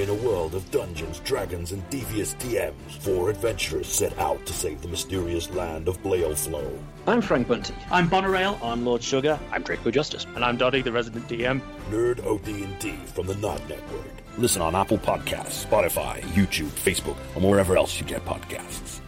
In 0.00 0.08
a 0.08 0.14
world 0.14 0.54
of 0.54 0.70
dungeons, 0.70 1.18
dragons, 1.18 1.72
and 1.72 1.90
devious 1.90 2.32
DMs, 2.36 2.92
four 3.00 3.28
adventurers 3.28 3.86
set 3.86 4.18
out 4.18 4.46
to 4.46 4.52
save 4.54 4.80
the 4.80 4.88
mysterious 4.88 5.50
land 5.50 5.88
of 5.88 5.98
Flow. 5.98 6.78
I'm 7.06 7.20
Frank 7.20 7.48
Bunty. 7.48 7.74
I'm 7.90 8.08
Bonarail. 8.08 8.58
I'm 8.62 8.82
Lord 8.82 9.02
Sugar. 9.02 9.38
I'm 9.52 9.62
Draco 9.62 9.90
Justice. 9.90 10.26
And 10.34 10.42
I'm 10.42 10.56
Dottie, 10.56 10.80
the 10.80 10.90
resident 10.90 11.28
DM. 11.28 11.60
Nerd 11.90 12.24
OD&D 12.24 12.92
from 13.12 13.26
the 13.26 13.34
Nod 13.34 13.60
Network. 13.68 14.10
Listen 14.38 14.62
on 14.62 14.74
Apple 14.74 14.96
Podcasts, 14.96 15.66
Spotify, 15.66 16.22
YouTube, 16.32 16.70
Facebook, 16.70 17.18
and 17.34 17.44
wherever 17.44 17.76
else 17.76 18.00
you 18.00 18.06
get 18.06 18.24
podcasts. 18.24 19.00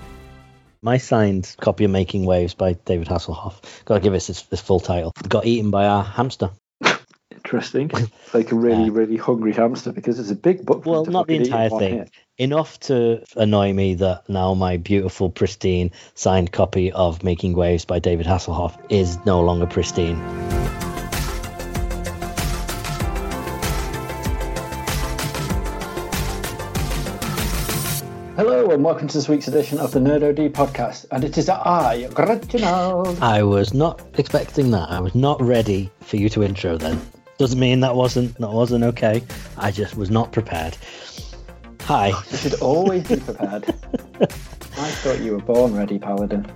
My 0.83 0.99
signed 0.99 1.57
copy 1.59 1.85
of 1.85 1.91
Making 1.91 2.27
Waves 2.27 2.53
by 2.53 2.75
David 2.75 3.09
Hasselhoff, 3.09 3.85
got 3.87 3.95
to 3.95 4.01
give 4.01 4.13
it 4.13 4.29
its, 4.29 4.47
its 4.51 4.61
full 4.61 4.81
title, 4.81 5.13
got 5.27 5.47
eaten 5.47 5.71
by 5.71 5.87
our 5.87 6.05
hamster. 6.05 6.51
Interesting. 7.53 7.91
like 8.33 8.51
a 8.51 8.55
really, 8.55 8.89
really 8.89 9.19
hungry 9.19 9.53
hamster 9.53 9.93
because 9.93 10.19
it's 10.19 10.31
a 10.31 10.35
big 10.35 10.65
book. 10.65 10.87
Well, 10.87 11.05
not 11.05 11.27
the 11.27 11.37
entire 11.37 11.69
thing. 11.69 12.09
Enough 12.39 12.81
to 12.81 13.23
annoy 13.37 13.75
me 13.75 13.93
that 13.97 14.27
now 14.27 14.55
my 14.55 14.79
beautiful, 14.79 15.29
pristine, 15.29 15.91
signed 16.15 16.51
copy 16.51 16.91
of 16.93 17.23
Making 17.23 17.53
Waves 17.53 17.85
by 17.85 17.99
David 17.99 18.25
Hasselhoff 18.25 18.81
is 18.91 19.23
no 19.27 19.43
longer 19.43 19.67
pristine. 19.67 20.17
Hello 28.35 28.71
and 28.71 28.83
welcome 28.83 29.09
to 29.09 29.15
this 29.15 29.29
week's 29.29 29.49
edition 29.49 29.79
of 29.79 29.93
the 29.93 30.01
Nerd 30.01 30.23
OD 30.27 30.55
podcast, 30.55 31.05
and 31.11 31.23
it 31.23 31.37
is 31.37 31.51
I, 31.51 32.09
Reginald. 32.17 33.19
I 33.21 33.43
was 33.43 33.75
not 33.75 34.01
expecting 34.15 34.71
that. 34.71 34.89
I 34.89 35.01
was 35.01 35.15
not 35.15 35.39
ready 35.43 35.91
for 36.01 36.17
you 36.17 36.31
to 36.31 36.43
intro 36.43 36.79
then. 36.79 36.99
Doesn't 37.39 37.59
mean 37.59 37.81
that 37.81 37.95
wasn't 37.95 38.37
that 38.39 38.51
wasn't 38.51 38.85
okay. 38.85 39.23
I 39.57 39.71
just 39.71 39.97
was 39.97 40.11
not 40.11 40.33
prepared. 40.33 40.77
Hi. 41.83 42.13
You 42.31 42.37
should 42.37 42.61
always 42.61 43.07
be 43.09 43.17
prepared. 43.17 43.65
I 44.79 44.91
thought 45.03 45.21
you 45.21 45.33
were 45.33 45.43
born 45.43 45.75
ready, 45.75 45.99
Paladin. 45.99 46.47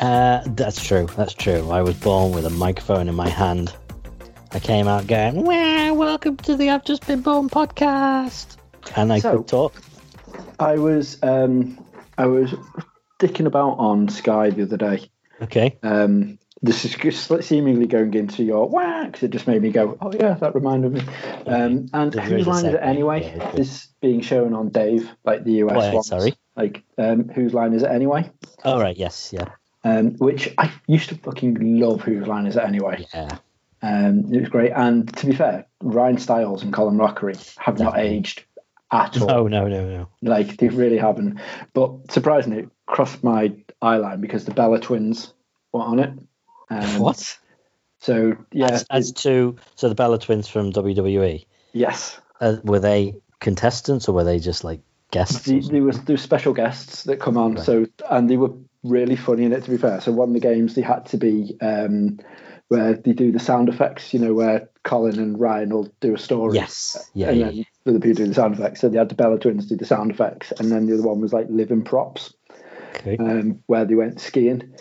Uh, 0.00 0.42
that's 0.46 0.84
true. 0.84 1.06
That's 1.16 1.34
true. 1.34 1.70
I 1.70 1.82
was 1.82 1.94
born 1.96 2.32
with 2.32 2.46
a 2.46 2.50
microphone 2.50 3.08
in 3.08 3.14
my 3.14 3.28
hand. 3.28 3.74
I 4.52 4.60
came 4.60 4.86
out 4.86 5.06
going, 5.06 5.44
"Wow, 5.44 5.94
welcome 5.94 6.36
to 6.38 6.56
the 6.56 6.70
I've 6.70 6.84
Just 6.84 7.06
Been 7.06 7.20
Born 7.20 7.48
podcast," 7.48 8.56
and 8.96 9.12
I 9.12 9.18
so, 9.18 9.38
could 9.38 9.48
talk. 9.48 9.74
I 10.58 10.78
was 10.78 11.18
um, 11.22 11.84
I 12.18 12.26
was 12.26 12.54
dicking 13.18 13.46
about 13.46 13.78
on 13.78 14.08
Sky 14.08 14.50
the 14.50 14.62
other 14.62 14.76
day. 14.76 15.10
Okay. 15.42 15.76
Um, 15.82 16.38
this 16.64 16.86
is 16.86 16.94
just 16.94 17.30
seemingly 17.44 17.86
going 17.86 18.14
into 18.14 18.42
your 18.42 18.66
wax. 18.66 19.22
It 19.22 19.30
just 19.30 19.46
made 19.46 19.60
me 19.60 19.70
go, 19.70 19.98
oh 20.00 20.12
yeah, 20.12 20.32
that 20.34 20.54
reminded 20.54 20.92
me. 20.92 21.02
Um, 21.46 21.88
and 21.92 22.14
whose 22.14 22.46
line 22.46 22.64
is 22.64 22.74
it 22.74 22.80
anyway? 22.82 23.34
Yeah, 23.36 23.52
is 23.52 23.88
being 24.00 24.22
shown 24.22 24.54
on 24.54 24.70
Dave, 24.70 25.10
like 25.24 25.44
the 25.44 25.64
US 25.64 25.92
one. 25.92 26.02
Sorry. 26.02 26.34
Like 26.56 26.82
um, 26.96 27.28
whose 27.28 27.52
line 27.52 27.74
is 27.74 27.82
it 27.82 27.90
anyway? 27.90 28.30
Oh 28.64 28.80
right, 28.80 28.96
yes, 28.96 29.30
yeah. 29.32 29.50
Um, 29.84 30.12
which 30.14 30.54
I 30.56 30.72
used 30.86 31.10
to 31.10 31.16
fucking 31.16 31.78
love. 31.80 32.00
Whose 32.00 32.26
line 32.26 32.46
is 32.46 32.56
it 32.56 32.62
anyway? 32.62 33.06
Yeah. 33.12 33.36
Um, 33.82 34.32
it 34.32 34.40
was 34.40 34.48
great. 34.48 34.72
And 34.72 35.14
to 35.16 35.26
be 35.26 35.34
fair, 35.34 35.66
Ryan 35.82 36.16
Stiles 36.16 36.62
and 36.62 36.72
Colin 36.72 36.96
Mochrie 36.96 37.58
have 37.58 37.78
not 37.78 37.98
aged 37.98 38.44
at 38.90 39.20
all. 39.20 39.28
No, 39.28 39.48
no, 39.48 39.68
no, 39.68 39.86
no. 39.86 40.08
Like 40.22 40.56
they 40.56 40.68
really 40.68 40.96
haven't. 40.96 41.38
But 41.74 42.10
surprisingly, 42.10 42.60
it 42.60 42.68
crossed 42.86 43.22
my 43.22 43.52
eye 43.82 43.98
line 43.98 44.22
because 44.22 44.46
the 44.46 44.54
Bella 44.54 44.80
twins 44.80 45.34
were 45.74 45.82
on 45.82 45.98
it. 45.98 46.10
Um, 46.70 46.98
what? 46.98 47.36
So 48.04 48.36
yeah, 48.52 48.70
as, 48.70 48.86
as 48.90 49.12
to 49.12 49.56
so 49.76 49.88
the 49.88 49.94
Bella 49.94 50.18
twins 50.18 50.46
from 50.46 50.72
WWE. 50.72 51.46
Yes. 51.72 52.20
Uh, 52.40 52.56
were 52.62 52.78
they 52.78 53.14
contestants 53.40 54.08
or 54.08 54.12
were 54.12 54.24
they 54.24 54.38
just 54.38 54.62
like 54.62 54.80
guests? 55.10 55.42
The, 55.42 55.60
there 55.60 55.82
was 55.82 56.02
there 56.04 56.14
were 56.14 56.18
special 56.18 56.52
guests 56.52 57.04
that 57.04 57.18
come 57.18 57.38
on. 57.38 57.54
Right. 57.54 57.64
So 57.64 57.86
and 58.10 58.28
they 58.28 58.36
were 58.36 58.52
really 58.82 59.16
funny 59.16 59.44
in 59.44 59.52
it. 59.52 59.64
To 59.64 59.70
be 59.70 59.78
fair, 59.78 60.02
so 60.02 60.12
one 60.12 60.28
of 60.28 60.34
the 60.34 60.40
games 60.40 60.74
they 60.74 60.82
had 60.82 61.06
to 61.06 61.16
be 61.16 61.56
um, 61.62 62.18
where 62.68 62.92
they 62.92 63.14
do 63.14 63.32
the 63.32 63.38
sound 63.38 63.70
effects. 63.70 64.12
You 64.12 64.20
know 64.20 64.34
where 64.34 64.68
Colin 64.82 65.18
and 65.18 65.40
Ryan 65.40 65.70
will 65.70 65.90
do 66.00 66.14
a 66.14 66.18
story. 66.18 66.56
Yes. 66.56 67.10
Yeah. 67.14 67.30
And 67.30 67.38
yeah, 67.38 67.46
then 67.46 67.54
yeah. 67.56 67.64
the 67.86 68.00
people 68.00 68.24
do 68.24 68.26
the 68.26 68.34
sound 68.34 68.54
effects. 68.54 68.80
So 68.82 68.90
they 68.90 68.98
had 68.98 69.08
the 69.08 69.14
Bella 69.14 69.38
twins 69.38 69.66
do 69.66 69.76
the 69.76 69.86
sound 69.86 70.10
effects, 70.10 70.52
and 70.58 70.70
then 70.70 70.86
the 70.86 70.94
other 70.94 71.04
one 71.04 71.20
was 71.20 71.32
like 71.32 71.46
living 71.48 71.84
props. 71.84 72.34
Okay. 72.96 73.16
Um, 73.16 73.62
where 73.66 73.84
they 73.84 73.94
went 73.94 74.20
skiing 74.20 74.74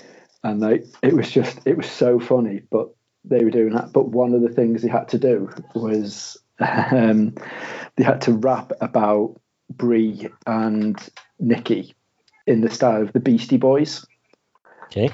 and 0.44 0.62
they 0.62 0.84
it 1.02 1.14
was 1.14 1.32
just 1.32 1.60
it 1.66 1.78
was 1.78 1.90
so 1.90 2.20
funny 2.20 2.62
but 2.70 2.90
they 3.26 3.44
were 3.44 3.52
doing 3.52 3.74
that. 3.74 3.94
But 3.94 4.10
one 4.10 4.34
of 4.34 4.42
the 4.42 4.50
things 4.50 4.82
they 4.82 4.90
had 4.90 5.10
to 5.10 5.18
do 5.18 5.50
was 5.76 6.38
um, 6.60 7.36
they 7.96 8.04
had 8.04 8.22
to 8.22 8.34
rap 8.34 8.72
about 8.82 9.40
Brie 9.70 10.28
and 10.46 10.98
Nikki 11.40 11.96
in 12.46 12.62
the 12.62 12.70
style 12.70 13.02
of 13.02 13.14
the 13.14 13.20
Beastie 13.20 13.58
Boys. 13.58 14.06
Okay. 14.86 15.10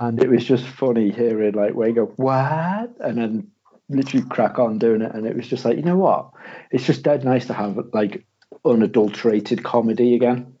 And 0.00 0.22
it 0.22 0.28
was 0.28 0.44
just 0.44 0.66
funny 0.66 1.10
hearing 1.10 1.54
like 1.54 1.74
where 1.74 1.88
you 1.88 1.94
go 1.94 2.06
what? 2.16 2.94
And 3.00 3.18
then 3.18 3.50
literally 3.88 4.26
crack 4.28 4.58
on 4.58 4.78
doing 4.78 5.02
it. 5.02 5.14
And 5.14 5.26
it 5.26 5.36
was 5.36 5.48
just 5.48 5.64
like 5.64 5.76
you 5.76 5.82
know 5.82 5.96
what? 5.96 6.30
It's 6.70 6.84
just 6.84 7.02
dead 7.02 7.24
nice 7.24 7.46
to 7.46 7.54
have 7.54 7.78
like 7.92 8.24
unadulterated 8.64 9.62
comedy 9.62 10.14
again 10.14 10.54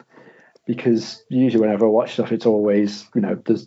because 0.66 1.22
usually 1.28 1.60
whenever 1.60 1.86
I 1.86 1.88
watch 1.88 2.14
stuff, 2.14 2.32
it's 2.32 2.46
always 2.46 3.06
you 3.14 3.20
know 3.20 3.40
there's 3.44 3.66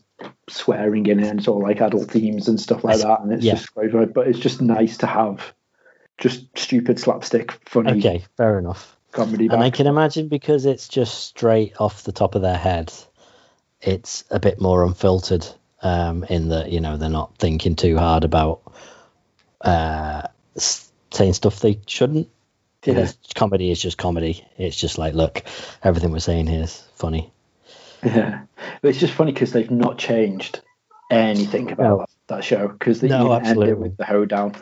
swearing 0.49 1.05
in 1.05 1.19
it 1.19 1.27
and 1.27 1.39
it's 1.39 1.47
all 1.47 1.61
like 1.61 1.81
adult 1.81 2.09
themes 2.09 2.47
and 2.47 2.59
stuff 2.59 2.83
like 2.83 2.99
that, 2.99 3.21
and 3.21 3.31
it's 3.31 3.43
yeah. 3.43 3.53
just 3.53 3.73
great. 3.73 4.13
But 4.13 4.27
it's 4.27 4.39
just 4.39 4.61
nice 4.61 4.97
to 4.97 5.07
have 5.07 5.53
just 6.17 6.57
stupid 6.57 6.99
slapstick 6.99 7.51
funny. 7.65 7.99
Okay, 7.99 8.25
fair 8.35 8.57
enough. 8.59 8.95
Comedy, 9.11 9.47
and 9.47 9.63
I 9.63 9.69
can 9.69 9.87
imagine 9.87 10.27
because 10.27 10.65
it's 10.65 10.87
just 10.87 11.23
straight 11.25 11.79
off 11.79 12.03
the 12.03 12.11
top 12.11 12.35
of 12.35 12.41
their 12.41 12.57
head, 12.57 12.93
it's 13.81 14.23
a 14.29 14.39
bit 14.39 14.59
more 14.59 14.83
unfiltered. 14.85 15.45
Um, 15.79 16.23
in 16.23 16.49
that 16.49 16.71
you 16.71 16.81
know 16.81 16.97
they're 16.97 17.07
not 17.07 17.37
thinking 17.37 17.75
too 17.75 17.99
hard 17.99 18.23
about 18.23 18.61
uh, 19.61 20.23
saying 20.55 21.33
stuff 21.33 21.59
they 21.59 21.79
shouldn't 21.85 22.29
yeah. 22.95 23.11
comedy 23.35 23.71
is 23.71 23.81
just 23.81 23.97
comedy. 23.97 24.45
It's 24.57 24.75
just 24.75 24.97
like, 24.97 25.13
look, 25.13 25.43
everything 25.83 26.11
we're 26.11 26.19
saying 26.19 26.47
here 26.47 26.63
is 26.63 26.83
funny. 26.95 27.31
Yeah, 28.03 28.43
but 28.81 28.89
it's 28.89 28.99
just 28.99 29.13
funny 29.13 29.31
because 29.31 29.51
they've 29.51 29.71
not 29.71 29.97
changed 29.97 30.61
anything 31.09 31.71
about 31.71 31.99
no. 31.99 32.05
that, 32.27 32.43
show 32.43 32.67
because 32.67 33.01
they 33.01 33.07
no, 33.07 33.33
ended 33.33 33.79
with 33.79 33.97
the 33.97 34.05
hoedown. 34.05 34.55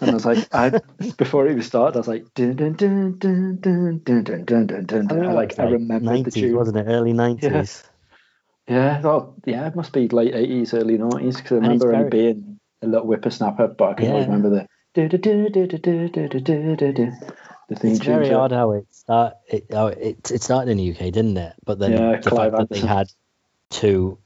And 0.00 0.10
I 0.10 0.14
was 0.14 0.26
like, 0.26 0.48
I 0.52 0.80
before 1.16 1.46
it 1.46 1.52
even 1.52 1.62
started, 1.62 1.96
I 1.96 2.00
was 2.00 2.08
like, 2.08 2.32
dun, 2.34 2.56
dun, 2.56 2.72
dun, 2.74 3.18
dun, 3.18 3.58
dun, 3.60 4.00
dun, 4.02 4.24
dun, 4.24 4.44
dun, 4.44 4.86
dun, 4.86 5.06
dun. 5.06 5.26
I, 5.26 5.32
like, 5.32 5.58
I 5.58 5.64
remember 5.64 6.10
90s, 6.10 6.24
the 6.24 6.30
tune, 6.30 6.56
wasn't 6.56 6.78
it? 6.78 6.86
Early 6.88 7.12
nineties. 7.12 7.84
Yeah. 8.66 8.74
yeah, 8.74 9.00
well, 9.00 9.34
yeah, 9.44 9.66
it 9.66 9.76
must 9.76 9.92
be 9.92 10.08
late 10.08 10.34
eighties, 10.34 10.74
early 10.74 10.98
nineties 10.98 11.36
because 11.36 11.52
I 11.52 11.56
remember 11.56 11.92
him 11.92 12.08
being 12.10 12.60
a 12.82 12.86
little 12.86 13.06
whippersnapper, 13.06 13.68
but 13.68 13.90
I 13.90 13.94
can 13.94 14.04
yeah. 14.06 14.20
remember 14.24 14.50
the 14.50 14.68
the 17.68 17.76
theme 17.76 17.92
it's 17.92 18.04
very 18.04 18.32
odd 18.32 18.52
how 18.52 18.72
it 18.72 18.86
start. 18.90 19.36
It, 19.46 19.66
oh, 19.70 19.88
it 19.88 20.30
it 20.30 20.42
started 20.42 20.70
in 20.70 20.78
the 20.78 20.90
UK, 20.90 21.12
didn't 21.12 21.36
it? 21.36 21.54
But 21.64 21.78
then 21.78 21.92
yeah, 21.92 22.20
the 22.20 22.30
fact 22.30 22.56
that 22.56 22.68
they 22.70 22.80
had 22.80 23.10
two, 23.70 24.18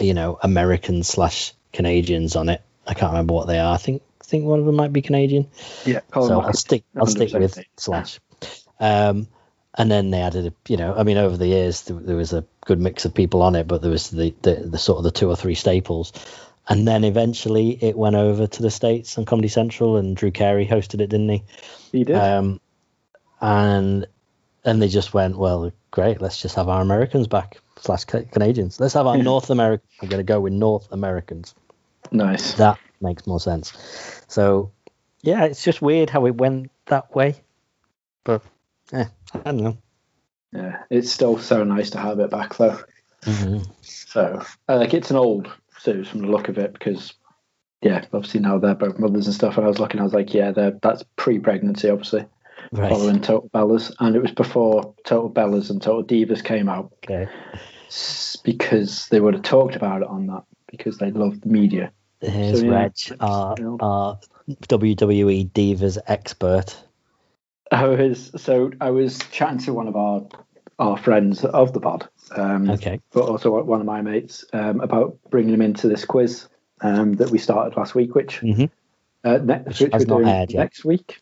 you 0.00 0.14
know, 0.14 0.38
American 0.42 1.02
slash 1.02 1.52
Canadians 1.72 2.36
on 2.36 2.48
it. 2.48 2.62
I 2.86 2.94
can't 2.94 3.12
remember 3.12 3.34
what 3.34 3.46
they 3.46 3.58
are. 3.58 3.74
I 3.74 3.76
think 3.76 4.02
think 4.28 4.44
one 4.44 4.60
of 4.60 4.66
them 4.66 4.76
might 4.76 4.92
be 4.92 5.02
Canadian. 5.02 5.48
Yeah, 5.84 6.00
Colin 6.10 6.28
so 6.28 6.40
I'll 6.40 6.52
stick 6.52 6.84
I'll 6.96 7.06
stick 7.06 7.32
with 7.32 7.58
slash. 7.76 8.20
Um, 8.80 9.28
and 9.76 9.90
then 9.90 10.10
they 10.10 10.20
added, 10.20 10.46
a, 10.46 10.52
you 10.70 10.76
know, 10.76 10.94
I 10.96 11.04
mean, 11.04 11.18
over 11.18 11.36
the 11.36 11.46
years 11.46 11.82
there, 11.82 11.96
there, 11.96 12.16
was 12.16 12.32
a 12.32 12.44
good 12.64 12.80
mix 12.80 13.04
of 13.04 13.14
people 13.14 13.42
on 13.42 13.54
it, 13.54 13.68
but 13.68 13.80
there 13.80 13.90
was 13.90 14.10
the, 14.10 14.34
the, 14.42 14.54
the 14.54 14.78
sort 14.78 14.98
of 14.98 15.04
the 15.04 15.12
two 15.12 15.28
or 15.28 15.36
three 15.36 15.54
staples. 15.54 16.12
And 16.68 16.86
then 16.86 17.02
eventually 17.04 17.82
it 17.82 17.96
went 17.96 18.16
over 18.16 18.46
to 18.46 18.62
the 18.62 18.70
States 18.70 19.16
on 19.16 19.24
Comedy 19.24 19.48
Central, 19.48 19.96
and 19.96 20.16
Drew 20.16 20.30
Carey 20.30 20.66
hosted 20.66 21.00
it, 21.00 21.08
didn't 21.08 21.28
he? 21.28 21.42
He 21.92 22.04
did. 22.04 22.16
Um, 22.16 22.60
and 23.40 24.06
and 24.64 24.82
they 24.82 24.88
just 24.88 25.14
went, 25.14 25.38
well, 25.38 25.72
great, 25.90 26.20
let's 26.20 26.40
just 26.40 26.56
have 26.56 26.68
our 26.68 26.82
Americans 26.82 27.26
back 27.26 27.58
slash 27.80 28.04
Canadians. 28.04 28.78
Let's 28.78 28.94
have 28.94 29.06
our 29.06 29.16
North 29.22 29.50
American. 29.50 29.88
I'm 30.02 30.08
going 30.08 30.18
to 30.18 30.24
go 30.24 30.40
with 30.40 30.52
North 30.52 30.88
Americans. 30.92 31.54
Nice. 32.10 32.54
That 32.54 32.78
makes 33.00 33.26
more 33.26 33.40
sense. 33.40 33.72
So, 34.28 34.72
yeah, 35.22 35.44
it's 35.44 35.62
just 35.62 35.80
weird 35.80 36.10
how 36.10 36.26
it 36.26 36.36
went 36.36 36.70
that 36.86 37.14
way, 37.14 37.36
but 38.24 38.42
yeah, 38.92 39.08
I 39.34 39.38
don't 39.38 39.56
know. 39.58 39.78
Yeah, 40.52 40.82
it's 40.90 41.10
still 41.12 41.38
so 41.38 41.64
nice 41.64 41.90
to 41.90 41.98
have 41.98 42.18
it 42.20 42.30
back 42.30 42.56
though. 42.56 42.80
Mm-hmm. 43.22 43.70
So, 43.82 44.42
like, 44.68 44.94
it's 44.94 45.10
an 45.10 45.16
old 45.16 45.50
series 45.78 46.08
from 46.08 46.20
the 46.20 46.28
look 46.28 46.48
of 46.48 46.58
it 46.58 46.72
because, 46.72 47.14
yeah, 47.82 48.04
obviously 48.12 48.40
now 48.40 48.58
they're 48.58 48.74
both 48.74 48.98
mothers 48.98 49.26
and 49.26 49.34
stuff. 49.34 49.56
And 49.56 49.64
I 49.64 49.68
was 49.68 49.78
looking, 49.78 50.00
I 50.00 50.04
was 50.04 50.14
like, 50.14 50.34
yeah, 50.34 50.52
that's 50.52 51.04
pre-pregnancy, 51.16 51.88
obviously 51.90 52.26
right. 52.72 52.90
following 52.90 53.20
Total 53.20 53.48
Bellas, 53.50 53.92
and 54.00 54.16
it 54.16 54.22
was 54.22 54.32
before 54.32 54.94
Total 55.04 55.30
Bellas 55.30 55.70
and 55.70 55.80
Total 55.80 56.04
Divas 56.04 56.42
came 56.42 56.68
out. 56.68 56.92
Okay. 57.04 57.30
Because 58.44 59.08
they 59.08 59.20
would 59.20 59.34
have 59.34 59.42
talked 59.42 59.76
about 59.76 60.02
it 60.02 60.08
on 60.08 60.26
that 60.26 60.44
because 60.70 60.98
they 60.98 61.10
loved 61.10 61.42
the 61.42 61.48
media. 61.48 61.90
Here's 62.20 62.60
so, 62.60 62.66
yeah, 62.66 62.70
Reg, 62.70 62.92
our, 63.20 63.54
our 63.80 64.20
WWE 64.50 65.50
Divas 65.52 65.98
expert. 66.06 66.76
I 67.70 67.86
was 67.86 68.30
so 68.36 68.72
I 68.80 68.90
was 68.90 69.18
chatting 69.30 69.58
to 69.60 69.74
one 69.74 69.88
of 69.88 69.96
our 69.96 70.26
our 70.78 70.96
friends 70.96 71.44
of 71.44 71.72
the 71.72 71.80
pod, 71.80 72.08
um, 72.36 72.70
Okay. 72.70 73.00
but 73.12 73.24
also 73.24 73.62
one 73.62 73.80
of 73.80 73.86
my 73.86 74.00
mates 74.02 74.44
um, 74.52 74.80
about 74.80 75.16
bringing 75.30 75.54
him 75.54 75.62
into 75.62 75.88
this 75.88 76.04
quiz 76.04 76.46
um, 76.82 77.14
that 77.14 77.30
we 77.30 77.38
started 77.38 77.76
last 77.76 77.94
week, 77.94 78.14
which 78.14 78.40
Mhm. 78.40 78.70
uh, 79.24 79.38
ne- 79.38 79.58
Which 79.66 79.80
which 79.80 79.92
we're 79.92 80.04
doing 80.04 80.46
next 80.50 80.84
week. 80.84 81.20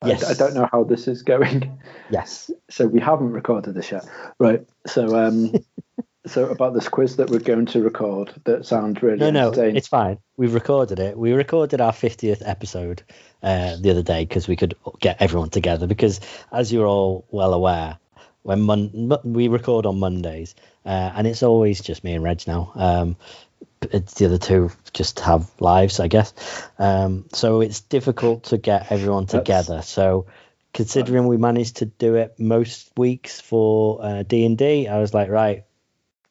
I- 0.00 0.08
Yes. 0.08 0.24
I, 0.28 0.34
don't 0.34 0.54
know 0.54 0.68
how 0.70 0.84
this 0.84 1.06
is 1.08 1.22
going, 1.22 1.78
Yes. 2.10 2.50
so 2.70 2.86
we 2.86 3.00
haven't 3.00 3.32
recorded 3.32 3.74
this 3.74 3.90
yet. 3.90 4.04
Right. 4.38 4.64
So 4.86 5.16
um, 5.16 5.52
so 6.26 6.48
about 6.50 6.74
this 6.74 6.88
quiz 6.88 7.16
that 7.16 7.30
we're 7.30 7.40
going 7.40 7.66
to 7.66 7.82
record 7.82 8.32
that 8.44 8.64
sounds 8.64 9.02
really 9.02 9.18
No, 9.18 9.30
no, 9.30 9.50
it's 9.50 9.88
fine. 9.88 10.18
We've 10.36 10.54
recorded 10.54 11.00
it. 11.00 11.18
We 11.18 11.32
recorded 11.32 11.80
our 11.80 11.92
50th 11.92 12.42
episode 12.44 13.02
uh, 13.42 13.76
the 13.80 13.90
other 13.90 14.02
day 14.04 14.24
because 14.24 14.46
we 14.46 14.54
could 14.54 14.74
get 15.00 15.20
everyone 15.20 15.50
together. 15.50 15.88
Because, 15.88 16.20
as 16.52 16.72
you're 16.72 16.86
all 16.86 17.24
well 17.30 17.52
aware, 17.54 17.98
when 18.42 18.60
mon- 18.60 19.18
we 19.24 19.48
record 19.48 19.86
on 19.86 19.98
Mondays, 19.98 20.54
uh, 20.84 21.12
and 21.14 21.26
it's 21.26 21.42
always 21.42 21.80
just 21.80 22.04
me 22.04 22.14
and 22.14 22.24
Reg 22.24 22.42
now. 22.46 22.72
Um, 22.74 23.16
it's 23.90 24.14
the 24.14 24.26
other 24.26 24.38
two 24.38 24.70
just 24.92 25.20
have 25.20 25.50
lives, 25.60 25.98
I 26.00 26.08
guess. 26.08 26.32
Um, 26.78 27.26
so 27.32 27.60
it's 27.60 27.80
difficult 27.80 28.44
to 28.44 28.58
get 28.58 28.90
everyone 28.92 29.26
That's- 29.26 29.42
together. 29.42 29.82
So, 29.82 30.26
considering 30.72 31.26
we 31.26 31.36
managed 31.36 31.76
to 31.78 31.86
do 31.86 32.14
it 32.14 32.38
most 32.38 32.90
weeks 32.96 33.40
for 33.40 34.02
uh, 34.04 34.22
D 34.22 34.46
and 34.46 34.56
D, 34.56 34.88
I 34.88 34.98
was 34.98 35.12
like, 35.12 35.28
right, 35.28 35.64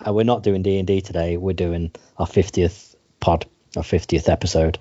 uh, 0.05 0.13
we're 0.13 0.23
not 0.23 0.43
doing 0.43 0.63
D 0.63 0.77
and 0.79 0.87
D 0.87 1.01
today. 1.01 1.37
We're 1.37 1.53
doing 1.53 1.91
our 2.17 2.25
fiftieth 2.27 2.95
pod, 3.19 3.45
our 3.77 3.83
fiftieth 3.83 4.29
episode. 4.29 4.79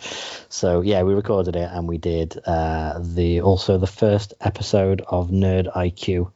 So 0.49 0.81
yeah, 0.81 1.03
we 1.03 1.15
recorded 1.15 1.57
it 1.57 1.69
and 1.73 1.89
we 1.89 1.99
did 1.99 2.41
uh, 2.47 3.01
the 3.03 3.43
also 3.43 3.79
the 3.79 3.87
first 3.87 4.35
episode 4.41 5.03
of 5.07 5.31
Nerd 5.31 5.73
IQ, 5.75 6.31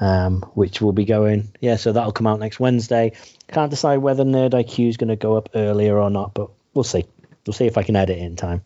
um, 0.00 0.42
which 0.54 0.80
will 0.80 0.92
be 0.92 1.04
going. 1.04 1.52
Yeah, 1.60 1.76
so 1.76 1.92
that'll 1.92 2.12
come 2.12 2.26
out 2.26 2.40
next 2.40 2.60
Wednesday. 2.60 3.12
Can't 3.48 3.70
decide 3.70 3.98
whether 3.98 4.24
Nerd 4.24 4.52
IQ 4.52 4.88
is 4.88 4.96
going 4.96 5.08
to 5.08 5.16
go 5.16 5.36
up 5.36 5.50
earlier 5.54 5.98
or 5.98 6.10
not, 6.10 6.34
but 6.34 6.50
we'll 6.74 6.84
see. 6.84 7.06
We'll 7.46 7.54
see 7.54 7.66
if 7.66 7.78
I 7.78 7.82
can 7.82 7.96
edit 7.96 8.18
it 8.18 8.22
in 8.22 8.36
time. 8.36 8.62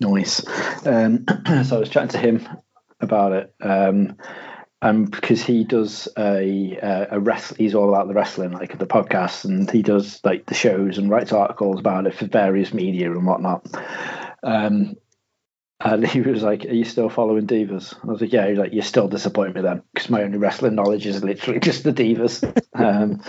Nice. 0.00 0.44
Um, 0.86 1.24
so 1.64 1.76
I 1.76 1.80
was 1.80 1.88
chatting 1.88 2.08
to 2.10 2.18
him 2.18 2.48
about 3.00 3.32
it, 3.32 3.54
um, 3.60 4.16
um, 4.80 5.04
because 5.04 5.42
he 5.42 5.64
does 5.64 6.08
a 6.18 6.78
a, 6.82 7.18
a. 7.18 7.54
He's 7.56 7.74
all 7.74 7.88
about 7.88 8.08
the 8.08 8.14
wrestling, 8.14 8.52
like 8.52 8.78
the 8.78 8.86
podcasts, 8.86 9.44
and 9.44 9.70
he 9.70 9.82
does 9.82 10.20
like 10.24 10.46
the 10.46 10.54
shows 10.54 10.98
and 10.98 11.10
writes 11.10 11.32
articles 11.32 11.78
about 11.78 12.06
it 12.06 12.14
for 12.14 12.26
various 12.26 12.74
media 12.74 13.12
and 13.12 13.26
whatnot. 13.26 13.66
Um, 14.42 14.96
and 15.84 16.06
he 16.06 16.20
was 16.20 16.42
like, 16.42 16.64
"Are 16.64 16.72
you 16.72 16.84
still 16.84 17.08
following 17.08 17.46
divas?" 17.46 17.94
I 18.02 18.06
was 18.06 18.20
like, 18.20 18.32
"Yeah." 18.32 18.48
He's 18.48 18.58
like, 18.58 18.72
"You're 18.72 18.82
still 18.82 19.08
disappointing 19.08 19.54
me 19.54 19.62
then, 19.62 19.82
because 19.92 20.10
my 20.10 20.22
only 20.22 20.38
wrestling 20.38 20.74
knowledge 20.74 21.06
is 21.06 21.22
literally 21.22 21.60
just 21.60 21.84
the 21.84 21.92
divas." 21.92 22.42
um, 22.74 23.22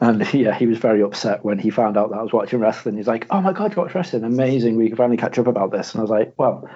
and 0.00 0.34
yeah, 0.34 0.54
he 0.54 0.66
was 0.66 0.78
very 0.78 1.02
upset 1.02 1.44
when 1.44 1.58
he 1.58 1.70
found 1.70 1.96
out 1.96 2.10
that 2.10 2.18
I 2.18 2.22
was 2.22 2.32
watching 2.32 2.60
wrestling. 2.60 2.96
He's 2.96 3.06
like, 3.06 3.26
"Oh 3.30 3.40
my 3.40 3.52
god, 3.52 3.74
you 3.74 3.82
watch 3.82 3.94
wrestling? 3.94 4.24
Amazing! 4.24 4.76
We 4.76 4.88
can 4.88 4.96
finally 4.96 5.16
catch 5.16 5.38
up 5.38 5.46
about 5.46 5.70
this." 5.70 5.92
And 5.92 6.00
I 6.00 6.02
was 6.02 6.10
like, 6.10 6.34
"Well, 6.36 6.68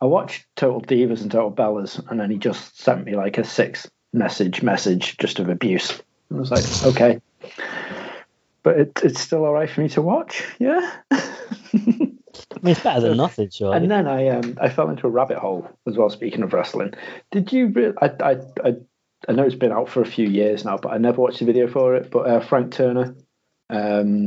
I 0.00 0.06
watched 0.06 0.46
Total 0.56 0.80
Divas 0.80 1.22
and 1.22 1.30
Total 1.30 1.52
Bellas, 1.52 2.04
and 2.10 2.18
then 2.18 2.30
he 2.30 2.38
just 2.38 2.80
sent 2.80 3.04
me 3.04 3.16
like 3.16 3.38
a 3.38 3.44
six 3.44 3.88
message 4.12 4.62
message 4.62 5.16
just 5.18 5.38
of 5.38 5.48
abuse." 5.48 6.02
And 6.30 6.38
I 6.38 6.40
was 6.40 6.50
like, 6.50 6.94
"Okay." 6.94 7.20
But 8.62 8.78
it, 8.78 9.00
it's 9.02 9.20
still 9.20 9.44
all 9.44 9.52
right 9.52 9.68
for 9.68 9.82
me 9.82 9.90
to 9.90 10.00
watch, 10.00 10.42
yeah. 10.58 10.90
I 12.52 12.58
mean, 12.62 12.72
it's 12.72 12.82
better 12.82 13.00
than 13.00 13.16
nothing, 13.16 13.50
sure. 13.50 13.74
And 13.74 13.90
then 13.90 14.06
I 14.06 14.28
um 14.28 14.56
I 14.60 14.68
fell 14.68 14.88
into 14.88 15.06
a 15.06 15.10
rabbit 15.10 15.38
hole 15.38 15.68
as 15.86 15.96
well. 15.96 16.10
Speaking 16.10 16.42
of 16.42 16.52
wrestling, 16.52 16.94
did 17.30 17.52
you? 17.52 17.68
Re- 17.68 17.92
I, 18.00 18.06
I 18.20 18.30
I 18.64 18.74
I 19.28 19.32
know 19.32 19.44
it's 19.44 19.54
been 19.54 19.72
out 19.72 19.88
for 19.88 20.02
a 20.02 20.06
few 20.06 20.28
years 20.28 20.64
now, 20.64 20.76
but 20.76 20.92
I 20.92 20.98
never 20.98 21.20
watched 21.20 21.38
the 21.38 21.44
video 21.44 21.66
for 21.68 21.94
it. 21.94 22.10
But 22.10 22.26
uh, 22.26 22.40
Frank 22.40 22.72
Turner 22.72 23.14
um 23.70 24.26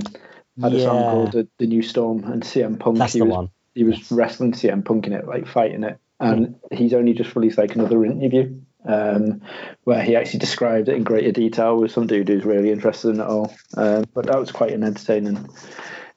had 0.61 0.73
a 0.73 0.79
song 0.79 1.05
called 1.05 1.33
the, 1.33 1.47
the 1.59 1.67
Next 1.67 1.89
Storm, 1.89 2.23
and 2.23 2.43
CM 2.43 2.79
Punk. 2.79 2.97
That's 2.97 3.13
he 3.13 3.19
the 3.19 3.25
was, 3.25 3.31
one. 3.31 3.49
He 3.75 3.83
was 3.83 3.97
Yes. 3.97 4.11
wrestling 4.11 4.53
CM 4.53 4.83
Punk 4.83 5.05
in 5.07 5.13
it, 5.13 5.27
like 5.27 5.47
fighting 5.47 5.83
it, 5.83 5.97
and 6.19 6.55
he's 6.71 6.93
only 6.93 7.13
just 7.13 7.35
released 7.35 7.57
like 7.57 7.75
another 7.75 8.03
interview. 8.05 8.59
Um, 8.85 9.41
where 9.83 10.01
he 10.01 10.15
actually 10.15 10.39
described 10.39 10.87
it 10.87 10.95
in 10.95 11.03
greater 11.03 11.33
detail 11.33 11.77
with 11.77 11.91
some 11.91 12.07
dude 12.07 12.29
who's 12.29 12.45
really 12.45 12.71
interested 12.71 13.09
in 13.09 13.19
it 13.19 13.27
all. 13.27 13.53
Um, 13.75 14.05
but 14.13 14.27
that 14.27 14.39
was 14.39 14.51
quite 14.51 14.71
an 14.71 14.85
entertaining 14.85 15.49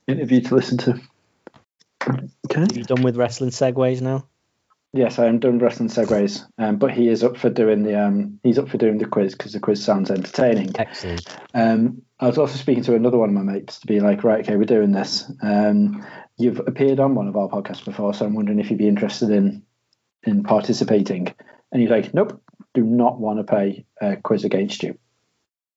interview 0.06 0.40
to 0.42 0.54
listen 0.54 0.78
to. 0.78 1.00
Okay. 2.06 2.62
Are 2.62 2.74
you 2.74 2.84
done 2.84 3.02
with 3.02 3.16
wrestling 3.16 3.50
segues 3.50 4.00
now? 4.00 4.26
Yes, 4.92 5.20
I 5.20 5.26
am 5.26 5.38
done 5.38 5.60
wrestling 5.60 5.88
segues, 5.88 6.44
um, 6.58 6.76
but 6.76 6.90
he 6.90 7.08
is 7.08 7.22
up 7.22 7.36
for 7.36 7.48
doing 7.48 7.84
the 7.84 8.00
um, 8.00 8.40
he's 8.42 8.58
up 8.58 8.68
for 8.68 8.76
doing 8.76 8.98
the 8.98 9.06
quiz 9.06 9.34
because 9.34 9.52
the 9.52 9.60
quiz 9.60 9.84
sounds 9.84 10.10
entertaining. 10.10 10.72
Excellent. 10.76 11.26
Um, 11.54 12.02
I 12.18 12.26
was 12.26 12.38
also 12.38 12.56
speaking 12.56 12.82
to 12.84 12.96
another 12.96 13.16
one 13.16 13.28
of 13.28 13.34
my 13.34 13.52
mates 13.52 13.78
to 13.80 13.86
be 13.86 14.00
like, 14.00 14.24
right, 14.24 14.40
okay, 14.40 14.56
we're 14.56 14.64
doing 14.64 14.90
this. 14.90 15.30
Um, 15.42 16.04
you've 16.38 16.58
appeared 16.58 16.98
on 16.98 17.14
one 17.14 17.28
of 17.28 17.36
our 17.36 17.48
podcasts 17.48 17.84
before, 17.84 18.14
so 18.14 18.26
I'm 18.26 18.34
wondering 18.34 18.58
if 18.58 18.70
you'd 18.70 18.78
be 18.78 18.88
interested 18.88 19.30
in 19.30 19.62
in 20.24 20.42
participating. 20.42 21.32
And 21.70 21.80
he's 21.80 21.90
like, 21.90 22.12
nope, 22.12 22.42
do 22.74 22.82
not 22.82 23.20
want 23.20 23.38
to 23.38 23.44
play 23.44 23.86
a 24.00 24.16
quiz 24.16 24.44
against 24.44 24.82
you. 24.82 24.98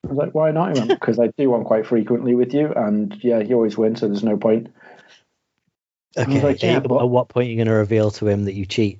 I 0.05 0.07
was 0.09 0.17
like, 0.17 0.33
why 0.33 0.49
not? 0.49 0.87
Because 0.87 1.19
I 1.19 1.27
do 1.37 1.51
one 1.51 1.65
quite 1.65 1.85
frequently 1.85 2.33
with 2.33 2.53
you, 2.53 2.73
and 2.73 3.15
yeah, 3.23 3.39
you 3.39 3.55
always 3.55 3.77
win, 3.77 3.95
so 3.95 4.07
there's 4.07 4.23
no 4.23 4.37
point. 4.37 4.73
Okay. 6.17 6.41
like, 6.41 6.61
yeah, 6.61 6.77
at 6.77 6.87
what 6.89 7.29
point 7.29 7.47
are 7.47 7.49
you 7.49 7.55
going 7.57 7.67
to 7.67 7.73
reveal 7.73 8.11
to 8.11 8.27
him 8.27 8.45
that 8.45 8.53
you 8.53 8.65
cheat? 8.65 8.99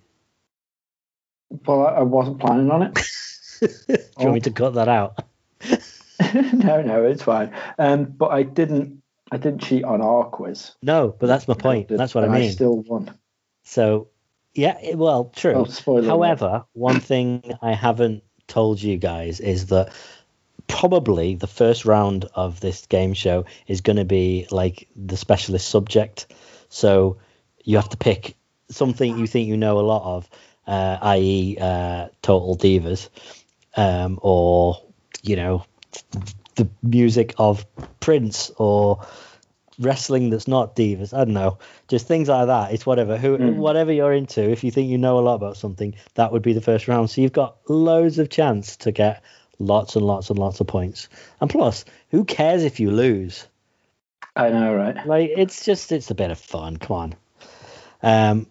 Well, 1.65 1.85
I, 1.85 1.91
I 1.91 2.01
wasn't 2.01 2.39
planning 2.39 2.71
on 2.71 2.83
it. 2.83 2.93
Do 3.59 3.67
you 3.87 3.97
want 4.25 4.33
me 4.33 4.39
to 4.41 4.51
cut 4.51 4.73
that 4.75 4.89
out? 4.89 5.23
no, 6.33 6.81
no, 6.81 7.05
it's 7.05 7.23
fine. 7.23 7.51
Um, 7.77 8.05
but 8.05 8.27
I 8.31 8.43
didn't, 8.43 9.01
I 9.31 9.37
didn't 9.37 9.61
cheat 9.61 9.83
on 9.83 10.01
our 10.01 10.25
quiz. 10.25 10.71
No, 10.81 11.15
but 11.17 11.27
that's 11.27 11.47
my 11.47 11.53
point. 11.53 11.87
That's 11.89 12.13
what 12.15 12.23
I 12.23 12.27
mean. 12.27 12.49
I 12.49 12.51
still 12.51 12.77
won. 12.77 13.17
So, 13.63 14.09
yeah, 14.53 14.77
it- 14.79 14.97
well, 14.97 15.31
true. 15.35 15.65
Oh. 15.87 16.01
However, 16.01 16.65
one 16.73 16.99
thing 17.11 17.43
I 17.61 17.73
haven't 17.73 18.23
told 18.47 18.81
you 18.81 18.97
guys 18.97 19.39
is 19.39 19.67
that 19.67 19.93
probably 20.67 21.35
the 21.35 21.47
first 21.47 21.85
round 21.85 22.25
of 22.33 22.59
this 22.59 22.85
game 22.85 23.13
show 23.13 23.45
is 23.67 23.81
going 23.81 23.97
to 23.97 24.05
be 24.05 24.47
like 24.51 24.87
the 24.95 25.17
specialist 25.17 25.67
subject. 25.67 26.27
So 26.73 27.17
you 27.63 27.77
have 27.77 27.89
to 27.89 27.97
pick 27.97 28.35
something 28.71 29.15
you 29.15 29.27
think 29.27 29.47
you 29.47 29.55
know 29.57 29.79
a 29.79 29.81
lot 29.81 30.03
of, 30.03 30.29
uh, 30.65 30.97
i.e., 31.01 31.55
uh, 31.61 32.07
Total 32.23 32.57
Divas, 32.57 33.09
um, 33.77 34.17
or 34.23 34.81
you 35.21 35.35
know, 35.35 35.65
the 36.55 36.67
music 36.81 37.35
of 37.37 37.65
Prince, 37.99 38.49
or 38.57 39.05
wrestling 39.79 40.31
that's 40.31 40.47
not 40.47 40.75
divas. 40.75 41.13
I 41.13 41.25
don't 41.25 41.35
know, 41.35 41.59
just 41.87 42.07
things 42.07 42.27
like 42.27 42.47
that. 42.47 42.73
It's 42.73 42.85
whatever. 42.87 43.17
Who, 43.17 43.37
Mm. 43.37 43.55
whatever 43.55 43.91
you're 43.93 44.13
into. 44.13 44.49
If 44.49 44.63
you 44.63 44.71
think 44.71 44.89
you 44.89 44.97
know 44.97 45.19
a 45.19 45.21
lot 45.21 45.35
about 45.35 45.57
something, 45.57 45.93
that 46.15 46.31
would 46.31 46.41
be 46.41 46.53
the 46.53 46.61
first 46.61 46.87
round. 46.87 47.09
So 47.11 47.21
you've 47.21 47.33
got 47.33 47.57
loads 47.69 48.17
of 48.17 48.29
chance 48.29 48.77
to 48.77 48.91
get 48.91 49.21
lots 49.59 49.95
and 49.95 50.05
lots 50.05 50.31
and 50.31 50.39
lots 50.39 50.59
of 50.59 50.65
points. 50.67 51.07
And 51.39 51.49
plus, 51.51 51.85
who 52.09 52.25
cares 52.25 52.63
if 52.63 52.79
you 52.79 52.89
lose? 52.89 53.47
I 54.35 54.49
know, 54.49 54.73
right? 54.73 55.05
Like 55.05 55.31
it's 55.35 55.65
just 55.65 55.91
it's 55.91 56.11
a 56.11 56.15
bit 56.15 56.31
of 56.31 56.39
fun. 56.39 56.77
Come 56.77 56.97
on. 56.97 57.15
Um, 58.01 58.47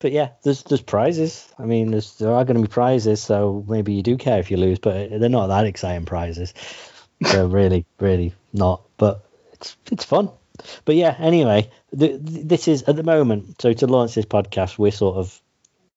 but 0.00 0.12
yeah, 0.12 0.30
there's 0.42 0.62
there's 0.64 0.80
prizes. 0.80 1.48
I 1.58 1.64
mean, 1.64 1.90
there's, 1.90 2.16
there 2.18 2.32
are 2.32 2.44
going 2.44 2.56
to 2.56 2.62
be 2.62 2.72
prizes, 2.72 3.22
so 3.22 3.64
maybe 3.68 3.92
you 3.92 4.02
do 4.02 4.16
care 4.16 4.40
if 4.40 4.50
you 4.50 4.56
lose, 4.56 4.78
but 4.78 5.10
they're 5.10 5.28
not 5.28 5.48
that 5.48 5.66
exciting 5.66 6.06
prizes. 6.06 6.54
They're 7.20 7.46
really, 7.60 7.84
really 8.00 8.34
not. 8.52 8.82
But 8.96 9.24
it's 9.52 9.76
it's 9.92 10.04
fun. 10.04 10.30
But 10.84 10.96
yeah, 10.96 11.14
anyway, 11.18 11.70
th- 11.96 12.24
th- 12.24 12.46
this 12.46 12.66
is 12.66 12.82
at 12.84 12.96
the 12.96 13.02
moment. 13.02 13.60
So 13.60 13.72
to 13.72 13.86
launch 13.86 14.14
this 14.14 14.24
podcast, 14.24 14.78
we're 14.78 14.90
sort 14.90 15.16
of 15.16 15.40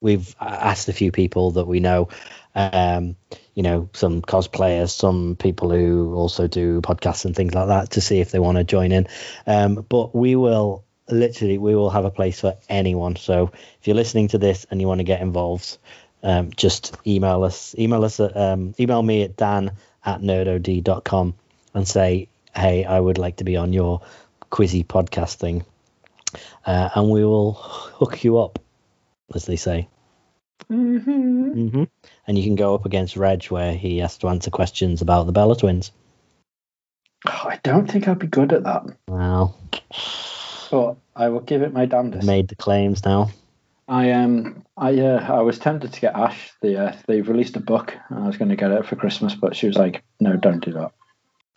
we've 0.02 0.36
asked 0.40 0.90
a 0.90 0.94
few 0.94 1.12
people 1.12 1.52
that 1.52 1.66
we 1.66 1.80
know, 1.80 2.10
um, 2.56 3.16
you 3.56 3.64
know, 3.64 3.90
some 3.94 4.22
cosplayers, 4.22 4.92
some 4.92 5.36
people 5.36 5.70
who 5.70 6.14
also 6.16 6.48
do 6.48 6.82
podcasts 6.82 7.26
and 7.26 7.36
things 7.36 7.54
like 7.54 7.68
that, 7.68 7.92
to 7.92 8.02
see 8.02 8.20
if 8.20 8.32
they 8.32 8.40
want 8.40 8.58
to 8.58 8.64
join 8.64 8.92
in. 8.92 9.08
Um, 9.46 9.86
but 9.88 10.16
we 10.16 10.36
will 10.36 10.84
literally 11.10 11.58
we 11.58 11.76
will 11.76 11.90
have 11.90 12.06
a 12.06 12.12
place 12.12 12.40
for 12.40 12.56
anyone. 12.70 13.16
So 13.16 13.52
if 13.80 13.88
you're 13.88 13.96
listening 13.96 14.30
to 14.30 14.38
this 14.38 14.66
and 14.70 14.82
you 14.82 14.88
want 14.88 15.00
to 15.00 15.06
get 15.06 15.22
involved, 15.22 15.78
um, 16.24 16.52
just 16.56 16.96
email 17.06 17.44
us. 17.44 17.76
Email 17.78 18.04
us 18.04 18.20
at 18.20 18.36
um, 18.36 18.74
email 18.80 19.02
me 19.02 19.24
at 19.24 19.36
dan 19.36 19.72
at 20.06 20.22
nerdod.com 20.22 21.36
and 21.74 21.88
say, 21.88 22.28
hey, 22.56 22.86
I 22.86 23.00
would 23.00 23.18
like 23.18 23.38
to 23.38 23.44
be 23.44 23.58
on 23.58 23.74
your 23.74 24.02
quizzy 24.52 24.86
podcast 24.86 25.36
thing, 25.36 25.66
uh, 26.66 26.90
and 26.96 27.10
we 27.10 27.26
will 27.26 27.54
hook 27.54 28.24
you 28.24 28.38
up, 28.38 28.60
as 29.34 29.46
they 29.46 29.56
say. 29.56 29.88
Mm-hmm. 30.72 31.68
hmm 31.70 31.84
And 32.28 32.38
you 32.38 32.44
can 32.44 32.56
go 32.56 32.76
up 32.76 32.86
against 32.86 33.16
Reg, 33.18 33.46
where 33.46 33.74
he 33.74 33.98
has 34.00 34.18
to 34.20 34.28
answer 34.30 34.52
questions 34.52 35.02
about 35.02 35.26
the 35.26 35.32
Bella 35.32 35.56
twins. 35.58 35.92
I 37.26 37.60
don't 37.64 37.90
think 37.90 38.08
I'd 38.08 38.20
be 38.20 38.28
good 38.28 38.52
at 38.52 38.64
that, 38.64 38.84
Well, 39.08 39.58
but 40.72 40.98
I 41.16 41.30
will 41.30 41.40
give 41.40 41.62
it 41.62 41.72
my 41.72 41.86
damnedest. 41.86 42.28
made 42.28 42.50
the 42.50 42.56
claims 42.56 43.06
now. 43.06 43.30
I 43.88 44.12
um 44.12 44.66
I 44.78 44.98
uh, 45.00 45.26
I 45.38 45.42
was 45.42 45.60
tempted 45.60 45.94
to 45.94 46.02
get 46.02 46.16
Ash. 46.16 46.52
The 46.62 46.78
uh, 46.86 46.96
they've 47.08 47.28
released 47.28 47.56
a 47.56 47.60
book. 47.62 47.96
And 48.10 48.24
I 48.24 48.28
was 48.28 48.38
going 48.38 48.50
to 48.50 48.56
get 48.56 48.72
it 48.72 48.86
for 48.86 48.96
Christmas, 48.96 49.36
but 49.36 49.56
she 49.56 49.68
was 49.68 49.78
like, 49.78 50.04
"No, 50.20 50.36
don't 50.38 50.64
do 50.64 50.72
that." 50.74 50.92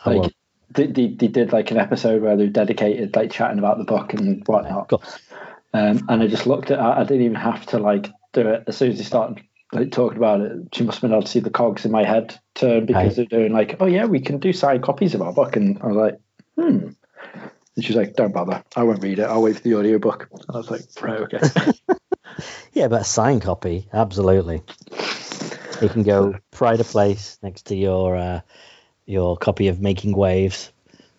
I 0.05 0.11
Like 0.11 0.19
won't. 0.19 0.35
they, 0.71 0.87
they, 0.87 1.07
they 1.09 1.29
did 1.29 1.53
like 1.53 1.71
an 1.71 1.79
episode 1.79 2.23
where 2.23 2.37
they 2.37 2.49
dedicated 2.49 3.15
like 3.17 3.31
chatting 3.33 3.59
about 3.61 3.79
the 3.79 3.85
book 3.85 4.13
and 4.13 4.47
whatnot. 4.47 4.93
Um, 5.73 6.05
and 6.09 6.23
I 6.23 6.27
just 6.27 6.47
looked 6.47 6.71
at. 6.73 6.81
I 6.81 7.05
didn't 7.05 7.23
even 7.25 7.37
have 7.37 7.65
to 7.67 7.79
like 7.79 8.11
do 8.43 8.49
it 8.49 8.65
as 8.67 8.77
soon 8.77 8.93
as 8.93 8.99
he 8.99 9.05
started 9.05 9.43
like 9.73 9.91
talking 9.91 10.19
about 10.19 10.41
it. 10.41 10.53
She 10.73 10.85
must 10.85 10.97
have 10.97 11.03
been 11.03 11.13
able 11.13 11.23
to 11.23 11.29
see 11.29 11.41
the 11.41 11.51
cogs 11.51 11.85
in 11.85 11.91
my 11.91 12.05
head 12.05 12.39
turn 12.55 12.87
because 12.87 13.05
Right. 13.05 13.17
they're 13.17 13.39
doing 13.41 13.53
like, 13.53 13.77
"Oh 13.81 13.87
yeah, 13.87 14.05
we 14.05 14.21
can 14.21 14.39
do 14.39 14.53
signed 14.53 14.83
copies 14.83 15.15
of 15.15 15.23
our 15.23 15.33
book," 15.33 15.57
and 15.57 15.79
I 15.83 15.87
was 15.87 15.97
like, 15.97 16.15
"Hmm." 16.59 16.89
And 17.75 17.85
she's 17.85 17.97
like, 17.97 18.15
"Don't 18.15 18.33
bother. 18.33 18.63
I 18.77 18.85
won't 18.85 19.03
read 19.03 19.19
it. 19.19 19.25
I'll 19.25 19.43
wait 19.43 19.57
for 19.57 19.63
the 19.63 19.75
audiobook." 19.75 20.29
I 20.53 20.57
was 20.57 20.71
like, 20.71 20.83
"Right, 21.03 21.21
okay." 21.21 21.41
Yeah, 22.73 22.89
but 22.89 23.01
a 23.01 23.05
signed 23.05 23.41
copy, 23.41 23.89
absolutely. 23.95 24.63
You 25.81 25.89
can 25.89 26.03
go 26.03 26.35
pride 26.51 26.81
of 26.81 26.87
place 26.87 27.39
next 27.43 27.67
to 27.67 27.75
your 27.75 28.17
uh, 28.17 28.41
your 29.07 29.39
copy 29.39 29.69
of 29.69 29.81
Making 29.81 30.15
Waves 30.15 30.71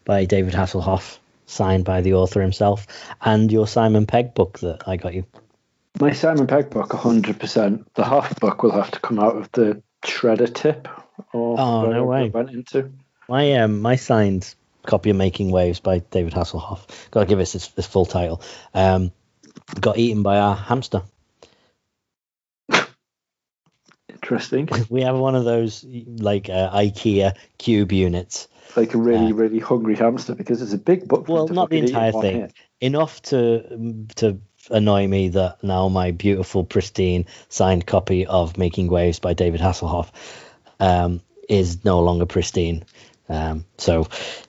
by 0.05 0.25
David 0.25 0.53
Hasselhoff, 0.53 1.17
signed 1.47 1.83
by 1.83 2.01
the 2.01 2.13
author 2.13 2.41
himself, 2.41 2.85
and 3.21 3.51
your 3.51 3.65
Simon 3.65 4.05
Pegg 4.05 4.35
book 4.35 4.59
that 4.59 4.87
I 4.87 4.97
got 4.97 5.15
you. 5.15 5.25
My 5.99 6.11
Simon 6.13 6.45
Pegg 6.47 6.69
book, 6.69 6.89
100%. 6.89 7.85
The 7.95 8.05
half 8.05 8.39
book 8.39 8.61
will 8.63 8.71
have 8.71 8.91
to 8.91 8.99
come 8.99 9.19
out 9.19 9.35
of 9.35 9.51
the 9.53 9.81
shredder 10.03 10.53
tip. 10.53 10.87
Or 11.33 11.59
Oh, 11.59 11.89
no 11.91 12.05
way. 12.05 12.29
went 12.29 12.51
into. 12.51 12.91
My 13.27 13.53
um 13.53 13.81
my 13.81 13.95
signed 13.95 14.53
copy 14.85 15.09
of 15.09 15.15
Making 15.17 15.51
Waves 15.51 15.79
by 15.79 15.99
David 15.99 16.33
Hasselhoff. 16.33 17.09
Got 17.11 17.21
to 17.21 17.25
give 17.25 17.39
us 17.39 17.53
this, 17.53 17.67
this 17.69 17.87
full 17.87 18.05
title. 18.05 18.41
Um, 18.73 19.11
got 19.81 19.97
eaten 19.97 20.23
by 20.23 20.37
our 20.37 20.55
hamster. 20.55 21.01
Interesting. 24.09 24.69
We 24.89 25.01
have 25.01 25.17
one 25.17 25.35
of 25.35 25.43
those 25.45 25.83
like 25.83 26.49
uh, 26.49 26.71
IKEA 26.71 27.35
cube 27.57 27.91
units. 27.91 28.47
like 28.75 28.93
a 28.93 28.97
really, 28.97 29.27
Yeah. 29.27 29.33
really 29.35 29.59
hungry 29.59 29.95
hamster 29.95 30.35
because 30.35 30.61
it's 30.61 30.73
a 30.73 30.77
big 30.77 31.07
book. 31.07 31.27
Well, 31.27 31.47
not 31.47 31.69
the 31.69 31.77
fucking 31.81 31.83
eat 31.85 31.89
in 31.89 31.95
entire 31.95 32.11
thing. 32.21 32.53
Enough 32.81 33.21
to 33.23 34.05
to 34.17 34.39
annoy 34.69 35.07
me 35.07 35.29
that 35.29 35.63
now 35.63 35.89
my 35.89 36.11
beautiful, 36.11 36.63
pristine 36.63 37.25
signed 37.49 37.85
copy 37.85 38.25
of 38.25 38.57
Making 38.57 38.87
Waves 38.87 39.19
by 39.19 39.33
David 39.33 39.61
Hasselhoff 39.61 40.09
um, 40.79 41.21
is 41.47 41.83
no 41.83 42.01
longer 42.01 42.25
pristine. 42.25 42.85
Um, 43.29 43.65
so, 43.77 44.07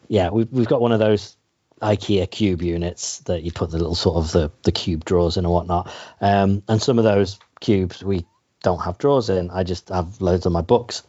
yeah, 0.09 0.31
we've 0.31 0.51
we've 0.51 0.69
got 0.69 0.81
one 0.81 0.93
of 0.93 0.99
those 0.99 1.37
IKEA 1.81 2.31
cube 2.31 2.63
units 2.63 3.21
that 3.21 3.43
you 3.43 3.53
put 3.53 3.71
the 3.71 3.79
little 3.79 3.95
sort 3.95 4.17
of 4.17 4.33
the, 4.33 4.51
the 4.63 4.73
cube 4.73 5.05
drawers 5.05 5.37
in 5.37 5.45
and 5.45 5.53
whatnot. 5.53 5.93
Um, 6.21 6.63
and 6.69 6.83
some 6.83 6.99
of 6.99 7.05
those 7.05 7.39
cubes 7.61 8.03
we 8.03 8.25
don't 8.63 8.81
have 8.81 8.99
drawers 8.99 9.31
in. 9.31 9.51
I 9.51 9.63
just 9.65 9.89
have 9.89 10.21
loads 10.21 10.47
of 10.47 10.53
my 10.53 10.63
books. 10.63 11.03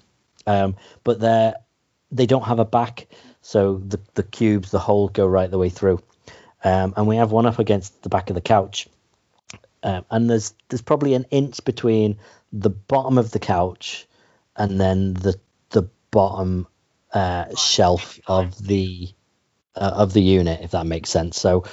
Um, 0.48 0.76
but 1.04 1.20
they're 1.20 1.56
they 2.12 2.26
don't 2.26 2.46
have 2.46 2.60
a 2.60 2.66
back, 2.66 3.08
so 3.42 3.78
the 3.78 4.00
the 4.16 4.24
cubes, 4.24 4.72
the 4.72 4.80
hole 4.80 5.10
go 5.10 5.28
right 5.28 5.50
the 5.50 5.58
way 5.58 5.70
through. 5.70 6.02
Um, 6.64 6.94
and 6.98 7.08
we 7.08 7.18
have 7.18 7.32
one 7.32 7.46
up 7.46 7.60
against 7.60 8.02
the 8.02 8.10
back 8.10 8.30
of 8.30 8.36
the 8.36 8.42
couch. 8.42 8.88
Um, 9.84 10.06
and 10.12 10.30
there's 10.30 10.54
there's 10.68 10.82
probably 10.82 11.14
an 11.14 11.26
inch 11.32 11.64
between 11.64 12.18
the 12.52 12.70
bottom 12.70 13.18
of 13.18 13.32
the 13.32 13.40
couch 13.40 14.08
and 14.56 14.80
then 14.80 15.14
the 15.14 15.40
the 15.70 15.90
bottom 16.12 16.68
uh, 17.14 17.56
shelf 17.56 18.20
of 18.28 18.62
the 18.66 19.10
uh, 19.76 19.92
of 19.96 20.14
the 20.14 20.22
unit, 20.22 20.62
if 20.62 20.72
that 20.72 20.86
makes 20.86 21.10
sense. 21.10 21.40
So 21.40 21.66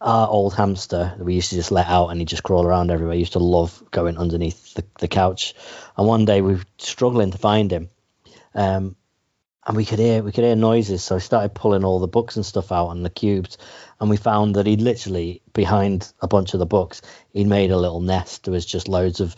our 0.00 0.28
old 0.28 0.52
hamster 0.52 1.14
we 1.20 1.34
used 1.34 1.50
to 1.50 1.56
just 1.56 1.70
let 1.70 1.86
out 1.86 2.08
and 2.08 2.20
he'd 2.20 2.28
just 2.28 2.42
crawl 2.42 2.66
around 2.66 2.90
everywhere. 2.90 3.14
He 3.14 3.20
Used 3.20 3.34
to 3.34 3.38
love 3.38 3.82
going 3.90 4.18
underneath 4.18 4.74
the, 4.74 4.84
the 4.98 5.08
couch. 5.08 5.54
And 5.96 6.06
one 6.06 6.24
day 6.24 6.42
we 6.42 6.54
were 6.54 6.64
struggling 6.78 7.30
to 7.30 7.38
find 7.38 7.72
him. 7.72 7.88
Um, 8.54 8.96
and 9.66 9.76
we 9.76 9.84
could 9.84 9.98
hear 9.98 10.22
we 10.22 10.32
could 10.32 10.44
hear 10.44 10.56
noises, 10.56 11.04
so 11.04 11.16
I 11.16 11.18
started 11.18 11.54
pulling 11.54 11.84
all 11.84 11.98
the 11.98 12.08
books 12.08 12.36
and 12.36 12.44
stuff 12.44 12.72
out 12.72 12.90
and 12.90 13.04
the 13.04 13.10
cubes, 13.10 13.58
and 14.00 14.10
we 14.10 14.16
found 14.16 14.56
that 14.56 14.66
he'd 14.66 14.80
literally 14.80 15.40
behind 15.52 16.12
a 16.20 16.28
bunch 16.28 16.54
of 16.54 16.60
the 16.60 16.66
books, 16.66 17.02
he'd 17.32 17.46
made 17.46 17.70
a 17.70 17.78
little 17.78 18.00
nest. 18.00 18.44
There 18.44 18.52
was 18.52 18.66
just 18.66 18.88
loads 18.88 19.20
of 19.20 19.36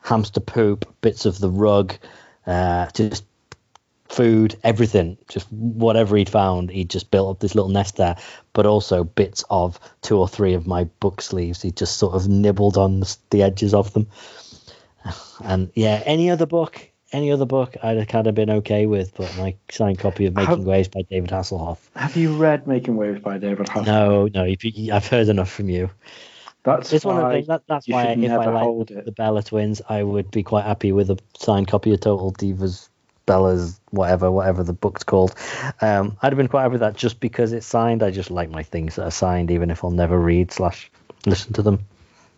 hamster 0.00 0.40
poop, 0.40 0.86
bits 1.00 1.24
of 1.26 1.38
the 1.38 1.50
rug, 1.50 1.94
uh, 2.46 2.88
just 2.94 3.24
food, 4.12 4.56
everything, 4.62 5.16
just 5.28 5.50
whatever 5.50 6.16
he'd 6.16 6.28
found, 6.28 6.70
he'd 6.70 6.90
just 6.90 7.10
built 7.10 7.30
up 7.30 7.40
this 7.40 7.54
little 7.54 7.70
nest 7.70 7.96
there. 7.96 8.16
But 8.52 8.66
also 8.66 9.04
bits 9.04 9.44
of 9.48 9.80
two 10.02 10.18
or 10.18 10.28
three 10.28 10.54
of 10.54 10.66
my 10.66 10.84
book 10.84 11.22
sleeves. 11.22 11.62
He 11.62 11.70
just 11.70 11.96
sort 11.96 12.14
of 12.14 12.28
nibbled 12.28 12.76
on 12.76 13.00
the, 13.00 13.16
the 13.30 13.42
edges 13.42 13.74
of 13.74 13.92
them. 13.94 14.06
And 15.44 15.72
yeah, 15.74 16.00
any 16.06 16.30
other 16.30 16.46
book, 16.46 16.91
any 17.12 17.30
other 17.30 17.44
book, 17.46 17.76
I'd 17.82 17.98
have 17.98 18.08
kind 18.08 18.26
of 18.26 18.34
been 18.34 18.50
okay 18.50 18.86
with. 18.86 19.14
But 19.14 19.36
my 19.36 19.54
signed 19.70 19.98
copy 19.98 20.26
of 20.26 20.34
Making 20.34 20.56
Have- 20.56 20.64
Waves 20.64 20.88
by 20.88 21.02
David 21.02 21.30
Hasselhoff. 21.30 21.78
Have 21.96 22.16
you 22.16 22.34
read 22.34 22.66
Making 22.66 22.96
Waves 22.96 23.20
by 23.20 23.38
David 23.38 23.66
Hasselhoff? 23.66 23.86
No, 23.86 24.28
no, 24.34 24.44
you, 24.44 24.92
I've 24.92 25.06
heard 25.06 25.28
enough 25.28 25.50
from 25.50 25.68
you. 25.68 25.90
That's 26.64 26.92
It's 26.92 27.04
one 27.04 27.18
of 27.18 27.32
the. 27.32 27.42
That, 27.48 27.62
that's 27.66 27.88
why 27.88 28.04
if 28.04 28.08
I 28.10 28.14
never 28.14 28.52
like 28.52 28.62
hold 28.62 28.90
it. 28.92 29.04
the 29.04 29.12
Bella 29.12 29.42
twins, 29.42 29.82
I 29.88 30.02
would 30.02 30.30
be 30.30 30.42
quite 30.42 30.64
happy 30.64 30.92
with 30.92 31.10
a 31.10 31.18
signed 31.36 31.68
copy 31.68 31.92
of 31.92 32.00
Total 32.00 32.32
Divas, 32.32 32.88
Bella's, 33.26 33.80
whatever, 33.90 34.30
whatever 34.30 34.62
the 34.62 34.72
book's 34.72 35.02
called. 35.02 35.34
Um, 35.80 36.16
I'd 36.22 36.32
have 36.32 36.36
been 36.36 36.48
quite 36.48 36.62
happy 36.62 36.72
with 36.72 36.80
that 36.80 36.96
just 36.96 37.18
because 37.18 37.52
it's 37.52 37.66
signed. 37.66 38.02
I 38.02 38.12
just 38.12 38.30
like 38.30 38.48
my 38.50 38.62
things 38.62 38.94
that 38.94 39.04
are 39.04 39.10
signed, 39.10 39.50
even 39.50 39.70
if 39.70 39.82
I'll 39.82 39.90
never 39.90 40.18
read 40.18 40.52
slash 40.52 40.90
listen 41.26 41.52
to 41.54 41.62
them. 41.62 41.80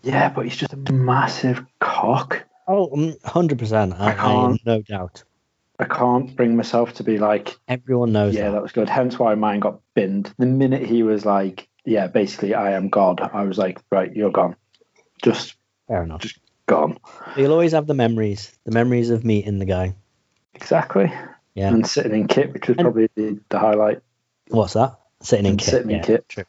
Yeah, 0.02 0.31
but 0.31 0.45
he's 0.45 0.57
just 0.57 0.73
a 0.73 0.93
massive 0.93 1.64
cock. 1.81 2.45
Oh, 2.66 2.90
um, 2.92 3.14
hundred 3.25 3.59
percent. 3.59 3.94
I, 3.99 4.12
I 4.12 4.14
can't. 4.14 4.66
no 4.66 4.83
doubt. 4.83 5.23
I 5.78 5.85
can't 5.85 6.35
bring 6.37 6.56
myself 6.56 6.94
to 6.94 7.02
be 7.04 7.18
like, 7.18 7.59
Everyone 7.68 8.12
knows 8.12 8.35
yeah, 8.35 8.44
that. 8.44 8.50
that 8.52 8.62
was 8.62 8.73
good. 8.73 8.88
Hence 8.88 9.18
why 9.18 9.35
mine 9.35 9.61
got 9.61 9.80
binned. 9.94 10.33
The 10.38 10.47
minute 10.47 10.83
he 10.87 11.02
was 11.02 11.26
like, 11.26 11.68
yeah, 11.85 12.06
basically, 12.06 12.54
I 12.54 12.73
am 12.73 12.88
God, 12.88 13.21
I 13.21 13.42
was 13.42 13.59
like, 13.59 13.80
right, 13.90 14.14
you're 14.14 14.30
gone. 14.30 14.54
Just 15.23 15.56
Fair 15.88 16.04
enough. 16.04 16.21
Just 16.23 16.38
gone. 16.66 16.99
You'll 17.37 17.52
always 17.52 17.73
have 17.73 17.87
the 17.87 17.94
memories, 17.94 18.56
the 18.64 18.71
memories 18.71 19.11
of 19.11 19.25
meeting 19.25 19.59
the 19.59 19.64
guy. 19.66 19.94
Exactly. 20.54 21.12
Yeah. 21.54 21.68
And 21.68 21.87
sitting 21.87 22.12
in 22.12 22.28
kit, 22.28 22.52
which 22.52 22.68
was 22.68 22.76
And- 22.78 22.85
probably 22.85 23.09
the, 23.16 23.40
the 23.49 23.59
highlight. 23.59 24.00
What's 24.49 24.75
that? 24.75 24.99
Sitting 25.23 25.47
in 25.47 25.50
And 25.52 25.59
kit. 25.59 25.68
sitting 25.68 25.90
in 25.90 25.97
yeah, 25.97 26.02
kit. 26.02 26.28
True. 26.28 26.44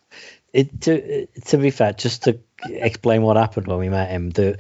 It, 0.54 0.82
to 0.82 1.26
to 1.28 1.58
be 1.58 1.70
fair, 1.70 1.94
just 1.94 2.24
to 2.24 2.40
explain 2.66 3.24
what 3.24 3.36
happened 3.38 3.68
when 3.68 3.80
we 3.80 3.90
met 3.90 4.10
him, 4.10 4.30
the 4.30 4.58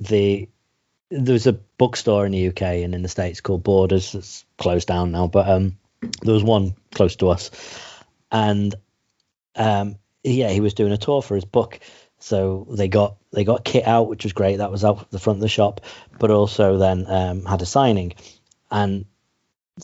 the 0.00 0.48
there 1.14 1.32
was 1.32 1.46
a 1.46 1.52
bookstore 1.52 2.26
in 2.26 2.32
the 2.32 2.48
UK 2.48 2.62
and 2.62 2.94
in 2.94 3.02
the 3.02 3.08
States 3.08 3.40
called 3.40 3.62
Borders. 3.62 4.14
It's 4.14 4.44
closed 4.58 4.88
down 4.88 5.12
now, 5.12 5.26
but 5.26 5.48
um, 5.48 5.78
there 6.22 6.34
was 6.34 6.44
one 6.44 6.74
close 6.92 7.16
to 7.16 7.28
us, 7.28 7.50
and 8.32 8.74
um, 9.54 9.96
yeah, 10.22 10.50
he 10.50 10.60
was 10.60 10.74
doing 10.74 10.92
a 10.92 10.98
tour 10.98 11.22
for 11.22 11.34
his 11.34 11.44
book. 11.44 11.80
So 12.18 12.66
they 12.70 12.88
got 12.88 13.16
they 13.32 13.44
got 13.44 13.64
kit 13.64 13.86
out, 13.86 14.08
which 14.08 14.24
was 14.24 14.32
great. 14.32 14.56
That 14.56 14.70
was 14.70 14.84
out 14.84 15.10
the 15.10 15.18
front 15.18 15.38
of 15.38 15.42
the 15.42 15.48
shop, 15.48 15.82
but 16.18 16.30
also 16.30 16.78
then 16.78 17.06
um, 17.08 17.44
had 17.44 17.62
a 17.62 17.66
signing, 17.66 18.14
and 18.70 19.04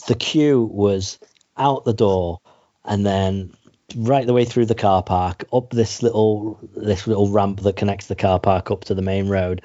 the 0.06 0.14
queue 0.14 0.62
was 0.62 1.18
out 1.56 1.84
the 1.84 1.92
door, 1.92 2.40
and 2.84 3.04
then 3.04 3.52
right 3.96 4.26
the 4.26 4.32
way 4.32 4.44
through 4.44 4.66
the 4.66 4.74
car 4.74 5.02
park, 5.02 5.44
up 5.52 5.70
this 5.70 6.02
little 6.02 6.58
this 6.76 7.06
little 7.06 7.28
ramp 7.28 7.60
that 7.60 7.76
connects 7.76 8.06
the 8.06 8.16
car 8.16 8.38
park 8.38 8.70
up 8.70 8.84
to 8.84 8.94
the 8.94 9.02
main 9.02 9.28
road, 9.28 9.62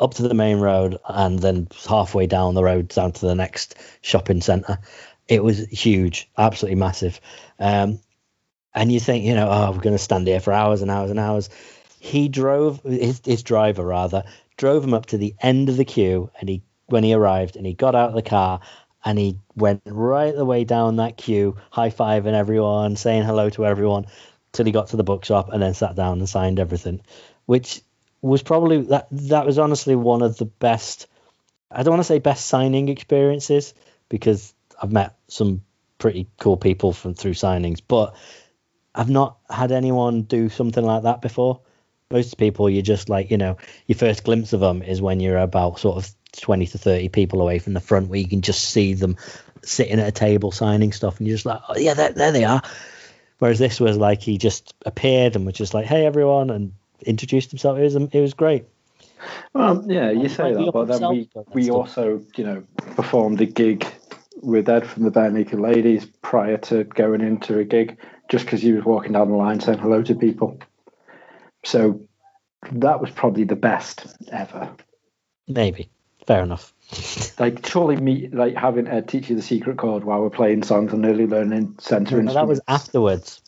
up 0.00 0.14
to 0.14 0.26
the 0.26 0.34
main 0.34 0.58
road, 0.58 0.98
and 1.06 1.38
then 1.38 1.68
halfway 1.88 2.26
down 2.26 2.54
the 2.54 2.64
road 2.64 2.88
down 2.88 3.12
to 3.12 3.26
the 3.26 3.34
next 3.34 3.76
shopping 4.00 4.40
centre. 4.40 4.78
It 5.28 5.44
was 5.44 5.58
huge, 5.68 6.28
absolutely 6.36 6.80
massive. 6.80 7.20
Um, 7.58 8.00
and 8.74 8.90
you 8.90 8.98
think, 8.98 9.24
you 9.24 9.34
know, 9.34 9.48
oh, 9.50 9.72
we're 9.72 9.80
going 9.80 9.96
to 9.96 10.02
stand 10.02 10.26
here 10.26 10.40
for 10.40 10.52
hours 10.52 10.82
and 10.82 10.90
hours 10.90 11.10
and 11.10 11.20
hours. 11.20 11.50
He 11.98 12.28
drove 12.28 12.82
his, 12.82 13.20
his 13.24 13.42
driver 13.42 13.84
rather 13.84 14.24
drove 14.56 14.84
him 14.84 14.94
up 14.94 15.06
to 15.06 15.18
the 15.18 15.34
end 15.40 15.68
of 15.68 15.76
the 15.76 15.84
queue, 15.84 16.30
and 16.38 16.48
he 16.48 16.62
when 16.86 17.04
he 17.04 17.14
arrived, 17.14 17.56
and 17.56 17.66
he 17.66 17.72
got 17.72 17.94
out 17.94 18.08
of 18.08 18.14
the 18.14 18.22
car, 18.22 18.60
and 19.04 19.18
he 19.18 19.38
went 19.54 19.82
right 19.86 20.34
the 20.34 20.44
way 20.44 20.64
down 20.64 20.96
that 20.96 21.16
queue, 21.16 21.56
high 21.70 21.90
fiving 21.90 22.34
everyone, 22.34 22.96
saying 22.96 23.22
hello 23.22 23.48
to 23.50 23.64
everyone, 23.64 24.06
till 24.52 24.66
he 24.66 24.72
got 24.72 24.88
to 24.88 24.96
the 24.96 25.04
bookshop, 25.04 25.50
and 25.52 25.62
then 25.62 25.74
sat 25.74 25.94
down 25.94 26.18
and 26.18 26.28
signed 26.28 26.58
everything, 26.58 27.00
which 27.46 27.82
was 28.22 28.42
probably 28.42 28.82
that 28.82 29.08
that 29.10 29.46
was 29.46 29.58
honestly 29.58 29.94
one 29.94 30.22
of 30.22 30.36
the 30.36 30.44
best. 30.44 31.06
I 31.70 31.82
don't 31.82 31.92
want 31.92 32.00
to 32.00 32.04
say 32.04 32.18
best 32.18 32.46
signing 32.46 32.88
experiences 32.88 33.74
because 34.08 34.52
I've 34.80 34.92
met 34.92 35.16
some 35.28 35.62
pretty 35.98 36.26
cool 36.38 36.56
people 36.56 36.92
from 36.92 37.14
through 37.14 37.34
signings, 37.34 37.80
but 37.86 38.16
I've 38.94 39.10
not 39.10 39.38
had 39.48 39.72
anyone 39.72 40.22
do 40.22 40.48
something 40.48 40.84
like 40.84 41.04
that 41.04 41.22
before. 41.22 41.60
Most 42.10 42.38
people, 42.38 42.68
you 42.68 42.82
just 42.82 43.08
like, 43.08 43.30
you 43.30 43.38
know, 43.38 43.56
your 43.86 43.96
first 43.96 44.24
glimpse 44.24 44.52
of 44.52 44.60
them 44.60 44.82
is 44.82 45.00
when 45.00 45.20
you're 45.20 45.38
about 45.38 45.78
sort 45.78 45.96
of 45.96 46.10
20 46.40 46.66
to 46.66 46.78
30 46.78 47.08
people 47.10 47.40
away 47.40 47.60
from 47.60 47.74
the 47.74 47.80
front 47.80 48.08
where 48.08 48.18
you 48.18 48.26
can 48.26 48.42
just 48.42 48.64
see 48.64 48.94
them 48.94 49.16
sitting 49.62 50.00
at 50.00 50.08
a 50.08 50.12
table 50.12 50.50
signing 50.50 50.92
stuff 50.92 51.18
and 51.18 51.28
you're 51.28 51.36
just 51.36 51.46
like, 51.46 51.60
oh, 51.68 51.78
yeah, 51.78 51.94
there, 51.94 52.12
there 52.12 52.32
they 52.32 52.44
are. 52.44 52.62
Whereas 53.38 53.58
this 53.60 53.78
was 53.78 53.96
like 53.96 54.22
he 54.22 54.38
just 54.38 54.74
appeared 54.84 55.36
and 55.36 55.46
was 55.46 55.54
just 55.54 55.72
like, 55.72 55.86
hey, 55.86 56.04
everyone, 56.04 56.50
and 56.50 56.72
introduced 57.02 57.50
himself. 57.50 57.78
It 57.78 57.82
was, 57.82 57.96
um, 57.96 58.08
it 58.12 58.20
was 58.20 58.34
great. 58.34 58.64
Well, 59.52 59.84
yeah, 59.86 60.10
you 60.10 60.28
say 60.28 60.52
that, 60.52 60.70
but 60.72 60.86
then 60.86 61.08
we 61.10 61.28
we 61.52 61.70
also, 61.70 62.22
you 62.36 62.44
know, 62.44 62.62
performed 62.96 63.40
a 63.40 63.46
gig 63.46 63.86
with 64.42 64.68
Ed 64.68 64.86
from 64.86 65.02
the 65.02 65.10
Barenaked 65.10 65.58
Ladies 65.58 66.06
prior 66.22 66.56
to 66.56 66.84
going 66.84 67.20
into 67.20 67.58
a 67.58 67.64
gig, 67.64 67.98
just 68.30 68.44
because 68.44 68.62
he 68.62 68.72
was 68.72 68.84
walking 68.84 69.12
down 69.12 69.28
the 69.28 69.36
line 69.36 69.60
saying 69.60 69.78
hello 69.78 70.02
to 70.02 70.14
people. 70.14 70.58
So 71.64 72.00
that 72.72 73.00
was 73.00 73.10
probably 73.10 73.44
the 73.44 73.56
best 73.56 74.06
ever. 74.32 74.70
Maybe. 75.48 75.90
Fair 76.26 76.42
enough. 76.42 76.72
Like 77.38 77.66
surely 77.66 77.96
me 77.96 78.28
like 78.28 78.54
having 78.54 78.86
Ed 78.86 79.08
teach 79.08 79.30
you 79.30 79.36
the 79.36 79.40
secret 79.40 79.78
chord 79.78 80.04
while 80.04 80.20
we're 80.20 80.28
playing 80.28 80.62
songs 80.62 80.92
and 80.92 81.06
early 81.06 81.26
learning 81.26 81.76
center 81.78 82.22
No, 82.22 82.34
that 82.34 82.46
was 82.46 82.60
afterwards. 82.68 83.40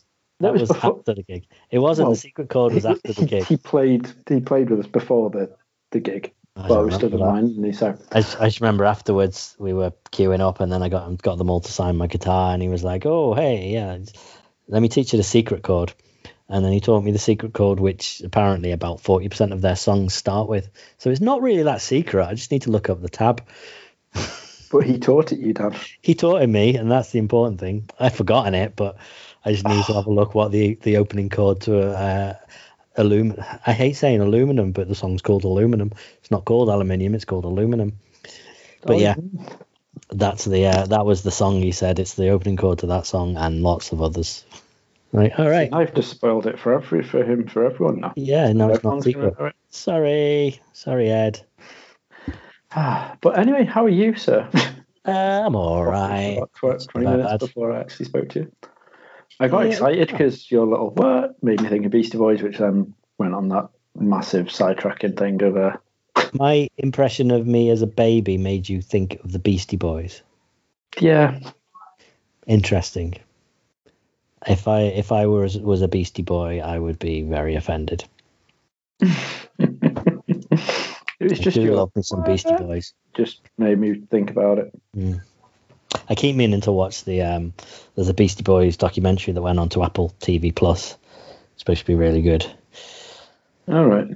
That 0.43 0.53
That 0.53 0.59
was 0.59 0.61
was, 0.69 0.69
before- 0.77 0.97
after 0.99 1.13
the 1.15 1.23
gig. 1.23 1.47
It 1.71 1.79
wasn't 1.79 2.07
Well, 2.07 2.15
the 2.15 2.19
secret 2.19 2.49
chord 2.49 2.73
was 2.73 2.85
after 2.85 3.13
the 3.13 3.25
gig. 3.25 3.45
he 3.45 3.55
played 3.57 4.07
he 4.27 4.41
played 4.41 4.69
with 4.69 4.81
us 4.81 4.87
before 4.87 5.29
the, 5.29 5.55
the 5.91 6.01
gig. 6.01 6.33
I 6.57 6.67
Well, 6.67 6.83
we 6.85 6.91
stood 6.91 7.13
in 7.13 7.19
line, 7.19 7.45
and 7.45 7.65
he 7.65 7.71
so 7.71 7.97
I 8.11 8.19
just, 8.21 8.39
I 8.41 8.45
just 8.47 8.59
remember 8.61 8.83
afterwards 8.83 9.55
we 9.57 9.71
were 9.73 9.91
queuing 10.11 10.41
up 10.41 10.59
and 10.59 10.69
then 10.71 10.83
I 10.83 10.89
got 10.89 11.21
got 11.21 11.37
them 11.37 11.49
all 11.49 11.61
to 11.61 11.71
sign 11.71 11.95
my 11.95 12.07
guitar 12.07 12.53
and 12.53 12.61
he 12.61 12.67
was 12.67 12.83
like, 12.83 13.05
"Oh, 13.05 13.33
hey, 13.33 13.69
yeah, 13.69 13.97
let 14.67 14.81
me 14.81 14.89
teach 14.89 15.13
you 15.13 15.17
the 15.17 15.23
secret 15.23 15.63
chord." 15.63 15.93
And 16.49 16.63
then 16.63 16.73
he 16.73 16.81
taught 16.81 17.03
me 17.05 17.11
the 17.13 17.19
secret 17.19 17.53
chord, 17.53 17.79
which 17.79 18.21
apparently 18.21 18.71
about 18.73 18.99
forty 18.99 19.29
percent 19.29 19.53
of 19.53 19.61
their 19.61 19.77
songs 19.77 20.13
start 20.13 20.49
with. 20.49 20.69
So 20.97 21.09
it's 21.09 21.21
not 21.21 21.41
really 21.41 21.63
that 21.63 21.81
secret. 21.81 22.25
I 22.27 22.33
just 22.33 22.51
need 22.51 22.63
to 22.63 22.71
look 22.71 22.89
up 22.89 23.01
the 23.01 23.07
tab. 23.09 23.41
but 24.71 24.83
he 24.83 24.99
taught 24.99 25.31
it 25.31 25.39
you, 25.39 25.53
Dan. 25.53 25.73
He 26.01 26.15
taught 26.15 26.41
it 26.41 26.47
me, 26.47 26.75
and 26.75 26.91
that's 26.91 27.11
the 27.11 27.19
important 27.19 27.59
thing. 27.59 27.89
I've 27.99 28.15
forgotten 28.15 28.53
it, 28.55 28.75
but 28.75 28.97
I 29.45 29.51
just 29.51 29.67
need 29.67 29.85
to 29.85 29.93
have 29.93 30.07
a 30.07 30.13
look 30.13 30.35
what 30.35 30.51
the 30.51 30.75
the 30.75 30.97
opening 30.97 31.29
chord 31.29 31.61
to 31.61 31.91
uh, 31.91 32.35
aluminum. 32.95 33.43
I 33.65 33.73
hate 33.73 33.93
saying 33.95 34.21
aluminum, 34.21 34.71
but 34.71 34.87
the 34.87 34.95
song's 34.95 35.21
called 35.21 35.43
aluminum. 35.43 35.91
It's 36.19 36.31
not 36.31 36.45
called 36.45 36.69
aluminium. 36.69 37.15
It's 37.15 37.25
called 37.25 37.45
aluminum. 37.45 37.99
But 38.85 38.99
yeah, 38.99 39.15
that's 40.09 40.45
the 40.45 40.65
uh, 40.67 40.85
that 40.87 41.05
was 41.05 41.23
the 41.23 41.31
song. 41.31 41.61
He 41.61 41.71
said 41.71 41.99
it's 41.99 42.15
the 42.15 42.29
opening 42.29 42.57
chord 42.57 42.79
to 42.79 42.87
that 42.87 43.05
song 43.05 43.37
and 43.37 43.63
lots 43.63 43.91
of 43.91 44.01
others. 44.01 44.45
Right. 45.11 45.31
All 45.37 45.49
right. 45.49 45.71
I've 45.71 45.93
just 45.93 46.09
spoiled 46.09 46.47
it 46.47 46.59
for 46.59 46.73
every 46.73 47.03
for 47.03 47.23
him 47.23 47.47
for 47.47 47.65
everyone 47.65 47.99
now. 48.01 48.13
Yeah. 48.15 48.51
No, 48.53 48.69
it's 48.69 48.83
not 48.83 49.03
secret. 49.03 49.35
it. 49.39 49.55
Sorry. 49.69 50.59
Sorry, 50.73 51.09
Ed. 51.09 51.41
But 53.21 53.37
anyway, 53.37 53.65
how 53.65 53.85
are 53.85 53.89
you, 53.89 54.15
sir? 54.15 54.49
Uh, 55.05 55.43
I'm 55.45 55.55
all 55.55 55.85
right. 55.85 56.37
About 56.37 56.51
Twenty 56.89 57.07
minutes 57.07 57.45
before 57.45 57.71
I 57.71 57.81
actually 57.81 58.05
spoke 58.05 58.29
to 58.29 58.39
you. 58.39 58.51
I 59.39 59.47
got 59.47 59.61
Yeah. 59.65 59.71
excited 59.71 60.07
because 60.09 60.49
your 60.51 60.65
little 60.67 60.91
what 60.91 61.41
made 61.43 61.61
me 61.61 61.69
think 61.69 61.85
of 61.85 61.91
Beastie 61.91 62.17
Boys, 62.17 62.41
which 62.41 62.57
then 62.57 62.93
went 63.17 63.33
on 63.33 63.49
that 63.49 63.69
massive 63.95 64.47
sidetracking 64.47 65.17
thing 65.17 65.41
of 65.43 65.57
uh, 65.57 65.77
My 66.33 66.67
impression 66.77 67.31
of 67.31 67.45
me 67.47 67.69
as 67.69 67.81
a 67.81 67.87
baby 67.87 68.37
made 68.37 68.67
you 68.69 68.81
think 68.81 69.19
of 69.23 69.31
the 69.31 69.39
Beastie 69.39 69.77
Boys. 69.77 70.21
yeah, 70.99 71.39
Interesting. 72.47 73.15
If 74.45 74.67
I 74.67 74.81
if 74.81 75.11
I 75.11 75.25
was 75.27 75.57
was 75.57 75.81
a 75.81 75.87
Beastie 75.87 76.21
Boy, 76.23 76.59
I 76.59 76.77
would 76.77 76.99
be 76.99 77.21
very 77.21 77.55
offended. 77.55 78.03
it 78.99 79.09
was 81.21 81.31
I 81.31 81.35
just 81.35 81.55
do 81.55 81.61
your, 81.63 81.75
love 81.75 81.91
me 81.95 82.01
some 82.03 82.23
Beastie 82.23 82.55
Boys. 82.57 82.93
just 83.13 83.41
made 83.57 83.79
me 83.79 84.01
think 84.11 84.29
about 84.31 84.59
it. 84.59 84.73
I 86.09 86.15
keep 86.15 86.35
meaning 86.35 86.61
to 86.61 86.71
watch 86.71 87.03
the 87.03 87.21
um. 87.21 87.53
There's 87.95 88.09
a 88.09 88.13
Beastie 88.13 88.43
Boys 88.43 88.77
documentary 88.77 89.33
that 89.33 89.41
went 89.41 89.59
on 89.59 89.69
to 89.69 89.83
Apple 89.83 90.13
TV 90.19 90.53
Plus. 90.53 90.97
It's 91.53 91.59
supposed 91.61 91.81
to 91.81 91.85
be 91.85 91.95
really 91.95 92.21
good. 92.21 92.45
All 93.67 93.85
right, 93.85 94.07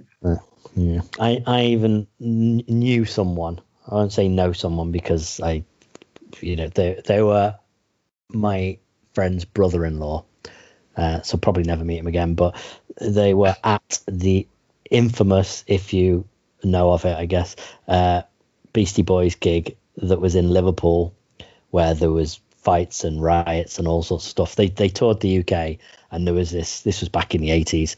Yeah. 0.76 1.02
I 1.20 1.42
I 1.46 1.62
even 1.66 2.08
kn- 2.20 2.64
knew 2.68 3.06
someone. 3.06 3.62
I 3.90 3.96
won't 3.96 4.12
say 4.12 4.28
know 4.28 4.52
someone 4.52 4.92
because 4.92 5.40
I, 5.40 5.64
you 6.42 6.56
know, 6.56 6.68
they 6.68 7.02
they 7.06 7.22
were 7.22 7.56
my 8.30 8.78
friend's 9.14 9.46
brother-in-law. 9.46 10.26
Uh, 10.96 11.22
so 11.22 11.38
probably 11.38 11.64
never 11.64 11.86
meet 11.86 12.00
him 12.00 12.08
again. 12.08 12.34
But 12.34 12.56
they 13.00 13.34
were 13.34 13.56
at 13.64 14.00
the 14.08 14.48
infamous, 14.90 15.64
if 15.68 15.94
you 15.94 16.28
know 16.64 16.92
of 16.92 17.06
it, 17.06 17.16
I 17.16 17.26
guess, 17.26 17.56
uh, 17.88 18.24
Beastie 18.74 19.04
Boys 19.04 19.36
gig 19.36 19.78
that 19.98 20.20
was 20.20 20.36
in 20.36 20.50
Liverpool, 20.50 21.14
where 21.78 21.94
there 21.94 22.10
was 22.10 22.40
fights 22.64 23.04
and 23.04 23.22
riots 23.22 23.78
and 23.78 23.88
all 23.88 24.02
sorts 24.02 24.26
of 24.26 24.32
stuff. 24.32 24.56
They 24.56 24.68
they 24.68 24.90
toured 24.90 25.20
the 25.20 25.40
UK, 25.42 25.78
and 26.10 26.26
there 26.26 26.34
was 26.34 26.50
this. 26.50 26.82
This 26.82 27.02
was 27.02 27.10
back 27.10 27.36
in 27.36 27.42
the 27.42 27.52
eighties, 27.52 27.96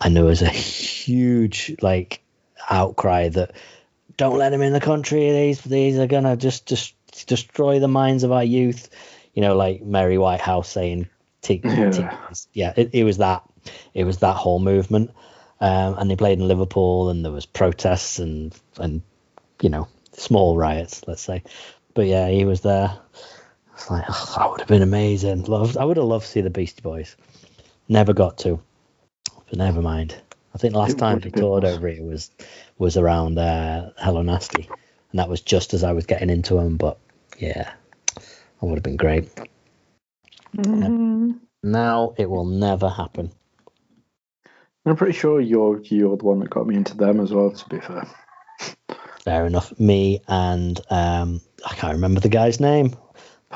and 0.00 0.14
there 0.14 0.22
was 0.22 0.42
a 0.42 0.48
huge 0.48 1.74
like 1.82 2.22
outcry 2.70 3.28
that 3.30 3.50
don't 4.16 4.38
let 4.38 4.50
them 4.50 4.62
in 4.62 4.72
the 4.72 4.80
country. 4.80 5.32
These 5.32 5.60
these 5.62 5.98
are 5.98 6.06
gonna 6.06 6.36
just 6.36 6.66
just 6.66 6.94
destroy 7.26 7.80
the 7.80 7.88
minds 7.88 8.22
of 8.22 8.30
our 8.30 8.44
youth. 8.44 8.90
You 9.34 9.42
know, 9.42 9.56
like 9.56 9.82
Mary 9.82 10.18
Whitehouse 10.18 10.68
saying, 10.68 11.08
"Take, 11.42 11.64
Yeah. 11.64 11.90
this." 12.28 12.46
yeah." 12.52 12.74
It, 12.76 12.90
it 12.92 13.02
was 13.02 13.18
that. 13.18 13.42
It 13.92 14.04
was 14.04 14.18
that 14.18 14.36
whole 14.36 14.60
movement, 14.60 15.10
um, 15.60 15.96
and 15.98 16.08
they 16.08 16.14
played 16.14 16.38
in 16.38 16.46
Liverpool, 16.46 17.10
and 17.10 17.24
there 17.24 17.32
was 17.32 17.44
protests 17.44 18.20
and 18.20 18.54
and 18.78 19.02
you 19.60 19.68
know 19.68 19.88
small 20.12 20.56
riots, 20.56 21.02
let's 21.08 21.22
say. 21.22 21.42
But 21.96 22.06
yeah, 22.08 22.28
he 22.28 22.44
was 22.44 22.60
there. 22.60 22.96
It's 23.72 23.90
like 23.90 24.04
oh, 24.06 24.34
that 24.36 24.50
would 24.50 24.60
have 24.60 24.68
been 24.68 24.82
amazing. 24.82 25.44
Loved. 25.44 25.78
I 25.78 25.84
would 25.84 25.96
have 25.96 26.04
loved 26.04 26.26
to 26.26 26.30
see 26.30 26.42
the 26.42 26.50
Beastie 26.50 26.82
Boys. 26.82 27.16
Never 27.88 28.12
got 28.12 28.36
to, 28.38 28.60
but 29.24 29.56
never 29.56 29.80
mind. 29.80 30.14
I 30.54 30.58
think 30.58 30.74
the 30.74 30.78
last 30.78 30.96
It 30.96 30.98
time 30.98 31.14
would 31.14 31.22
they 31.22 31.30
toured 31.30 31.64
awesome. 31.64 31.78
over 31.78 31.88
here 31.88 32.02
was 32.04 32.30
was 32.76 32.98
around 32.98 33.38
uh, 33.38 33.92
Hello 33.96 34.20
Nasty, 34.20 34.68
and 35.10 35.18
that 35.18 35.30
was 35.30 35.40
just 35.40 35.72
as 35.72 35.82
I 35.84 35.92
was 35.92 36.04
getting 36.04 36.28
into 36.28 36.56
them. 36.56 36.76
But 36.76 36.98
yeah, 37.38 37.72
that 38.14 38.26
would 38.60 38.74
have 38.76 38.82
been 38.82 38.98
great. 38.98 39.30
Now 41.62 42.14
it 42.18 42.28
will 42.28 42.44
never 42.44 42.90
happen. 42.90 43.32
I'm 44.84 44.96
pretty 44.96 45.18
sure 45.18 45.40
you're 45.40 45.80
you're 45.80 46.18
the 46.18 46.24
one 46.24 46.40
that 46.40 46.50
got 46.50 46.66
me 46.66 46.76
into 46.76 46.94
them 46.94 47.20
as 47.20 47.32
well. 47.32 47.52
To 47.52 47.68
be 47.70 47.80
fair, 47.80 48.06
Fair 49.24 49.46
enough. 49.46 49.78
Me 49.80 50.20
and 50.28 50.80
um, 50.88 51.40
I 51.66 51.74
can't 51.74 51.94
remember 51.94 52.20
the 52.20 52.28
guy's 52.28 52.60
name. 52.60 52.90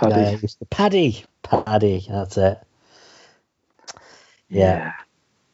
The 0.00 0.08
guy 0.08 0.10
Paddy. 0.10 0.36
who 0.36 0.42
used 0.42 0.58
to- 0.58 0.66
Paddy. 0.66 1.24
Paddy. 1.42 2.06
That's 2.08 2.36
it. 2.36 2.58
Yeah. 4.48 4.92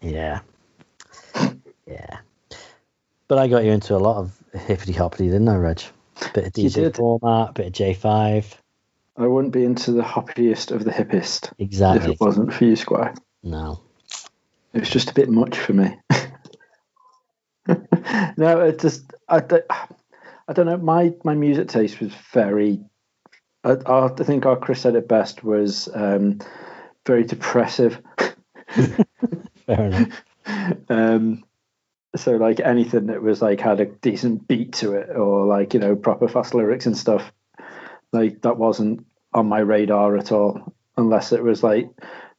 Yeah. 0.01 0.41
Yeah. 1.87 2.19
But 3.29 3.39
I 3.39 3.49
got 3.49 3.65
you 3.65 3.73
into 3.73 3.95
a 3.95 3.99
lot 3.99 4.17
of 4.17 4.33
hippity 4.59 4.93
hoppity, 4.93 5.27
didn't 5.27 5.49
I, 5.49 5.57
Reg? 5.57 5.83
A 6.23 6.31
bit 6.33 6.47
of 6.47 6.53
DJ 6.53 6.95
Format, 6.97 7.55
bit 7.55 7.67
of 7.67 7.73
J5. 7.73 8.45
I 9.19 9.27
wouldn't 9.27 9.53
be 9.53 9.65
into 9.65 9.93
the 9.93 10.03
hoppiest 10.03 10.71
of 10.71 10.85
the 10.85 10.91
hippest 10.91 11.53
Exactly. 11.59 12.13
if 12.13 12.15
it 12.15 12.21
wasn't 12.25 12.53
for 12.53 12.65
you, 12.65 12.77
Squire. 12.77 13.15
No. 13.43 13.81
It 14.73 14.81
was 14.81 14.91
just 14.91 15.11
a 15.11 15.15
bit 15.15 15.29
much 15.29 15.59
for 15.59 15.73
me. 15.73 15.97
no, 18.37 18.61
it 18.61 18.79
just 18.81 19.05
I, 19.29 19.43
I 20.49 20.53
don't 20.53 20.67
know. 20.67 20.77
My 20.77 21.13
my 21.25 21.35
music 21.35 21.69
taste 21.69 22.01
was 22.01 22.13
very. 22.33 22.81
I, 23.65 23.77
I 23.87 24.09
think 24.09 24.47
our 24.47 24.57
Chris 24.57 24.81
said 24.81 24.95
it 24.95 25.09
best 25.09 25.43
was 25.43 25.89
um, 25.95 26.39
very 27.05 27.25
depressive. 27.25 28.01
Fair 29.67 29.85
enough. 29.85 30.23
um, 30.89 31.45
so 32.15 32.37
like 32.37 32.61
anything 32.61 33.07
that 33.07 33.23
was 33.23 33.43
like 33.43 33.61
had 33.61 33.81
a 33.81 33.87
decent 33.87 34.47
beat 34.47 34.73
to 34.75 34.93
it 34.93 35.11
or 35.11 35.47
like 35.47 35.75
you 35.75 35.81
know 35.81 35.97
proper 35.97 36.29
fast 36.29 36.55
lyrics 36.55 36.87
and 36.87 36.97
stuff, 36.97 37.33
like 38.13 38.43
that 38.43 38.57
wasn't 38.57 39.05
on 39.35 39.49
my 39.49 39.59
radar 39.59 40.17
at 40.17 40.33
all. 40.33 40.75
Unless 40.97 41.33
it 41.33 41.43
was 41.43 41.63
like 41.63 41.91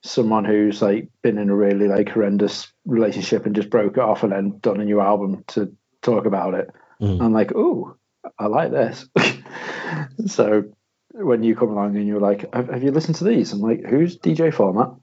someone 0.02 0.46
who's 0.46 0.82
like 0.82 1.10
been 1.22 1.38
in 1.38 1.50
a 1.50 1.56
really 1.56 1.88
like 1.88 2.10
horrendous 2.10 2.72
relationship 2.86 3.46
and 3.46 3.56
just 3.56 3.70
broke 3.70 3.98
it 3.98 4.04
off 4.04 4.24
and 4.24 4.32
then 4.32 4.58
done 4.60 4.80
a 4.80 4.86
new 4.86 5.02
album 5.02 5.44
to 5.48 5.76
talk 6.02 6.26
about 6.26 6.54
it. 6.54 6.70
Mm. 7.02 7.22
I'm 7.22 7.34
like, 7.34 7.52
oh, 7.56 7.97
I 8.38 8.48
like 8.48 8.72
this. 8.72 9.08
so 10.28 10.66
when 11.12 11.44
you 11.44 11.56
come 11.56 11.70
along 11.70 11.96
and 11.96 12.08
you're 12.08 12.20
like, 12.20 12.54
have, 12.54 12.70
have 12.70 12.84
you 12.84 12.92
listened 12.92 13.16
to 13.18 13.24
these? 13.24 13.54
I'm 13.54 13.62
like, 13.62 13.86
who's 13.86 14.18
DJ 14.18 14.54
Format? 14.54 14.94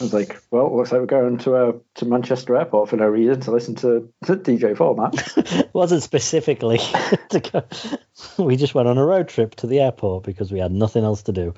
I 0.00 0.04
was 0.04 0.14
like, 0.14 0.40
well, 0.50 0.76
looks 0.76 0.90
like 0.90 1.00
we're 1.00 1.06
going 1.06 1.38
to 1.38 1.54
uh, 1.54 1.72
to 1.96 2.04
Manchester 2.04 2.56
Airport 2.56 2.88
for 2.88 2.96
no 2.96 3.06
reason 3.06 3.40
to 3.42 3.50
listen 3.50 3.74
to, 3.76 4.12
to 4.24 4.36
DJ 4.36 4.76
Format. 4.76 5.36
It 5.36 5.70
wasn't 5.74 6.02
specifically 6.02 6.78
to 7.30 7.40
go. 7.40 7.64
We 8.42 8.56
just 8.56 8.74
went 8.74 8.88
on 8.88 8.98
a 8.98 9.04
road 9.04 9.28
trip 9.28 9.54
to 9.56 9.66
the 9.66 9.80
airport 9.80 10.24
because 10.24 10.50
we 10.50 10.58
had 10.58 10.72
nothing 10.72 11.04
else 11.04 11.22
to 11.22 11.32
do. 11.32 11.54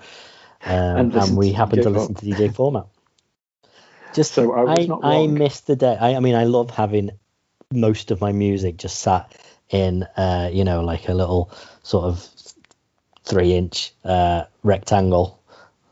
Um, 0.65 0.97
And 0.97 1.15
and, 1.15 1.37
we 1.37 1.53
happened 1.53 1.83
DJ 1.83 1.85
to 1.85 1.91
listen 1.91 2.15
to 2.17 2.27
DJ 2.27 2.55
Format. 2.55 2.87
Just 4.15 4.33
So 4.33 4.53
I 4.53 4.65
was 4.65 4.81
I, 4.81 4.87
not 4.87 5.05
I 5.05 5.27
missed 5.27 5.67
the 5.67 5.77
day. 5.77 5.97
I, 5.99 6.15
I 6.15 6.21
mean, 6.21 6.35
I 6.35 6.45
love 6.45 6.71
having 6.71 7.11
most 7.73 8.11
of 8.11 8.21
my 8.21 8.33
music 8.33 8.77
just 8.77 9.01
sat 9.01 9.33
in, 9.71 10.05
uh, 10.17 10.51
you 10.53 10.65
know, 10.65 10.83
like 10.83 11.09
a 11.09 11.15
little 11.15 11.51
sort 11.83 12.05
of 12.05 12.27
three 13.25 13.55
inch 13.55 13.93
uh, 14.05 14.45
rectangle 14.63 15.43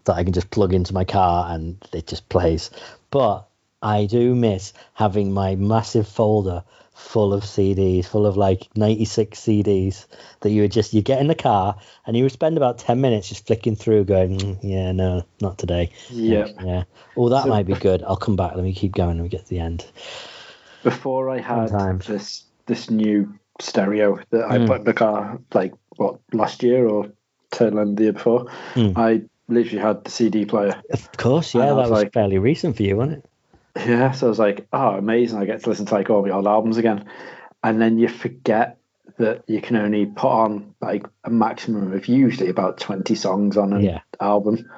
that 0.05 0.15
I 0.15 0.25
can 0.25 0.33
just 0.33 0.51
plug 0.51 0.73
into 0.75 0.95
my 0.95 1.05
car 1.05 1.53
and 1.53 1.77
it 1.93 2.07
just 2.07 2.29
plays. 2.29 2.71
But 3.11 3.47
I 3.83 4.07
do 4.07 4.35
miss 4.35 4.73
having 4.93 5.33
my 5.33 5.57
massive 5.57 6.07
folder 6.07 6.63
full 6.95 7.35
of 7.35 7.43
CDs, 7.43 8.05
full 8.07 8.25
of 8.25 8.37
like 8.37 8.69
96 8.77 9.39
CDs 9.39 10.07
that 10.41 10.51
you 10.51 10.63
would 10.63 10.71
just 10.71 10.95
you 10.95 11.03
get 11.03 11.21
in 11.21 11.27
the 11.27 11.35
car 11.35 11.77
and 12.07 12.17
you 12.17 12.23
would 12.23 12.31
spend 12.33 12.57
about 12.57 12.79
10 12.79 13.01
minutes 13.01 13.29
just 13.29 13.47
flicking 13.47 13.75
through, 13.75 14.05
going, 14.05 14.39
mm, 14.39 14.59
yeah, 14.63 14.93
no, 14.93 15.25
not 15.41 15.59
today. 15.59 15.91
Yeah. 16.11 16.47
yeah. 16.63 16.85
Oh, 17.17 17.29
that 17.31 17.43
So- 17.45 17.49
might 17.49 17.67
be 17.67 17.75
good. 17.75 18.03
I'll 18.05 18.17
come 18.17 18.37
back. 18.37 18.55
Let 18.55 18.63
me 18.65 18.73
keep 18.75 18.93
going. 18.93 19.13
and 19.13 19.23
we 19.23 19.29
get 19.29 19.43
to 19.45 19.51
the 19.51 19.59
end. 19.59 19.85
Before 20.85 21.31
I 21.31 21.41
had 21.41 21.71
Sometimes. 21.71 22.07
this 22.07 22.45
this 22.67 22.91
new 22.91 23.35
stereo 23.61 24.19
that 24.31 24.51
I 24.51 24.59
Mm. 24.59 24.67
put 24.67 24.79
in 24.81 24.85
the 24.85 24.95
car, 24.95 25.39
like 25.53 25.73
what 25.97 26.19
last 26.33 26.63
year 26.63 26.87
or 26.89 27.07
tail 27.51 27.79
end 27.79 27.97
the 27.97 28.05
year 28.05 28.13
before, 28.13 28.47
Mm. 28.75 28.95
I 28.97 29.23
literally 29.49 29.79
had 29.83 30.05
the 30.05 30.11
CD 30.11 30.45
player. 30.45 30.75
Of 30.93 31.13
course, 31.17 31.55
yeah, 31.55 31.67
that 31.67 31.75
was 31.77 31.91
was 31.91 32.03
like- 32.03 32.13
fairly 32.13 32.39
recent 32.39 32.77
for 32.77 32.83
you, 32.83 32.97
wasn't 32.97 33.19
it? 33.77 33.89
Yeah, 33.89 34.13
so 34.13 34.27
I 34.27 34.31
was 34.31 34.39
like, 34.39 34.67
oh, 34.73 34.91
amazing! 34.91 35.39
I 35.41 35.47
get 35.47 35.63
to 35.65 35.69
listen 35.69 35.87
to 35.87 35.95
like 35.95 36.09
all 36.09 36.23
the 36.23 36.31
old 36.31 36.47
albums 36.47 36.77
again, 36.77 37.05
and 37.65 37.81
then 37.81 37.99
you 37.99 38.07
forget 38.09 38.77
that 39.19 39.43
you 39.49 39.61
can 39.61 39.77
only 39.77 40.07
put 40.07 40.31
on 40.31 40.75
like 40.81 41.07
a 41.25 41.31
maximum 41.31 41.93
of 41.93 42.07
usually 42.07 42.49
about 42.51 42.79
twenty 42.79 43.15
songs 43.17 43.57
on 43.57 43.73
an 43.73 43.83
Yeah. 43.83 44.01
album, 44.21 44.71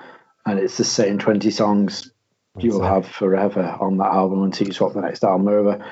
and 0.46 0.58
it's 0.58 0.76
the 0.78 0.84
same 0.84 1.18
twenty 1.18 1.50
songs 1.50 2.10
you'll 2.58 2.82
it. 2.82 2.88
have 2.88 3.06
forever 3.06 3.76
on 3.80 3.98
that 3.98 4.12
album 4.12 4.42
until 4.42 4.66
you 4.66 4.72
swap 4.72 4.94
the 4.94 5.02
next 5.02 5.22
album 5.24 5.46
over. 5.48 5.84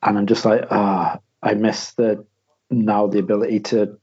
And 0.00 0.16
I'm 0.16 0.26
just 0.26 0.44
like, 0.44 0.64
ah, 0.70 1.18
I 1.42 1.54
miss 1.54 1.92
the 1.92 2.24
now 2.70 3.06
the 3.06 3.18
ability 3.18 3.60
to 3.60 3.98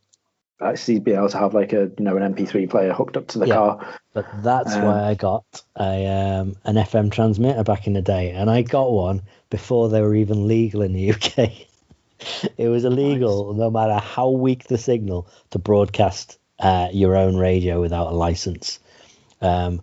actually 0.62 1.00
be 1.00 1.14
able 1.14 1.30
to 1.30 1.38
have 1.38 1.54
like 1.54 1.74
a 1.74 1.92
you 1.98 2.04
know 2.04 2.18
an 2.18 2.34
MP3 2.36 2.70
player 2.70 2.94
hooked 2.94 3.18
up 3.18 3.28
to 3.28 3.40
the 3.40 3.48
Yeah. 3.48 3.56
car. 3.56 4.00
But 4.14 4.26
that's 4.44 4.76
Um, 4.76 4.82
why 4.84 5.04
I 5.04 5.14
got 5.14 5.46
a 5.80 6.06
um, 6.08 6.56
an 6.66 6.76
FM 6.76 7.12
transmitter 7.12 7.64
back 7.64 7.88
in 7.88 7.94
the 7.94 8.02
day, 8.02 8.32
and 8.32 8.50
I 8.50 8.64
got 8.64 8.92
one 8.92 9.22
before 9.50 9.90
they 9.90 10.02
were 10.02 10.16
even 10.16 10.48
legal 10.48 10.82
in 10.82 10.94
the 10.94 11.12
UK. 11.12 11.52
it 12.58 12.68
was 12.68 12.86
illegal, 12.86 13.54
no 13.54 13.70
matter 13.70 13.94
how 13.96 14.30
weak 14.30 14.66
the 14.66 14.78
signal, 14.78 15.28
to 15.52 15.60
broadcast 15.60 16.38
uh, 16.60 16.90
your 16.92 17.16
own 17.16 17.38
radio 17.38 17.80
without 17.80 18.12
a 18.12 18.16
license. 18.16 18.80
Um, 19.42 19.82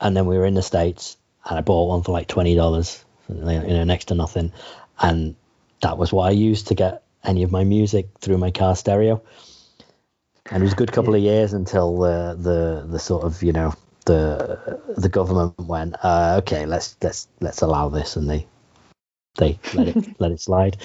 and 0.00 0.16
then 0.16 0.26
we 0.26 0.36
were 0.38 0.46
in 0.46 0.54
the 0.54 0.62
states, 0.62 1.16
and 1.44 1.58
I 1.58 1.60
bought 1.60 1.88
one 1.88 2.02
for 2.02 2.12
like 2.12 2.28
twenty 2.28 2.54
dollars, 2.54 3.04
you 3.28 3.36
know, 3.36 3.84
next 3.84 4.06
to 4.06 4.14
nothing, 4.14 4.52
and 5.00 5.36
that 5.82 5.98
was 5.98 6.12
what 6.12 6.28
I 6.28 6.30
used 6.30 6.68
to 6.68 6.74
get 6.74 7.02
any 7.24 7.42
of 7.42 7.52
my 7.52 7.64
music 7.64 8.08
through 8.20 8.38
my 8.38 8.50
car 8.50 8.76
stereo. 8.76 9.22
And 10.50 10.62
it 10.62 10.64
was 10.64 10.72
a 10.72 10.76
good 10.76 10.92
couple 10.92 11.14
of 11.14 11.20
years 11.20 11.52
until 11.52 11.98
the 11.98 12.36
the 12.38 12.86
the 12.88 12.98
sort 12.98 13.24
of 13.24 13.42
you 13.42 13.52
know 13.52 13.74
the 14.04 14.80
the 14.96 15.08
government 15.08 15.58
went 15.58 15.96
uh, 16.02 16.36
okay 16.38 16.64
let's 16.66 16.96
let's 17.02 17.26
let's 17.40 17.62
allow 17.62 17.88
this 17.88 18.16
and 18.16 18.30
they 18.30 18.46
they 19.38 19.58
let 19.74 19.88
it 19.88 20.20
let 20.20 20.30
it 20.30 20.40
slide. 20.40 20.76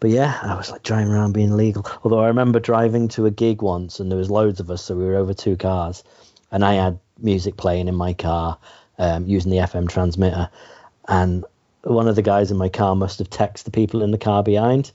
But 0.00 0.10
yeah 0.10 0.38
i 0.42 0.56
was 0.56 0.70
like 0.70 0.82
driving 0.82 1.12
around 1.12 1.32
being 1.32 1.56
legal. 1.56 1.86
although 2.02 2.18
i 2.18 2.26
remember 2.26 2.58
driving 2.58 3.08
to 3.08 3.26
a 3.26 3.30
gig 3.30 3.62
once 3.62 4.00
and 4.00 4.10
there 4.10 4.18
was 4.18 4.30
loads 4.30 4.60
of 4.60 4.70
us 4.70 4.84
so 4.84 4.96
we 4.96 5.04
were 5.04 5.16
over 5.16 5.32
two 5.32 5.56
cars. 5.56 6.02
And 6.50 6.64
i 6.64 6.74
had 6.74 6.98
music 7.18 7.56
playing 7.56 7.86
in 7.88 7.94
my 7.94 8.12
car 8.12 8.58
um, 8.98 9.26
using 9.26 9.52
the 9.52 9.58
fm 9.58 9.88
transmitter. 9.88 10.50
And 11.08 11.44
one 11.86 12.08
of 12.08 12.16
the 12.16 12.22
guys 12.22 12.50
in 12.50 12.56
my 12.56 12.68
car 12.68 12.96
must 12.96 13.18
have 13.18 13.30
texted 13.30 13.64
the 13.64 13.70
people 13.70 14.02
in 14.02 14.10
the 14.10 14.18
car 14.18 14.42
behind 14.42 14.90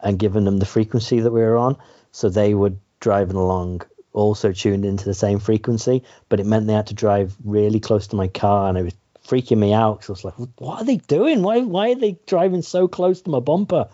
and 0.00 0.18
given 0.18 0.44
them 0.44 0.58
the 0.58 0.66
frequency 0.66 1.20
that 1.20 1.32
we 1.32 1.40
were 1.40 1.56
on. 1.56 1.76
So 2.12 2.28
they 2.28 2.54
were 2.54 2.72
driving 3.00 3.36
along 3.36 3.82
also 4.12 4.52
tuned 4.52 4.84
into 4.84 5.04
the 5.04 5.14
same 5.14 5.40
frequency 5.40 6.02
but 6.28 6.38
it 6.38 6.46
meant 6.46 6.66
they 6.68 6.72
had 6.72 6.86
to 6.86 6.94
drive 6.94 7.34
really 7.44 7.80
close 7.80 8.06
to 8.06 8.16
my 8.16 8.28
car 8.28 8.68
and 8.68 8.78
it 8.78 8.84
was 8.84 8.94
freaking 9.26 9.58
me 9.58 9.72
out 9.72 10.00
'cause 10.00 10.10
I 10.10 10.12
was 10.12 10.24
like 10.24 10.34
what 10.58 10.80
are 10.80 10.84
they 10.84 10.98
doing? 10.98 11.42
Why 11.42 11.60
why 11.62 11.90
are 11.90 11.96
they 11.96 12.16
driving 12.26 12.62
so 12.62 12.86
close 12.86 13.22
to 13.22 13.30
my 13.30 13.40
bumper? 13.40 13.88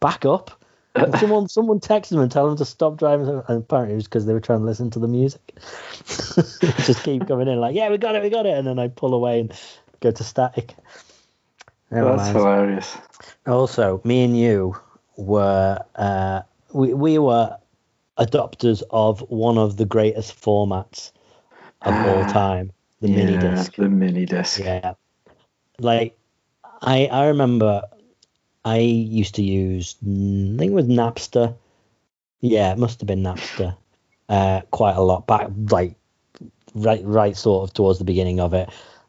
Back 0.00 0.24
up. 0.24 0.52
And 0.94 1.14
someone 1.18 1.48
someone 1.48 1.80
texted 1.80 2.10
them 2.10 2.20
and 2.20 2.30
tell 2.30 2.46
them 2.46 2.56
to 2.58 2.64
stop 2.64 2.96
driving. 2.96 3.26
And 3.26 3.58
apparently 3.58 3.94
it 3.94 3.96
was 3.96 4.04
because 4.04 4.26
they 4.26 4.34
were 4.34 4.40
trying 4.40 4.60
to 4.60 4.66
listen 4.66 4.90
to 4.90 5.00
the 5.00 5.08
music. 5.08 5.54
Just 6.86 7.02
keep 7.02 7.26
coming 7.26 7.48
in 7.48 7.58
like 7.58 7.74
yeah 7.74 7.90
we 7.90 7.98
got 7.98 8.14
it 8.14 8.22
we 8.22 8.30
got 8.30 8.46
it. 8.46 8.56
And 8.56 8.66
then 8.66 8.78
I 8.78 8.88
pull 8.88 9.14
away 9.14 9.40
and 9.40 9.52
go 10.00 10.10
to 10.12 10.22
static 10.22 10.74
Never 11.94 12.16
That's 12.16 12.26
mind. 12.26 12.36
hilarious. 12.36 12.98
Also, 13.46 14.00
me 14.04 14.24
and 14.24 14.36
you 14.38 14.76
were 15.16 15.78
uh, 15.94 16.42
we 16.72 16.92
we 16.92 17.18
were 17.18 17.56
adopters 18.18 18.82
of 18.90 19.20
one 19.30 19.58
of 19.58 19.76
the 19.76 19.84
greatest 19.84 20.40
formats 20.40 21.12
of 21.82 22.04
all 22.04 22.24
time, 22.32 22.72
the 23.00 23.08
mini 23.08 23.38
disc. 23.38 23.76
The 23.76 23.88
mini 23.88 24.26
disc. 24.26 24.58
Yeah, 24.60 24.94
like 25.78 26.16
I 26.82 27.06
I 27.06 27.26
remember 27.28 27.82
I 28.64 28.78
used 28.78 29.36
to 29.36 29.42
use 29.42 29.96
I 30.02 30.58
think 30.58 30.62
it 30.62 30.74
was 30.74 30.86
Napster. 30.86 31.54
Yeah, 32.40 32.72
it 32.72 32.78
must 32.78 33.00
have 33.00 33.06
been 33.06 33.22
Napster. 33.22 33.76
Uh, 34.28 34.62
quite 34.70 34.96
a 34.96 35.02
lot 35.02 35.26
back, 35.26 35.48
like 35.70 35.94
right 36.74 37.04
right 37.04 37.36
sort 37.36 37.68
of 37.68 37.74
towards 37.74 37.98
the 37.98 38.04
beginning 38.04 38.40
of 38.40 38.54
it, 38.54 38.68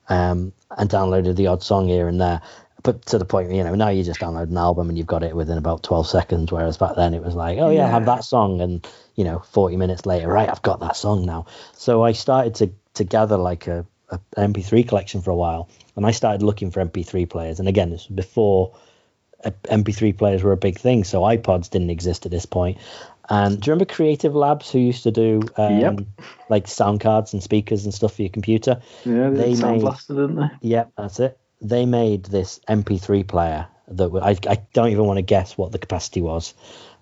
um, 0.10 0.52
and 0.78 0.90
downloaded 0.90 1.36
the 1.36 1.48
odd 1.48 1.64
song 1.64 1.88
here 1.88 2.08
and 2.08 2.22
there. 2.22 2.42
But 2.86 3.06
to 3.08 3.18
the 3.18 3.26
point, 3.26 3.52
you 3.52 3.64
know, 3.64 3.76
now 3.76 3.90
you 3.90 4.04
just 4.04 4.20
download 4.22 4.50
an 4.50 4.58
album 4.58 4.88
and 4.90 4.98
you've 4.98 5.08
got 5.08 5.24
it 5.24 5.36
within 5.36 5.58
about 5.58 5.84
12 5.84 6.08
seconds. 6.08 6.52
Whereas 6.52 6.78
back 6.78 6.96
then 6.96 7.14
it 7.14 7.24
was 7.24 7.34
like, 7.36 7.58
oh, 7.58 7.70
yeah, 7.72 7.86
I 7.88 7.90
have 7.90 8.06
that 8.06 8.24
song. 8.24 8.62
And, 8.62 8.88
you 9.16 9.24
know, 9.24 9.40
40 9.40 9.76
minutes 9.76 10.06
later, 10.06 10.28
right, 10.28 10.48
I've 10.48 10.62
got 10.62 10.80
that 10.82 10.96
song 10.96 11.26
now. 11.26 11.48
So 11.74 12.04
I 12.04 12.12
started 12.14 12.56
to, 12.56 12.72
to 12.94 13.04
gather 13.04 13.38
like 13.38 13.68
a, 13.68 13.86
a 14.10 14.20
an 14.38 14.54
MP3 14.54 14.88
collection 14.88 15.22
for 15.22 15.32
a 15.32 15.36
while. 15.36 15.68
And 15.96 16.06
I 16.06 16.12
started 16.12 16.44
looking 16.44 16.70
for 16.72 16.86
MP3 16.86 17.28
players. 17.30 17.60
And 17.60 17.68
again, 17.68 17.90
this 17.90 18.08
was 18.08 18.16
before 18.16 18.76
uh, 19.44 19.50
MP3 19.66 20.16
players 20.16 20.44
were 20.44 20.52
a 20.52 20.58
big 20.58 20.78
thing. 20.78 21.04
So 21.04 21.22
iPods 21.22 21.70
didn't 21.72 21.90
exist 21.90 22.26
at 22.26 22.32
this 22.32 22.46
point. 22.46 22.78
And 23.30 23.60
do 23.60 23.68
you 23.68 23.74
remember 23.74 23.92
Creative 23.92 24.36
Labs 24.36 24.70
who 24.72 24.78
used 24.78 25.02
to 25.04 25.12
do 25.12 25.42
um, 25.58 25.80
Yep. 25.80 26.00
like 26.50 26.68
sound 26.68 27.00
cards 27.02 27.34
and 27.34 27.42
speakers 27.42 27.84
and 27.86 27.94
stuff 27.94 28.16
for 28.16 28.22
your 28.22 28.30
computer? 28.30 28.80
Yeah, 29.04 29.32
they, 29.32 29.38
They 29.54 29.56
sound 29.56 29.78
made- 29.78 29.82
blaster, 29.82 30.14
didn't 30.14 30.36
they? 30.36 30.50
Yep, 30.62 30.92
that's 30.96 31.20
it. 31.20 31.40
They 31.62 31.86
made 31.86 32.26
this 32.26 32.60
MP3 32.68 33.28
player 33.28 33.68
that 33.88 34.10
I, 34.22 34.52
I 34.52 34.58
don't 34.74 34.90
even 34.90 35.06
want 35.06 35.18
to 35.18 35.24
guess 35.24 35.58
what 35.58 35.72
the 35.72 35.80
capacity 35.80 36.22
was, 36.22 36.54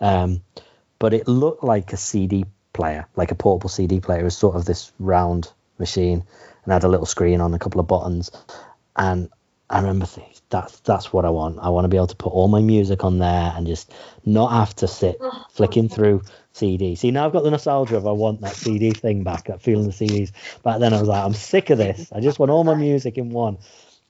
um, 0.02 0.42
but 1.00 1.14
it 1.14 1.28
looked 1.28 1.64
like 1.64 1.94
a 1.94 1.98
CD 1.98 2.46
player, 2.74 3.08
like 3.16 3.32
a 3.32 3.36
portable 3.36 3.70
CD 3.70 4.00
player. 4.00 4.22
It 4.22 4.26
was 4.26 4.38
sort 4.38 4.56
of 4.56 4.66
this 4.66 4.92
round 5.00 5.52
machine 5.80 6.24
and 6.64 6.74
had 6.74 6.84
a 6.84 6.88
little 6.88 7.06
screen 7.06 7.42
on 7.42 7.54
a 7.54 7.60
couple 7.60 7.80
of 7.80 7.88
buttons. 7.88 8.32
And 8.96 9.30
I 9.70 9.80
remember 9.80 10.06
thinking, 10.06 10.34
that's 10.50 10.80
that's 10.82 11.12
what 11.12 11.26
I 11.26 11.30
want. 11.30 11.60
I 11.60 11.70
want 11.70 11.86
to 11.86 11.90
be 11.90 11.98
able 11.98 12.08
to 12.08 12.16
put 12.16 12.34
all 12.34 12.48
my 12.48 12.62
music 12.62 13.04
on 13.04 13.18
there 13.20 13.54
and 13.56 13.66
just 13.66 13.92
not 14.26 14.52
have 14.52 14.76
to 14.78 14.88
sit 14.88 15.20
flicking 15.52 15.90
through 15.90 16.22
CDs. 16.54 17.00
See, 17.00 17.12
now 17.12 17.26
I've 17.26 17.34
got 17.34 17.44
the 17.44 17.52
nostalgia 17.52 17.98
of 17.98 18.06
I 18.06 18.12
want 18.12 18.42
that 18.42 18.56
CD 18.56 18.92
thing 18.92 19.24
back, 19.24 19.46
that 19.46 19.62
feeling 19.62 19.88
the 19.88 19.94
CDs. 19.94 20.32
Back 20.62 20.80
then 20.80 20.94
I 20.94 21.00
was 21.00 21.10
like, 21.10 21.24
I'm 21.24 21.34
sick 21.34 21.70
of 21.70 21.78
this. 21.80 22.12
I 22.12 22.20
just 22.20 22.40
want 22.40 22.52
all 22.52 22.64
my 22.64 22.76
music 22.76 23.18
in 23.18 23.30
one. 23.30 23.58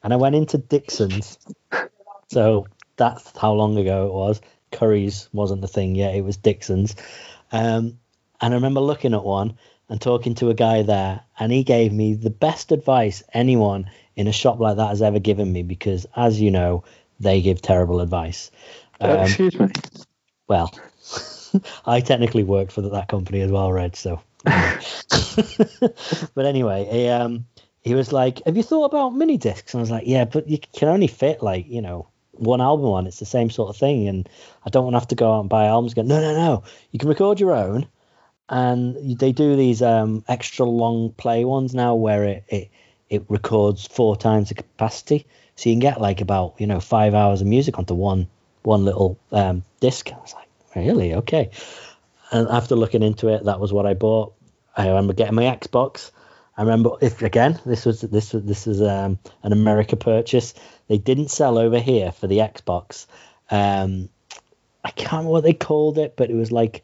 And 0.04 0.14
I 0.14 0.18
went 0.18 0.36
into 0.36 0.58
Dixon's. 0.58 1.38
So 2.30 2.68
that's 2.98 3.38
how 3.38 3.54
long 3.54 3.78
ago 3.78 4.08
it 4.08 4.14
was. 4.14 4.42
Curry's 4.72 5.30
wasn't 5.34 5.62
the 5.62 5.68
thing 5.68 5.96
yet, 5.96 6.16
it 6.16 6.24
was 6.24 6.38
Dixon's. 6.38 6.96
Um, 7.52 8.00
and 8.42 8.54
I 8.54 8.56
remember 8.56 8.82
looking 8.82 9.14
at 9.14 9.24
one 9.24 9.58
and 9.90 10.02
talking 10.02 10.36
to 10.36 10.50
a 10.50 10.54
guy 10.54 10.82
there, 10.82 11.22
and 11.40 11.52
he 11.52 11.64
gave 11.64 11.94
me 11.94 12.16
the 12.16 12.30
best 12.30 12.72
advice 12.72 13.24
anyone 13.34 13.90
in 14.16 14.28
a 14.28 14.34
shop 14.34 14.60
like 14.60 14.78
that 14.78 14.90
has 14.90 15.02
ever 15.02 15.20
given 15.20 15.52
me 15.52 15.64
because, 15.64 16.06
as 16.16 16.42
you 16.42 16.52
know, 16.52 16.84
they 17.20 17.42
give 17.42 17.62
terrible 17.62 18.02
advice. 18.02 18.52
Uh, 19.00 19.10
Um, 19.10 19.20
excuse 19.22 19.60
me. 19.60 19.68
well, 20.48 20.72
I 21.86 22.02
technically 22.02 22.44
worked 22.44 22.72
for 22.72 22.82
that 22.82 23.08
company 23.08 23.42
as 23.42 23.52
well, 23.52 23.72
Red. 23.72 23.96
So, 23.96 24.22
but 24.46 26.46
anyway, 26.46 26.88
he, 26.92 27.08
um, 27.08 27.46
he 27.84 27.96
was 27.96 28.14
like, 28.14 28.42
"Have 28.46 28.58
you 28.58 28.64
thought 28.64 28.86
about 28.86 29.16
mini 29.16 29.38
discs?" 29.38 29.74
And 29.74 29.80
I 29.80 29.84
was 29.84 29.92
like, 29.92 30.08
"Yeah, 30.08 30.26
but 30.26 30.48
you 30.50 30.58
can 30.58 30.88
only 30.88 31.08
fit 31.08 31.44
like 31.44 31.68
you 31.68 31.82
know 31.82 32.08
one 32.32 32.62
album 32.62 32.88
on. 32.88 33.08
It's 33.08 33.20
the 33.20 33.26
same 33.26 33.50
sort 33.50 33.70
of 33.70 33.78
thing, 33.78 34.08
and 34.08 34.28
I 34.66 34.70
don't 34.70 34.84
want 34.86 34.96
to 34.96 35.00
have 35.00 35.08
to 35.10 35.16
go 35.16 35.34
out 35.34 35.42
and 35.42 35.50
buy 35.50 35.66
albums." 35.66 35.94
Go, 35.94 36.02
no, 36.02 36.20
no, 36.22 36.34
no. 36.34 36.64
You 36.92 37.00
can 37.00 37.10
record 37.10 37.40
your 37.40 37.54
own, 37.54 37.88
and 38.50 39.20
they 39.20 39.32
do 39.32 39.56
these 39.56 39.82
um, 39.82 40.24
extra 40.28 40.66
long 40.66 41.12
play 41.12 41.44
ones 41.46 41.76
now 41.76 41.96
where 41.96 42.24
it, 42.24 42.44
it 42.48 42.70
it 43.10 43.26
records 43.28 43.86
four 43.86 44.16
times 44.16 44.50
the 44.50 44.56
capacity, 44.56 45.26
so 45.56 45.70
you 45.70 45.76
can 45.76 45.82
get 45.82 46.02
like 46.02 46.22
about 46.22 46.56
you 46.60 46.68
know 46.68 46.80
five 46.80 47.14
hours 47.14 47.42
of 47.42 47.48
music 47.48 47.78
onto 47.78 47.94
one 47.94 48.28
one 48.64 48.86
little 48.86 49.20
um, 49.32 49.64
disc. 49.82 50.10
I 50.12 50.18
was 50.20 50.34
like, 50.34 50.48
really? 50.76 51.16
Okay. 51.16 51.52
And 52.32 52.48
after 52.48 52.76
looking 52.76 53.04
into 53.04 53.28
it, 53.28 53.44
that 53.44 53.60
was 53.60 53.72
what 53.72 53.86
I 53.86 53.94
bought. 53.94 54.34
I 54.76 54.88
remember 54.88 55.14
getting 55.14 55.36
my 55.36 55.44
Xbox. 55.44 56.12
I 56.56 56.62
remember 56.62 56.92
if 57.02 57.22
again 57.22 57.60
this 57.66 57.86
was 57.86 58.02
this 58.02 58.34
was 58.34 58.44
this 58.44 58.68
is 58.68 58.82
um, 58.82 59.20
an 59.42 59.52
America 59.52 59.96
purchase. 59.96 60.54
They 60.88 60.98
didn't 60.98 61.32
sell 61.32 61.58
over 61.58 61.80
here 61.80 62.12
for 62.12 62.28
the 62.28 62.40
Xbox. 62.40 63.08
Um, 63.50 64.10
I 64.84 64.92
can't 64.92 65.12
remember 65.12 65.32
what 65.32 65.44
they 65.44 65.54
called 65.54 65.98
it, 65.98 66.16
but 66.16 66.30
it 66.30 66.36
was 66.36 66.52
like 66.52 66.84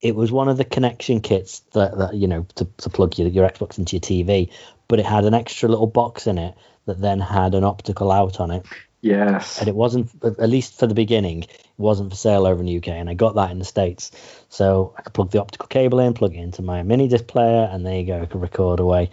it 0.00 0.16
was 0.16 0.32
one 0.32 0.48
of 0.48 0.56
the 0.56 0.64
connection 0.64 1.20
kits 1.20 1.60
that, 1.72 1.96
that 1.98 2.14
you 2.14 2.26
know 2.26 2.46
to, 2.56 2.64
to 2.78 2.90
plug 2.90 3.18
your, 3.18 3.28
your 3.28 3.48
Xbox 3.48 3.78
into 3.78 3.96
your 3.96 4.00
TV. 4.00 4.50
but 4.88 4.98
it 4.98 5.06
had 5.06 5.24
an 5.24 5.34
extra 5.34 5.68
little 5.68 5.86
box 5.86 6.26
in 6.26 6.38
it 6.38 6.54
that 6.86 7.00
then 7.00 7.20
had 7.20 7.54
an 7.54 7.62
optical 7.62 8.10
out 8.10 8.40
on 8.40 8.50
it. 8.50 8.66
Yes. 9.02 9.58
And 9.58 9.68
it 9.68 9.74
wasn't, 9.74 10.10
at 10.24 10.50
least 10.50 10.78
for 10.78 10.86
the 10.86 10.94
beginning, 10.94 11.44
it 11.44 11.62
wasn't 11.78 12.10
for 12.10 12.16
sale 12.16 12.46
over 12.46 12.60
in 12.60 12.66
the 12.66 12.76
UK. 12.76 12.88
And 12.88 13.08
I 13.08 13.14
got 13.14 13.34
that 13.36 13.50
in 13.50 13.58
the 13.58 13.64
States. 13.64 14.10
So 14.50 14.94
I 14.96 15.02
could 15.02 15.14
plug 15.14 15.30
the 15.30 15.40
optical 15.40 15.68
cable 15.68 16.00
in, 16.00 16.12
plug 16.12 16.34
it 16.34 16.40
into 16.40 16.62
my 16.62 16.82
mini 16.82 17.08
disc 17.08 17.26
player, 17.26 17.68
and 17.70 17.84
there 17.84 17.98
you 17.98 18.06
go, 18.06 18.22
I 18.22 18.26
could 18.26 18.42
record 18.42 18.80
away. 18.80 19.10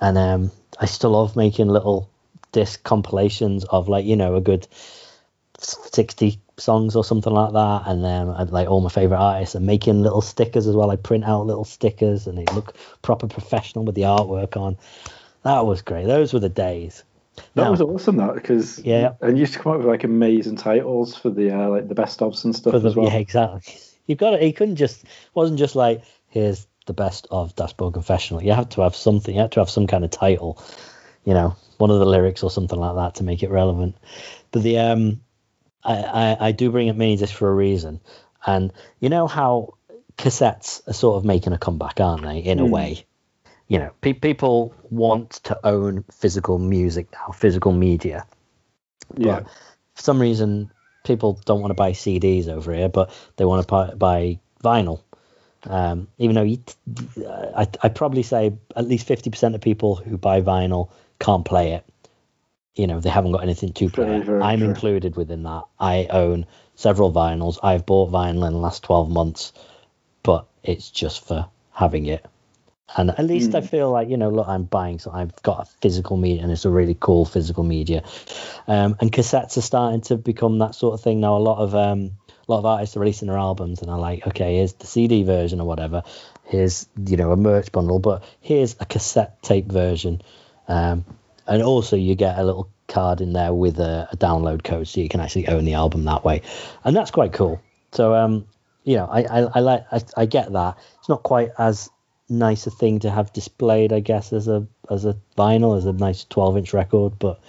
And 0.00 0.16
um, 0.16 0.50
I 0.80 0.86
still 0.86 1.10
love 1.10 1.36
making 1.36 1.68
little 1.68 2.10
disc 2.52 2.82
compilations 2.82 3.64
of 3.64 3.88
like, 3.88 4.06
you 4.06 4.16
know, 4.16 4.36
a 4.36 4.40
good 4.40 4.66
60 5.58 6.40
songs 6.56 6.96
or 6.96 7.04
something 7.04 7.32
like 7.32 7.52
that. 7.52 7.82
And 7.86 8.02
then 8.02 8.30
um, 8.34 8.48
like 8.48 8.68
all 8.68 8.80
my 8.80 8.88
favorite 8.88 9.18
artists 9.18 9.54
and 9.54 9.66
making 9.66 10.02
little 10.02 10.22
stickers 10.22 10.66
as 10.66 10.74
well. 10.74 10.90
I 10.90 10.96
print 10.96 11.24
out 11.24 11.46
little 11.46 11.64
stickers 11.64 12.26
and 12.26 12.38
they 12.38 12.46
look 12.54 12.74
proper 13.02 13.26
professional 13.26 13.84
with 13.84 13.94
the 13.94 14.02
artwork 14.02 14.56
on. 14.56 14.78
That 15.42 15.66
was 15.66 15.82
great. 15.82 16.06
Those 16.06 16.32
were 16.32 16.40
the 16.40 16.48
days. 16.48 17.04
That 17.54 17.64
Now- 17.64 17.70
was 17.70 17.80
awesome. 17.80 18.16
That 18.16 18.34
because 18.34 18.78
Yeah. 18.84 19.12
and 19.20 19.36
you 19.36 19.40
used 19.40 19.52
to 19.54 19.58
come 19.58 19.72
up 19.72 19.78
with 19.78 19.86
like 19.86 20.04
amazing 20.04 20.56
titles 20.56 21.14
for 21.16 21.30
the 21.30 21.50
uh, 21.50 21.68
like 21.68 21.88
the 21.88 21.94
best 21.94 22.20
ofs 22.20 22.44
and 22.44 22.54
stuff 22.54 22.72
the, 22.80 22.88
as 22.88 22.96
well. 22.96 23.06
Yeah, 23.06 23.16
exactly. 23.16 23.74
You've 24.06 24.18
got 24.18 24.34
it. 24.34 24.42
He 24.42 24.52
couldn't 24.52 24.76
just 24.76 25.04
wasn't 25.34 25.58
just 25.58 25.74
like 25.76 26.02
here's 26.28 26.66
the 26.86 26.92
best 26.92 27.26
of 27.30 27.54
Dashboard 27.56 27.94
Confessional. 27.94 28.42
You 28.42 28.52
have 28.52 28.68
to 28.70 28.82
have 28.82 28.94
something. 28.94 29.34
You 29.34 29.40
have 29.42 29.50
to 29.50 29.60
have 29.60 29.70
some 29.70 29.86
kind 29.86 30.04
of 30.04 30.10
title. 30.10 30.62
You 31.24 31.34
know, 31.34 31.56
one 31.78 31.90
of 31.90 31.98
the 31.98 32.06
lyrics 32.06 32.42
or 32.44 32.50
something 32.50 32.78
like 32.78 32.94
that 32.94 33.16
to 33.16 33.24
make 33.24 33.42
it 33.42 33.50
relevant. 33.50 33.96
But 34.52 34.62
the 34.62 34.78
um, 34.78 35.20
I 35.82 35.94
I, 35.96 36.36
I 36.48 36.52
do 36.52 36.70
bring 36.70 36.88
up 36.88 36.96
mini 36.96 37.16
disc 37.16 37.34
for 37.34 37.50
a 37.50 37.54
reason, 37.54 38.00
and 38.46 38.72
you 39.00 39.08
know 39.08 39.26
how 39.26 39.74
cassettes 40.16 40.86
are 40.88 40.92
sort 40.94 41.16
of 41.16 41.24
making 41.24 41.52
a 41.52 41.58
comeback, 41.58 42.00
aren't 42.00 42.22
they? 42.22 42.38
In 42.38 42.60
a 42.60 42.64
Hmm. 42.64 42.70
way. 42.70 43.04
You 43.68 43.78
know, 43.78 43.90
pe- 44.00 44.12
people 44.12 44.74
want 44.90 45.30
to 45.44 45.58
own 45.64 46.04
physical 46.12 46.58
music 46.58 47.08
now, 47.12 47.32
physical 47.32 47.72
media 47.72 48.26
yeah. 49.14 49.40
for 49.94 50.02
some 50.02 50.20
reason 50.20 50.70
people 51.04 51.40
don't 51.44 51.60
want 51.60 51.70
to 51.70 51.74
buy 51.74 51.92
CDs 51.92 52.48
over 52.48 52.72
here, 52.72 52.88
but 52.88 53.10
they 53.36 53.44
want 53.44 53.66
to 53.66 53.70
buy, 53.70 53.94
buy 53.94 54.38
vinyl. 54.62 55.02
Um, 55.64 56.08
even 56.18 56.34
though 56.36 56.42
you, 56.42 56.62
I, 57.56 57.66
I 57.82 57.88
probably 57.88 58.22
say 58.22 58.52
at 58.76 58.86
least 58.86 59.06
fifty 59.06 59.30
percent 59.30 59.54
of 59.54 59.60
people 59.60 59.96
who 59.96 60.16
buy 60.16 60.40
vinyl 60.40 60.90
can't 61.18 61.44
play 61.44 61.72
it. 61.72 61.84
You 62.76 62.86
know, 62.86 63.00
they 63.00 63.08
haven't 63.08 63.32
got 63.32 63.42
anything 63.42 63.72
to 63.72 63.88
play. 63.88 64.22
I'm 64.42 64.62
included 64.62 65.16
within 65.16 65.44
that. 65.44 65.64
I 65.80 66.06
own 66.10 66.46
several 66.74 67.10
vinyls. 67.12 67.58
I've 67.62 67.86
bought 67.86 68.12
vinyl 68.12 68.46
in 68.46 68.52
the 68.52 68.58
last 68.58 68.84
twelve 68.84 69.10
months, 69.10 69.52
but 70.22 70.46
it's 70.62 70.90
just 70.90 71.26
for 71.26 71.48
having 71.72 72.06
it. 72.06 72.24
And 72.96 73.10
at 73.10 73.24
least 73.24 73.54
I 73.54 73.60
Hmm. 73.60 73.66
feel 73.66 73.90
like 73.90 74.08
you 74.08 74.16
know, 74.16 74.30
look, 74.30 74.46
I'm 74.46 74.62
buying, 74.64 74.98
so 75.00 75.10
I've 75.10 75.34
got 75.42 75.60
a 75.62 75.64
physical 75.80 76.16
media, 76.16 76.42
and 76.42 76.52
it's 76.52 76.64
a 76.64 76.70
really 76.70 76.96
cool 76.98 77.24
physical 77.24 77.64
media. 77.64 78.04
Um, 78.68 78.96
and 79.00 79.10
cassettes 79.10 79.56
are 79.56 79.62
starting 79.62 80.02
to 80.02 80.16
become 80.16 80.58
that 80.58 80.74
sort 80.74 80.94
of 80.94 81.00
thing 81.00 81.20
now. 81.20 81.36
A 81.36 81.38
lot 81.38 81.58
of 81.58 81.74
um, 81.74 82.12
a 82.48 82.52
lot 82.52 82.58
of 82.58 82.66
artists 82.66 82.96
are 82.96 83.00
releasing 83.00 83.26
their 83.28 83.38
albums, 83.38 83.82
and 83.82 83.90
are 83.90 83.98
like, 83.98 84.26
okay, 84.28 84.56
here's 84.56 84.74
the 84.74 84.86
CD 84.86 85.24
version 85.24 85.60
or 85.60 85.66
whatever. 85.66 86.04
Here's 86.44 86.86
you 87.06 87.16
know 87.16 87.32
a 87.32 87.36
merch 87.36 87.72
bundle, 87.72 87.98
but 87.98 88.22
here's 88.40 88.76
a 88.78 88.84
cassette 88.84 89.42
tape 89.42 89.66
version. 89.66 90.22
Um, 90.68 91.04
and 91.48 91.62
also 91.62 91.96
you 91.96 92.14
get 92.14 92.38
a 92.38 92.44
little 92.44 92.68
card 92.88 93.20
in 93.20 93.32
there 93.32 93.52
with 93.52 93.80
a, 93.80 94.08
a 94.12 94.16
download 94.16 94.62
code, 94.62 94.86
so 94.86 95.00
you 95.00 95.08
can 95.08 95.20
actually 95.20 95.48
own 95.48 95.64
the 95.64 95.74
album 95.74 96.04
that 96.04 96.24
way, 96.24 96.42
and 96.84 96.94
that's 96.94 97.10
quite 97.10 97.32
cool. 97.32 97.60
So 97.92 98.14
um, 98.14 98.46
you 98.84 98.96
know, 98.96 99.06
I 99.06 99.22
I, 99.22 99.40
I 99.56 99.58
like 99.60 99.86
I, 99.90 100.00
I 100.16 100.26
get 100.26 100.52
that. 100.52 100.78
It's 101.00 101.08
not 101.08 101.24
quite 101.24 101.50
as 101.58 101.90
nice 102.28 102.66
a 102.66 102.70
thing 102.70 103.00
to 103.00 103.10
have 103.10 103.32
displayed, 103.32 103.92
I 103.92 104.00
guess, 104.00 104.32
as 104.32 104.48
a 104.48 104.66
as 104.90 105.04
a 105.04 105.16
vinyl, 105.36 105.76
as 105.76 105.86
a 105.86 105.92
nice 105.92 106.24
12 106.24 106.58
inch 106.58 106.72
record, 106.74 107.18
but 107.18 107.40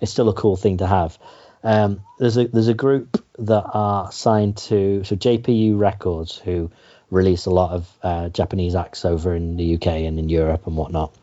it's 0.00 0.12
still 0.12 0.28
a 0.28 0.34
cool 0.34 0.56
thing 0.56 0.78
to 0.78 0.86
have. 0.86 1.18
Um, 1.62 2.02
there's 2.18 2.36
a 2.36 2.46
there's 2.46 2.68
a 2.68 2.74
group 2.74 3.24
that 3.38 3.64
are 3.72 4.12
signed 4.12 4.56
to 4.58 5.02
so 5.04 5.16
JPU 5.16 5.78
Records 5.78 6.36
who 6.38 6.70
release 7.10 7.46
a 7.46 7.50
lot 7.50 7.72
of 7.72 7.98
uh, 8.02 8.28
Japanese 8.28 8.74
acts 8.74 9.04
over 9.04 9.34
in 9.34 9.56
the 9.56 9.74
UK 9.74 9.86
and 9.86 10.18
in 10.18 10.28
Europe 10.28 10.66
and 10.66 10.76
whatnot. 10.76 11.14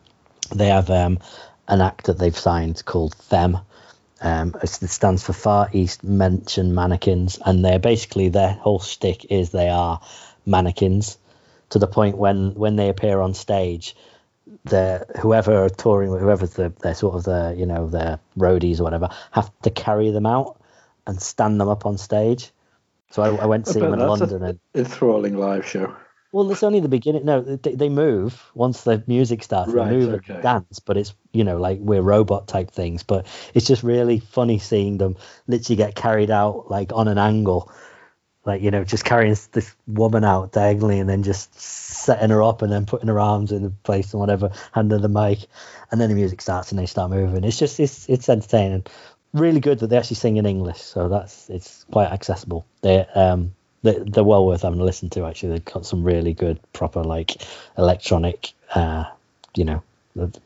They 0.54 0.68
have 0.68 0.90
um, 0.90 1.18
an 1.68 1.80
act 1.80 2.06
that 2.06 2.18
they've 2.18 2.36
signed 2.36 2.84
called 2.84 3.16
FEMM. 3.16 3.62
Um, 4.20 4.54
it 4.62 4.68
stands 4.68 5.24
for 5.24 5.32
Far 5.32 5.68
East 5.72 6.04
Mention 6.04 6.74
Mannequins, 6.74 7.40
and 7.44 7.64
they're 7.64 7.80
basically 7.80 8.28
their 8.28 8.52
whole 8.52 8.78
stick 8.78 9.26
is 9.30 9.50
they 9.50 9.68
are 9.68 10.00
mannequins 10.46 11.18
to 11.72 11.78
the 11.78 11.86
point 11.86 12.18
when 12.18 12.54
when 12.54 12.76
they 12.76 12.88
appear 12.88 13.20
on 13.20 13.32
stage, 13.32 13.96
the 14.64 15.06
whoever 15.20 15.64
are 15.64 15.70
touring, 15.70 16.10
whoever's 16.10 16.50
the 16.50 16.72
they're 16.82 16.94
sort 16.94 17.14
of 17.14 17.24
the 17.24 17.54
you 17.58 17.66
know 17.66 17.88
the 17.88 18.20
roadies 18.38 18.78
or 18.78 18.84
whatever, 18.84 19.08
have 19.30 19.50
to 19.62 19.70
carry 19.70 20.10
them 20.10 20.26
out 20.26 20.60
and 21.06 21.20
stand 21.20 21.60
them 21.60 21.68
up 21.68 21.86
on 21.86 21.96
stage. 21.96 22.50
So 23.10 23.22
I, 23.22 23.42
I 23.42 23.46
went 23.46 23.66
to 23.66 23.72
see 23.72 23.80
them 23.80 23.94
in 23.94 24.00
London, 24.00 24.42
a 24.42 24.46
and 24.48 24.60
enthralling 24.74 25.36
live 25.36 25.66
show. 25.66 25.94
well, 26.32 26.50
it's 26.52 26.62
only 26.62 26.80
the 26.80 26.88
beginning. 26.88 27.24
No, 27.24 27.40
they, 27.40 27.74
they 27.74 27.88
move 27.88 28.50
once 28.54 28.84
the 28.84 29.02
music 29.06 29.42
starts. 29.42 29.72
Right, 29.72 29.88
they 29.88 29.96
move 29.96 30.14
okay. 30.14 30.34
and 30.34 30.42
dance, 30.42 30.78
but 30.78 30.98
it's 30.98 31.14
you 31.32 31.42
know 31.42 31.56
like 31.56 31.78
we're 31.80 32.02
robot 32.02 32.48
type 32.48 32.70
things. 32.70 33.02
But 33.02 33.26
it's 33.54 33.66
just 33.66 33.82
really 33.82 34.20
funny 34.20 34.58
seeing 34.58 34.98
them 34.98 35.16
literally 35.46 35.76
get 35.76 35.94
carried 35.94 36.30
out 36.30 36.70
like 36.70 36.92
on 36.92 37.08
an 37.08 37.16
angle, 37.16 37.72
like 38.44 38.62
you 38.62 38.70
know 38.70 38.84
just 38.84 39.04
carrying 39.04 39.36
this 39.52 39.74
woman 39.86 40.24
out 40.24 40.52
diagonally 40.52 40.98
and 40.98 41.08
then 41.08 41.22
just 41.22 41.58
setting 41.60 42.30
her 42.30 42.42
up 42.42 42.62
and 42.62 42.72
then 42.72 42.86
putting 42.86 43.08
her 43.08 43.20
arms 43.20 43.52
in 43.52 43.62
the 43.62 43.70
place 43.70 44.12
and 44.12 44.20
whatever, 44.20 44.50
handing 44.72 45.00
the 45.00 45.08
mic, 45.08 45.40
and 45.90 46.00
then 46.00 46.08
the 46.08 46.14
music 46.14 46.40
starts 46.40 46.70
and 46.70 46.78
they 46.78 46.86
start 46.86 47.10
moving. 47.10 47.44
It's 47.44 47.58
just 47.58 47.78
it's 47.80 48.08
it's 48.08 48.28
entertaining. 48.28 48.84
Really 49.32 49.60
good 49.60 49.78
that 49.78 49.86
they 49.86 49.96
actually 49.96 50.16
sing 50.16 50.36
in 50.36 50.44
English, 50.44 50.80
so 50.80 51.08
that's 51.08 51.48
it's 51.48 51.84
quite 51.90 52.10
accessible. 52.10 52.66
They 52.82 52.98
um 53.14 53.54
they're, 53.82 54.04
they're 54.04 54.24
well 54.24 54.46
worth 54.46 54.62
having 54.62 54.80
a 54.80 54.84
listen 54.84 55.10
to. 55.10 55.26
Actually, 55.26 55.50
they've 55.50 55.64
got 55.64 55.86
some 55.86 56.04
really 56.04 56.34
good 56.34 56.60
proper 56.72 57.02
like 57.02 57.42
electronic, 57.76 58.52
uh, 58.74 59.04
you 59.54 59.64
know, 59.64 59.82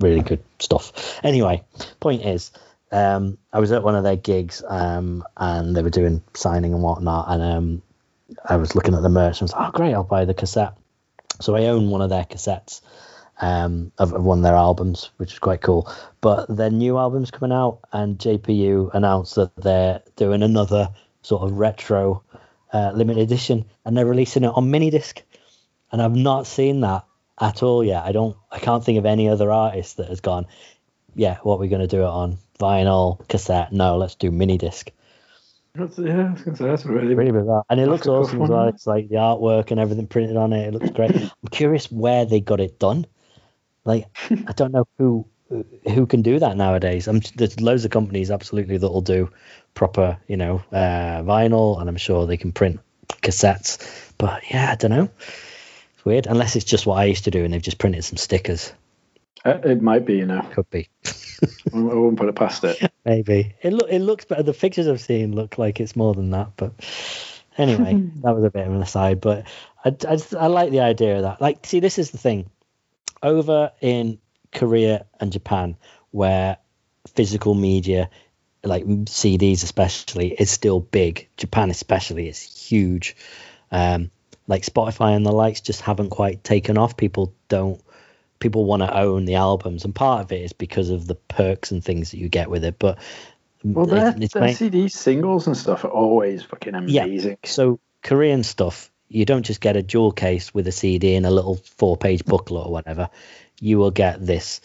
really 0.00 0.22
good 0.22 0.42
stuff. 0.58 1.20
Anyway, 1.22 1.62
point 2.00 2.24
is, 2.24 2.50
um, 2.92 3.36
I 3.52 3.58
was 3.58 3.72
at 3.72 3.82
one 3.82 3.94
of 3.94 4.04
their 4.04 4.16
gigs, 4.16 4.62
um, 4.66 5.24
and 5.36 5.76
they 5.76 5.82
were 5.82 5.90
doing 5.90 6.22
signing 6.34 6.72
and 6.72 6.82
whatnot, 6.82 7.26
and 7.28 7.42
um, 7.42 7.82
I 8.44 8.56
was 8.56 8.74
looking 8.74 8.94
at 8.94 9.02
the 9.02 9.08
merch 9.08 9.40
and 9.40 9.46
was 9.46 9.52
like, 9.52 9.68
oh 9.68 9.72
great, 9.72 9.94
I'll 9.94 10.04
buy 10.04 10.24
the 10.24 10.34
cassette. 10.34 10.74
So 11.40 11.54
I 11.54 11.66
own 11.66 11.90
one 11.90 12.00
of 12.00 12.10
their 12.10 12.24
cassettes 12.24 12.80
um, 13.40 13.92
of, 13.98 14.12
of 14.12 14.24
one 14.24 14.38
of 14.38 14.44
their 14.44 14.54
albums, 14.54 15.10
which 15.16 15.32
is 15.32 15.38
quite 15.38 15.60
cool. 15.60 15.90
But 16.20 16.54
their 16.54 16.70
new 16.70 16.98
album's 16.98 17.30
coming 17.30 17.56
out, 17.56 17.80
and 17.92 18.18
JPU 18.18 18.90
announced 18.94 19.34
that 19.36 19.54
they're 19.56 20.02
doing 20.16 20.42
another 20.42 20.90
sort 21.22 21.42
of 21.42 21.52
retro 21.58 22.22
uh, 22.72 22.92
limited 22.94 23.22
edition, 23.22 23.66
and 23.84 23.96
they're 23.96 24.06
releasing 24.06 24.44
it 24.44 24.52
on 24.54 24.70
mini 24.70 24.90
disc. 24.90 25.22
And 25.92 26.02
I've 26.02 26.16
not 26.16 26.46
seen 26.46 26.80
that 26.80 27.04
at 27.40 27.62
all 27.62 27.84
yet. 27.84 28.04
I 28.04 28.12
don't. 28.12 28.36
I 28.50 28.58
can't 28.58 28.84
think 28.84 28.98
of 28.98 29.06
any 29.06 29.28
other 29.28 29.50
artist 29.50 29.98
that 29.98 30.08
has 30.08 30.20
gone. 30.20 30.46
Yeah, 31.14 31.38
what 31.42 31.58
we're 31.58 31.70
going 31.70 31.80
to 31.80 31.86
do 31.86 32.02
it 32.02 32.08
on 32.08 32.38
vinyl, 32.58 33.26
cassette? 33.28 33.72
No, 33.72 33.96
let's 33.96 34.14
do 34.14 34.30
mini 34.30 34.58
disc. 34.58 34.90
That's, 35.78 35.98
yeah, 35.98 36.28
I 36.28 36.32
was 36.32 36.42
gonna 36.42 36.56
say 36.56 36.64
that's 36.64 36.84
really, 36.84 37.14
Really 37.14 37.32
bizarre. 37.32 37.64
And 37.68 37.80
it 37.80 37.88
looks 37.88 38.06
awesome 38.06 38.42
as 38.42 38.48
well. 38.48 38.68
It's 38.68 38.86
like 38.86 39.08
the 39.08 39.16
artwork 39.16 39.70
and 39.70 39.80
everything 39.80 40.06
printed 40.06 40.36
on 40.36 40.52
it. 40.52 40.68
It 40.68 40.74
looks 40.74 40.90
great. 40.90 41.14
I'm 41.16 41.50
curious 41.50 41.90
where 41.90 42.24
they 42.24 42.40
got 42.40 42.60
it 42.60 42.78
done. 42.78 43.06
Like, 43.84 44.06
I 44.30 44.52
don't 44.52 44.72
know 44.72 44.86
who 44.98 45.26
who 45.48 46.06
can 46.06 46.22
do 46.22 46.40
that 46.40 46.56
nowadays. 46.56 47.06
I'm, 47.06 47.20
there's 47.36 47.60
loads 47.60 47.84
of 47.84 47.92
companies 47.92 48.32
absolutely 48.32 48.78
that 48.78 48.88
will 48.88 49.00
do 49.00 49.30
proper, 49.74 50.18
you 50.26 50.36
know, 50.36 50.62
uh, 50.72 51.22
vinyl, 51.22 51.80
and 51.80 51.88
I'm 51.88 51.96
sure 51.96 52.26
they 52.26 52.36
can 52.36 52.50
print 52.50 52.80
cassettes. 53.08 54.12
But 54.18 54.42
yeah, 54.50 54.72
I 54.72 54.74
don't 54.74 54.90
know. 54.90 55.08
It's 55.94 56.04
weird. 56.04 56.26
Unless 56.26 56.56
it's 56.56 56.64
just 56.64 56.86
what 56.86 56.98
I 56.98 57.04
used 57.04 57.24
to 57.24 57.30
do, 57.30 57.44
and 57.44 57.54
they've 57.54 57.62
just 57.62 57.78
printed 57.78 58.04
some 58.04 58.16
stickers. 58.16 58.72
Uh, 59.44 59.58
it 59.62 59.82
might 59.82 60.04
be, 60.04 60.16
you 60.16 60.26
know. 60.26 60.42
Could 60.52 60.68
be. 60.70 60.88
I 61.72 61.76
wouldn't 61.78 62.18
put 62.18 62.28
it 62.28 62.34
past 62.34 62.64
it. 62.64 62.90
Maybe 63.04 63.54
it 63.62 63.72
look 63.72 63.90
it 63.90 64.00
looks 64.00 64.24
better. 64.24 64.42
The 64.42 64.52
pictures 64.52 64.88
I've 64.88 65.00
seen 65.00 65.34
look 65.34 65.58
like 65.58 65.80
it's 65.80 65.96
more 65.96 66.14
than 66.14 66.30
that. 66.30 66.52
But 66.56 66.72
anyway, 67.58 67.94
that 68.22 68.34
was 68.34 68.44
a 68.44 68.50
bit 68.50 68.66
of 68.66 68.72
an 68.72 68.82
aside. 68.82 69.20
But 69.20 69.46
I, 69.84 69.88
I, 69.88 69.90
just- 70.16 70.34
I 70.34 70.46
like 70.46 70.70
the 70.70 70.80
idea 70.80 71.16
of 71.16 71.22
that. 71.22 71.40
Like, 71.40 71.66
see, 71.66 71.80
this 71.80 71.98
is 71.98 72.10
the 72.10 72.18
thing. 72.18 72.50
Over 73.22 73.72
in 73.80 74.18
Korea 74.52 75.06
and 75.20 75.32
Japan, 75.32 75.76
where 76.10 76.58
physical 77.14 77.54
media, 77.54 78.10
like 78.62 78.84
CDs 78.84 79.62
especially, 79.64 80.32
is 80.32 80.50
still 80.50 80.80
big. 80.80 81.28
Japan 81.36 81.70
especially 81.70 82.28
is 82.28 82.40
huge. 82.40 83.16
Um, 83.70 84.10
like 84.46 84.62
Spotify 84.62 85.16
and 85.16 85.26
the 85.26 85.32
likes 85.32 85.60
just 85.60 85.80
haven't 85.80 86.10
quite 86.10 86.44
taken 86.44 86.78
off. 86.78 86.96
People 86.96 87.34
don't 87.48 87.80
people 88.38 88.64
want 88.64 88.82
to 88.82 88.96
own 88.98 89.24
the 89.24 89.34
albums, 89.36 89.84
and 89.84 89.94
part 89.94 90.22
of 90.22 90.32
it 90.32 90.42
is 90.42 90.52
because 90.52 90.90
of 90.90 91.06
the 91.06 91.14
perks 91.14 91.70
and 91.70 91.82
things 91.82 92.10
that 92.10 92.18
you 92.18 92.28
get 92.28 92.50
with 92.50 92.64
it. 92.64 92.78
But 92.78 92.98
Well, 93.64 93.86
it- 93.86 93.90
their, 93.90 94.14
it's 94.20 94.34
their 94.34 94.42
main- 94.44 94.54
CD 94.54 94.88
singles 94.88 95.46
and 95.46 95.56
stuff 95.56 95.84
are 95.84 95.90
always 95.90 96.42
fucking 96.42 96.74
amazing. 96.74 97.30
Yeah, 97.30 97.36
so 97.44 97.80
Korean 98.02 98.42
stuff, 98.42 98.90
you 99.08 99.24
don't 99.24 99.44
just 99.44 99.60
get 99.60 99.76
a 99.76 99.82
jewel 99.82 100.12
case 100.12 100.52
with 100.54 100.66
a 100.66 100.72
CD 100.72 101.14
and 101.14 101.26
a 101.26 101.30
little 101.30 101.56
four-page 101.56 102.24
booklet 102.24 102.66
or 102.66 102.72
whatever. 102.72 103.08
You 103.60 103.78
will 103.78 103.90
get 103.90 104.24
this 104.24 104.60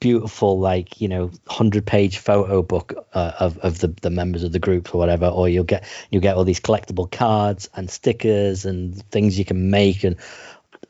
beautiful 0.00 0.60
like 0.60 1.00
you 1.00 1.08
know 1.08 1.24
100 1.46 1.84
page 1.84 2.18
photo 2.18 2.62
book 2.62 2.94
uh, 3.14 3.32
of, 3.40 3.58
of 3.58 3.80
the, 3.80 3.88
the 4.00 4.10
members 4.10 4.44
of 4.44 4.52
the 4.52 4.60
group 4.60 4.94
or 4.94 4.98
whatever 4.98 5.26
or 5.26 5.48
you'll 5.48 5.64
get 5.64 5.84
you'll 6.10 6.22
get 6.22 6.36
all 6.36 6.44
these 6.44 6.60
collectible 6.60 7.10
cards 7.10 7.68
and 7.74 7.90
stickers 7.90 8.64
and 8.64 9.02
things 9.10 9.36
you 9.36 9.44
can 9.44 9.70
make 9.70 10.04
and 10.04 10.14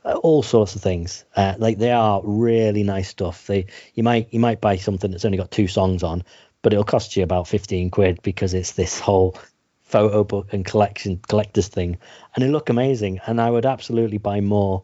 all 0.04 0.42
sorts 0.42 0.74
of 0.74 0.82
things. 0.82 1.24
Uh, 1.36 1.54
like 1.58 1.78
they 1.78 1.92
are 1.92 2.20
really 2.24 2.82
nice 2.82 3.08
stuff. 3.08 3.46
They 3.46 3.66
you 3.94 4.02
might 4.02 4.32
you 4.32 4.40
might 4.40 4.60
buy 4.60 4.76
something 4.76 5.10
that's 5.10 5.24
only 5.24 5.38
got 5.38 5.50
two 5.50 5.68
songs 5.68 6.02
on 6.02 6.24
but 6.62 6.72
it'll 6.72 6.84
cost 6.84 7.16
you 7.16 7.22
about 7.22 7.48
15 7.48 7.90
quid 7.90 8.20
because 8.22 8.54
it's 8.54 8.72
this 8.72 9.00
whole 9.00 9.36
photo 9.82 10.24
book 10.24 10.52
and 10.52 10.64
collection 10.64 11.20
collectors 11.28 11.68
thing. 11.68 11.98
And 12.34 12.44
it 12.44 12.48
look 12.48 12.68
amazing. 12.68 13.20
And 13.26 13.40
i 13.40 13.50
would 13.50 13.66
absolutely 13.66 14.18
buy 14.18 14.40
more 14.40 14.82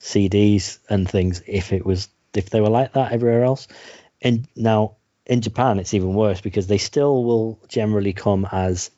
cds 0.00 0.78
and 0.88 1.08
things 1.08 1.42
if 1.46 1.72
it 1.72 1.84
was 1.86 2.08
if 2.34 2.50
they 2.50 2.60
were 2.60 2.68
like 2.68 2.92
that 2.92 3.12
everywhere 3.12 3.44
else. 3.44 3.68
And 4.20 4.46
now 4.54 4.96
in 5.26 5.40
Japan, 5.40 5.78
it's 5.78 5.94
even 5.94 6.14
worse 6.14 6.40
because 6.40 6.66
they 6.66 6.78
still 6.78 7.24
will 7.24 7.58
generally 7.68 8.12
come 8.12 8.46
as 8.50 8.90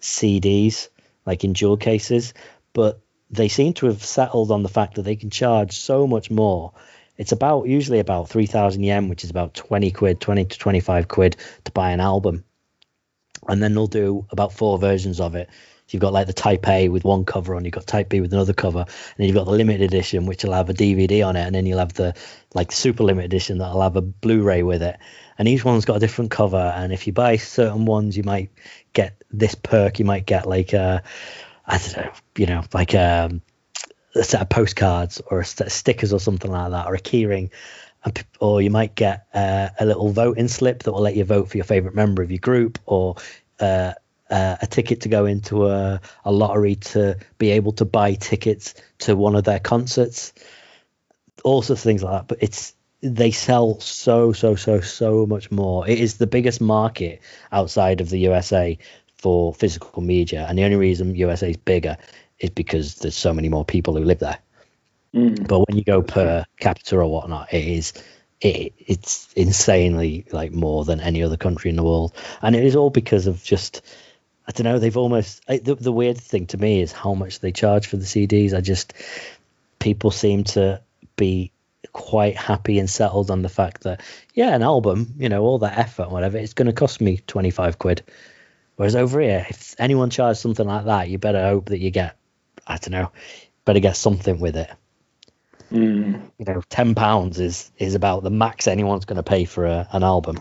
CDs, 0.00 0.88
like 1.24 1.44
in 1.44 1.54
jewel 1.54 1.76
cases, 1.76 2.34
but 2.72 3.00
they 3.32 3.48
seem 3.48 3.72
to 3.74 3.86
have 3.86 4.04
settled 4.04 4.50
on 4.50 4.62
the 4.62 4.68
fact 4.68 4.94
that 4.94 5.02
they 5.02 5.16
can 5.16 5.30
charge 5.30 5.72
so 5.72 6.06
much 6.06 6.30
more. 6.30 6.72
It's 7.16 7.32
about 7.32 7.66
usually 7.66 7.98
about 7.98 8.28
3,000 8.28 8.82
yen, 8.82 9.08
which 9.08 9.24
is 9.24 9.30
about 9.30 9.54
20 9.54 9.90
quid, 9.90 10.20
20 10.20 10.44
to 10.44 10.58
25 10.58 11.08
quid 11.08 11.36
to 11.64 11.72
buy 11.72 11.90
an 11.90 12.00
album. 12.00 12.44
And 13.48 13.62
then 13.62 13.74
they'll 13.74 13.86
do 13.86 14.26
about 14.30 14.52
four 14.52 14.78
versions 14.78 15.18
of 15.18 15.34
it 15.34 15.50
you've 15.92 16.00
got 16.00 16.12
like 16.12 16.26
the 16.26 16.32
Type 16.32 16.66
A 16.68 16.88
with 16.88 17.04
one 17.04 17.24
cover 17.24 17.54
on, 17.54 17.64
you've 17.64 17.74
got 17.74 17.86
Type 17.86 18.08
B 18.08 18.20
with 18.20 18.32
another 18.32 18.52
cover, 18.52 18.80
and 18.80 19.14
then 19.16 19.26
you've 19.26 19.36
got 19.36 19.44
the 19.44 19.52
limited 19.52 19.82
edition 19.82 20.26
which 20.26 20.44
will 20.44 20.52
have 20.52 20.70
a 20.70 20.74
DVD 20.74 21.26
on 21.26 21.36
it, 21.36 21.42
and 21.42 21.54
then 21.54 21.66
you'll 21.66 21.78
have 21.78 21.94
the 21.94 22.14
like 22.54 22.72
super 22.72 23.04
limited 23.04 23.26
edition 23.26 23.58
that'll 23.58 23.82
have 23.82 23.96
a 23.96 24.02
Blu-ray 24.02 24.62
with 24.62 24.82
it, 24.82 24.98
and 25.38 25.48
each 25.48 25.64
one's 25.64 25.84
got 25.84 25.96
a 25.96 26.00
different 26.00 26.30
cover. 26.30 26.56
And 26.56 26.92
if 26.92 27.06
you 27.06 27.12
buy 27.12 27.36
certain 27.36 27.84
ones, 27.84 28.16
you 28.16 28.22
might 28.22 28.50
get 28.92 29.22
this 29.30 29.54
perk. 29.54 29.98
You 29.98 30.04
might 30.04 30.26
get 30.26 30.46
like 30.46 30.72
a, 30.72 31.02
I 31.66 31.78
don't 31.78 31.96
know, 31.96 32.12
you 32.36 32.46
know, 32.46 32.62
like 32.72 32.94
um, 32.94 33.42
a 34.14 34.24
set 34.24 34.42
of 34.42 34.48
postcards 34.48 35.20
or 35.26 35.40
a 35.40 35.44
set 35.44 35.68
of 35.68 35.72
stickers 35.72 36.12
or 36.12 36.20
something 36.20 36.50
like 36.50 36.70
that, 36.70 36.86
or 36.86 36.94
a 36.94 37.00
keyring. 37.00 37.50
Or 38.40 38.60
you 38.60 38.70
might 38.70 38.96
get 38.96 39.26
uh, 39.32 39.68
a 39.78 39.86
little 39.86 40.10
voting 40.10 40.48
slip 40.48 40.82
that 40.82 40.92
will 40.92 41.02
let 41.02 41.14
you 41.14 41.24
vote 41.24 41.48
for 41.48 41.56
your 41.56 41.64
favorite 41.64 41.94
member 41.94 42.22
of 42.22 42.32
your 42.32 42.40
group, 42.40 42.80
or 42.84 43.16
uh, 43.60 43.92
uh, 44.28 44.56
a 44.60 44.66
ticket 44.66 45.02
to 45.02 45.08
go 45.08 45.26
into 45.26 45.68
a, 45.68 46.00
a 46.24 46.32
lottery 46.32 46.76
to 46.76 47.16
be 47.38 47.50
able 47.50 47.72
to 47.72 47.84
buy 47.84 48.14
tickets 48.14 48.74
to 48.98 49.14
one 49.14 49.36
of 49.36 49.44
their 49.44 49.60
concerts, 49.60 50.32
all 51.44 51.62
sorts 51.62 51.80
of 51.80 51.84
things 51.84 52.02
like 52.02 52.12
that. 52.12 52.28
But 52.28 52.38
it's 52.40 52.74
they 53.02 53.32
sell 53.32 53.78
so 53.80 54.32
so 54.32 54.54
so 54.54 54.80
so 54.80 55.26
much 55.26 55.50
more. 55.50 55.88
It 55.88 56.00
is 56.00 56.16
the 56.16 56.26
biggest 56.26 56.60
market 56.60 57.20
outside 57.50 58.00
of 58.00 58.08
the 58.08 58.18
USA 58.20 58.78
for 59.22 59.54
physical 59.54 60.02
media, 60.02 60.44
and 60.48 60.58
the 60.58 60.64
only 60.64 60.76
reason 60.76 61.14
USA 61.14 61.50
is 61.50 61.56
bigger 61.56 61.96
is 62.40 62.50
because 62.50 62.96
there's 62.96 63.16
so 63.16 63.32
many 63.32 63.48
more 63.48 63.64
people 63.64 63.96
who 63.96 64.04
live 64.04 64.18
there. 64.18 64.38
Mm. 65.14 65.46
But 65.46 65.60
when 65.60 65.78
you 65.78 65.84
go 65.84 66.02
per 66.02 66.44
capita 66.58 66.96
or 66.96 67.06
whatnot, 67.06 67.54
it 67.54 67.64
is 67.64 67.92
it, 68.40 68.72
it's 68.78 69.32
insanely 69.34 70.26
like 70.32 70.52
more 70.52 70.84
than 70.84 71.00
any 71.00 71.22
other 71.22 71.36
country 71.36 71.70
in 71.70 71.76
the 71.76 71.84
world, 71.84 72.12
and 72.42 72.56
it 72.56 72.64
is 72.64 72.74
all 72.74 72.90
because 72.90 73.28
of 73.28 73.44
just 73.44 73.82
I 74.48 74.50
don't 74.50 74.64
know. 74.64 74.80
They've 74.80 74.96
almost 74.96 75.46
the, 75.46 75.76
the 75.76 75.92
weird 75.92 76.18
thing 76.18 76.46
to 76.46 76.58
me 76.58 76.80
is 76.80 76.90
how 76.90 77.14
much 77.14 77.38
they 77.38 77.52
charge 77.52 77.86
for 77.86 77.96
the 77.96 78.04
CDs. 78.04 78.52
I 78.52 78.60
just 78.60 78.94
people 79.78 80.10
seem 80.10 80.42
to 80.44 80.80
be 81.14 81.52
quite 81.92 82.36
happy 82.36 82.80
and 82.80 82.90
settled 82.90 83.30
on 83.30 83.42
the 83.42 83.48
fact 83.48 83.82
that 83.84 84.00
yeah, 84.34 84.52
an 84.52 84.62
album, 84.62 85.14
you 85.16 85.28
know, 85.28 85.42
all 85.42 85.58
that 85.60 85.78
effort, 85.78 86.10
whatever, 86.10 86.38
it's 86.38 86.54
going 86.54 86.66
to 86.66 86.72
cost 86.72 87.00
me 87.00 87.18
twenty 87.28 87.50
five 87.50 87.78
quid. 87.78 88.02
Whereas 88.82 88.96
over 88.96 89.20
here, 89.20 89.46
if 89.48 89.76
anyone 89.78 90.10
charges 90.10 90.40
something 90.40 90.66
like 90.66 90.86
that, 90.86 91.08
you 91.08 91.16
better 91.16 91.40
hope 91.40 91.66
that 91.66 91.78
you 91.78 91.92
get, 91.92 92.16
I 92.66 92.78
don't 92.78 92.90
know, 92.90 93.12
better 93.64 93.78
get 93.78 93.96
something 93.96 94.40
with 94.40 94.56
it. 94.56 94.68
Mm. 95.70 96.32
You 96.36 96.44
know, 96.44 96.62
ten 96.68 96.96
pounds 96.96 97.38
is 97.38 97.70
is 97.78 97.94
about 97.94 98.24
the 98.24 98.30
max 98.30 98.66
anyone's 98.66 99.04
going 99.04 99.18
to 99.18 99.22
pay 99.22 99.44
for 99.44 99.66
a, 99.66 99.86
an 99.92 100.02
album. 100.02 100.40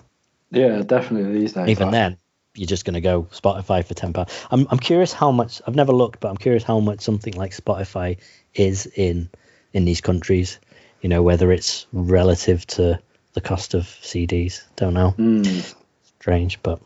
Yeah, 0.50 0.82
definitely 0.82 1.40
these 1.40 1.54
days. 1.54 1.70
Even 1.70 1.92
then, 1.92 2.18
you're 2.56 2.66
just 2.66 2.84
going 2.84 2.96
to 2.96 3.02
go 3.02 3.28
Spotify 3.32 3.86
for 3.86 3.94
ten 3.94 4.12
pounds. 4.12 4.34
I'm 4.50 4.66
I'm 4.72 4.80
curious 4.80 5.14
how 5.14 5.32
much. 5.32 5.62
I've 5.68 5.76
never 5.76 5.94
looked, 5.94 6.20
but 6.20 6.30
I'm 6.30 6.38
curious 6.38 6.64
how 6.64 6.80
much 6.80 7.02
something 7.02 7.36
like 7.36 7.56
Spotify 7.56 8.18
is 8.56 8.88
in 8.88 9.30
in 9.72 9.86
these 9.86 10.02
countries. 10.02 10.60
You 11.02 11.10
know, 11.10 11.22
whether 11.22 11.52
it's 11.52 11.86
relative 11.94 12.66
to 12.78 13.00
the 13.34 13.42
cost 13.42 13.76
of 13.76 13.84
CDs. 13.84 14.64
Don't 14.78 14.96
know. 14.96 15.14
Mm. 15.16 15.76
Strange, 16.18 16.64
but 16.64 16.82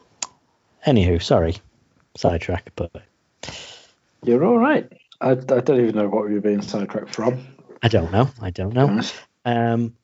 anywho, 0.86 1.22
sorry, 1.22 1.58
sidetrack. 2.16 2.72
But 2.76 2.92
you're 4.24 4.46
all 4.46 4.58
right. 4.58 4.92
I, 5.22 5.32
I 5.32 5.36
don't 5.36 5.82
even 5.82 5.96
know 5.96 6.08
what 6.08 6.30
you're 6.30 6.42
being 6.42 6.62
sidetracked 6.62 7.16
from. 7.16 7.46
I 7.82 7.88
don't 7.88 8.12
know. 8.12 8.30
I 8.42 8.50
don't 8.50 8.74
know. 8.74 9.02
Um, 9.46 9.96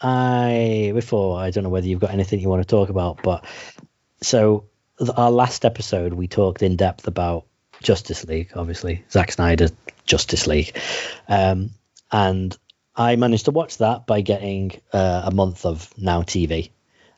I 0.00 0.92
before 0.94 1.38
I 1.40 1.50
don't 1.50 1.64
know 1.64 1.70
whether 1.70 1.86
you've 1.86 2.00
got 2.00 2.10
anything 2.10 2.40
you 2.40 2.48
want 2.48 2.62
to 2.62 2.68
talk 2.68 2.88
about, 2.88 3.22
but 3.22 3.44
so 4.22 4.64
our 5.16 5.30
last 5.30 5.64
episode, 5.64 6.12
we 6.12 6.28
talked 6.28 6.62
in 6.62 6.76
depth 6.76 7.06
about 7.06 7.46
Justice 7.82 8.24
League, 8.24 8.52
obviously, 8.54 9.04
Zack 9.10 9.32
Snyder 9.32 9.68
Justice 10.06 10.46
League. 10.46 10.78
Um, 11.28 11.70
and 12.10 12.56
I 12.94 13.16
managed 13.16 13.46
to 13.46 13.50
watch 13.50 13.78
that 13.78 14.06
by 14.06 14.22
getting 14.22 14.80
uh, 14.92 15.22
a 15.26 15.30
month 15.30 15.66
of 15.66 15.92
Now 15.98 16.22
TV, 16.22 16.70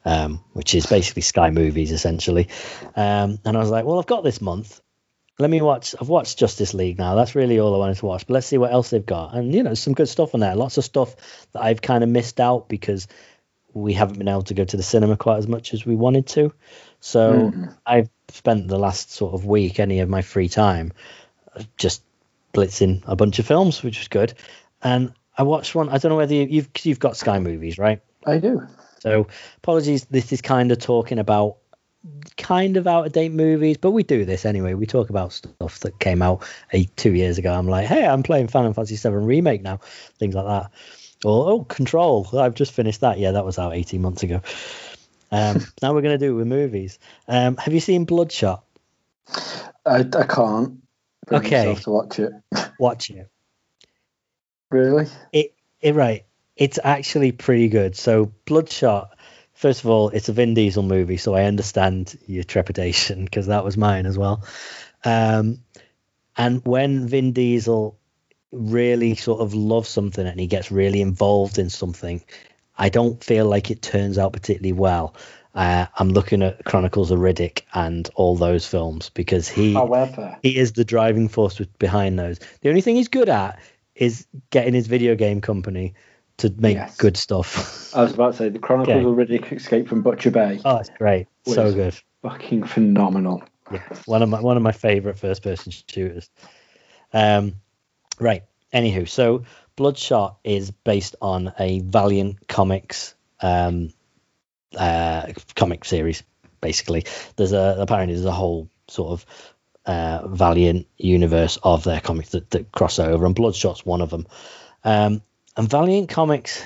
um, 0.09 0.42
which 0.55 0.75
is 0.75 0.87
basically 0.87 1.21
Sky 1.21 1.51
Movies, 1.51 1.92
essentially. 1.92 2.49
Um, 2.97 3.38
and 3.44 3.57
I 3.57 3.61
was 3.61 3.68
like, 3.68 3.85
well, 3.85 3.99
I've 3.99 4.07
got 4.07 4.25
this 4.25 4.40
month. 4.40 4.81
Let 5.38 5.51
me 5.51 5.61
watch. 5.61 5.94
I've 6.01 6.09
watched 6.09 6.38
Justice 6.38 6.73
League 6.73 6.99
now. 6.99 7.14
That's 7.14 7.35
really 7.35 7.61
all 7.61 7.75
I 7.75 7.79
wanted 7.79 7.99
to 7.99 8.07
watch. 8.07 8.27
But 8.27 8.33
let's 8.33 8.47
see 8.47 8.57
what 8.57 8.73
else 8.73 8.88
they've 8.88 9.05
got. 9.05 9.35
And, 9.35 9.55
you 9.55 9.62
know, 9.62 9.75
some 9.75 9.92
good 9.92 10.09
stuff 10.09 10.33
on 10.33 10.40
there. 10.40 10.57
Lots 10.57 10.79
of 10.79 10.85
stuff 10.85 11.14
that 11.53 11.62
I've 11.62 11.83
kind 11.83 12.03
of 12.03 12.09
missed 12.09 12.40
out 12.40 12.71
because 12.71 13.07
we 13.75 13.92
haven't 13.92 14.18
been 14.18 14.29
able 14.29 14.42
to 14.44 14.55
go 14.55 14.64
to 14.64 14.77
the 14.79 14.83
cinema 14.83 15.18
quite 15.18 15.37
as 15.37 15.47
much 15.47 15.75
as 15.75 15.85
we 15.85 15.94
wanted 15.94 16.27
to. 16.29 16.55
So 17.01 17.51
mm. 17.51 17.77
I've 17.85 18.09
spent 18.31 18.66
the 18.66 18.79
last 18.79 19.12
sort 19.12 19.35
of 19.35 19.44
week, 19.44 19.79
any 19.79 20.01
of 20.01 20.09
my 20.09 20.23
free 20.23 20.49
time, 20.49 20.92
just 21.77 22.03
blitzing 22.55 23.03
a 23.07 23.14
bunch 23.14 23.38
of 23.38 23.47
films, 23.47 23.83
which 23.83 23.99
was 23.99 24.09
good. 24.09 24.33
And 24.83 25.12
I 25.37 25.42
watched 25.42 25.75
one. 25.75 25.90
I 25.90 25.99
don't 25.99 26.11
know 26.11 26.16
whether 26.16 26.35
you, 26.35 26.47
you've 26.49 26.71
you've 26.83 26.99
got 26.99 27.18
Sky 27.18 27.38
Movies, 27.38 27.77
right? 27.79 28.01
I 28.27 28.38
do. 28.38 28.66
So 29.01 29.27
apologies. 29.59 30.05
This 30.07 30.33
is 30.33 30.41
kind 30.41 30.73
of 30.73 30.79
talking 30.79 31.19
about 31.19 31.59
kind 32.37 32.77
of 32.77 32.87
out 32.87 33.07
of 33.07 33.13
date 33.13 33.33
movies, 33.33 33.77
but 33.77 33.91
we 33.91 34.03
do 34.03 34.25
this 34.25 34.45
anyway. 34.45 34.75
We 34.75 34.87
talk 34.87 35.11
about 35.11 35.33
stuff 35.33 35.81
that 35.81 35.99
came 35.99 36.23
out 36.23 36.45
eight, 36.73 36.97
two 36.97 37.15
years 37.15 37.39
ago. 37.39 37.53
I'm 37.53 37.69
like, 37.69 37.87
hey, 37.87 38.07
I'm 38.07 38.23
playing 38.23 38.49
Final 38.49 38.73
Fantasy 38.73 38.97
VII 38.97 39.15
remake 39.17 39.63
now, 39.63 39.81
things 40.19 40.35
like 40.35 40.47
that. 40.47 40.71
Or 41.25 41.51
oh, 41.51 41.65
Control, 41.65 42.29
I've 42.39 42.55
just 42.55 42.73
finished 42.73 43.01
that. 43.01 43.19
Yeah, 43.19 43.33
that 43.33 43.45
was 43.45 43.59
out 43.59 43.75
18 43.75 44.01
months 44.01 44.23
ago. 44.23 44.41
Um, 45.33 45.67
now 45.83 45.93
we're 45.93 46.03
going 46.03 46.19
to 46.19 46.25
do 46.25 46.33
it 46.33 46.37
with 46.37 46.47
movies. 46.47 46.99
Um, 47.27 47.57
have 47.57 47.75
you 47.75 47.81
seen 47.81 48.05
Bloodshot? 48.05 48.65
I, 49.85 50.01
I 50.01 50.27
can't. 50.27 50.79
okay. 51.31 51.75
To 51.75 51.91
watch 51.91 52.19
it. 52.19 52.33
Watch 52.79 53.11
it. 53.11 53.29
Really? 54.71 55.07
It, 55.33 55.55
it 55.81 55.95
right. 55.95 56.25
It's 56.59 56.79
actually 56.83 57.33
pretty 57.33 57.68
good. 57.68 57.97
So 57.97 58.33
Bloodshot. 58.44 59.16
First 59.55 59.83
of 59.83 59.90
all, 59.90 60.11
it's 60.11 60.29
a 60.29 60.33
Vin 60.33 60.55
Diesel 60.55 60.83
movie, 60.83 61.16
so 61.16 61.35
I 61.35 61.44
understand 61.44 62.16
your 62.27 62.44
trepidation 62.44 63.25
because 63.25 63.47
that 63.47 63.64
was 63.64 63.77
mine 63.77 64.07
as 64.07 64.16
well. 64.16 64.44
Um, 65.05 65.61
and 66.37 66.64
when 66.64 67.09
Vin 67.09 67.33
Diesel 67.33 67.99
really 68.53 69.14
sort 69.14 69.40
of 69.40 69.55
loves 69.55 69.88
something 69.88 70.27
and 70.27 70.38
he 70.38 70.47
gets 70.47 70.71
really 70.71 71.01
involved 71.01 71.59
in 71.59 71.71
something, 71.71 72.23
I 72.77 72.88
don't 72.88 73.23
feel 73.23 73.47
like 73.47 73.71
it 73.71 73.83
turns 73.83 74.18
out 74.18 74.33
particularly 74.33 74.73
well. 74.73 75.14
Uh, 75.55 75.87
I'm 75.97 76.11
looking 76.11 76.42
at 76.42 76.64
Chronicles 76.64 77.11
of 77.11 77.18
Riddick 77.18 77.62
and 77.75 78.09
all 78.14 78.37
those 78.37 78.64
films 78.66 79.11
because 79.11 79.49
he 79.49 79.74
However. 79.74 80.39
he 80.43 80.57
is 80.57 80.72
the 80.72 80.85
driving 80.85 81.28
force 81.28 81.59
behind 81.78 82.18
those. 82.18 82.39
The 82.61 82.68
only 82.68 82.80
thing 82.80 82.97
he's 82.97 83.09
good 83.09 83.28
at 83.28 83.59
is 83.97 84.26
getting 84.51 84.74
his 84.74 84.87
video 84.87 85.16
game 85.16 85.41
company 85.41 85.95
to 86.39 86.53
make 86.57 86.76
yes. 86.76 86.97
good 86.97 87.16
stuff. 87.16 87.95
I 87.95 88.03
was 88.03 88.14
about 88.14 88.32
to 88.32 88.39
say 88.39 88.49
the 88.49 88.59
Chronicles 88.59 89.05
okay. 89.05 89.05
of 89.05 89.28
Riddick 89.28 89.53
Escape 89.53 89.89
from 89.89 90.03
Butcher 90.03 90.30
Bay. 90.30 90.61
Oh, 90.64 90.78
it's 90.78 90.91
great, 90.99 91.26
so 91.45 91.72
good, 91.72 91.95
fucking 92.22 92.64
phenomenal. 92.64 93.43
Yeah, 93.70 93.82
one 94.07 94.22
of 94.22 94.28
my 94.28 94.41
one 94.41 94.57
of 94.57 94.62
my 94.62 94.72
favorite 94.72 95.18
first 95.18 95.43
person 95.43 95.72
shooters. 95.72 96.30
Um, 97.12 97.55
right. 98.18 98.45
Anywho, 98.72 99.09
so 99.09 99.45
Bloodshot 99.76 100.39
is 100.45 100.70
based 100.70 101.16
on 101.22 101.53
a 101.59 101.80
Valiant 101.80 102.49
Comics 102.49 103.14
um, 103.41 103.93
uh, 104.76 105.32
comic 105.55 105.84
series. 105.84 106.22
Basically, 106.61 107.05
there's 107.36 107.53
a 107.53 107.76
apparently 107.78 108.14
there's 108.14 108.26
a 108.26 108.32
whole 108.32 108.68
sort 108.89 109.12
of 109.12 109.26
uh, 109.86 110.26
Valiant 110.28 110.86
universe 110.97 111.59
of 111.62 111.84
their 111.84 112.01
comics 112.01 112.30
that, 112.30 112.51
that 112.51 112.72
cross 112.72 112.99
over, 112.99 113.24
and 113.24 113.34
Bloodshot's 113.34 113.86
one 113.86 114.03
of 114.03 114.11
them. 114.11 114.26
Um, 114.84 115.22
and 115.59 115.69
Valiant 115.69 116.09
Comics, 116.09 116.65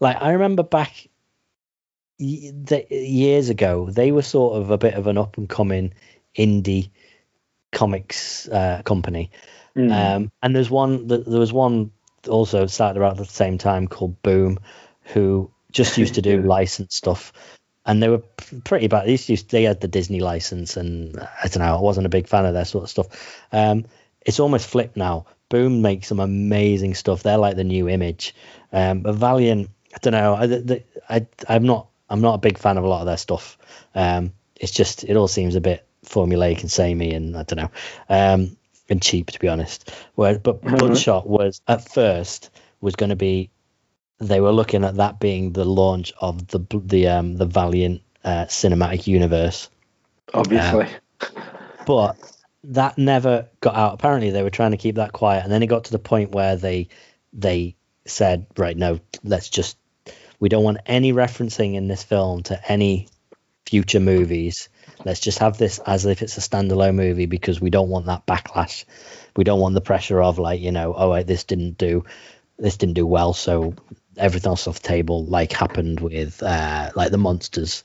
like 0.00 0.22
I 0.22 0.32
remember 0.32 0.62
back 0.62 1.08
years 2.18 3.48
ago 3.48 3.88
they 3.90 4.12
were 4.12 4.22
sort 4.22 4.56
of 4.56 4.70
a 4.70 4.78
bit 4.78 4.94
of 4.94 5.08
an 5.08 5.18
up 5.18 5.38
and 5.38 5.48
coming 5.48 5.92
indie 6.36 6.90
comics 7.72 8.48
uh, 8.48 8.82
company. 8.84 9.32
Mm. 9.76 9.92
Um, 9.92 10.32
and 10.40 10.54
there's 10.54 10.70
one 10.70 11.08
th- 11.08 11.26
there 11.26 11.40
was 11.40 11.52
one 11.52 11.90
also 12.28 12.66
started 12.66 13.00
around 13.00 13.18
at 13.18 13.26
the 13.26 13.32
same 13.32 13.58
time 13.58 13.88
called 13.88 14.22
Boom, 14.22 14.60
who 15.02 15.50
just 15.72 15.98
used 15.98 16.14
to 16.14 16.22
do 16.22 16.42
licensed 16.42 16.96
stuff. 16.96 17.32
And 17.84 18.00
they 18.00 18.08
were 18.08 18.22
pretty 18.62 18.86
bad. 18.86 19.08
They 19.08 19.18
used 19.26 19.50
they 19.50 19.64
had 19.64 19.80
the 19.80 19.88
Disney 19.88 20.20
license, 20.20 20.76
and 20.76 21.18
I 21.18 21.48
don't 21.48 21.58
know. 21.58 21.76
I 21.76 21.80
wasn't 21.80 22.06
a 22.06 22.10
big 22.10 22.28
fan 22.28 22.46
of 22.46 22.54
their 22.54 22.64
sort 22.64 22.84
of 22.84 22.90
stuff. 22.90 23.44
Um, 23.50 23.86
it's 24.24 24.38
almost 24.38 24.68
flipped 24.68 24.96
now. 24.96 25.26
Boom 25.52 25.82
makes 25.82 26.08
some 26.08 26.18
amazing 26.18 26.94
stuff. 26.94 27.22
They're 27.22 27.36
like 27.36 27.56
the 27.56 27.62
new 27.62 27.86
image. 27.86 28.34
Um, 28.72 29.00
but 29.00 29.16
Valiant, 29.16 29.68
I 29.94 29.98
don't 30.00 30.12
know. 30.14 30.34
I, 30.34 31.16
I, 31.16 31.26
I'm 31.46 31.64
not. 31.64 31.88
I'm 32.08 32.22
not 32.22 32.36
a 32.36 32.38
big 32.38 32.56
fan 32.56 32.78
of 32.78 32.84
a 32.84 32.88
lot 32.88 33.00
of 33.00 33.06
their 33.06 33.18
stuff. 33.18 33.58
Um, 33.94 34.32
it's 34.56 34.72
just 34.72 35.04
it 35.04 35.14
all 35.14 35.28
seems 35.28 35.54
a 35.54 35.60
bit 35.60 35.86
formulaic 36.06 36.62
and 36.62 36.70
samey, 36.70 37.12
and 37.12 37.36
I 37.36 37.42
don't 37.42 37.58
know, 37.58 37.70
um, 38.08 38.56
and 38.88 39.02
cheap 39.02 39.30
to 39.32 39.38
be 39.38 39.48
honest. 39.48 39.90
Where, 40.14 40.38
but 40.38 40.62
Mhm. 40.62 40.78
Bloodshot 40.78 41.28
was 41.28 41.60
at 41.68 41.86
first 41.86 42.48
was 42.80 42.96
going 42.96 43.10
to 43.10 43.16
be. 43.16 43.50
They 44.20 44.40
were 44.40 44.52
looking 44.52 44.84
at 44.84 44.94
that 44.96 45.20
being 45.20 45.52
the 45.52 45.66
launch 45.66 46.14
of 46.18 46.46
the 46.48 46.60
the 46.72 47.08
um, 47.08 47.36
the 47.36 47.44
Valiant 47.44 48.00
uh, 48.24 48.46
cinematic 48.46 49.06
universe 49.06 49.68
Obviously. 50.32 50.86
but 51.84 52.16
that 52.64 52.98
never 52.98 53.48
got 53.60 53.74
out. 53.74 53.94
Apparently, 53.94 54.30
they 54.30 54.42
were 54.42 54.50
trying 54.50 54.70
to 54.72 54.76
keep 54.76 54.96
that 54.96 55.12
quiet, 55.12 55.44
and 55.44 55.52
then 55.52 55.62
it 55.62 55.66
got 55.66 55.84
to 55.84 55.92
the 55.92 55.98
point 55.98 56.32
where 56.32 56.56
they 56.56 56.88
they 57.32 57.76
said, 58.06 58.46
"Right, 58.56 58.76
no, 58.76 59.00
let's 59.24 59.48
just 59.48 59.76
we 60.40 60.48
don't 60.48 60.64
want 60.64 60.78
any 60.86 61.12
referencing 61.12 61.74
in 61.74 61.88
this 61.88 62.02
film 62.02 62.42
to 62.44 62.70
any 62.70 63.08
future 63.66 64.00
movies. 64.00 64.68
Let's 65.04 65.20
just 65.20 65.38
have 65.38 65.58
this 65.58 65.78
as 65.78 66.04
if 66.04 66.22
it's 66.22 66.36
a 66.36 66.40
standalone 66.40 66.94
movie 66.94 67.26
because 67.26 67.60
we 67.60 67.70
don't 67.70 67.88
want 67.88 68.06
that 68.06 68.26
backlash. 68.26 68.84
We 69.36 69.44
don't 69.44 69.60
want 69.60 69.74
the 69.74 69.80
pressure 69.80 70.20
of 70.22 70.38
like, 70.38 70.60
you 70.60 70.72
know, 70.72 70.94
oh, 70.96 71.10
wait, 71.10 71.26
this 71.26 71.44
didn't 71.44 71.78
do 71.78 72.04
this 72.58 72.76
didn't 72.76 72.94
do 72.94 73.06
well, 73.06 73.32
so 73.34 73.74
everything 74.16 74.50
else 74.50 74.66
off 74.68 74.80
the 74.80 74.88
table, 74.88 75.24
like 75.24 75.52
happened 75.52 76.00
with 76.00 76.42
uh, 76.42 76.90
like 76.94 77.10
the 77.10 77.18
monsters, 77.18 77.82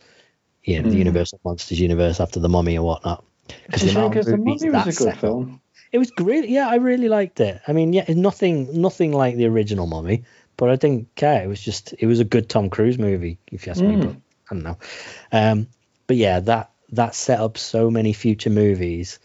you 0.63 0.81
know, 0.81 0.89
the 0.89 0.95
Mm. 0.95 0.99
Universal 0.99 1.39
Monsters 1.45 1.79
universe 1.79 2.19
after 2.19 2.39
the 2.39 2.49
Mummy 2.49 2.77
or 2.77 2.85
whatnot. 2.85 3.23
It's 3.69 3.83
a 3.83 3.89
shame 3.89 4.09
because 4.09 4.25
the 4.25 4.37
movie 4.37 4.69
was 4.69 4.71
that 4.73 4.87
a 4.87 4.91
set 4.91 5.03
good 5.05 5.13
up- 5.13 5.19
film. 5.19 5.61
It 5.91 5.99
was 5.99 6.11
great. 6.11 6.49
Yeah, 6.49 6.67
I 6.67 6.75
really 6.75 7.07
liked 7.07 7.39
it. 7.39 7.61
I 7.65 7.71
mean, 7.71 7.93
yeah, 7.93 8.03
it's 8.05 8.17
nothing, 8.17 8.81
nothing 8.81 9.13
like 9.13 9.37
the 9.37 9.45
original 9.45 9.87
Mummy, 9.87 10.25
but 10.57 10.69
I 10.69 10.75
didn't 10.75 11.15
care. 11.15 11.41
It 11.41 11.47
was 11.47 11.61
just, 11.61 11.93
it 11.97 12.07
was 12.07 12.19
a 12.19 12.25
good 12.25 12.49
Tom 12.49 12.69
Cruise 12.69 12.97
movie, 12.97 13.37
if 13.53 13.65
you 13.65 13.71
ask 13.71 13.81
me. 13.81 13.95
Mm. 13.95 14.01
But 14.01 14.15
I 14.49 14.53
don't 14.53 14.63
know. 14.63 14.77
Um, 15.31 15.67
but 16.07 16.17
yeah, 16.17 16.41
that 16.41 16.71
that 16.91 17.15
set 17.15 17.39
up 17.39 17.57
so 17.57 17.89
many 17.89 18.13
future 18.13 18.49
movies 18.49 19.19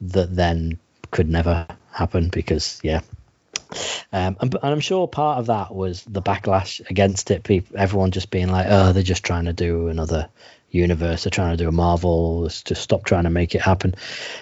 that 0.00 0.34
then 0.34 0.78
could 1.10 1.28
never 1.28 1.66
happen 1.90 2.28
because 2.28 2.80
yeah. 2.82 3.00
Um, 4.12 4.36
and, 4.40 4.54
and 4.54 4.64
I'm 4.64 4.80
sure 4.80 5.08
part 5.08 5.38
of 5.38 5.46
that 5.46 5.74
was 5.74 6.04
the 6.04 6.22
backlash 6.22 6.88
against 6.88 7.30
it. 7.30 7.42
People, 7.42 7.78
everyone 7.78 8.10
just 8.10 8.30
being 8.30 8.48
like, 8.48 8.66
"Oh, 8.68 8.92
they're 8.92 9.02
just 9.02 9.24
trying 9.24 9.46
to 9.46 9.52
do 9.52 9.88
another 9.88 10.28
universe. 10.70 11.24
They're 11.24 11.30
trying 11.30 11.56
to 11.56 11.62
do 11.62 11.68
a 11.68 11.72
Marvel. 11.72 12.42
Let's 12.42 12.62
just 12.62 12.82
stop 12.82 13.04
trying 13.04 13.24
to 13.24 13.30
make 13.30 13.54
it 13.54 13.60
happen." 13.60 13.94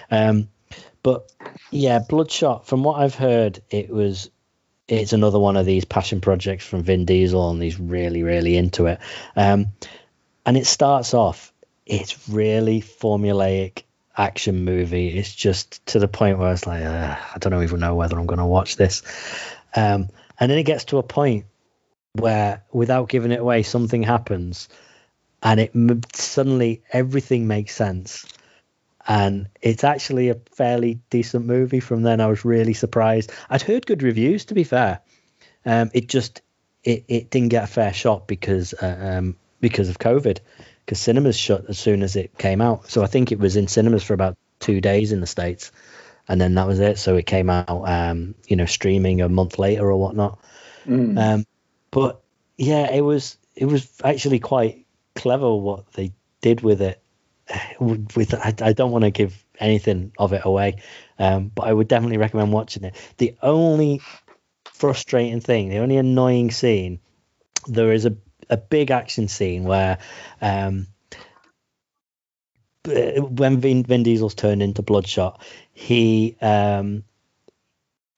Um, 0.09 0.49
but 1.03 1.31
yeah, 1.71 1.99
Bloodshot. 1.99 2.67
From 2.67 2.83
what 2.83 2.99
I've 2.99 3.15
heard, 3.15 3.61
it 3.69 3.89
was 3.89 4.29
it's 4.87 5.13
another 5.13 5.39
one 5.39 5.57
of 5.57 5.65
these 5.65 5.85
passion 5.85 6.21
projects 6.21 6.65
from 6.65 6.83
Vin 6.83 7.05
Diesel, 7.05 7.49
and 7.49 7.61
he's 7.61 7.79
really, 7.79 8.23
really 8.23 8.55
into 8.55 8.85
it. 8.85 8.99
Um, 9.35 9.67
and 10.45 10.57
it 10.57 10.67
starts 10.67 11.13
off, 11.13 11.51
it's 11.85 12.29
really 12.29 12.81
formulaic 12.81 13.83
action 14.15 14.63
movie. 14.63 15.09
It's 15.09 15.33
just 15.33 15.85
to 15.87 15.99
the 15.99 16.07
point 16.07 16.37
where 16.37 16.51
it's 16.51 16.67
like, 16.67 16.83
uh, 16.83 17.15
I 17.33 17.37
don't 17.39 17.63
even 17.63 17.79
know 17.79 17.95
whether 17.95 18.17
I'm 18.17 18.27
going 18.27 18.39
to 18.39 18.45
watch 18.45 18.75
this. 18.75 19.01
Um, 19.75 20.09
and 20.39 20.51
then 20.51 20.57
it 20.57 20.63
gets 20.63 20.85
to 20.85 20.99
a 20.99 21.03
point 21.03 21.45
where, 22.13 22.63
without 22.71 23.09
giving 23.09 23.31
it 23.31 23.39
away, 23.39 23.63
something 23.63 24.03
happens, 24.03 24.69
and 25.45 25.61
it 25.61 25.71
suddenly 26.13 26.83
everything 26.91 27.47
makes 27.47 27.73
sense 27.73 28.25
and 29.07 29.47
it's 29.61 29.83
actually 29.83 30.29
a 30.29 30.39
fairly 30.51 30.99
decent 31.09 31.45
movie. 31.45 31.79
From 31.79 32.01
then, 32.01 32.19
I 32.19 32.27
was 32.27 32.43
really 32.43 32.73
surprised. 32.73 33.31
I'd 33.49 33.61
heard 33.61 33.85
good 33.85 34.01
reviews, 34.01 34.45
to 34.45 34.55
be 34.55 34.63
fair. 34.63 35.01
Um, 35.65 35.91
it 35.93 36.07
just 36.09 36.41
it, 36.83 37.05
it 37.07 37.29
didn't 37.29 37.49
get 37.49 37.63
a 37.63 37.67
fair 37.67 37.93
shot 37.93 38.27
because 38.27 38.73
uh, 38.73 39.17
um, 39.17 39.35
because 39.61 39.89
of 39.89 39.99
COVID, 39.99 40.39
because 40.85 40.99
cinemas 40.99 41.37
shut 41.37 41.65
as 41.69 41.77
soon 41.77 42.01
as 42.01 42.15
it 42.15 42.37
came 42.37 42.61
out. 42.61 42.89
So 42.89 43.03
I 43.03 43.07
think 43.07 43.31
it 43.31 43.39
was 43.39 43.55
in 43.55 43.67
cinemas 43.67 44.03
for 44.03 44.13
about 44.13 44.37
two 44.59 44.81
days 44.81 45.11
in 45.11 45.21
the 45.21 45.27
states, 45.27 45.71
and 46.27 46.41
then 46.41 46.55
that 46.55 46.67
was 46.67 46.79
it. 46.79 46.97
So 46.97 47.15
it 47.15 47.27
came 47.27 47.49
out, 47.49 47.87
um, 47.87 48.33
you 48.47 48.55
know, 48.55 48.65
streaming 48.65 49.21
a 49.21 49.29
month 49.29 49.59
later 49.59 49.85
or 49.89 49.97
whatnot. 49.97 50.39
Mm. 50.87 51.19
Um, 51.19 51.45
but 51.91 52.21
yeah, 52.57 52.91
it 52.91 53.01
was 53.01 53.37
it 53.55 53.65
was 53.65 53.87
actually 54.03 54.39
quite 54.39 54.84
clever 55.15 55.53
what 55.55 55.91
they 55.93 56.11
did 56.41 56.61
with 56.61 56.81
it. 56.81 57.01
With 57.79 58.33
I, 58.33 58.53
I 58.61 58.73
don't 58.73 58.91
want 58.91 59.03
to 59.03 59.11
give 59.11 59.43
anything 59.59 60.11
of 60.17 60.33
it 60.33 60.41
away, 60.45 60.81
um, 61.19 61.51
but 61.53 61.67
I 61.67 61.73
would 61.73 61.87
definitely 61.87 62.17
recommend 62.17 62.51
watching 62.51 62.83
it. 62.83 62.95
The 63.17 63.35
only 63.41 64.01
frustrating 64.65 65.41
thing, 65.41 65.69
the 65.69 65.77
only 65.77 65.97
annoying 65.97 66.49
scene, 66.51 66.99
there 67.67 67.91
is 67.91 68.05
a 68.05 68.15
a 68.49 68.57
big 68.57 68.91
action 68.91 69.27
scene 69.27 69.63
where. 69.63 69.97
Um, 70.41 70.87
when 72.85 73.59
Vin, 73.59 73.83
Vin 73.83 74.03
Diesel's 74.03 74.35
turned 74.35 74.61
into 74.61 74.83
Bloodshot, 74.83 75.43
he 75.73 76.37
um, 76.39 77.03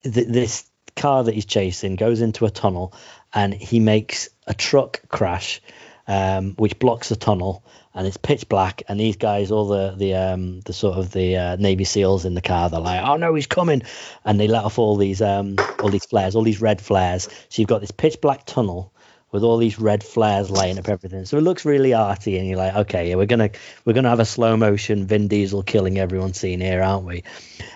th- 0.04 0.28
this 0.28 0.70
car 0.96 1.24
that 1.24 1.34
he's 1.34 1.46
chasing 1.46 1.96
goes 1.96 2.22
into 2.22 2.46
a 2.46 2.50
tunnel 2.50 2.94
and 3.34 3.54
he 3.54 3.80
makes 3.80 4.30
a 4.46 4.54
truck 4.54 5.02
crash 5.08 5.62
um, 6.08 6.54
which 6.54 6.80
blocks 6.80 7.10
the 7.10 7.16
tunnel 7.16 7.64
and 7.94 8.08
it's 8.08 8.18
pitch 8.18 8.48
black 8.48 8.84
and 8.88 9.00
these 9.00 9.18
guys 9.18 9.52
all 9.52 9.68
the 9.68 9.94
the 9.98 10.14
um 10.14 10.62
the 10.62 10.74
sort 10.74 10.98
of 10.98 11.12
the 11.12 11.36
uh, 11.36 11.56
navy 11.58 11.84
seals 11.84 12.26
in 12.26 12.34
the 12.34 12.42
car 12.42 12.70
they're 12.70 12.80
like 12.80 13.04
oh 13.06 13.18
no 13.18 13.34
he's 13.36 13.48
coming 13.48 13.82
and 14.26 14.40
they 14.40 14.48
let 14.48 14.64
off 14.64 14.80
all 14.80 14.96
these 14.96 15.22
um 15.22 15.56
all 15.80 15.90
these 15.90 16.06
flares 16.06 16.36
all 16.36 16.44
these 16.44 16.62
red 16.62 16.80
flares 16.80 17.24
so 17.50 17.62
you've 17.62 17.70
got 17.70 17.82
this 17.82 17.92
pitch 17.92 18.22
black 18.22 18.46
tunnel 18.46 18.94
with 19.32 19.44
all 19.44 19.58
these 19.58 19.78
red 19.80 20.04
flares 20.04 20.50
lighting 20.50 20.80
up 20.80 20.88
everything 20.88 21.26
so 21.26 21.38
it 21.38 21.42
looks 21.42 21.66
really 21.66 21.94
arty 21.94 22.38
and 22.38 22.48
you're 22.48 22.58
like 22.58 22.76
okay 22.76 23.10
yeah 23.10 23.16
we're 23.16 23.26
gonna 23.26 23.50
we're 23.84 23.94
gonna 23.94 24.10
have 24.10 24.22
a 24.22 24.26
slow 24.26 24.56
motion 24.56 25.06
vin 25.06 25.28
diesel 25.28 25.64
killing 25.64 25.98
everyone 25.98 26.34
scene 26.34 26.62
here 26.62 26.82
aren't 26.82 27.06
we 27.06 27.24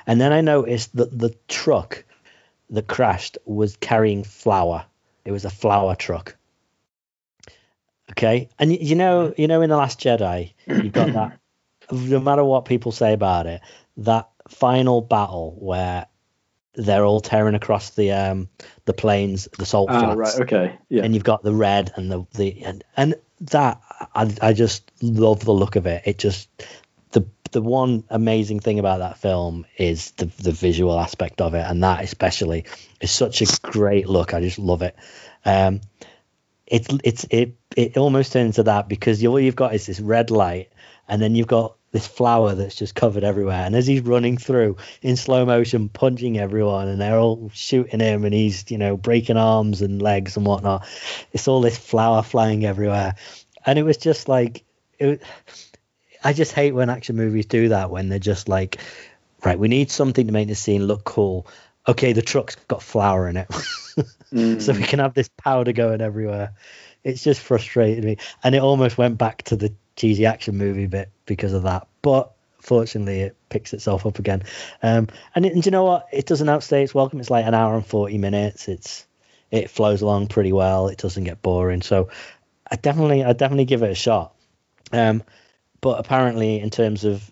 and 0.07 0.21
then 0.21 0.31
i 0.31 0.39
noticed 0.39 0.95
that 0.95 1.17
the 1.17 1.35
truck 1.47 2.05
that 2.71 2.87
crashed 2.87 3.37
was 3.45 3.75
carrying 3.77 4.23
flour. 4.23 4.85
It 5.25 5.31
was 5.31 5.45
a 5.45 5.49
flour 5.49 5.95
truck. 5.95 6.35
Okay, 8.11 8.49
and 8.59 8.71
you 8.71 8.95
know, 8.95 9.33
you 9.37 9.47
know, 9.47 9.61
in 9.61 9.69
the 9.69 9.77
Last 9.77 9.99
Jedi, 9.99 10.53
you've 10.67 10.93
got 10.93 11.13
that. 11.13 11.37
No 11.91 12.21
matter 12.21 12.43
what 12.45 12.63
people 12.63 12.93
say 12.93 13.11
about 13.11 13.47
it, 13.47 13.59
that 13.97 14.29
final 14.47 15.01
battle 15.01 15.57
where 15.59 16.05
they're 16.75 17.03
all 17.03 17.19
tearing 17.19 17.55
across 17.55 17.89
the 17.91 18.11
um 18.13 18.47
the 18.85 18.93
plains, 18.93 19.49
the 19.57 19.65
salt 19.65 19.89
Ah, 19.91 19.99
flats, 19.99 20.15
right. 20.15 20.41
Okay. 20.43 20.77
Yeah. 20.87 21.03
and 21.03 21.13
you've 21.13 21.25
got 21.25 21.43
the 21.43 21.53
red 21.53 21.91
and 21.97 22.09
the 22.09 22.25
the 22.35 22.61
and 22.63 22.83
and 22.95 23.15
that 23.41 23.81
I 24.15 24.33
I 24.41 24.53
just 24.53 24.89
love 25.01 25.43
the 25.43 25.51
look 25.51 25.75
of 25.75 25.85
it. 25.85 26.03
It 26.05 26.17
just 26.17 26.47
the 27.11 27.25
the 27.51 27.61
one 27.61 28.05
amazing 28.09 28.61
thing 28.61 28.79
about 28.79 28.99
that 28.99 29.17
film 29.17 29.65
is 29.77 30.11
the 30.11 30.25
the 30.25 30.51
visual 30.53 30.97
aspect 30.97 31.41
of 31.41 31.55
it, 31.55 31.65
and 31.67 31.83
that 31.83 32.03
especially 32.05 32.65
is 33.01 33.11
such 33.11 33.41
a 33.41 33.47
great 33.61 34.07
look. 34.07 34.33
I 34.33 34.39
just 34.39 34.59
love 34.59 34.81
it. 34.81 34.95
Um, 35.43 35.81
it's 36.71 36.87
it's 37.03 37.25
it 37.29 37.55
it 37.75 37.97
almost 37.97 38.31
turns 38.31 38.55
to 38.55 38.63
that 38.63 38.87
because 38.87 39.23
all 39.25 39.39
you've 39.39 39.57
got 39.57 39.75
is 39.75 39.85
this 39.85 39.99
red 39.99 40.31
light, 40.31 40.71
and 41.07 41.21
then 41.21 41.35
you've 41.35 41.47
got 41.47 41.75
this 41.91 42.07
flour 42.07 42.55
that's 42.55 42.75
just 42.75 42.95
covered 42.95 43.25
everywhere. 43.25 43.65
And 43.65 43.75
as 43.75 43.85
he's 43.85 44.01
running 44.01 44.37
through 44.37 44.77
in 45.01 45.17
slow 45.17 45.45
motion, 45.45 45.89
punching 45.89 46.39
everyone, 46.39 46.87
and 46.87 47.01
they're 47.01 47.19
all 47.19 47.51
shooting 47.53 47.99
him, 47.99 48.23
and 48.23 48.33
he's 48.33 48.71
you 48.71 48.77
know 48.77 48.95
breaking 48.95 49.35
arms 49.35 49.81
and 49.81 50.01
legs 50.01 50.37
and 50.37 50.45
whatnot. 50.45 50.87
It's 51.33 51.49
all 51.49 51.59
this 51.59 51.77
flour 51.77 52.23
flying 52.23 52.65
everywhere, 52.65 53.15
and 53.65 53.77
it 53.77 53.83
was 53.83 53.97
just 53.97 54.29
like 54.29 54.63
it. 54.97 55.21
I 56.23 56.31
just 56.31 56.53
hate 56.53 56.71
when 56.71 56.89
action 56.89 57.17
movies 57.17 57.47
do 57.47 57.69
that 57.69 57.91
when 57.91 58.07
they're 58.07 58.19
just 58.19 58.47
like, 58.47 58.77
right, 59.43 59.59
we 59.59 59.67
need 59.67 59.91
something 59.91 60.25
to 60.25 60.31
make 60.31 60.47
the 60.47 60.55
scene 60.55 60.85
look 60.85 61.03
cool. 61.03 61.47
Okay, 61.85 62.13
the 62.13 62.21
truck's 62.21 62.55
got 62.69 62.81
flour 62.81 63.27
in 63.27 63.35
it, 63.35 63.47
Mm. 64.33 64.61
so 64.61 64.73
we 64.73 64.83
can 64.83 64.99
have 64.99 65.13
this 65.13 65.29
powder 65.29 65.73
going 65.73 66.01
everywhere. 66.01 66.53
It's 67.03 67.23
just 67.23 67.41
frustrated 67.41 68.03
me, 68.03 68.17
and 68.43 68.53
it 68.55 68.61
almost 68.61 68.97
went 68.97 69.17
back 69.17 69.43
to 69.43 69.55
the 69.55 69.73
cheesy 69.95 70.25
action 70.25 70.57
movie 70.57 70.87
bit 70.87 71.09
because 71.25 71.53
of 71.53 71.63
that. 71.63 71.87
But 72.01 72.31
fortunately, 72.59 73.21
it 73.21 73.35
picks 73.49 73.73
itself 73.73 74.05
up 74.05 74.19
again. 74.19 74.43
Um, 74.83 75.07
and, 75.33 75.45
it, 75.45 75.53
and 75.53 75.65
you 75.65 75.71
know 75.71 75.83
what? 75.83 76.07
It 76.11 76.27
doesn't 76.27 76.47
outstay 76.47 76.83
its 76.83 76.93
welcome. 76.93 77.19
It's 77.19 77.29
like 77.29 77.45
an 77.45 77.53
hour 77.53 77.75
and 77.75 77.85
forty 77.85 78.17
minutes. 78.17 78.67
It's 78.67 79.05
it 79.51 79.69
flows 79.69 80.01
along 80.01 80.27
pretty 80.27 80.53
well. 80.53 80.87
It 80.87 80.97
doesn't 80.97 81.23
get 81.23 81.41
boring. 81.41 81.81
So 81.81 82.09
I 82.69 82.77
definitely, 82.77 83.23
I 83.23 83.33
definitely 83.33 83.65
give 83.65 83.83
it 83.83 83.91
a 83.91 83.95
shot. 83.95 84.33
Um, 84.93 85.23
but 85.81 85.99
apparently, 85.99 86.59
in 86.59 86.69
terms 86.69 87.03
of 87.03 87.29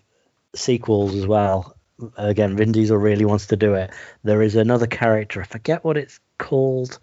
sequels 0.54 1.14
as 1.14 1.26
well, 1.26 1.76
again, 2.16 2.56
Vin 2.56 2.72
Diesel 2.72 2.96
really 2.96 3.24
wants 3.24 3.48
to 3.48 3.56
do 3.56 3.74
it. 3.74 3.90
There 4.24 4.42
is 4.42 4.56
another 4.56 4.86
character, 4.86 5.40
I 5.40 5.44
forget 5.44 5.84
what 5.84 5.96
it's 5.96 6.20
called. 6.38 6.98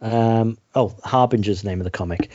Um, 0.00 0.58
oh, 0.74 0.96
Harbinger's 1.04 1.62
name 1.62 1.80
of 1.80 1.84
the 1.84 1.90
comic, 1.90 2.30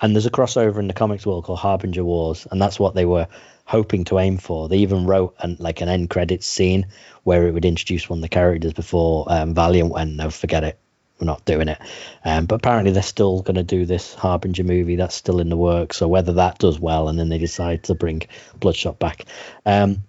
and 0.00 0.14
there's 0.14 0.26
a 0.26 0.30
crossover 0.30 0.78
in 0.78 0.88
the 0.88 0.94
comics 0.94 1.24
world 1.24 1.44
called 1.44 1.60
Harbinger 1.60 2.04
Wars, 2.04 2.46
and 2.50 2.60
that's 2.60 2.80
what 2.80 2.94
they 2.94 3.04
were 3.04 3.28
hoping 3.64 4.04
to 4.04 4.18
aim 4.18 4.38
for. 4.38 4.68
They 4.68 4.78
even 4.78 5.06
wrote 5.06 5.36
an, 5.38 5.56
like 5.60 5.80
an 5.80 5.88
end 5.88 6.10
credits 6.10 6.46
scene 6.46 6.88
where 7.22 7.46
it 7.46 7.52
would 7.52 7.64
introduce 7.64 8.10
one 8.10 8.18
of 8.18 8.22
the 8.22 8.28
characters 8.28 8.72
before 8.72 9.26
um, 9.28 9.54
Valiant 9.54 9.92
went, 9.92 10.16
no, 10.16 10.30
forget 10.30 10.64
it, 10.64 10.78
we're 11.20 11.26
not 11.26 11.44
doing 11.44 11.68
it. 11.68 11.78
Um, 12.24 12.46
but 12.46 12.56
apparently 12.56 12.90
they're 12.90 13.02
still 13.02 13.42
going 13.42 13.54
to 13.54 13.62
do 13.62 13.86
this 13.86 14.14
Harbinger 14.14 14.64
movie. 14.64 14.96
That's 14.96 15.14
still 15.14 15.38
in 15.38 15.48
the 15.48 15.56
works. 15.56 15.96
So 15.96 16.08
whether 16.08 16.32
that 16.32 16.58
does 16.58 16.80
well, 16.80 17.08
and 17.08 17.16
then 17.16 17.28
they 17.28 17.38
decide 17.38 17.84
to 17.84 17.94
bring 17.94 18.22
Bloodshot 18.58 18.98
back. 18.98 19.26
Um, 19.64 20.02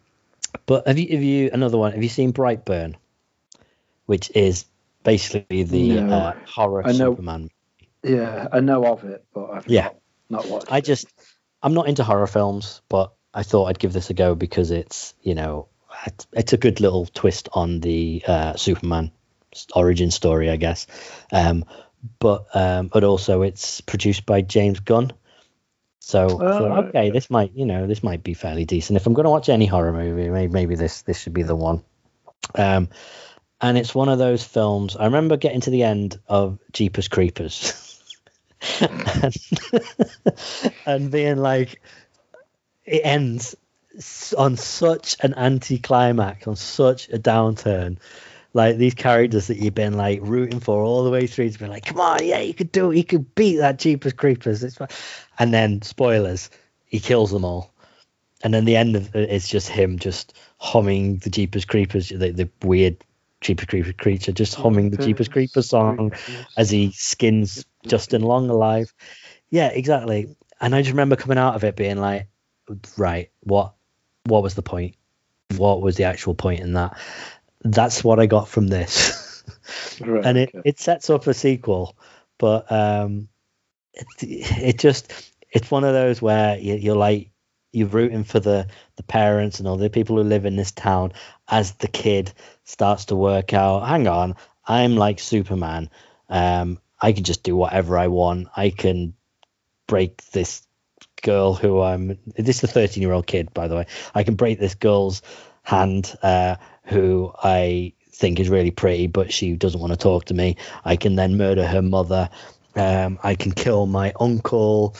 but 0.66 0.88
have 0.88 0.98
you 0.98 1.08
have 1.14 1.24
you 1.24 1.50
another 1.54 1.78
one? 1.78 1.92
Have 1.94 2.04
you 2.04 2.10
seen 2.10 2.34
Brightburn, 2.34 2.96
which 4.06 4.32
is 4.36 4.66
basically 5.04 5.64
the 5.64 6.02
No. 6.02 6.10
uh, 6.10 6.34
horror 6.46 6.84
I 6.86 6.92
know- 6.92 7.12
Superman? 7.12 7.50
Yeah, 8.04 8.48
I 8.52 8.60
know 8.60 8.86
of 8.86 9.04
it, 9.06 9.24
but 9.34 9.50
I've 9.52 9.68
Yeah. 9.68 9.84
not, 9.84 9.96
not 10.30 10.50
watched. 10.50 10.72
I 10.72 10.78
it. 10.80 10.86
just 10.86 11.08
I'm 11.62 11.74
not 11.74 11.88
into 11.88 12.04
horror 12.04 12.28
films, 12.28 12.82
but 12.90 13.14
I 13.34 13.44
thought 13.44 13.66
I'd 13.66 13.80
give 13.80 13.94
this 13.94 14.10
a 14.10 14.14
go 14.14 14.36
because 14.36 14.72
it's 14.72 15.14
you 15.22 15.36
know 15.36 15.68
it's, 16.06 16.28
it's 16.34 16.54
a 16.54 16.58
good 16.58 16.82
little 16.82 17.06
twist 17.06 17.48
on 17.54 17.80
the 17.80 18.24
uh, 18.28 18.56
Superman 18.56 19.12
origin 19.76 20.12
story, 20.12 20.50
I 20.50 20.58
guess. 20.58 20.88
Um, 21.32 21.64
but 22.20 22.48
um, 22.54 22.88
but 22.88 23.04
also 23.06 23.44
it's 23.44 23.80
produced 23.82 24.26
by 24.26 24.42
James 24.42 24.82
Gunn. 24.82 25.14
So 26.06 26.28
Oh, 26.42 26.68
right. 26.68 26.86
okay, 26.86 27.10
this 27.12 27.30
might 27.30 27.54
you 27.56 27.66
know 27.66 27.88
this 27.88 28.04
might 28.04 28.24
be 28.24 28.34
fairly 28.34 28.66
decent. 28.66 28.98
If 28.98 29.08
I'm 29.08 29.14
going 29.14 29.24
to 29.24 29.30
watch 29.30 29.48
any 29.48 29.66
horror 29.66 29.94
movie, 29.94 30.30
maybe, 30.30 30.52
maybe 30.52 30.76
this 30.76 31.02
this 31.04 31.18
should 31.18 31.34
be 31.34 31.44
the 31.44 31.56
one. 31.56 31.82
Um, 32.56 32.90
and 33.62 33.78
it's 33.78 33.96
one 33.96 34.10
of 34.10 34.20
those 34.20 34.44
films. 34.44 34.98
I 34.98 35.06
remember 35.06 35.38
getting 35.38 35.62
to 35.62 35.70
the 35.70 35.84
end 35.84 36.20
of 36.28 36.60
Jeepers 36.74 37.08
Creepers. 37.08 38.02
and, 38.82 39.38
and 40.86 41.10
being 41.10 41.38
like, 41.38 41.82
it 42.84 43.02
ends 43.06 43.56
on 44.38 44.58
such 44.58 45.16
an 45.22 45.34
anticlimax, 45.36 46.48
on 46.48 46.58
such 46.58 47.08
a 47.08 47.18
downturn. 47.18 47.98
Like 48.54 48.78
these 48.78 48.94
characters 48.94 49.48
that 49.48 49.58
you've 49.58 49.74
been 49.74 49.98
like 49.98 50.20
rooting 50.22 50.60
for 50.60 50.84
all 50.84 51.04
the 51.04 51.10
way 51.10 51.26
through 51.26 51.50
to 51.50 51.60
be 51.60 51.68
like, 51.68 51.86
come 51.86 52.00
on, 52.00 52.24
yeah, 52.24 52.40
you 52.40 52.54
could 52.54 52.72
do 52.72 52.92
it, 52.92 52.98
you 52.98 53.04
could 53.04 53.34
beat 53.34 53.58
that 53.58 53.80
Jeepers 53.80 54.14
Creepers. 54.14 54.64
It's 54.64 54.76
fine. 54.76 54.90
And 55.40 55.54
then 55.54 55.82
spoilers, 55.82 56.50
he 56.86 57.00
kills 57.00 57.32
them 57.32 57.46
all. 57.46 57.74
And 58.44 58.54
then 58.54 58.66
the 58.66 58.76
end 58.76 58.96
of 58.96 59.16
it 59.16 59.30
is 59.30 59.48
just 59.48 59.70
him 59.70 59.98
just 59.98 60.38
humming 60.58 61.18
the 61.18 61.30
Jeepers 61.30 61.66
Creepers, 61.66 62.10
the, 62.10 62.32
the 62.32 62.50
weird 62.62 62.98
Jeepers 63.42 63.66
Creepers 63.66 63.96
creature, 63.98 64.32
just 64.32 64.56
humming 64.56 64.90
the 64.90 64.98
Jeepers 64.98 65.28
Creepers 65.28 65.70
song 65.70 66.14
as 66.58 66.70
he 66.70 66.92
skins 66.92 67.66
Justin 67.88 68.22
Long 68.22 68.50
alive. 68.50 68.94
Yeah, 69.50 69.68
exactly. 69.68 70.36
And 70.62 70.76
I 70.76 70.82
just 70.82 70.92
remember 70.92 71.16
coming 71.16 71.38
out 71.38 71.56
of 71.56 71.64
it 71.64 71.76
being 71.76 71.98
like, 71.98 72.28
right, 72.98 73.32
what 73.42 73.74
what 74.26 74.44
was 74.44 74.56
the 74.56 74.62
point? 74.62 74.96
What 75.58 75.82
was 75.82 75.98
the 75.98 76.06
actual 76.06 76.34
point 76.34 76.62
in 76.62 76.74
that? 76.74 76.98
That's 77.64 78.04
what 78.04 78.20
I 78.20 78.26
got 78.26 78.48
from 78.48 78.68
this. 78.68 79.22
Right, 80.02 80.26
and 80.26 80.38
it, 80.38 80.50
okay. 80.50 80.62
it 80.70 80.80
sets 80.80 81.10
up 81.10 81.28
a 81.28 81.34
sequel, 81.34 81.98
but 82.38 82.72
um 82.72 83.28
it, 83.94 84.08
it 84.22 84.80
just 84.80 85.12
it's 85.52 85.70
one 85.72 85.84
of 85.84 85.94
those 85.94 86.22
where 86.22 86.58
you, 86.58 86.76
you're 86.76 86.96
like 86.96 87.30
you're 87.72 87.88
rooting 87.88 88.24
for 88.24 88.40
the 88.40 88.68
the 88.96 89.04
parents 89.04 89.60
and 89.60 89.68
all 89.68 89.78
the 89.78 89.90
people 89.90 90.16
who 90.16 90.24
live 90.24 90.46
in 90.46 90.56
this 90.56 90.72
town 90.72 91.14
as 91.48 91.74
the 91.74 91.88
kid 91.88 92.32
starts 92.64 93.06
to 93.06 93.16
work 93.16 93.54
out 93.54 93.88
hang 93.88 94.08
on 94.08 94.36
i'm 94.68 94.96
like 94.96 95.20
superman 95.20 95.90
um 96.30 96.80
i 97.02 97.12
can 97.12 97.24
just 97.24 97.44
do 97.44 97.56
whatever 97.56 97.98
i 97.98 98.08
want 98.08 98.48
i 98.56 98.70
can 98.70 99.14
break 99.88 100.24
this 100.32 100.66
girl 101.22 101.54
who 101.54 101.82
i'm 101.82 102.18
this 102.38 102.58
is 102.58 102.64
a 102.64 102.68
13 102.68 103.02
year 103.02 103.12
old 103.12 103.28
kid 103.28 103.54
by 103.54 103.68
the 103.68 103.76
way 103.76 103.86
i 104.14 104.24
can 104.24 104.36
break 104.36 104.60
this 104.60 104.76
girl's 104.76 105.22
hand 105.64 106.16
uh 106.22 106.56
who 106.86 107.32
i 107.44 107.92
think 108.12 108.40
is 108.40 108.50
really 108.50 108.72
pretty 108.72 109.08
but 109.08 109.34
she 109.34 109.56
doesn't 109.56 109.82
want 109.82 109.92
to 109.92 109.98
talk 109.98 110.26
to 110.26 110.34
me 110.34 110.56
i 110.86 110.96
can 110.96 111.16
then 111.16 111.38
murder 111.38 111.66
her 111.66 111.82
mother 111.82 112.30
um 112.76 113.18
i 113.24 113.36
can 113.36 113.52
kill 113.52 113.86
my 113.86 114.14
uncle 114.20 114.96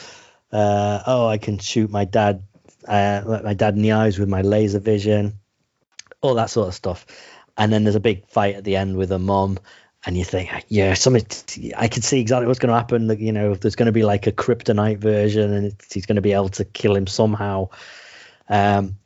uh, 0.54 1.02
oh, 1.08 1.28
I 1.28 1.40
can 1.40 1.58
shoot 1.58 1.90
my 1.90 2.06
dad, 2.06 2.44
uh, 2.88 3.42
my 3.44 3.56
dad 3.56 3.76
in 3.76 3.82
the 3.82 3.94
eyes 3.94 4.20
with 4.20 4.30
my 4.30 4.44
laser 4.44 4.80
vision, 4.80 5.40
all 6.22 6.36
that 6.36 6.52
sort 6.52 6.68
of 6.68 6.76
stuff. 6.76 7.08
And 7.58 7.74
then 7.74 7.84
there's 7.84 7.96
a 7.96 8.00
big 8.00 8.28
fight 8.28 8.56
at 8.56 8.64
the 8.64 8.76
end 8.76 8.96
with 8.96 9.12
a 9.12 9.18
mom, 9.18 9.58
and 10.06 10.16
you 10.16 10.24
think, 10.24 10.52
yeah, 10.68 10.94
something. 10.94 11.26
I 11.76 11.88
can 11.88 12.04
see 12.04 12.20
exactly 12.20 12.46
what's 12.46 12.60
going 12.60 12.72
to 12.72 12.78
happen. 12.78 13.08
Like, 13.08 13.20
you 13.20 13.32
know, 13.32 13.56
there's 13.56 13.76
going 13.76 13.88
to 13.88 13.92
be 13.92 14.04
like 14.04 14.28
a 14.28 14.32
kryptonite 14.32 15.00
version, 15.00 15.52
and 15.54 15.76
he's 15.92 16.06
going 16.06 16.18
to 16.18 16.22
be 16.22 16.34
able 16.34 16.50
to 16.50 16.66
kill 16.66 16.96
him 16.96 17.08
somehow. 17.08 17.70
Um, 18.48 18.98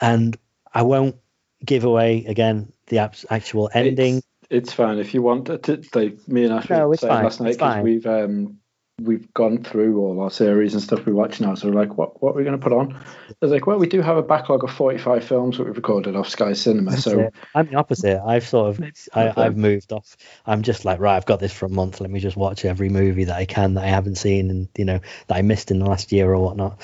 and 0.00 0.36
I 0.72 0.82
won't 0.82 1.16
give 1.64 1.84
away 1.84 2.24
again 2.26 2.72
the 2.86 2.98
abs- 2.98 3.26
actual 3.30 3.70
ending. 3.72 4.18
It's, 4.18 4.26
it's 4.50 4.72
fine 4.72 4.98
if 4.98 5.14
you 5.14 5.22
want 5.22 5.46
to. 5.46 5.58
to 5.58 5.82
like 5.94 6.26
me 6.28 6.44
and 6.44 6.54
Ash 6.54 6.68
No, 6.68 6.88
were 6.88 6.96
saying 6.96 7.14
fine, 7.14 7.24
last 7.24 7.40
night 7.40 7.58
because 7.58 7.82
we've 7.82 8.06
um 8.06 8.58
we've 9.00 9.32
gone 9.34 9.64
through 9.64 9.98
all 9.98 10.20
our 10.20 10.30
series 10.30 10.74
and 10.74 10.82
stuff 10.82 11.04
we 11.04 11.12
watch 11.12 11.40
now. 11.40 11.54
So 11.54 11.68
we're 11.68 11.74
like, 11.74 11.98
what 11.98 12.22
what 12.22 12.32
are 12.32 12.34
we 12.36 12.44
going 12.44 12.58
to 12.58 12.62
put 12.62 12.72
on? 12.72 12.94
I 12.94 13.34
was 13.40 13.50
like, 13.50 13.66
well, 13.66 13.78
we 13.78 13.88
do 13.88 14.00
have 14.02 14.16
a 14.16 14.22
backlog 14.22 14.62
of 14.64 14.70
forty 14.70 14.98
five 14.98 15.24
films 15.24 15.58
that 15.58 15.64
we've 15.64 15.76
recorded 15.76 16.16
off 16.16 16.28
Sky 16.28 16.52
Cinema. 16.52 16.92
That's 16.92 17.04
so 17.04 17.20
it. 17.20 17.34
I'm 17.54 17.66
the 17.66 17.76
opposite. 17.76 18.22
I've 18.24 18.46
sort 18.46 18.78
of 18.78 18.84
I, 19.14 19.32
I've 19.36 19.56
moved 19.56 19.92
off. 19.92 20.16
I'm 20.46 20.62
just 20.62 20.84
like 20.84 21.00
right. 21.00 21.16
I've 21.16 21.26
got 21.26 21.40
this 21.40 21.52
for 21.52 21.66
a 21.66 21.70
month. 21.70 22.00
Let 22.00 22.10
me 22.10 22.20
just 22.20 22.36
watch 22.36 22.64
every 22.64 22.88
movie 22.88 23.24
that 23.24 23.36
I 23.36 23.46
can 23.46 23.74
that 23.74 23.84
I 23.84 23.88
haven't 23.88 24.16
seen 24.16 24.50
and 24.50 24.68
you 24.76 24.84
know 24.84 25.00
that 25.26 25.36
I 25.36 25.42
missed 25.42 25.70
in 25.70 25.78
the 25.78 25.86
last 25.86 26.12
year 26.12 26.30
or 26.32 26.38
whatnot. 26.38 26.80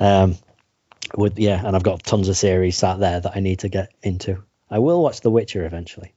Um, 0.00 0.36
would 1.16 1.38
yeah, 1.38 1.64
and 1.64 1.74
I've 1.74 1.82
got 1.82 2.02
tons 2.02 2.28
of 2.28 2.36
series 2.36 2.76
sat 2.76 2.98
there 2.98 3.20
that 3.20 3.36
I 3.36 3.40
need 3.40 3.60
to 3.60 3.68
get 3.68 3.92
into. 4.02 4.42
I 4.70 4.78
will 4.78 5.02
watch 5.02 5.20
The 5.20 5.30
Witcher 5.30 5.64
eventually. 5.64 6.12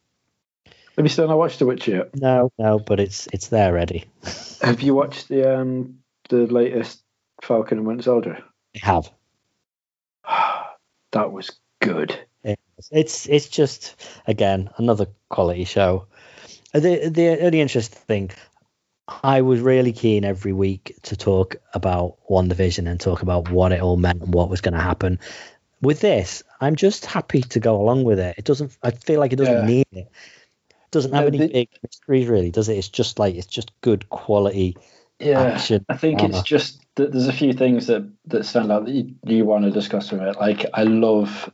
have 0.66 1.06
you 1.06 1.10
still 1.10 1.28
not 1.28 1.38
watched 1.38 1.60
The 1.60 1.66
Witcher 1.66 1.92
yet? 1.92 2.16
No, 2.16 2.52
no, 2.58 2.80
but 2.80 3.00
it's 3.00 3.28
it's 3.34 3.48
there 3.48 3.74
ready. 3.74 4.06
Have 4.62 4.82
you 4.82 4.94
watched 4.94 5.28
the 5.30 5.60
um 5.60 6.00
the 6.30 6.48
latest 6.48 7.02
Falcon 7.42 7.80
and 7.80 7.88
Winter 7.88 8.04
Soldier? 8.04 8.44
I 8.76 8.86
have. 8.86 9.12
that 11.12 11.32
was 11.32 11.52
good. 11.80 12.18
It's 12.92 13.28
it's 13.28 13.48
just 13.48 13.96
again 14.26 14.70
another 14.78 15.08
quality 15.30 15.66
show. 15.66 16.08
The 16.74 17.10
the 17.10 17.46
only 17.46 17.62
interesting 17.62 18.00
thing, 18.00 18.32
I 19.24 19.42
was 19.42 19.60
really 19.60 19.92
keen 19.94 20.24
every 20.26 20.54
week 20.54 20.96
to 21.04 21.16
talk 21.16 21.56
about 21.74 22.18
WandaVision 22.30 22.90
and 22.90 23.00
talk 23.00 23.22
about 23.22 23.50
what 23.50 23.72
it 23.72 23.82
all 23.82 23.98
meant 23.98 24.22
and 24.22 24.34
what 24.34 24.50
was 24.50 24.62
going 24.62 24.74
to 24.74 24.80
happen. 24.82 25.20
With 25.82 26.00
this, 26.00 26.44
I'm 26.60 26.76
just 26.76 27.06
happy 27.06 27.42
to 27.42 27.60
go 27.60 27.80
along 27.82 28.04
with 28.04 28.20
it. 28.20 28.36
It 28.38 28.46
doesn't. 28.46 28.78
I 28.84 28.92
feel 28.92 29.20
like 29.20 29.34
it 29.34 29.38
doesn't 29.38 29.54
Yeah. 29.60 29.66
need 29.66 29.88
it. 29.92 29.98
it 30.00 30.12
Doesn't 30.92 31.14
have 31.14 31.24
No, 31.24 31.28
any 31.28 31.38
the- 31.40 31.48
big 31.48 31.70
mysteries 31.84 32.28
really, 32.28 32.52
does 32.52 32.70
it? 32.70 32.78
It's 32.78 32.90
just 32.90 33.18
like 33.20 33.36
it's 33.36 33.48
just 33.48 33.72
good 33.82 34.10
quality 34.10 34.78
Yeah, 35.20 35.42
action. 35.42 35.86
I 35.90 35.98
think 35.98 36.22
it's 36.24 36.42
just 36.44 36.82
that 36.96 37.12
there's 37.12 37.28
a 37.28 37.34
few 37.34 37.54
things 37.54 37.88
that 37.88 38.08
that 38.28 38.46
stand 38.46 38.72
out 38.72 38.86
that 38.86 38.92
you, 38.92 39.16
you 39.26 39.46
want 39.46 39.66
to 39.66 39.72
discuss 39.72 40.10
from 40.10 40.22
it. 40.22 40.36
Like 40.38 40.66
I 40.74 40.84
love 40.84 41.52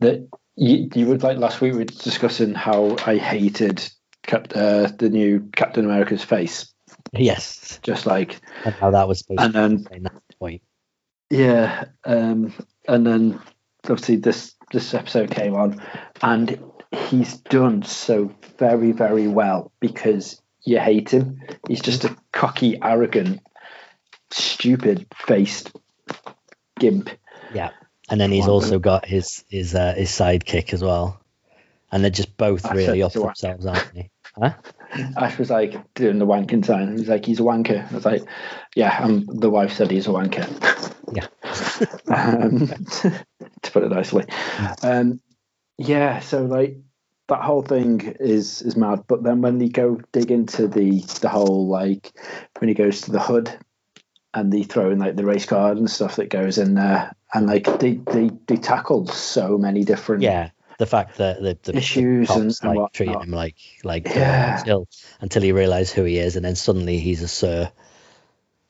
that 0.00 0.26
you, 0.56 0.88
you 0.94 1.06
would 1.06 1.22
like 1.22 1.38
last 1.38 1.60
week 1.60 1.72
we 1.72 1.78
were 1.80 1.84
discussing 1.84 2.54
how 2.54 2.96
I 3.06 3.16
hated 3.16 3.88
Cap, 4.24 4.48
uh, 4.54 4.88
the 4.98 5.08
new 5.08 5.48
Captain 5.54 5.84
America's 5.84 6.22
face, 6.22 6.71
Yes, 7.12 7.78
just 7.82 8.06
like 8.06 8.40
and 8.64 8.74
how 8.74 8.90
that 8.92 9.06
was 9.06 9.18
supposed 9.18 9.40
and 9.40 9.52
to 9.52 9.58
then 9.60 9.76
be 9.92 9.98
that 10.00 10.22
point. 10.38 10.62
yeah, 11.30 11.84
um, 12.04 12.52
and 12.88 13.06
then 13.06 13.40
obviously 13.84 14.16
this 14.16 14.54
this 14.72 14.94
episode 14.94 15.30
came 15.30 15.54
on, 15.54 15.82
and 16.22 16.58
he's 16.90 17.36
done 17.36 17.82
so 17.82 18.34
very 18.58 18.92
very 18.92 19.28
well 19.28 19.72
because 19.80 20.40
you 20.64 20.78
hate 20.78 21.10
him. 21.10 21.40
He's 21.68 21.82
just 21.82 22.04
a 22.04 22.16
cocky, 22.32 22.78
arrogant, 22.80 23.40
stupid 24.30 25.06
faced 25.14 25.72
gimp. 26.78 27.10
Yeah, 27.52 27.70
and 28.08 28.20
then 28.20 28.32
he's 28.32 28.48
also 28.48 28.78
got 28.78 29.04
his 29.04 29.44
his 29.48 29.74
uh, 29.74 29.94
his 29.94 30.10
sidekick 30.10 30.72
as 30.72 30.82
well, 30.82 31.20
and 31.90 32.02
they're 32.02 32.10
just 32.10 32.36
both 32.38 32.70
really 32.70 33.02
off 33.02 33.12
he's 33.12 33.22
a 33.22 33.24
wanker. 33.24 33.40
themselves, 33.40 33.66
aren't 33.66 33.94
they? 33.94 34.10
Huh? 34.34 34.54
Ash 35.16 35.38
was 35.38 35.50
like 35.50 35.94
doing 35.94 36.18
the 36.18 36.26
wanking 36.26 36.64
sign. 36.64 36.96
He's 36.96 37.08
like, 37.08 37.24
he's 37.24 37.40
a 37.40 37.44
wanker. 37.44 37.90
I 37.90 37.94
was 37.94 38.04
like, 38.04 38.22
yeah, 38.74 38.98
um, 39.02 39.24
the 39.26 39.50
wife 39.50 39.72
said 39.72 39.90
he's 39.90 40.06
a 40.06 40.10
wanker. 40.10 40.48
Yeah. 41.12 41.26
um, 42.14 42.68
to 43.62 43.70
put 43.70 43.82
it 43.82 43.90
nicely. 43.90 44.24
Um, 44.82 45.20
yeah, 45.76 46.20
so 46.20 46.44
like 46.44 46.78
that 47.28 47.42
whole 47.42 47.60
thing 47.60 48.16
is 48.18 48.62
is 48.62 48.76
mad. 48.76 49.04
But 49.08 49.22
then 49.22 49.42
when 49.42 49.60
you 49.60 49.68
go 49.68 50.00
dig 50.12 50.30
into 50.30 50.68
the 50.68 51.00
the 51.20 51.28
whole 51.28 51.68
like 51.68 52.12
when 52.58 52.68
he 52.68 52.74
goes 52.74 53.02
to 53.02 53.12
the 53.12 53.20
hood 53.20 53.52
and 54.32 54.52
they 54.52 54.62
throw 54.62 54.90
in 54.90 55.00
like 55.00 55.16
the 55.16 55.26
race 55.26 55.44
card 55.44 55.76
and 55.76 55.90
stuff 55.90 56.16
that 56.16 56.30
goes 56.30 56.56
in 56.56 56.74
there, 56.74 57.14
and 57.34 57.46
like 57.46 57.80
they 57.80 57.94
they 57.94 58.30
they 58.46 58.56
tackle 58.56 59.06
so 59.06 59.58
many 59.58 59.84
different 59.84 60.22
Yeah, 60.22 60.50
the 60.78 60.86
fact 60.86 61.18
that 61.18 61.42
the, 61.42 61.58
the 61.62 61.76
Issues 61.76 62.28
the 62.28 62.34
and- 62.34 62.42
cops, 62.44 62.60
and 62.60 62.68
like 62.70 62.76
whatnot. 62.76 62.92
treating 62.94 63.20
him 63.20 63.30
like 63.30 63.56
like 63.84 64.06
Yeah. 64.06 64.58
until 64.58 64.88
until 65.20 65.42
he 65.42 65.52
realized 65.52 65.92
who 65.94 66.04
he 66.04 66.18
is, 66.18 66.36
and 66.36 66.44
then 66.44 66.56
suddenly 66.56 66.98
he's 66.98 67.22
a 67.22 67.28
sir. 67.28 67.70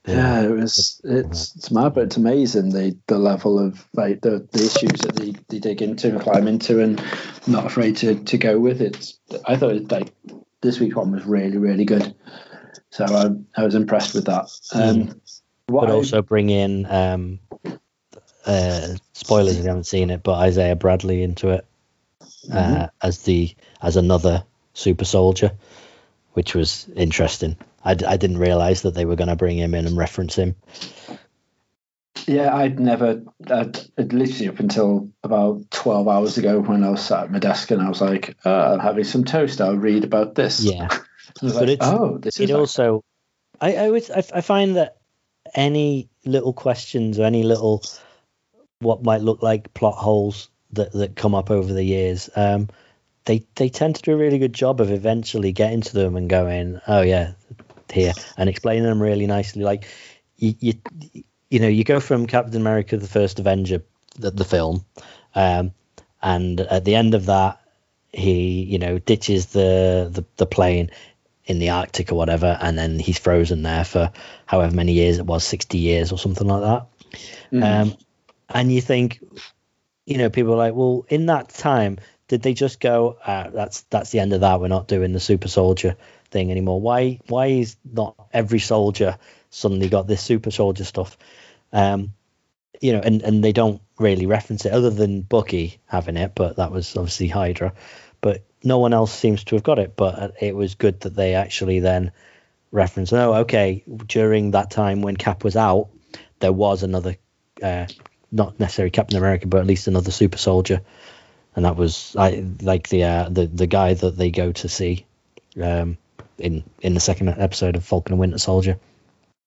Yeah, 0.07 0.43
it 0.43 0.51
was 0.51 1.01
it's 1.05 1.55
it's 1.55 1.71
mad, 1.71 1.95
but 1.95 2.05
it's 2.05 2.17
amazing 2.17 2.71
the 2.71 2.97
the 3.07 3.19
level 3.19 3.59
of 3.65 3.87
like 3.95 4.21
the, 4.21 4.49
the 4.51 4.65
issues 4.65 5.01
that 5.03 5.15
they, 5.15 5.33
they 5.49 5.61
dig 5.61 5.81
into 5.81 6.09
and 6.09 6.21
climb 6.21 6.49
into 6.49 6.81
and 6.83 7.01
not 7.47 7.67
afraid 7.67 7.97
to, 7.99 8.17
to 8.25 8.37
go 8.37 8.59
with 8.59 8.83
it. 8.83 9.13
I 9.47 9.57
thought 9.57 9.77
it, 9.77 9.93
like 9.93 10.13
this 10.61 10.81
week's 10.81 10.97
one 10.97 11.13
was 11.13 11.25
really 11.25 11.57
really 11.57 11.85
good, 11.85 12.17
so 12.91 13.05
I, 13.05 13.61
I 13.61 13.65
was 13.65 13.77
impressed 13.77 14.13
with 14.15 14.25
that. 14.27 14.49
Um, 14.75 15.21
what 15.69 15.83
but 15.83 15.91
I- 15.91 15.95
also 15.95 16.21
bring 16.21 16.51
in 16.51 16.85
um, 16.87 17.39
uh, 18.45 18.89
spoilers 19.13 19.57
if 19.57 19.63
you 19.63 19.69
haven't 19.69 19.87
seen 19.87 20.11
it, 20.11 20.25
but 20.25 20.35
Isaiah 20.35 20.75
Bradley 20.75 21.23
into 21.23 21.51
it 21.51 21.65
uh, 22.51 22.89
as 23.03 23.23
the 23.23 23.55
as 23.81 23.97
another 23.97 24.45
super 24.75 25.05
soldier, 25.05 25.53
which 26.33 26.55
was 26.55 26.89
interesting. 26.97 27.57
I, 27.85 27.95
d- 27.95 28.05
I 28.07 28.17
didn't 28.17 28.39
realize 28.39 28.83
that 28.83 28.95
they 28.95 29.05
were 29.05 29.17
going 29.17 29.29
to 29.29 29.37
bring 29.37 29.59
him 29.59 29.75
in 29.75 29.87
and 29.87 29.97
reference 29.97 30.37
him. 30.37 30.55
Yeah, 32.27 32.55
I'd 32.55 32.79
never, 32.79 33.23
I'd, 33.51 33.81
I'd 33.99 34.13
literally 34.13 34.49
up 34.49 34.61
until 34.61 35.11
about 35.25 35.69
12 35.73 36.07
hours 36.07 36.39
ago 36.39 36.61
when 36.61 36.85
I 36.85 36.91
was 36.91 37.05
sat 37.05 37.25
at 37.25 37.33
my 37.33 37.41
desk 37.41 37.73
and 37.73 37.83
I 37.83 37.89
was 37.89 38.01
like, 38.01 38.37
oh, 38.45 38.75
I'm 38.75 38.79
having 38.79 39.03
some 39.05 39.25
toast. 39.25 39.61
I'll 39.61 39.77
read 39.77 40.05
about 40.05 40.37
this. 40.37 40.63
Yeah, 40.63 40.87
But 41.41 41.55
like, 41.55 41.69
it's- 41.69 41.89
oh, 41.91 42.19
this 42.19 42.39
is 42.39 42.51
it 42.51 42.55
also 42.55 43.03
I 43.61 43.75
I 43.77 43.91
would 43.91 44.09
I, 44.11 44.23
I 44.35 44.41
find 44.41 44.77
that 44.77 44.99
any 45.55 46.09
little 46.25 46.53
questions 46.53 47.19
or 47.19 47.25
any 47.25 47.43
little 47.43 47.83
what 48.79 49.03
might 49.03 49.21
look 49.23 49.43
like 49.43 49.75
plot 49.75 49.95
holes 49.95 50.49
that 50.73 50.93
that 50.93 51.17
come 51.17 51.35
up 51.35 51.51
over 51.51 51.73
the 51.73 51.85
years 51.85 52.31
um 52.37 52.69
they 53.25 53.45
they 53.57 53.69
tend 53.69 53.95
to 53.95 54.03
do 54.03 54.13
a 54.13 54.17
really 54.17 54.39
good 54.39 54.53
job 54.53 54.81
of 54.81 54.91
eventually 54.91 55.53
getting 55.53 55.81
to 55.81 55.95
them 55.95 56.17
and 56.17 56.29
going 56.29 56.81
oh 56.89 57.03
yeah 57.03 57.33
here 57.93 58.13
and 58.37 58.49
explaining 58.49 58.85
them 58.85 59.03
really 59.03 59.27
nicely 59.27 59.63
like 59.63 59.87
you 60.37 60.55
you, 60.61 60.75
you 61.51 61.61
know 61.61 61.69
you 61.69 61.85
go 61.85 62.01
from 62.01 62.27
captain 62.27 62.61
america 62.61 62.97
the 62.97 63.09
first 63.09 63.39
avenger 63.39 63.83
the, 64.19 64.31
the 64.31 64.45
film 64.45 64.85
um 65.35 65.73
and 66.23 66.61
at 66.61 66.85
the 66.85 66.95
end 66.95 67.15
of 67.15 67.27
that 67.27 67.61
he 68.13 68.63
you 68.65 68.79
know 68.79 68.99
ditches 68.99 69.47
the 69.47 70.09
the, 70.11 70.25
the 70.37 70.47
plane 70.47 70.91
in 71.45 71.59
the 71.59 71.71
Arctic 71.71 72.13
or 72.13 72.15
whatever, 72.15 72.59
and 72.61 72.79
then 72.79 72.99
he's 72.99 73.19
frozen 73.19 73.63
there 73.63 73.85
for 73.85 74.13
however 74.47 74.75
many 74.75 74.93
years 74.93 75.19
it 75.19 75.27
was, 75.27 75.45
sixty 75.45 75.79
years 75.79 76.13
or 76.13 76.19
something 76.19 76.47
like 76.47 76.63
that. 76.63 76.87
Mm. 77.53 77.65
Um, 77.65 77.97
and 78.49 78.73
you 78.73 78.81
think, 78.81 79.21
you 80.07 80.19
know, 80.19 80.31
people 80.31 80.55
are 80.55 80.57
like, 80.57 80.75
well, 80.75 81.07
in 81.09 81.27
that 81.27 81.49
time, 81.49 81.99
did 82.29 82.43
they 82.43 82.55
just 82.55 82.81
go, 82.81 83.19
uh, 83.25 83.51
that's 83.51 83.83
that's 83.83 84.11
the 84.11 84.21
end 84.21 84.33
of 84.33 84.41
that? 84.41 84.61
We're 84.61 84.69
not 84.69 84.89
doing 84.89 85.13
the 85.13 85.21
super 85.21 85.49
soldier 85.49 85.97
thing 86.31 86.51
anymore. 86.51 86.81
Why 86.81 87.21
why 87.29 87.47
is 87.47 87.77
not 87.85 88.15
every 88.33 88.59
soldier 88.59 89.19
suddenly 89.51 89.89
got 89.89 90.07
this 90.07 90.23
super 90.23 90.51
soldier 90.51 90.85
stuff? 90.85 91.19
Um, 91.73 92.15
you 92.81 92.93
know, 92.93 93.01
and 93.01 93.23
and 93.23 93.45
they 93.45 93.53
don't 93.53 93.81
really 93.99 94.27
reference 94.27 94.67
it 94.67 94.73
other 94.73 94.91
than 94.91 95.23
Bucky 95.23 95.79
having 95.87 96.17
it, 96.17 96.33
but 96.35 96.57
that 96.57 96.73
was 96.73 96.97
obviously 96.97 97.29
Hydra. 97.29 97.75
But 98.21 98.45
no 98.65 98.79
one 98.79 98.93
else 98.93 99.13
seems 99.13 99.45
to 99.45 99.57
have 99.57 99.63
got 99.63 99.79
it. 99.79 99.95
But 99.97 100.37
it 100.41 100.55
was 100.55 100.75
good 100.75 101.01
that 101.01 101.15
they 101.15 101.35
actually 101.35 101.81
then 101.81 102.13
reference. 102.71 103.13
Oh, 103.13 103.35
okay. 103.35 103.85
During 104.07 104.53
that 104.53 104.71
time 104.71 105.03
when 105.03 105.17
Cap 105.17 105.45
was 105.45 105.57
out, 105.57 105.91
there 106.41 106.53
was 106.53 106.83
another, 106.83 107.17
uh, 107.63 107.87
not 108.33 108.59
necessarily 108.59 108.91
Captain 108.91 109.19
America, 109.19 109.47
but 109.47 109.61
at 109.61 109.67
least 109.67 109.87
another 109.87 110.11
super 110.11 110.39
soldier, 110.39 110.81
and 111.55 111.65
that 111.65 111.77
was 111.77 112.17
I 112.19 112.45
like 112.63 112.89
the 112.89 113.05
uh, 113.05 113.29
the 113.29 113.47
the 113.47 113.67
guy 113.67 113.95
that 113.95 114.17
they 114.17 114.31
go 114.31 114.53
to 114.53 114.69
see, 114.69 115.07
um, 115.63 115.99
in 116.39 116.65
in 116.81 116.95
the 116.95 117.01
second 117.01 117.29
episode 117.29 117.77
of 117.77 117.85
Falcon 117.85 118.15
and 118.15 118.21
Winter 118.21 118.39
Soldier. 118.39 118.79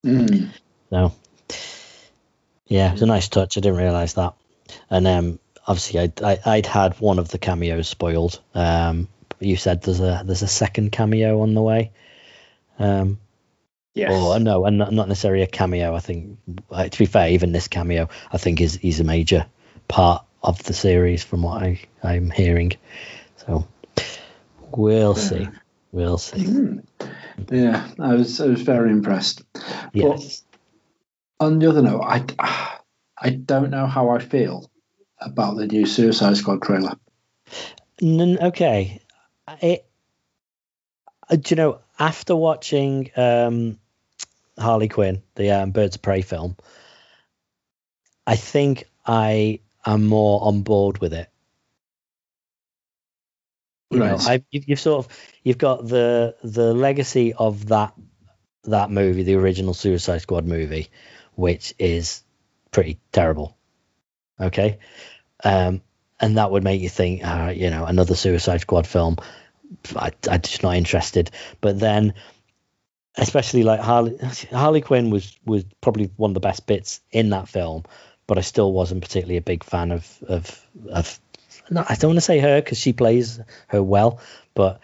Mm. 0.05 0.51
So, 0.91 1.13
yeah, 2.67 2.89
it 2.89 2.93
was 2.93 3.01
a 3.01 3.07
nice 3.07 3.27
touch. 3.27 3.57
I 3.57 3.61
didn't 3.61 3.79
realize 3.79 4.13
that. 4.13 4.33
And 4.89 5.07
um, 5.07 5.39
obviously, 5.67 5.99
I'd, 5.99 6.21
I, 6.21 6.39
I'd 6.45 6.65
had 6.67 6.93
one 6.99 7.19
of 7.19 7.29
the 7.29 7.39
cameos 7.39 7.87
spoiled. 7.87 8.39
Um, 8.53 9.07
you 9.39 9.57
said 9.57 9.81
there's 9.81 9.99
a 9.99 10.21
there's 10.23 10.43
a 10.43 10.47
second 10.47 10.91
cameo 10.91 11.41
on 11.41 11.53
the 11.53 11.61
way. 11.61 11.91
Um, 12.77 13.19
Yes. 13.95 14.11
or 14.11 14.37
no, 14.39 14.65
and 14.65 14.77
not, 14.77 14.91
not 14.91 15.07
necessarily 15.07 15.41
a 15.41 15.47
cameo. 15.47 15.95
I 15.95 15.99
think, 15.99 16.37
uh, 16.69 16.89
to 16.89 16.97
be 16.99 17.05
fair, 17.05 17.29
even 17.29 17.53
this 17.53 17.69
cameo, 17.69 18.09
I 18.31 18.37
think 18.37 18.59
is 18.59 18.75
he's 18.75 18.99
a 18.99 19.05
major 19.05 19.45
part 19.87 20.25
of 20.43 20.61
the 20.63 20.73
series 20.73 21.23
from 21.23 21.43
what 21.43 21.63
I 21.63 21.79
I'm 22.03 22.29
hearing. 22.29 22.73
So 23.37 23.65
we'll 24.71 25.15
see. 25.15 25.47
We'll 25.93 26.17
see. 26.17 26.43
Mm. 26.43 26.83
Yeah, 27.49 27.87
I 27.97 28.15
was 28.15 28.41
I 28.41 28.47
was 28.47 28.61
very 28.61 28.91
impressed. 28.91 29.43
Yes. 29.93 30.43
On 31.39 31.59
the 31.59 31.69
other 31.69 31.81
note, 31.81 32.01
I 32.01 32.79
I 33.17 33.29
don't 33.29 33.69
know 33.69 33.87
how 33.87 34.09
I 34.09 34.19
feel 34.19 34.69
about 35.19 35.55
the 35.55 35.67
new 35.67 35.85
Suicide 35.85 36.35
Squad 36.35 36.61
trailer. 36.61 36.97
N- 38.01 38.39
okay. 38.41 38.99
It, 39.61 39.85
uh, 41.29 41.37
do 41.37 41.41
you 41.49 41.55
know, 41.55 41.79
after 41.97 42.35
watching 42.35 43.09
um, 43.15 43.79
Harley 44.57 44.87
Quinn, 44.87 45.21
the 45.35 45.51
um, 45.51 45.71
Birds 45.71 45.95
of 45.95 46.01
Prey 46.01 46.21
film, 46.21 46.55
I 48.27 48.35
think 48.35 48.85
I 49.05 49.59
am 49.85 50.05
more 50.05 50.43
on 50.43 50.61
board 50.61 50.99
with 50.99 51.13
it. 51.13 51.29
You 53.91 53.99
know, 54.01 54.15
Right. 54.15 54.27
I 54.27 54.43
you've, 54.51 54.67
you've 54.67 54.79
sort 54.79 55.05
of 55.05 55.17
you've 55.43 55.57
got 55.57 55.87
the 55.87 56.35
the 56.43 56.73
legacy 56.73 57.33
of 57.33 57.67
that 57.67 57.93
that 58.63 58.89
movie, 58.89 59.23
the 59.23 59.35
original 59.35 59.73
Suicide 59.73 60.21
Squad 60.21 60.45
movie, 60.45 60.87
which 61.35 61.73
is 61.77 62.23
pretty 62.71 62.99
terrible. 63.11 63.55
Okay, 64.39 64.79
um, 65.43 65.81
and 66.19 66.37
that 66.37 66.51
would 66.51 66.63
make 66.63 66.81
you 66.81 66.89
think, 66.89 67.25
uh, 67.25 67.53
you 67.55 67.69
know, 67.69 67.85
another 67.85 68.15
Suicide 68.15 68.61
Squad 68.61 68.87
film. 68.87 69.17
I, 69.95 70.11
I'm 70.29 70.41
just 70.41 70.63
not 70.63 70.75
interested. 70.75 71.31
But 71.61 71.79
then, 71.79 72.13
especially 73.17 73.63
like 73.63 73.79
Harley, 73.79 74.17
Harley 74.51 74.81
Quinn 74.81 75.09
was 75.09 75.35
was 75.45 75.63
probably 75.81 76.11
one 76.17 76.31
of 76.31 76.35
the 76.35 76.39
best 76.39 76.65
bits 76.67 77.01
in 77.11 77.29
that 77.29 77.47
film, 77.47 77.83
but 78.27 78.37
I 78.37 78.41
still 78.41 78.71
wasn't 78.71 79.01
particularly 79.01 79.37
a 79.37 79.41
big 79.41 79.63
fan 79.63 79.91
of 79.91 80.23
of 80.27 80.65
of. 80.89 81.19
I 81.69 81.95
don't 81.95 82.09
want 82.09 82.17
to 82.17 82.21
say 82.21 82.39
her 82.39 82.61
because 82.61 82.77
she 82.77 82.93
plays 82.93 83.39
her 83.69 83.81
well, 83.81 84.19
but 84.53 84.81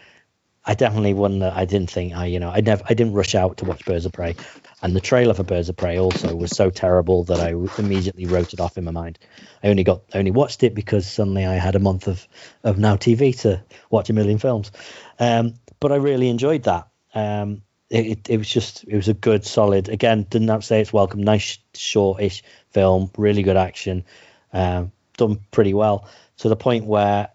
I 0.65 0.75
definitely 0.75 1.13
wouldn't. 1.13 1.43
I 1.43 1.65
didn't 1.65 1.89
think 1.89 2.13
I, 2.13 2.27
you 2.27 2.39
know, 2.39 2.49
I 2.49 2.61
never, 2.61 2.83
I 2.87 2.93
didn't 2.93 3.13
rush 3.13 3.35
out 3.35 3.57
to 3.57 3.65
watch 3.65 3.85
Birds 3.85 4.05
of 4.05 4.13
Prey, 4.13 4.35
and 4.81 4.95
the 4.95 5.01
trailer 5.01 5.33
for 5.33 5.43
Birds 5.43 5.69
of 5.69 5.77
Prey 5.77 5.99
also 5.99 6.35
was 6.35 6.51
so 6.51 6.69
terrible 6.69 7.23
that 7.25 7.39
I 7.39 7.53
immediately 7.79 8.25
wrote 8.25 8.53
it 8.53 8.59
off 8.59 8.77
in 8.77 8.83
my 8.83 8.91
mind. 8.91 9.19
I 9.63 9.69
only 9.69 9.83
got, 9.83 10.01
only 10.13 10.31
watched 10.31 10.63
it 10.63 10.73
because 10.75 11.07
suddenly 11.07 11.45
I 11.45 11.55
had 11.55 11.75
a 11.75 11.79
month 11.79 12.07
of 12.07 12.27
of 12.63 12.77
Now 12.77 12.95
TV 12.95 13.39
to 13.41 13.63
watch 13.89 14.09
a 14.09 14.13
million 14.13 14.37
films, 14.37 14.71
um, 15.19 15.55
but 15.79 15.91
I 15.91 15.95
really 15.95 16.29
enjoyed 16.29 16.63
that. 16.63 16.87
Um, 17.13 17.63
it, 17.91 18.29
it, 18.29 18.37
was 18.37 18.49
just, 18.49 18.83
it 18.85 18.95
was 18.95 19.07
a 19.09 19.13
good, 19.13 19.45
solid. 19.45 19.89
Again, 19.89 20.25
didn't 20.29 20.47
have 20.47 20.61
to 20.61 20.65
say 20.65 20.81
it's 20.81 20.93
welcome. 20.93 21.23
Nice, 21.23 21.59
shortish 21.73 22.43
film, 22.69 23.11
really 23.17 23.43
good 23.43 23.57
action, 23.57 24.05
um, 24.53 24.91
done 25.17 25.39
pretty 25.51 25.73
well 25.73 26.07
to 26.37 26.49
the 26.49 26.55
point 26.55 26.85
where 26.85 27.29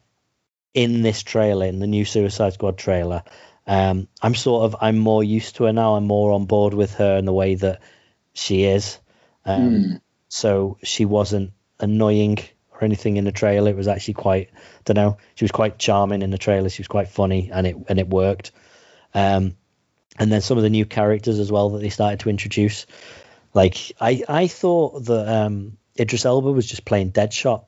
in 0.75 1.03
this 1.03 1.23
trailer, 1.23 1.67
in 1.67 1.79
the 1.79 1.87
new 1.87 2.05
Suicide 2.05 2.55
Squad 2.55 2.77
trailer, 2.77 3.23
um, 3.67 4.09
I'm 4.23 4.35
sort 4.35 4.65
of 4.65 4.77
I'm 4.81 4.99
more 4.99 5.25
used 5.25 5.57
to 5.57 5.65
her 5.65 5.73
now. 5.73 5.97
I'm 5.97 6.07
more 6.07 6.33
on 6.33 6.47
board 6.47 6.75
with 6.75 6.95
her 6.95 7.17
and 7.17 7.27
the 7.27 7.33
way 7.33 7.55
that 7.57 7.81
she 8.33 8.65
is. 8.65 8.99
Um, 9.45 9.61
Mm. 9.61 10.01
So 10.29 10.79
she 10.83 11.05
wasn't 11.05 11.53
annoying 11.79 12.39
or 12.73 12.85
anything 12.85 13.17
in 13.17 13.25
the 13.25 13.33
trailer. 13.33 13.71
It 13.71 13.77
was 13.77 13.89
actually 13.89 14.15
quite, 14.15 14.51
I 14.53 14.81
don't 14.85 14.97
know, 14.97 15.17
she 15.35 15.45
was 15.45 15.53
quite 15.53 15.79
charming 15.79 16.23
in 16.23 16.31
the 16.31 16.39
trailer. 16.39 16.69
She 16.69 16.83
was 16.83 16.89
quite 16.89 17.09
funny, 17.09 17.51
and 17.53 17.67
it 17.67 17.77
and 17.89 17.99
it 17.99 18.09
worked. 18.09 18.53
Um, 19.15 19.57
and 20.19 20.31
then 20.31 20.41
some 20.41 20.57
of 20.57 20.63
the 20.63 20.71
new 20.71 20.85
characters 20.85 21.39
as 21.39 21.51
well 21.51 21.71
that 21.71 21.81
they 21.81 21.91
started 21.91 22.21
to 22.21 22.31
introduce. 22.31 22.87
Like 23.55 23.93
I 24.01 24.23
I 24.29 24.47
thought 24.47 25.05
that 25.07 25.29
um, 25.29 25.77
Idris 25.99 26.25
Elba 26.25 26.53
was 26.53 26.67
just 26.67 26.85
playing 26.85 27.13
Deadshot 27.13 27.65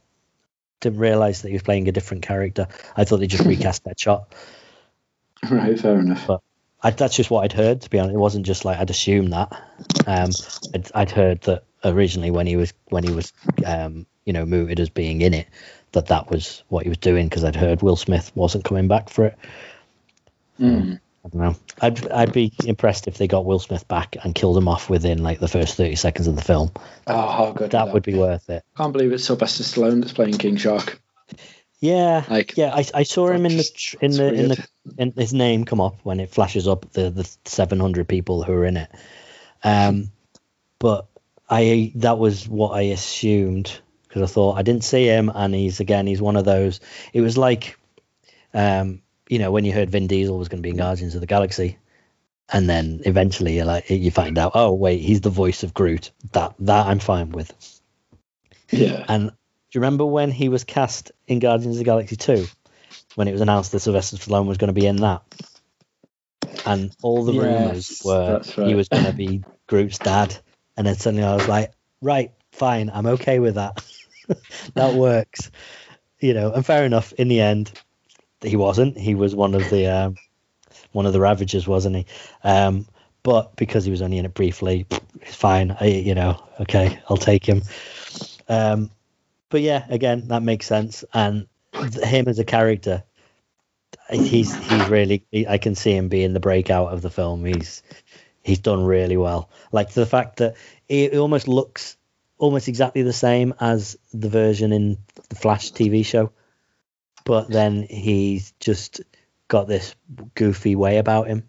didn't 0.80 0.98
realize 0.98 1.42
that 1.42 1.48
he 1.48 1.54
was 1.54 1.62
playing 1.62 1.88
a 1.88 1.92
different 1.92 2.22
character. 2.22 2.68
I 2.96 3.04
thought 3.04 3.18
they 3.18 3.26
just 3.26 3.44
recast 3.46 3.84
that 3.84 3.98
shot. 3.98 4.32
Right, 5.48 5.78
fair 5.78 5.98
enough. 5.98 6.28
I, 6.80 6.90
that's 6.90 7.16
just 7.16 7.30
what 7.30 7.44
I'd 7.44 7.52
heard. 7.52 7.80
To 7.82 7.90
be 7.90 7.98
honest, 7.98 8.14
it 8.14 8.18
wasn't 8.18 8.46
just 8.46 8.64
like 8.64 8.78
I'd 8.78 8.90
assumed 8.90 9.32
that. 9.32 9.52
Um, 10.06 10.30
I'd, 10.74 10.90
I'd 10.94 11.10
heard 11.10 11.40
that 11.42 11.64
originally 11.84 12.30
when 12.30 12.46
he 12.46 12.56
was 12.56 12.72
when 12.86 13.04
he 13.04 13.12
was 13.12 13.32
um, 13.64 14.06
you 14.24 14.32
know 14.32 14.46
mooted 14.46 14.78
as 14.78 14.88
being 14.88 15.20
in 15.20 15.34
it, 15.34 15.48
that 15.92 16.06
that 16.06 16.30
was 16.30 16.62
what 16.68 16.84
he 16.84 16.88
was 16.88 16.98
doing 16.98 17.28
because 17.28 17.44
I'd 17.44 17.56
heard 17.56 17.82
Will 17.82 17.96
Smith 17.96 18.30
wasn't 18.34 18.64
coming 18.64 18.88
back 18.88 19.10
for 19.10 19.26
it. 19.26 19.38
Mm. 20.60 21.00
I 21.28 21.36
don't 21.36 21.42
know. 21.42 21.56
I'd 21.80 22.10
I'd 22.10 22.32
be 22.32 22.52
impressed 22.64 23.06
if 23.08 23.18
they 23.18 23.28
got 23.28 23.44
Will 23.44 23.58
Smith 23.58 23.86
back 23.88 24.16
and 24.24 24.34
killed 24.34 24.56
him 24.56 24.68
off 24.68 24.88
within 24.90 25.22
like 25.22 25.40
the 25.40 25.48
first 25.48 25.76
thirty 25.76 25.96
seconds 25.96 26.26
of 26.26 26.36
the 26.36 26.42
film. 26.42 26.70
Oh, 27.06 27.28
how 27.28 27.52
good 27.52 27.70
That 27.72 27.92
would 27.92 28.02
be 28.02 28.14
worth 28.14 28.48
it. 28.50 28.64
I 28.74 28.78
can't 28.82 28.92
believe 28.92 29.12
it's 29.12 29.24
Sylvester 29.24 29.62
Stallone 29.62 30.00
that's 30.00 30.12
playing 30.12 30.38
King 30.38 30.56
Shark. 30.56 31.00
Yeah, 31.80 32.24
Like, 32.28 32.56
yeah. 32.56 32.74
I, 32.74 32.84
I 32.92 33.02
saw 33.04 33.28
him 33.28 33.46
in 33.46 33.52
the 33.52 33.62
just- 33.62 33.76
tr- 33.78 33.96
in 34.00 34.10
the 34.12 34.32
in 34.32 34.48
the 34.48 34.68
in 34.98 35.12
his 35.12 35.32
name 35.32 35.64
come 35.64 35.80
up 35.80 35.96
when 36.02 36.18
it 36.18 36.30
flashes 36.30 36.66
up 36.66 36.90
the 36.92 37.10
the 37.10 37.36
seven 37.44 37.78
hundred 37.78 38.08
people 38.08 38.42
who 38.42 38.52
are 38.54 38.64
in 38.64 38.76
it. 38.78 38.90
Um, 39.62 40.10
but 40.80 41.06
I 41.48 41.92
that 41.96 42.18
was 42.18 42.48
what 42.48 42.70
I 42.70 42.82
assumed 42.82 43.80
because 44.08 44.22
I 44.22 44.32
thought 44.32 44.58
I 44.58 44.62
didn't 44.62 44.84
see 44.84 45.04
him, 45.06 45.30
and 45.32 45.54
he's 45.54 45.78
again 45.80 46.06
he's 46.06 46.20
one 46.22 46.36
of 46.36 46.44
those. 46.44 46.80
It 47.12 47.20
was 47.20 47.38
like, 47.38 47.78
um, 48.54 49.02
you 49.28 49.38
know, 49.38 49.50
when 49.50 49.64
you 49.64 49.72
heard 49.72 49.90
Vin 49.90 50.06
Diesel 50.06 50.38
was 50.38 50.48
going 50.48 50.62
to 50.62 50.66
be 50.66 50.70
in 50.70 50.76
Guardians 50.76 51.14
of 51.14 51.20
the 51.20 51.26
Galaxy, 51.26 51.78
and 52.50 52.68
then 52.68 53.02
eventually 53.04 53.56
you 53.56 53.64
like 53.64 53.90
you 53.90 54.10
find 54.10 54.38
out, 54.38 54.52
oh 54.54 54.72
wait, 54.72 55.00
he's 55.00 55.20
the 55.20 55.30
voice 55.30 55.62
of 55.62 55.74
Groot. 55.74 56.10
That 56.32 56.54
that 56.60 56.86
I'm 56.86 56.98
fine 56.98 57.30
with. 57.30 57.52
Yeah. 58.70 59.04
And 59.08 59.30
do 59.30 59.34
you 59.74 59.80
remember 59.80 60.06
when 60.06 60.30
he 60.30 60.48
was 60.48 60.64
cast 60.64 61.12
in 61.26 61.40
Guardians 61.40 61.76
of 61.76 61.78
the 61.78 61.84
Galaxy 61.84 62.16
2? 62.16 62.46
When 63.16 63.28
it 63.28 63.32
was 63.32 63.40
announced 63.40 63.72
that 63.72 63.80
Sylvester 63.80 64.16
Stallone 64.16 64.46
was 64.46 64.58
going 64.58 64.68
to 64.68 64.80
be 64.80 64.86
in 64.86 64.96
that? 64.96 65.22
And 66.64 66.94
all 67.02 67.24
the 67.24 67.32
Yes, 67.32 67.42
rumors 67.42 68.02
were 68.04 68.42
right. 68.56 68.68
he 68.68 68.74
was 68.74 68.88
going 68.88 69.04
to 69.04 69.12
be 69.12 69.44
Groot's 69.66 69.98
dad. 69.98 70.36
And 70.76 70.86
then 70.86 70.94
suddenly 70.94 71.24
I 71.24 71.34
was 71.34 71.48
like, 71.48 71.72
right, 72.00 72.32
fine, 72.52 72.90
I'm 72.92 73.06
okay 73.06 73.40
with 73.40 73.56
that. 73.56 73.84
that 74.74 74.94
works. 74.94 75.50
You 76.20 76.34
know, 76.34 76.52
and 76.52 76.64
fair 76.64 76.84
enough, 76.84 77.12
in 77.12 77.28
the 77.28 77.40
end, 77.40 77.72
he 78.42 78.56
wasn't. 78.56 78.96
He 78.96 79.14
was 79.14 79.34
one 79.34 79.54
of 79.54 79.68
the 79.70 79.86
um, 79.86 80.16
one 80.92 81.06
of 81.06 81.12
the 81.12 81.20
Ravagers, 81.20 81.66
wasn't 81.66 81.96
he? 81.96 82.06
Um, 82.44 82.86
but 83.22 83.56
because 83.56 83.84
he 83.84 83.90
was 83.90 84.02
only 84.02 84.18
in 84.18 84.24
it 84.24 84.34
briefly, 84.34 84.86
it's 85.20 85.34
fine. 85.34 85.76
I, 85.78 85.86
you 85.86 86.14
know, 86.14 86.42
okay, 86.60 86.98
I'll 87.08 87.16
take 87.16 87.44
him. 87.44 87.62
Um, 88.48 88.90
but 89.50 89.60
yeah, 89.60 89.84
again, 89.88 90.28
that 90.28 90.42
makes 90.42 90.66
sense. 90.66 91.04
And 91.12 91.46
him 91.74 92.28
as 92.28 92.38
a 92.38 92.44
character, 92.44 93.02
he's 94.10 94.54
he's 94.54 94.88
really. 94.88 95.24
He, 95.30 95.46
I 95.46 95.58
can 95.58 95.74
see 95.74 95.94
him 95.94 96.08
being 96.08 96.32
the 96.32 96.40
breakout 96.40 96.92
of 96.92 97.02
the 97.02 97.10
film. 97.10 97.44
He's 97.44 97.82
he's 98.42 98.60
done 98.60 98.84
really 98.84 99.16
well. 99.16 99.50
Like 99.72 99.92
the 99.92 100.06
fact 100.06 100.38
that 100.38 100.56
it 100.88 101.14
almost 101.14 101.48
looks 101.48 101.96
almost 102.38 102.68
exactly 102.68 103.02
the 103.02 103.12
same 103.12 103.52
as 103.60 103.98
the 104.12 104.28
version 104.28 104.72
in 104.72 104.98
the 105.28 105.34
Flash 105.34 105.72
TV 105.72 106.04
show, 106.06 106.32
but 107.28 107.48
then 107.48 107.82
he's 107.82 108.52
just 108.58 109.02
got 109.48 109.68
this 109.68 109.94
goofy 110.34 110.74
way 110.74 110.96
about 110.96 111.28
him. 111.28 111.44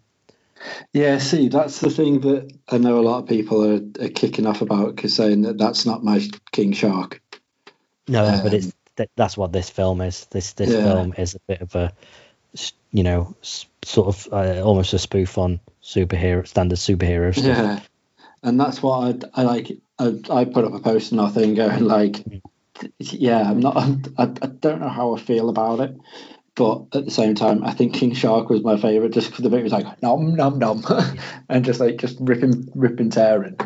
Yeah, 0.92 1.16
see, 1.18 1.48
that's 1.48 1.80
the 1.80 1.88
thing 1.88 2.20
that 2.20 2.52
I 2.68 2.76
know 2.76 3.00
a 3.00 3.00
lot 3.00 3.22
of 3.22 3.28
people 3.28 3.64
are, 3.64 3.80
are 4.04 4.10
kicking 4.10 4.46
off 4.46 4.60
about 4.60 4.94
because 4.94 5.16
saying 5.16 5.42
that 5.42 5.56
that's 5.56 5.86
not 5.86 6.04
my 6.04 6.20
King 6.52 6.72
Shark. 6.72 7.22
No, 8.06 8.40
but 8.42 8.52
Um, 8.52 8.58
it's 8.58 8.72
that's 9.16 9.36
what 9.38 9.52
this 9.52 9.70
film 9.70 10.02
is. 10.02 10.26
This 10.26 10.52
this 10.52 10.70
Yeah. 10.70 10.82
film 10.82 11.14
is 11.16 11.34
a 11.34 11.40
bit 11.48 11.62
of 11.62 11.74
a 11.74 11.92
you 12.92 13.02
know, 13.02 13.34
sort 13.82 14.08
of 14.08 14.28
uh, 14.32 14.62
almost 14.62 14.92
a 14.92 14.98
spoof 14.98 15.38
on 15.38 15.60
superhero 15.82 16.46
standard 16.46 16.78
superhero 16.78 17.34
stuff. 17.34 17.46
Yeah, 17.46 17.80
and 18.42 18.60
that's 18.60 18.82
what 18.82 19.24
I, 19.34 19.40
I 19.40 19.44
like. 19.44 19.78
I, 19.98 20.18
I 20.30 20.44
put 20.44 20.64
up 20.64 20.74
a 20.74 20.80
post 20.80 21.12
and 21.12 21.20
I 21.20 21.28
thing 21.28 21.54
going 21.54 21.84
like, 21.84 22.24
yeah, 22.98 23.50
I'm 23.50 23.60
not. 23.60 23.76
I, 24.18 24.22
I 24.24 24.46
don't 24.46 24.80
know 24.80 24.88
how 24.88 25.14
I 25.14 25.20
feel 25.20 25.48
about 25.48 25.80
it, 25.80 25.96
but 26.54 26.86
at 26.94 27.04
the 27.04 27.10
same 27.10 27.34
time, 27.34 27.64
I 27.64 27.72
think 27.72 27.94
King 27.94 28.14
Shark 28.14 28.48
was 28.48 28.62
my 28.62 28.76
favorite 28.76 29.12
just 29.12 29.30
because 29.30 29.42
the 29.42 29.50
bit 29.50 29.62
was 29.62 29.72
like 29.72 30.02
nom 30.02 30.34
nom 30.34 30.58
nom, 30.58 30.84
and 31.48 31.64
just 31.64 31.80
like 31.80 31.96
just 31.98 32.18
ripping 32.20 32.70
ripping 32.74 33.10
tearing, 33.10 33.56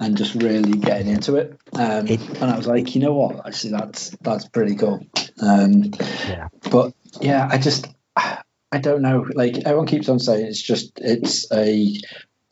and 0.00 0.16
just 0.16 0.34
really 0.42 0.72
getting 0.78 1.08
into 1.08 1.36
it. 1.36 1.58
Um, 1.74 2.06
It- 2.06 2.20
and 2.40 2.50
I 2.50 2.56
was 2.56 2.66
like, 2.66 2.94
you 2.94 3.00
know 3.00 3.14
what? 3.14 3.46
Actually, 3.46 3.72
that's 3.72 4.10
that's 4.20 4.48
pretty 4.48 4.76
cool. 4.76 5.06
Um, 5.40 5.92
Yeah. 6.28 6.48
but 6.70 6.92
yeah, 7.20 7.48
I 7.50 7.58
just 7.58 7.86
I 8.16 8.78
don't 8.80 9.02
know. 9.02 9.26
Like 9.34 9.56
everyone 9.58 9.86
keeps 9.86 10.08
on 10.08 10.18
saying, 10.18 10.46
it's 10.46 10.60
just 10.62 10.92
it's 11.00 11.50
a 11.52 11.94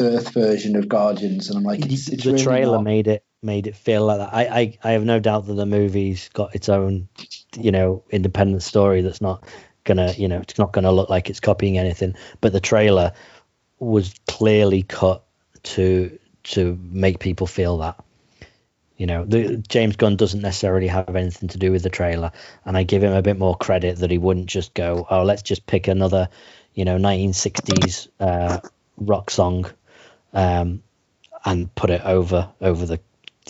Earth 0.01 0.33
version 0.33 0.77
of 0.77 0.89
Guardians, 0.89 1.49
and 1.49 1.59
I'm 1.59 1.65
like, 1.65 1.85
it's, 1.85 2.09
it's 2.09 2.25
the 2.25 2.33
really 2.33 2.45
trailer 2.45 2.77
not. 2.77 2.85
made 2.85 3.09
it 3.09 3.25
made 3.43 3.67
it 3.67 3.77
feel 3.77 4.05
like 4.05 4.19
that. 4.19 4.35
I, 4.35 4.43
I 4.45 4.79
I 4.85 4.91
have 4.93 5.05
no 5.05 5.21
doubt 5.21 5.47
that 5.47 5.55
the 5.55 5.67
movie's 5.67 6.29
got 6.31 6.55
its 6.55 6.69
own, 6.69 7.09
you 7.59 7.73
know, 7.73 8.05
independent 8.11 8.63
story 8.63 9.01
that's 9.01 9.21
not 9.21 9.45
gonna, 9.85 10.13
you 10.13 10.29
know, 10.29 10.41
it's 10.41 10.59
not 10.59 10.73
gonna 10.73 10.93
look 10.93 11.09
like 11.09 11.31
it's 11.31 11.41
copying 11.41 11.79
anything. 11.79 12.15
But 12.41 12.53
the 12.53 12.61
trailer 12.61 13.13
was 13.79 14.15
clearly 14.27 14.83
cut 14.83 15.25
to 15.63 16.19
to 16.45 16.79
make 16.83 17.19
people 17.19 17.47
feel 17.47 17.79
that. 17.79 18.03
You 18.99 19.07
know, 19.07 19.25
the 19.25 19.59
James 19.59 19.97
Gunn 19.97 20.17
doesn't 20.17 20.41
necessarily 20.41 20.89
have 20.89 21.15
anything 21.17 21.51
to 21.51 21.59
do 21.59 21.71
with 21.73 21.83
the 21.83 21.91
trailer, 21.91 22.33
and 22.65 22.77
I 22.77 22.83
give 22.83 23.03
him 23.03 23.13
a 23.13 23.23
bit 23.23 23.39
more 23.39 23.57
credit 23.57 23.99
that 23.99 24.11
he 24.11 24.19
wouldn't 24.19 24.47
just 24.47 24.75
go, 24.75 25.07
"Oh, 25.11 25.23
let's 25.23 25.43
just 25.43 25.67
pick 25.67 25.89
another, 25.89 26.29
you 26.75 26.85
know, 26.85 26.97
1960s 26.97 28.09
uh, 28.21 28.61
rock 28.97 29.31
song, 29.31 29.67
um, 30.33 30.83
and 31.45 31.73
put 31.75 31.91
it 31.91 32.03
over 32.05 32.51
over 32.61 32.87
the, 32.87 33.01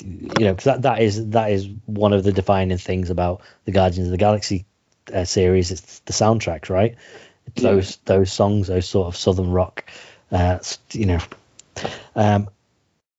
you 0.00 0.44
know, 0.44 0.52
because 0.52 0.64
that, 0.64 0.82
that 0.82 1.00
is 1.00 1.30
that 1.30 1.50
is 1.50 1.68
one 1.86 2.12
of 2.12 2.24
the 2.24 2.32
defining 2.32 2.78
things 2.78 3.10
about 3.10 3.42
the 3.64 3.72
Guardians 3.72 4.08
of 4.08 4.12
the 4.12 4.18
Galaxy 4.18 4.66
uh, 5.12 5.24
series. 5.24 5.70
It's 5.70 6.00
the 6.00 6.12
soundtracks, 6.12 6.68
right? 6.68 6.96
It's 7.46 7.62
Yeah. 7.62 7.70
those 7.70 7.96
those 8.04 8.32
songs, 8.32 8.68
those 8.68 8.88
sort 8.88 9.08
of 9.08 9.16
southern 9.16 9.50
rock, 9.50 9.84
uh, 10.30 10.58
you 10.92 11.06
know. 11.06 11.20
Um, 12.14 12.48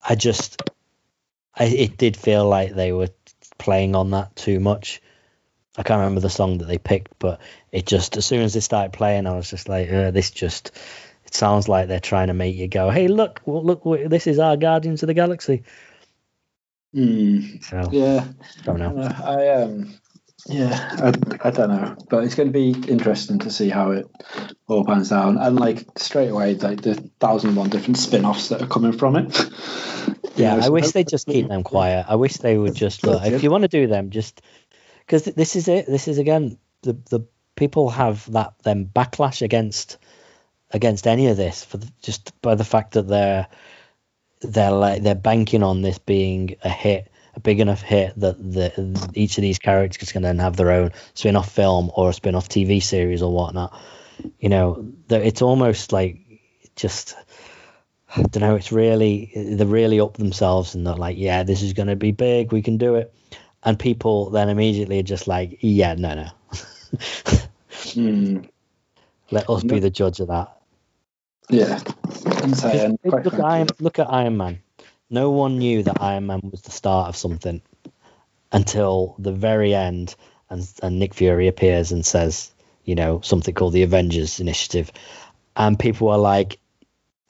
I 0.08 0.16
just, 0.16 0.62
I, 1.56 1.66
it 1.66 1.98
did 1.98 2.16
feel 2.18 2.48
like 2.48 2.74
they 2.74 2.92
were 2.92 3.10
playing 3.58 3.96
on 3.96 4.12
that 4.12 4.36
too 4.36 4.60
much. 4.60 5.02
I 5.78 5.84
can't 5.84 6.00
remember 6.00 6.22
the 6.22 6.30
song 6.30 6.58
that 6.60 6.66
they 6.66 6.78
picked, 6.78 7.20
but 7.20 7.40
it 7.72 7.86
just 7.86 8.18
as 8.18 8.26
soon 8.26 8.42
as 8.42 8.54
they 8.54 8.62
started 8.62 8.94
playing, 8.94 9.28
I 9.28 9.36
was 9.36 9.50
just 9.50 9.70
like, 9.70 9.92
uh, 9.92 10.12
this 10.12 10.32
just. 10.32 10.72
It 11.28 11.34
sounds 11.34 11.68
like 11.70 11.88
they're 11.88 12.00
trying 12.00 12.28
to 12.28 12.34
make 12.34 12.56
you 12.56 12.68
go, 12.68 12.90
"Hey, 12.90 13.08
look, 13.08 13.42
well, 13.46 13.64
look, 13.64 13.84
this 14.10 14.28
is 14.28 14.40
our 14.40 14.58
Guardians 14.58 15.04
of 15.04 15.08
the 15.08 15.14
Galaxy." 15.14 15.64
Mm, 16.96 17.64
So 17.64 17.90
yeah, 17.92 18.26
don't 18.64 18.80
know. 18.80 18.98
Uh, 18.98 19.14
I 19.24 19.48
um, 19.62 19.94
yeah, 20.48 20.96
I, 21.00 21.48
I 21.48 21.52
don't 21.52 21.70
know, 21.70 21.96
but 22.10 22.24
it's 22.24 22.36
going 22.36 22.52
to 22.52 22.54
be 22.54 22.72
interesting 22.90 23.40
to 23.40 23.50
see 23.50 23.70
how 23.70 23.92
it 23.92 24.08
all 24.68 24.86
pans 24.86 25.10
down, 25.10 25.38
and 25.38 25.60
like 25.60 25.86
straight 25.98 26.30
away, 26.30 26.56
like 26.56 26.82
the 26.82 26.96
thousand 27.20 27.50
and 27.50 27.58
one 27.58 27.70
different 27.70 27.98
spin-offs 27.98 28.50
that 28.50 28.62
are 28.62 28.68
coming 28.68 28.94
from 28.94 29.16
it. 29.16 29.50
Yeah, 30.38 30.56
know, 30.56 30.66
I 30.66 30.70
wish 30.70 30.92
they'd 30.92 31.08
just 31.08 31.26
keep 31.26 31.48
them 31.48 31.64
quiet. 31.64 32.06
I 32.08 32.16
wish 32.16 32.38
they 32.38 32.56
would 32.56 32.76
just 32.76 33.04
look. 33.04 33.26
If 33.26 33.42
you 33.42 33.50
want 33.50 33.64
to 33.64 33.68
do 33.68 33.88
them, 33.88 34.12
just 34.12 34.40
because 35.00 35.24
this 35.24 35.56
is 35.56 35.68
it. 35.68 35.88
This 35.88 36.08
is 36.08 36.20
again 36.20 36.60
the 36.84 36.94
the 37.10 37.22
people 37.56 37.90
have 37.90 38.32
that 38.34 38.54
them 38.62 38.86
backlash 38.86 39.42
against 39.42 39.98
against 40.72 41.08
any 41.08 41.28
of 41.28 41.38
this 41.38 41.64
for 41.64 41.78
the, 41.78 41.92
just 42.02 42.40
by 42.42 42.56
the 42.56 42.64
fact 42.64 42.94
that 42.94 43.08
they're 43.08 43.48
they're 44.42 44.72
like 44.72 45.02
they're 45.02 45.16
banking 45.16 45.64
on 45.64 45.82
this 45.82 45.98
being 45.98 46.56
a 46.64 46.70
hit, 46.70 47.12
a 47.36 47.40
big 47.40 47.60
enough 47.60 47.82
hit 47.82 48.14
that 48.18 48.38
the 48.38 49.12
each 49.14 49.38
of 49.38 49.42
these 49.42 49.60
characters 49.60 50.12
can 50.12 50.22
then 50.24 50.40
have 50.40 50.56
their 50.56 50.72
own 50.72 50.92
spin-off 51.14 51.52
film 51.52 51.92
or 51.96 52.10
a 52.10 52.14
spin-off 52.14 52.50
TV 52.50 52.82
series 52.82 53.22
or 53.22 53.34
whatnot. 53.34 53.78
You 54.40 54.50
know, 54.50 54.92
that 55.08 55.22
it's 55.22 55.42
almost 55.42 55.92
like 55.92 56.20
just. 56.76 57.16
I 58.10 58.22
don't 58.22 58.40
know. 58.40 58.56
It's 58.56 58.72
really 58.72 59.32
they're 59.36 59.68
really 59.68 60.00
up 60.00 60.16
themselves 60.16 60.76
and 60.76 60.88
they're 60.88 60.96
like, 60.96 61.18
yeah, 61.18 61.44
this 61.44 61.62
is 61.62 61.74
going 61.74 61.90
to 61.90 61.98
be 61.98 62.12
big. 62.12 62.54
We 62.54 62.62
can 62.62 62.78
do 62.78 62.96
it. 62.96 63.14
And 63.64 63.78
people 63.78 64.30
then 64.30 64.48
immediately 64.48 65.00
are 65.00 65.04
just 65.04 65.28
like, 65.28 65.58
yeah, 65.60 65.94
no, 65.96 66.16
no. 66.16 66.30
Mm, 67.96 68.50
Let 69.32 69.50
us 69.50 69.64
be 69.64 69.80
the 69.80 69.90
judge 69.90 70.20
of 70.20 70.28
that. 70.28 70.57
Yeah, 71.50 71.80
and 72.44 72.58
so, 72.58 72.70
and 72.70 73.00
quite 73.08 73.26
look, 73.26 73.34
at 73.36 73.42
Iron, 73.42 73.68
look 73.80 74.00
at 74.00 74.12
Iron 74.12 74.38
Man. 74.38 74.60
No 75.10 75.32
one 75.32 75.58
knew 75.58 75.84
that 75.84 76.02
Iron 76.02 76.28
Man 76.28 76.42
was 76.52 76.62
the 76.62 76.72
start 76.72 77.10
of 77.10 77.16
something 77.16 77.62
until 78.52 79.16
the 79.20 79.32
very 79.32 79.74
end, 79.74 80.16
and, 80.50 80.68
and 80.84 81.00
Nick 81.00 81.14
Fury 81.14 81.48
appears 81.48 81.92
and 81.92 82.06
says, 82.06 82.52
you 82.84 82.96
know, 82.96 83.22
something 83.22 83.54
called 83.54 83.74
the 83.74 83.84
Avengers 83.84 84.40
Initiative, 84.40 84.92
and 85.56 85.80
people 85.80 86.10
are 86.10 86.18
like, 86.20 86.60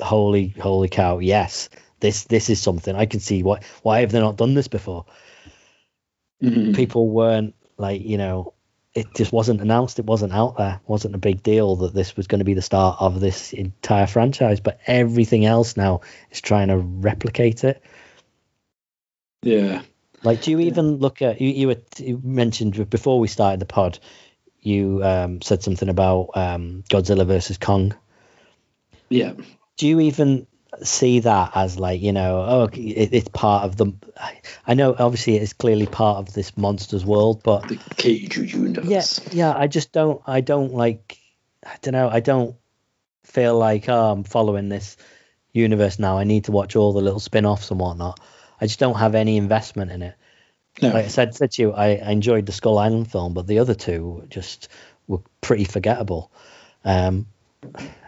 "Holy, 0.01 0.49
holy 0.49 0.89
cow! 0.89 1.19
Yes, 1.19 1.69
this 1.99 2.25
this 2.25 2.49
is 2.49 2.61
something. 2.61 2.95
I 2.95 3.05
can 3.05 3.19
see 3.19 3.43
why 3.43 3.61
why 3.83 4.01
have 4.01 4.11
they 4.11 4.19
not 4.19 4.37
done 4.37 4.53
this 4.53 4.67
before?" 4.67 5.05
mm, 6.41 6.75
People 6.75 7.09
weren't 7.09 7.55
like, 7.77 8.03
you 8.03 8.17
know, 8.17 8.53
it 8.97 9.13
just 9.13 9.31
wasn't 9.31 9.61
announced. 9.61 9.99
It 9.99 10.05
wasn't 10.05 10.33
out 10.33 10.57
there. 10.57 10.79
It 10.81 10.89
wasn't 10.89 11.13
a 11.13 11.19
big 11.19 11.43
deal 11.43 11.75
that 11.77 11.93
this 11.93 12.17
was 12.17 12.25
going 12.25 12.39
to 12.39 12.45
be 12.45 12.55
the 12.55 12.63
start 12.63 12.97
of 12.99 13.19
this 13.19 13.53
entire 13.53 14.07
franchise. 14.07 14.59
But 14.59 14.79
everything 14.87 15.45
else 15.45 15.77
now 15.77 16.01
is 16.31 16.41
trying 16.41 16.69
to 16.69 16.77
replicate 16.77 17.63
it. 17.63 17.83
yeah, 19.43 19.83
Like, 20.23 20.41
do 20.41 20.49
you 20.49 20.61
even 20.61 20.95
look 20.95 21.21
at 21.21 21.39
you? 21.39 21.49
You, 21.49 21.67
were, 21.67 21.81
you 21.97 22.19
mentioned 22.23 22.89
before 22.89 23.19
we 23.19 23.27
started 23.27 23.59
the 23.59 23.67
pod, 23.67 23.99
you 24.61 25.03
um, 25.03 25.43
said 25.43 25.61
something 25.61 25.89
about 25.89 26.31
um, 26.33 26.83
Godzilla 26.89 27.27
versus 27.27 27.59
Kong. 27.59 27.95
Yeah. 29.09 29.33
do 29.77 29.87
you 29.87 29.99
even 29.99 30.47
see 30.83 31.19
that 31.21 31.51
as 31.55 31.79
like 31.79 32.01
you 32.01 32.11
know 32.11 32.45
oh 32.47 32.63
it, 32.73 33.09
it's 33.13 33.29
part 33.29 33.63
of 33.63 33.77
the 33.77 33.91
i 34.67 34.73
know 34.73 34.95
obviously 34.97 35.35
it's 35.35 35.53
clearly 35.53 35.85
part 35.87 36.17
of 36.17 36.33
this 36.33 36.55
monsters 36.57 37.05
world 37.05 37.41
but 37.43 37.67
The 37.67 37.79
Cage 37.97 38.37
universe. 38.37 38.85
yeah 38.85 39.33
yeah 39.51 39.57
i 39.57 39.67
just 39.67 39.91
don't 39.91 40.21
i 40.27 40.41
don't 40.41 40.73
like 40.73 41.17
i 41.65 41.75
don't 41.81 41.93
know 41.93 42.09
i 42.09 42.19
don't 42.19 42.55
feel 43.23 43.57
like 43.57 43.89
oh 43.89 44.11
i'm 44.11 44.23
following 44.23 44.69
this 44.69 44.97
universe 45.51 45.97
now 45.99 46.17
i 46.17 46.23
need 46.23 46.45
to 46.45 46.51
watch 46.51 46.75
all 46.75 46.93
the 46.93 47.01
little 47.01 47.19
spin-offs 47.19 47.71
and 47.71 47.79
whatnot 47.79 48.19
i 48.61 48.65
just 48.67 48.79
don't 48.79 48.97
have 48.99 49.15
any 49.15 49.37
investment 49.37 49.91
in 49.91 50.01
it 50.03 50.15
No. 50.81 50.89
like 50.89 51.05
i 51.05 51.07
said, 51.07 51.33
said 51.35 51.51
to 51.51 51.61
you 51.63 51.73
I, 51.73 51.95
I 51.95 52.11
enjoyed 52.11 52.45
the 52.45 52.51
skull 52.51 52.77
island 52.77 53.11
film 53.11 53.33
but 53.33 53.47
the 53.47 53.59
other 53.59 53.73
two 53.75 54.25
just 54.29 54.67
were 55.07 55.21
pretty 55.41 55.63
forgettable 55.63 56.31
um 56.85 57.25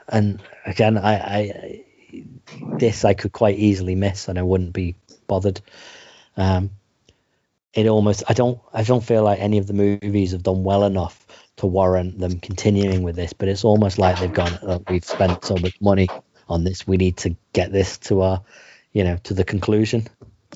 and 0.08 0.40
again 0.66 0.98
i 0.98 1.14
i 1.16 1.84
this 2.78 3.06
I 3.06 3.14
could 3.14 3.32
quite 3.32 3.58
easily 3.58 3.96
miss, 3.96 4.28
and 4.28 4.40
I 4.40 4.44
wouldn't 4.44 4.74
be 4.74 4.96
bothered. 5.28 5.62
Um, 6.38 6.72
it 7.74 7.88
almost 7.88 8.24
I 8.28 8.34
don't 8.34 8.60
I 8.74 8.84
don't 8.84 9.04
feel 9.04 9.24
like 9.24 9.40
any 9.40 9.58
of 9.58 9.68
the 9.68 9.74
movies 9.74 10.32
have 10.32 10.44
done 10.44 10.64
well 10.64 10.84
enough 10.84 11.26
to 11.58 11.68
warrant 11.68 12.20
them 12.20 12.40
continuing 12.40 13.04
with 13.04 13.16
this. 13.16 13.34
But 13.34 13.48
it's 13.48 13.64
almost 13.64 13.98
like 13.98 14.20
they've 14.20 14.34
gone. 14.34 14.58
"Oh, 14.64 14.84
we've 14.90 15.06
spent 15.06 15.46
so 15.46 15.56
much 15.56 15.80
money 15.82 16.08
on 16.48 16.64
this. 16.64 16.88
We 16.88 16.98
need 16.98 17.18
to 17.18 17.36
get 17.54 17.72
this 17.72 17.98
to 18.00 18.22
our, 18.22 18.44
you 18.92 19.04
know, 19.04 19.18
to 19.24 19.34
the 19.34 19.44
conclusion. 19.44 20.08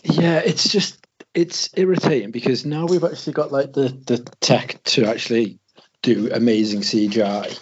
Yeah, 0.03 0.39
it's 0.39 0.67
just 0.67 1.05
it's 1.33 1.69
irritating 1.75 2.31
because 2.31 2.65
now 2.65 2.85
we've 2.85 3.03
actually 3.03 3.33
got 3.33 3.51
like 3.51 3.73
the 3.73 3.89
the 3.89 4.17
tech 4.39 4.83
to 4.85 5.05
actually 5.05 5.59
do 6.01 6.31
amazing 6.33 6.81
CGI, 6.81 7.57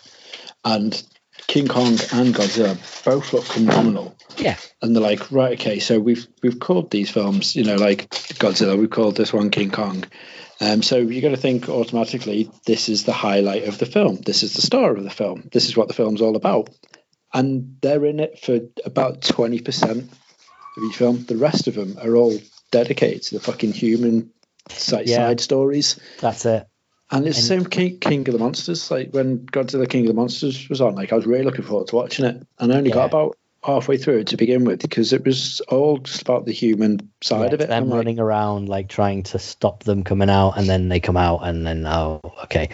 and 0.63 1.03
King 1.47 1.67
Kong 1.67 1.87
and 2.13 2.33
Godzilla 2.33 2.75
both 3.03 3.33
look 3.33 3.43
phenomenal. 3.43 4.15
Yeah, 4.37 4.57
And 4.81 4.95
they're 4.95 5.03
like, 5.03 5.31
right, 5.31 5.59
okay, 5.59 5.79
so 5.79 5.99
we've 5.99 6.25
we've 6.41 6.59
called 6.59 6.89
these 6.89 7.09
films, 7.09 7.55
you 7.55 7.63
know, 7.63 7.75
like 7.75 8.09
Godzilla, 8.09 8.77
we've 8.77 8.89
called 8.89 9.17
this 9.17 9.33
one 9.33 9.49
King 9.49 9.71
Kong. 9.71 10.05
Um, 10.61 10.81
so 10.83 10.97
you 10.97 11.21
got 11.21 11.29
to 11.29 11.37
think 11.37 11.67
automatically, 11.69 12.49
this 12.65 12.87
is 12.87 13.03
the 13.03 13.13
highlight 13.13 13.67
of 13.67 13.77
the 13.79 13.85
film. 13.85 14.17
This 14.17 14.43
is 14.43 14.53
the 14.53 14.61
star 14.61 14.95
of 14.95 15.03
the 15.03 15.09
film. 15.09 15.49
This 15.51 15.67
is 15.67 15.75
what 15.75 15.87
the 15.87 15.93
film's 15.95 16.21
all 16.21 16.35
about. 16.35 16.69
And 17.33 17.77
they're 17.81 18.05
in 18.05 18.19
it 18.19 18.39
for 18.39 18.59
about 18.85 19.21
twenty 19.21 19.59
percent 19.59 20.03
of 20.77 20.83
each 20.87 20.95
film. 20.97 21.25
The 21.25 21.37
rest 21.37 21.67
of 21.67 21.75
them 21.75 21.97
are 22.01 22.15
all 22.15 22.37
dedicated 22.71 23.23
to 23.23 23.35
the 23.35 23.41
fucking 23.41 23.73
human 23.73 24.31
side, 24.69 25.07
Yeah. 25.09 25.17
side 25.17 25.39
stories. 25.41 25.99
that's 26.19 26.45
it. 26.45 26.67
And 27.11 27.27
it's 27.27 27.37
the 27.37 27.43
same 27.43 27.65
King, 27.65 27.99
King 27.99 28.27
of 28.27 28.33
the 28.33 28.39
Monsters. 28.39 28.89
Like 28.89 29.11
when 29.11 29.39
Godzilla 29.39 29.87
King 29.87 30.03
of 30.03 30.07
the 30.07 30.13
Monsters 30.13 30.69
was 30.69 30.79
on, 30.79 30.95
like 30.95 31.11
I 31.11 31.15
was 31.15 31.25
really 31.25 31.43
looking 31.43 31.65
forward 31.65 31.87
to 31.87 31.95
watching 31.95 32.25
it, 32.25 32.47
and 32.59 32.73
I 32.73 32.77
only 32.77 32.89
Yeah. 32.89 32.95
got 32.95 33.05
about 33.05 33.37
halfway 33.63 33.97
through 33.97 34.19
it 34.19 34.27
to 34.27 34.37
begin 34.37 34.63
with 34.65 34.81
because 34.81 35.13
it 35.13 35.23
was 35.23 35.61
all 35.67 35.97
just 35.99 36.21
about 36.21 36.45
the 36.45 36.53
human 36.53 37.11
side 37.21 37.49
Yeah, 37.49 37.53
of 37.55 37.61
it. 37.61 37.67
them 37.67 37.83
I'm 37.83 37.89
like, 37.89 37.97
running 37.97 38.19
around 38.19 38.69
like 38.69 38.87
trying 38.87 39.23
to 39.23 39.39
stop 39.39 39.83
them 39.83 40.03
coming 40.03 40.29
out, 40.29 40.57
and 40.57 40.67
then 40.67 40.87
they 40.89 40.99
come 40.99 41.17
out, 41.17 41.41
and 41.43 41.67
then 41.67 41.85
oh, 41.85 42.21
okay, 42.45 42.69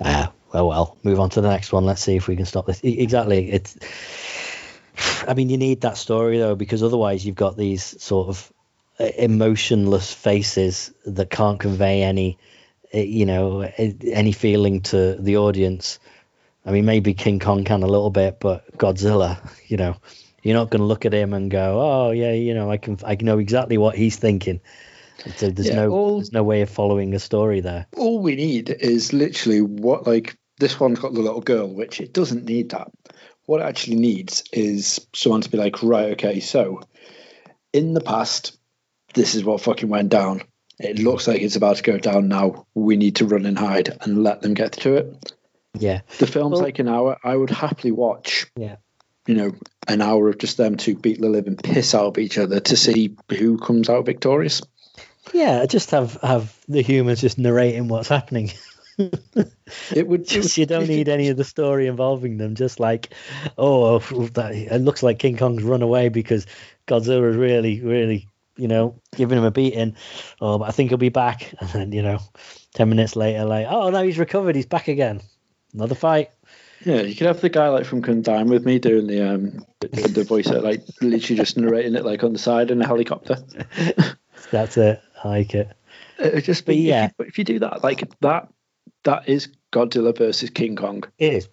uh, 0.00 0.26
well, 0.52 0.68
well, 0.68 0.98
move 1.04 1.20
on 1.20 1.30
to 1.30 1.40
the 1.40 1.48
next 1.48 1.72
one. 1.72 1.84
Let's 1.84 2.02
see 2.02 2.16
if 2.16 2.26
we 2.28 2.36
can 2.36 2.46
stop 2.46 2.66
this. 2.66 2.80
Exactly, 2.82 3.50
it's. 3.50 3.76
I 5.26 5.34
mean, 5.34 5.48
you 5.48 5.56
need 5.56 5.82
that 5.82 5.96
story 5.96 6.38
though, 6.38 6.56
because 6.56 6.82
otherwise 6.82 7.24
you've 7.24 7.36
got 7.36 7.56
these 7.56 8.02
sort 8.02 8.28
of 8.28 8.52
uh, 9.00 9.04
emotionless 9.16 10.12
faces 10.12 10.92
that 11.06 11.30
can't 11.30 11.58
convey 11.58 12.02
any, 12.02 12.38
you 12.92 13.26
know, 13.26 13.62
uh, 13.62 13.70
any 13.78 14.32
feeling 14.32 14.82
to 14.82 15.16
the 15.18 15.36
audience. 15.38 15.98
I 16.64 16.70
mean, 16.70 16.84
maybe 16.84 17.14
King 17.14 17.40
Kong 17.40 17.64
can 17.64 17.82
a 17.82 17.86
little 17.86 18.10
bit, 18.10 18.38
but 18.40 18.76
Godzilla, 18.78 19.38
you 19.66 19.76
know, 19.76 19.96
you're 20.42 20.56
not 20.56 20.70
going 20.70 20.80
to 20.80 20.86
look 20.86 21.04
at 21.06 21.14
him 21.14 21.34
and 21.34 21.50
go, 21.50 21.80
"Oh, 21.80 22.10
yeah, 22.10 22.32
you 22.32 22.54
know, 22.54 22.70
I 22.70 22.76
can, 22.76 22.98
I 23.04 23.16
know 23.20 23.38
exactly 23.38 23.78
what 23.78 23.96
he's 23.96 24.16
thinking." 24.16 24.60
So 25.36 25.50
there's 25.50 25.68
Yeah, 25.68 25.76
no, 25.76 25.90
all- 25.90 26.16
there's 26.18 26.32
no 26.32 26.42
way 26.42 26.62
of 26.62 26.70
following 26.70 27.14
a 27.14 27.18
story 27.18 27.60
there. 27.60 27.86
all 27.96 28.20
we 28.20 28.34
need 28.34 28.70
is 28.70 29.12
literally 29.12 29.60
what 29.60 30.06
like 30.06 30.36
this 30.58 30.78
one's 30.80 30.98
got 30.98 31.14
the 31.14 31.20
little 31.20 31.40
girl, 31.40 31.68
which 31.72 32.00
it 32.00 32.12
doesn't 32.12 32.44
need 32.44 32.70
that. 32.70 32.88
What 33.46 33.60
it 33.60 33.64
actually 33.64 33.96
needs 33.96 34.44
is 34.52 35.04
someone 35.14 35.40
to 35.42 35.50
be 35.50 35.58
like, 35.58 35.82
right, 35.82 36.12
okay, 36.12 36.40
so 36.40 36.80
in 37.72 37.94
the 37.94 38.00
past, 38.00 38.56
this 39.14 39.34
is 39.34 39.44
what 39.44 39.60
fucking 39.60 39.88
went 39.88 40.08
down. 40.10 40.42
It 40.82 40.98
looks 40.98 41.28
like 41.28 41.40
it's 41.42 41.56
about 41.56 41.76
to 41.76 41.82
go 41.82 41.98
down 41.98 42.28
now. 42.28 42.66
We 42.74 42.96
need 42.96 43.16
to 43.16 43.26
run 43.26 43.46
and 43.46 43.58
hide 43.58 43.96
and 44.02 44.22
let 44.22 44.42
them 44.42 44.54
get 44.54 44.72
to 44.72 44.94
it. 44.96 45.32
Yeah, 45.78 46.00
The 46.18 46.26
film's 46.26 46.52
Well- 46.54 46.62
like 46.62 46.78
an 46.80 46.88
hour. 46.88 47.16
I 47.24 47.34
would 47.36 47.50
happily 47.50 47.92
watch, 47.92 48.46
yeah, 48.56 48.76
you 49.26 49.34
know, 49.34 49.52
an 49.88 50.02
hour 50.02 50.28
of 50.28 50.38
just 50.38 50.56
them 50.58 50.76
two 50.76 50.96
beat 50.96 51.20
the 51.20 51.28
living 51.30 51.56
piss 51.56 51.94
out 51.94 52.06
of 52.06 52.18
each 52.18 52.36
other 52.36 52.60
to 52.60 52.76
see 52.76 53.16
who 53.30 53.56
comes 53.58 53.88
out 53.88 54.04
victorious. 54.04 54.60
yeah. 55.32 55.64
Just 55.66 55.92
have 55.92 56.18
have 56.22 56.54
the 56.68 56.82
humans 56.82 57.20
just 57.22 57.38
narrating 57.38 57.88
what's 57.88 58.08
happening. 58.08 58.50
It 59.94 60.06
would. 60.06 60.26
Just 60.26 60.58
you 60.58 60.66
don't 60.66 60.86
need 60.86 61.08
any 61.08 61.28
of 61.28 61.38
the 61.38 61.44
story 61.44 61.86
involving 61.86 62.36
them. 62.36 62.54
Just 62.54 62.78
like, 62.78 63.14
oh, 63.56 63.98
that, 64.34 64.52
it 64.54 64.80
looks 64.82 65.02
like 65.02 65.18
King 65.18 65.38
Kong's 65.38 65.62
run 65.62 65.80
away 65.80 66.10
because 66.10 66.46
Godzilla 66.86 67.30
is 67.30 67.36
really, 67.36 67.80
really, 67.80 68.28
you 68.56 68.68
know, 68.68 69.00
giving 69.16 69.38
him 69.38 69.44
a 69.44 69.50
beating. 69.50 69.96
Oh, 70.40 70.58
but 70.58 70.68
I 70.68 70.72
think 70.72 70.90
he'll 70.90 70.98
be 70.98 71.08
back. 71.08 71.54
And 71.60 71.70
then 71.70 71.92
you 71.92 72.02
know, 72.02 72.18
ten 72.74 72.88
minutes 72.88 73.16
later, 73.16 73.44
like, 73.44 73.66
oh, 73.68 73.90
now 73.90 74.02
he's 74.02 74.18
recovered. 74.18 74.56
He's 74.56 74.66
back 74.66 74.88
again. 74.88 75.20
Another 75.74 75.94
fight. 75.94 76.30
Yeah, 76.84 77.02
you 77.02 77.14
could 77.14 77.28
have 77.28 77.40
the 77.40 77.48
guy 77.48 77.68
like 77.68 77.86
from 77.86 78.02
Come 78.02 78.22
Dine 78.22 78.48
with 78.48 78.64
Me 78.64 78.78
doing 78.78 79.06
the 79.06 79.34
um 79.34 79.64
the, 79.80 79.88
the 79.88 80.24
voice 80.24 80.48
like 80.48 80.82
literally 81.00 81.36
just 81.36 81.56
narrating 81.56 81.94
it 81.94 82.04
like 82.04 82.24
on 82.24 82.32
the 82.32 82.38
side 82.38 82.70
in 82.70 82.82
a 82.82 82.86
helicopter. 82.86 83.36
That's 84.50 84.76
it. 84.76 85.00
I 85.22 85.28
like 85.28 85.54
it. 85.54 85.68
It 86.18 86.34
would 86.34 86.44
just 86.44 86.66
be 86.66 86.76
yeah. 86.76 87.06
If 87.06 87.12
you, 87.18 87.24
if 87.26 87.38
you 87.38 87.44
do 87.44 87.58
that, 87.60 87.82
like 87.84 88.08
that, 88.20 88.48
that 89.04 89.28
is 89.28 89.48
Godzilla 89.72 90.16
versus 90.16 90.50
King 90.50 90.76
Kong. 90.76 91.04
It 91.18 91.34
is. 91.34 91.48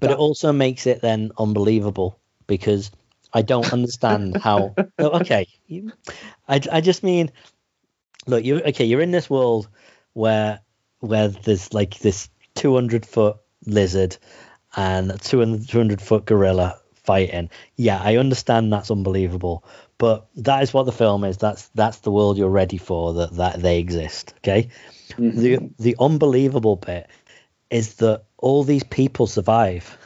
But 0.00 0.10
it 0.10 0.18
also 0.18 0.52
makes 0.52 0.86
it 0.86 1.00
then 1.00 1.30
unbelievable 1.38 2.18
because 2.46 2.90
I 3.32 3.42
don't 3.42 3.72
understand 3.72 4.36
how. 4.36 4.74
Oh, 4.98 5.20
okay, 5.20 5.46
you, 5.66 5.92
I 6.48 6.60
I 6.72 6.80
just 6.80 7.02
mean, 7.02 7.30
look, 8.26 8.44
you 8.44 8.60
okay? 8.60 8.84
You're 8.86 9.02
in 9.02 9.10
this 9.10 9.28
world 9.28 9.68
where 10.14 10.60
where 11.00 11.28
there's 11.28 11.74
like 11.74 11.98
this 11.98 12.30
200 12.54 13.04
foot 13.04 13.36
lizard 13.66 14.16
and 14.74 15.20
200, 15.20 15.68
200 15.68 16.00
foot 16.00 16.24
gorilla 16.24 16.80
fighting. 16.94 17.50
Yeah, 17.76 18.00
I 18.02 18.16
understand 18.16 18.72
that's 18.72 18.90
unbelievable, 18.90 19.64
but 19.98 20.28
that 20.36 20.62
is 20.62 20.74
what 20.74 20.84
the 20.84 20.92
film 20.92 21.24
is. 21.24 21.36
That's 21.36 21.68
that's 21.68 21.98
the 21.98 22.10
world 22.10 22.38
you're 22.38 22.48
ready 22.48 22.78
for. 22.78 23.14
That 23.14 23.36
that 23.36 23.62
they 23.62 23.78
exist. 23.78 24.34
Okay. 24.38 24.68
Mm-hmm. 25.10 25.40
The 25.40 25.70
the 25.78 25.96
unbelievable 26.00 26.76
bit 26.76 27.08
is 27.70 27.94
that 27.96 28.24
all 28.38 28.64
these 28.64 28.84
people 28.84 29.26
survive. 29.26 29.96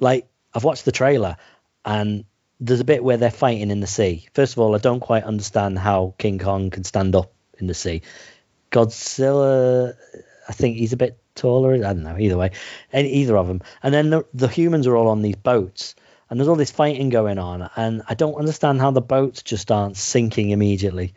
Like 0.00 0.28
I've 0.54 0.64
watched 0.64 0.84
the 0.84 0.92
trailer, 0.92 1.36
and 1.84 2.24
there's 2.60 2.80
a 2.80 2.84
bit 2.84 3.04
where 3.04 3.16
they're 3.16 3.30
fighting 3.30 3.70
in 3.70 3.80
the 3.80 3.86
sea. 3.86 4.26
First 4.34 4.54
of 4.54 4.58
all, 4.58 4.74
I 4.74 4.78
don't 4.78 5.00
quite 5.00 5.24
understand 5.24 5.78
how 5.78 6.14
King 6.18 6.38
Kong 6.38 6.70
can 6.70 6.84
stand 6.84 7.14
up 7.14 7.32
in 7.58 7.66
the 7.66 7.74
sea. 7.74 8.02
Godzilla, 8.70 9.94
I 10.48 10.52
think 10.52 10.76
he's 10.76 10.92
a 10.92 10.96
bit 10.96 11.18
taller. 11.34 11.74
I 11.74 11.78
don't 11.78 12.02
know. 12.02 12.18
Either 12.18 12.36
way, 12.36 12.50
any, 12.92 13.10
either 13.10 13.36
of 13.36 13.46
them. 13.46 13.62
And 13.82 13.94
then 13.94 14.10
the, 14.10 14.26
the 14.34 14.48
humans 14.48 14.86
are 14.86 14.96
all 14.96 15.08
on 15.08 15.22
these 15.22 15.36
boats, 15.36 15.94
and 16.28 16.38
there's 16.38 16.48
all 16.48 16.56
this 16.56 16.70
fighting 16.70 17.08
going 17.10 17.38
on, 17.38 17.70
and 17.76 18.02
I 18.08 18.14
don't 18.14 18.34
understand 18.34 18.80
how 18.80 18.90
the 18.90 19.00
boats 19.00 19.42
just 19.42 19.70
aren't 19.70 19.96
sinking 19.96 20.50
immediately. 20.50 21.14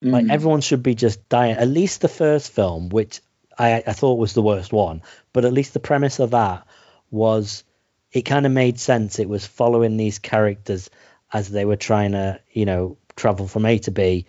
Like 0.00 0.26
Mm. 0.26 0.30
everyone 0.30 0.60
should 0.60 0.84
be 0.84 0.94
just 0.94 1.28
dying. 1.28 1.56
At 1.56 1.66
least 1.66 2.00
the 2.00 2.08
first 2.08 2.52
film, 2.52 2.88
which 2.88 3.20
I, 3.58 3.82
I 3.84 3.92
thought 3.92 4.18
was 4.18 4.32
the 4.32 4.42
worst 4.42 4.72
one, 4.72 5.02
but 5.32 5.44
at 5.44 5.52
least 5.52 5.72
the 5.74 5.80
premise 5.80 6.20
of 6.20 6.30
that 6.30 6.68
was 7.10 7.64
it 8.12 8.22
kind 8.22 8.46
of 8.46 8.52
made 8.52 8.78
sense. 8.80 9.18
It 9.18 9.28
was 9.28 9.46
following 9.46 9.96
these 9.96 10.18
characters 10.18 10.90
as 11.32 11.50
they 11.50 11.64
were 11.64 11.76
trying 11.76 12.12
to, 12.12 12.40
you 12.52 12.64
know, 12.64 12.96
travel 13.16 13.46
from 13.46 13.66
A 13.66 13.78
to 13.80 13.90
B, 13.90 14.26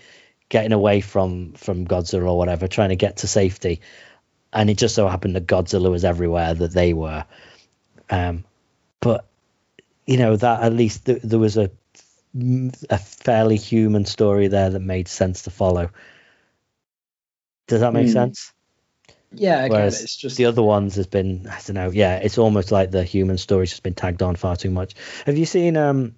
getting 0.49 0.73
away 0.73 1.01
from 1.01 1.53
from 1.53 1.87
Godzilla 1.87 2.29
or 2.29 2.37
whatever, 2.37 2.67
trying 2.67 2.89
to 2.89 2.95
get 2.95 3.17
to 3.17 3.27
safety. 3.27 3.81
And 4.51 4.69
it 4.69 4.77
just 4.77 4.95
so 4.95 5.07
happened 5.07 5.35
that 5.35 5.47
Godzilla 5.47 5.91
was 5.91 6.03
everywhere 6.03 6.53
that 6.53 6.73
they 6.73 6.93
were. 6.93 7.25
Um, 8.09 8.43
but 8.99 9.25
you 10.05 10.17
know 10.17 10.35
that 10.35 10.63
at 10.63 10.73
least 10.73 11.05
th- 11.05 11.21
there 11.23 11.39
was 11.39 11.57
a 11.57 11.69
a 12.89 12.97
fairly 12.97 13.57
human 13.57 14.05
story 14.05 14.47
there 14.47 14.69
that 14.69 14.79
made 14.79 15.07
sense 15.07 15.43
to 15.43 15.51
follow. 15.51 15.89
Does 17.67 17.81
that 17.81 17.93
make 17.93 18.07
Hmm. 18.07 18.13
sense? 18.13 18.53
Yeah, 19.33 19.65
again, 19.65 19.71
Whereas 19.71 20.01
it's 20.01 20.15
just 20.15 20.37
the 20.37 20.45
other 20.45 20.63
ones 20.63 20.95
has 20.95 21.07
been 21.07 21.47
I 21.47 21.59
don't 21.65 21.75
know, 21.75 21.91
yeah, 21.91 22.17
it's 22.17 22.37
almost 22.37 22.71
like 22.71 22.91
the 22.91 23.03
human 23.03 23.37
story's 23.37 23.69
just 23.69 23.83
been 23.83 23.93
tagged 23.93 24.21
on 24.21 24.35
far 24.35 24.55
too 24.55 24.71
much. 24.71 24.95
Have 25.25 25.37
you 25.37 25.45
seen 25.45 25.77
um 25.77 26.15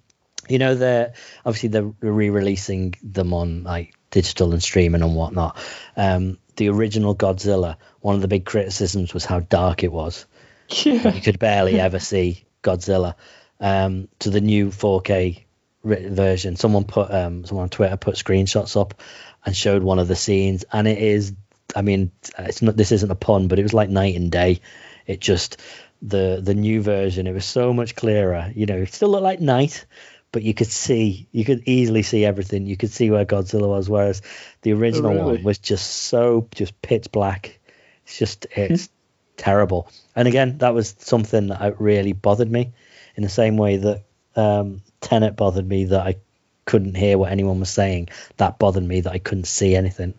you 0.48 0.58
know 0.58 0.74
they're 0.74 1.14
obviously 1.44 1.68
they're 1.68 1.92
re-releasing 2.00 2.94
them 3.02 3.32
on 3.32 3.64
like 3.64 3.94
digital 4.10 4.52
and 4.52 4.62
streaming 4.62 5.02
and 5.02 5.14
whatnot. 5.14 5.56
Um 5.96 6.38
the 6.56 6.68
original 6.68 7.14
Godzilla, 7.14 7.76
one 8.00 8.14
of 8.14 8.20
the 8.20 8.28
big 8.28 8.44
criticisms 8.44 9.14
was 9.14 9.24
how 9.24 9.40
dark 9.40 9.84
it 9.84 9.92
was. 9.92 10.26
yeah. 10.68 11.10
You 11.14 11.20
could 11.20 11.38
barely 11.38 11.80
ever 11.80 11.98
see 11.98 12.44
Godzilla 12.62 13.14
um, 13.60 14.08
to 14.20 14.30
the 14.30 14.40
new 14.40 14.68
4K 14.68 15.44
version. 15.84 16.56
Someone 16.56 16.84
put 16.84 17.10
um, 17.10 17.44
someone 17.44 17.64
on 17.64 17.68
Twitter 17.70 17.96
put 17.96 18.16
screenshots 18.16 18.78
up 18.78 19.00
and 19.44 19.56
showed 19.56 19.82
one 19.82 19.98
of 19.98 20.08
the 20.08 20.16
scenes, 20.16 20.64
and 20.72 20.86
it 20.86 20.98
is. 20.98 21.32
I 21.74 21.82
mean, 21.82 22.12
it's 22.38 22.62
not. 22.62 22.76
This 22.76 22.92
isn't 22.92 23.10
a 23.10 23.16
pun, 23.16 23.48
but 23.48 23.58
it 23.58 23.62
was 23.62 23.74
like 23.74 23.90
night 23.90 24.16
and 24.16 24.30
day. 24.30 24.60
It 25.06 25.20
just 25.20 25.60
the 26.00 26.40
the 26.42 26.54
new 26.54 26.82
version. 26.82 27.26
It 27.26 27.32
was 27.32 27.44
so 27.44 27.72
much 27.72 27.94
clearer. 27.94 28.50
You 28.54 28.66
know, 28.66 28.76
it 28.76 28.92
still 28.92 29.10
looked 29.10 29.22
like 29.22 29.40
night, 29.40 29.86
but 30.32 30.42
you 30.42 30.54
could 30.54 30.68
see, 30.68 31.28
you 31.30 31.44
could 31.44 31.62
easily 31.66 32.02
see 32.02 32.24
everything. 32.24 32.66
You 32.66 32.76
could 32.76 32.90
see 32.90 33.10
where 33.10 33.24
Godzilla 33.24 33.68
was, 33.68 33.88
whereas 33.88 34.22
the 34.62 34.72
original 34.72 35.12
really? 35.12 35.22
one 35.36 35.42
was 35.42 35.58
just 35.58 35.86
so 35.86 36.48
just 36.54 36.80
pitch 36.82 37.12
black. 37.12 37.60
It's 38.04 38.18
just 38.18 38.46
it's 38.52 38.88
terrible. 39.36 39.88
And 40.16 40.26
again, 40.26 40.58
that 40.58 40.74
was 40.74 40.94
something 40.98 41.48
that 41.48 41.80
really 41.80 42.12
bothered 42.12 42.50
me, 42.50 42.72
in 43.16 43.22
the 43.22 43.28
same 43.28 43.56
way 43.56 43.76
that 43.76 44.02
um, 44.36 44.82
Tenet 45.00 45.36
bothered 45.36 45.68
me 45.68 45.86
that 45.86 46.06
I 46.06 46.16
couldn't 46.64 46.96
hear 46.96 47.18
what 47.18 47.32
anyone 47.32 47.60
was 47.60 47.70
saying. 47.70 48.08
That 48.36 48.58
bothered 48.58 48.84
me 48.84 49.02
that 49.02 49.12
I 49.12 49.18
couldn't 49.18 49.46
see 49.46 49.74
anything. 49.74 50.14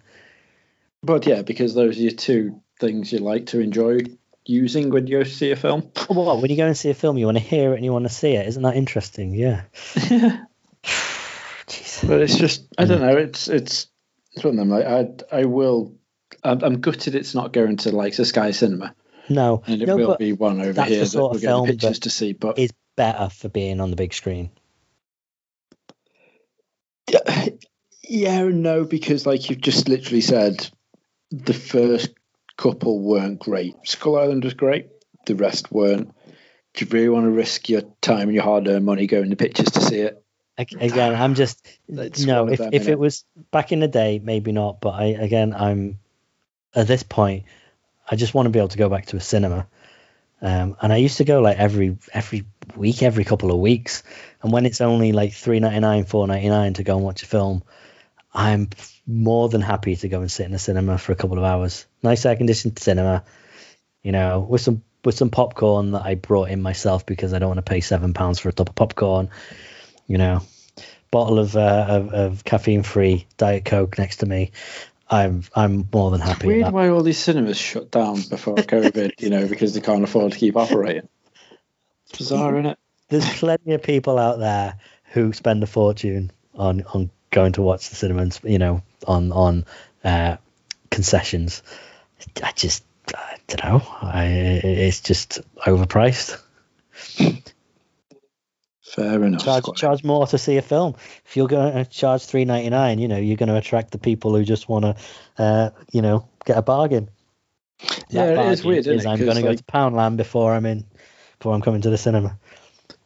But 1.03 1.25
yeah, 1.25 1.41
because 1.41 1.73
those 1.75 1.97
are 1.97 2.01
your 2.01 2.11
two 2.11 2.61
things 2.79 3.11
you 3.11 3.19
like 3.19 3.47
to 3.47 3.59
enjoy 3.59 3.99
using 4.45 4.89
when 4.89 5.07
you 5.07 5.19
go 5.19 5.23
see 5.23 5.51
a 5.51 5.55
film. 5.55 5.91
Well, 6.09 6.41
when 6.41 6.49
you 6.49 6.57
go 6.57 6.67
and 6.67 6.77
see 6.77 6.89
a 6.89 6.93
film, 6.93 7.17
you 7.17 7.25
want 7.25 7.37
to 7.37 7.43
hear 7.43 7.73
it 7.73 7.75
and 7.75 7.85
you 7.85 7.91
want 7.91 8.05
to 8.05 8.13
see 8.13 8.33
it. 8.33 8.47
Isn't 8.47 8.63
that 8.63 8.75
interesting? 8.75 9.33
Yeah. 9.33 9.63
Jeez. 11.67 12.07
But 12.07 12.21
it's 12.21 12.35
just 12.35 12.67
I 12.77 12.85
don't 12.85 13.01
know. 13.01 13.17
It's 13.17 13.47
it's 13.47 13.87
it's 14.33 14.43
one 14.43 14.53
of 14.53 14.57
them. 14.57 14.69
Like 14.69 14.85
I 14.85 15.39
I 15.41 15.45
will. 15.45 15.95
I'm, 16.43 16.61
I'm 16.63 16.81
gutted 16.81 17.15
it's 17.15 17.35
not 17.35 17.53
going 17.53 17.77
to 17.77 17.91
like 17.95 18.15
the 18.15 18.25
Sky 18.25 18.51
Cinema, 18.51 18.95
No, 19.29 19.63
and 19.67 19.81
it 19.81 19.85
no, 19.85 19.95
will 19.95 20.17
be 20.17 20.33
one 20.33 20.59
over 20.59 20.83
here 20.83 21.05
that 21.05 21.29
we're 21.31 21.39
getting 21.39 21.65
pictures 21.67 21.99
to 21.99 22.09
see. 22.09 22.33
But 22.33 22.59
it's 22.59 22.73
better 22.97 23.29
for 23.29 23.47
being 23.49 23.79
on 23.79 23.91
the 23.91 23.95
big 23.95 24.13
screen. 24.13 24.49
yeah, 27.09 27.47
yeah, 28.01 28.43
no, 28.43 28.83
because 28.83 29.25
like 29.25 29.49
you've 29.49 29.61
just 29.61 29.87
literally 29.87 30.21
said, 30.21 30.69
the 31.33 31.53
first 31.53 32.11
couple 32.55 32.99
weren't 32.99 33.39
great. 33.39 33.75
Skull 33.83 34.19
Island 34.19 34.43
was 34.43 34.53
great. 34.53 34.89
The 35.25 35.35
rest 35.35 35.71
weren't. 35.71 36.13
Do 36.73 36.85
you 36.85 36.91
really 36.91 37.09
want 37.09 37.25
to 37.25 37.31
risk 37.31 37.69
your 37.69 37.81
time 38.01 38.29
and 38.29 38.33
your 38.33 38.43
hard-earned 38.43 38.85
money 38.85 39.07
going 39.07 39.31
to 39.31 39.35
pictures 39.35 39.71
to 39.71 39.81
see 39.81 39.99
it? 39.99 40.23
Again, 40.57 41.15
I'm 41.15 41.33
just 41.33 41.67
It's 41.89 42.25
no. 42.25 42.47
If 42.47 42.61
if 42.71 42.87
it 42.87 42.99
was 42.99 43.25
back 43.49 43.71
in 43.71 43.79
the 43.79 43.87
day, 43.87 44.21
maybe 44.23 44.51
not. 44.51 44.81
But 44.81 44.91
I 44.91 45.05
again, 45.05 45.53
I'm 45.53 45.97
at 46.75 46.85
this 46.85 47.01
point. 47.01 47.45
I 48.09 48.15
just 48.15 48.35
want 48.35 48.45
to 48.45 48.51
be 48.51 48.59
able 48.59 48.69
to 48.69 48.77
go 48.77 48.89
back 48.89 49.07
to 49.07 49.17
a 49.17 49.19
cinema. 49.19 49.65
Um, 50.43 50.75
and 50.81 50.93
I 50.93 50.97
used 50.97 51.17
to 51.17 51.23
go 51.23 51.41
like 51.41 51.57
every 51.57 51.97
every 52.13 52.45
week, 52.75 53.01
every 53.01 53.23
couple 53.23 53.51
of 53.51 53.57
weeks. 53.57 54.03
And 54.43 54.51
when 54.51 54.67
it's 54.67 54.81
only 54.81 55.11
like 55.11 55.33
three 55.33 55.59
ninety 55.59 55.79
nine, 55.79 56.05
four 56.05 56.27
ninety 56.27 56.49
nine 56.49 56.73
to 56.75 56.83
go 56.83 56.97
and 56.97 57.03
watch 57.03 57.23
a 57.23 57.25
film, 57.25 57.63
I'm 58.33 58.69
more 59.05 59.49
than 59.49 59.61
happy 59.61 59.95
to 59.95 60.09
go 60.09 60.21
and 60.21 60.31
sit 60.31 60.45
in 60.45 60.51
the 60.51 60.59
cinema 60.59 60.97
for 60.97 61.11
a 61.11 61.15
couple 61.15 61.37
of 61.37 61.43
hours. 61.43 61.85
Nice 62.01 62.25
air 62.25 62.35
conditioned 62.35 62.79
cinema, 62.79 63.23
you 64.01 64.11
know, 64.11 64.39
with 64.39 64.61
some 64.61 64.83
with 65.05 65.15
some 65.15 65.29
popcorn 65.29 65.91
that 65.91 66.03
I 66.03 66.15
brought 66.15 66.49
in 66.49 66.61
myself 66.61 67.05
because 67.05 67.33
I 67.33 67.39
don't 67.39 67.49
want 67.49 67.57
to 67.57 67.69
pay 67.69 67.81
seven 67.81 68.13
pounds 68.13 68.39
for 68.39 68.49
a 68.49 68.53
tub 68.53 68.69
of 68.69 68.75
popcorn. 68.75 69.29
You 70.07 70.17
know, 70.17 70.41
bottle 71.11 71.39
of 71.39 71.55
uh, 71.55 71.85
of, 71.87 72.13
of 72.13 72.43
caffeine 72.43 72.83
free 72.83 73.27
diet 73.37 73.65
coke 73.65 73.97
next 73.97 74.17
to 74.17 74.25
me. 74.25 74.51
I'm 75.09 75.43
I'm 75.55 75.87
more 75.93 76.09
than 76.09 76.21
happy. 76.21 76.47
with 76.47 76.57
Weird 76.57 76.73
why 76.73 76.89
all 76.89 77.03
these 77.03 77.19
cinemas 77.19 77.57
shut 77.57 77.91
down 77.91 78.21
before 78.21 78.55
COVID, 78.55 79.13
you 79.19 79.29
know, 79.29 79.47
because 79.47 79.73
they 79.73 79.81
can't 79.81 80.03
afford 80.03 80.31
to 80.31 80.37
keep 80.37 80.57
operating. 80.57 81.07
It's 82.09 82.17
bizarre, 82.17 82.55
isn't 82.55 82.65
it? 82.65 82.79
There's 83.09 83.37
plenty 83.37 83.73
of 83.73 83.83
people 83.83 84.17
out 84.17 84.39
there 84.39 84.77
who 85.11 85.33
spend 85.33 85.61
a 85.61 85.67
fortune 85.67 86.31
on 86.55 86.83
on 86.93 87.11
going 87.33 87.51
to 87.53 87.61
watch 87.61 87.89
the 87.89 87.95
cinema, 87.95 88.21
and, 88.21 88.39
you 88.43 88.59
know, 88.59 88.81
on 89.05 89.31
on 89.33 89.65
uh, 90.03 90.37
concessions. 90.89 91.63
I 92.41 92.53
just 92.55 92.85
I 93.13 93.37
don't 93.47 93.63
know. 93.63 93.87
I, 94.01 94.25
it's 94.63 95.01
just 95.01 95.41
overpriced. 95.57 96.41
Fair 98.81 99.23
enough. 99.23 99.43
Charge 99.43 99.65
charge 99.75 100.03
more 100.03 100.27
to 100.27 100.37
see 100.37 100.57
a 100.57 100.61
film. 100.61 100.95
If 101.25 101.35
you're 101.35 101.47
going 101.47 101.73
to 101.73 101.85
charge 101.85 102.25
three 102.25 102.45
ninety 102.45 102.69
nine, 102.69 102.99
you 102.99 103.07
know 103.07 103.17
you're 103.17 103.37
going 103.37 103.49
to 103.49 103.57
attract 103.57 103.91
the 103.91 103.97
people 103.97 104.35
who 104.35 104.43
just 104.43 104.69
want 104.69 104.85
to, 104.85 104.95
uh, 105.43 105.69
you 105.91 106.01
know, 106.01 106.27
get 106.45 106.57
a 106.57 106.61
bargain. 106.61 107.09
Yeah, 108.09 108.27
That 108.27 108.29
it 108.29 108.31
is 108.31 108.61
bargain 108.61 108.67
weird, 108.69 108.79
isn't 108.79 108.93
is 108.93 109.05
it? 109.05 109.09
I'm 109.09 109.19
going 109.19 109.35
to 109.35 109.41
go 109.41 109.55
to 109.55 109.63
Poundland 109.63 110.17
before 110.17 110.53
I'm 110.53 110.65
in, 110.65 110.85
before 111.39 111.53
I'm 111.55 111.61
coming 111.61 111.81
to 111.81 111.89
the 111.89 111.97
cinema. 111.97 112.37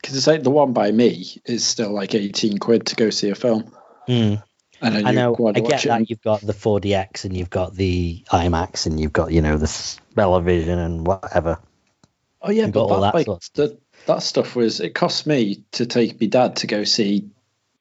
Because 0.02 0.16
it's 0.16 0.28
like 0.28 0.44
the 0.44 0.52
one 0.52 0.74
by 0.74 0.92
me 0.92 1.26
is 1.46 1.66
still 1.66 1.92
like 1.92 2.14
18 2.14 2.58
quid 2.60 2.86
to 2.88 2.96
go 2.96 3.10
see 3.10 3.30
a 3.30 3.36
film. 3.36 3.72
Mm. 4.08 4.44
I 4.82 5.12
know. 5.12 5.36
I 5.48 5.60
get 5.60 5.84
that 5.84 6.10
you've 6.10 6.22
got 6.22 6.42
the 6.42 6.54
4DX 6.54 7.26
and 7.26 7.36
you've 7.36 7.50
got 7.50 7.74
the 7.74 8.24
IMAX 8.32 8.86
and 8.86 9.00
you've 9.00 9.14
got 9.14 9.32
you 9.32 9.42
know 9.42 9.58
the 9.58 9.68
Smell-O-Vision 9.68 10.78
and 10.78 11.06
whatever. 11.06 11.60
Oh 12.42 12.52
yeah, 12.52 12.66
You've 12.66 12.74
but 12.74 12.88
that, 12.88 13.02
that 13.02 13.16
like, 13.16 13.26
sort 13.26 13.44
of 13.44 13.54
the, 13.54 13.78
that 14.06 14.22
stuff 14.22 14.56
was 14.56 14.80
it 14.80 14.94
cost 14.94 15.26
me 15.26 15.64
to 15.74 15.86
take 15.86 16.22
my 16.22 16.28
dad 16.28 16.58
to 16.58 16.68
go 16.68 16.84
see 16.84 17.30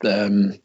um 0.04 0.58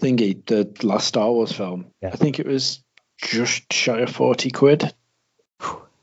thingy 0.00 0.44
the 0.46 0.70
last 0.82 1.08
Star 1.08 1.30
Wars 1.30 1.52
film. 1.52 1.86
Yeah. 2.00 2.10
I 2.12 2.16
think 2.16 2.40
it 2.40 2.46
was 2.46 2.82
just 3.18 3.72
shy 3.72 4.00
of 4.00 4.10
forty 4.10 4.50
quid. 4.50 4.92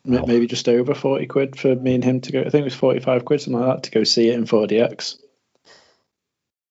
Maybe 0.06 0.48
just 0.48 0.68
over 0.68 0.94
forty 0.94 1.26
quid 1.26 1.58
for 1.58 1.76
me 1.76 1.96
and 1.96 2.04
him 2.04 2.22
to 2.22 2.32
go. 2.32 2.42
I 2.42 2.50
think 2.50 2.62
it 2.62 2.66
was 2.66 2.76
forty 2.76 3.00
five 3.00 3.26
quid 3.26 3.42
something 3.42 3.60
like 3.60 3.78
that 3.78 3.84
to 3.84 3.92
go 3.92 4.04
see 4.04 4.30
it 4.30 4.36
in 4.36 4.46
4DX. 4.46 5.18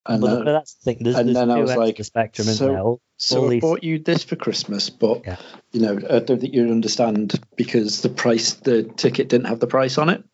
And 0.07 0.21
But, 0.21 0.31
uh, 0.31 0.37
but 0.45 0.53
that's 0.53 0.75
the 0.75 0.85
thing. 0.85 1.05
There's, 1.05 1.17
and 1.17 1.29
there's 1.29 1.37
then 1.37 1.51
I 1.51 1.61
was 1.61 1.77
like, 1.77 1.97
the 1.97 2.05
spectrum, 2.05 2.49
so-? 2.49 2.77
All, 2.77 3.01
So 3.19 3.41
all 3.43 3.47
I 3.47 3.51
these- 3.51 3.61
bought 3.61 3.85
you 3.85 3.99
this 4.01 4.25
for 4.25 4.37
Christmas, 4.37 4.91
but 4.91 5.23
Yeah. 5.25 5.37
you 5.73 5.81
know, 5.81 5.97
I 6.11 6.19
don't 6.19 6.41
think 6.41 6.53
you'd 6.55 6.71
understand 6.71 7.39
because 7.57 8.01
the 8.03 8.09
price, 8.09 8.55
the 8.55 8.83
ticket 8.83 9.29
didn't 9.29 9.47
have 9.47 9.61
the 9.61 9.67
price 9.69 9.99
on 9.99 10.09
it. 10.09 10.25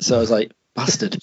So 0.00 0.16
I 0.16 0.20
was 0.20 0.30
like, 0.30 0.52
bastard, 0.76 1.16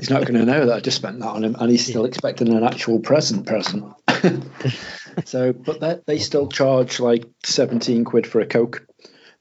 he's 0.00 0.10
not 0.10 0.22
going 0.26 0.40
to 0.40 0.46
know 0.46 0.66
that 0.66 0.76
I 0.76 0.80
just 0.80 0.96
spent 0.96 1.20
that 1.20 1.28
on 1.28 1.44
him, 1.44 1.56
and 1.58 1.70
he's 1.70 1.86
still 1.86 2.06
expecting 2.06 2.48
an 2.54 2.64
actual 2.64 2.98
present 3.00 3.46
present. 3.46 3.84
so, 5.24 5.52
but 5.52 5.80
they, 5.80 5.98
they 6.06 6.18
still 6.18 6.48
charge 6.48 7.00
like 7.00 7.24
seventeen 7.44 8.04
quid 8.04 8.26
for 8.26 8.40
a 8.40 8.46
coke. 8.46 8.86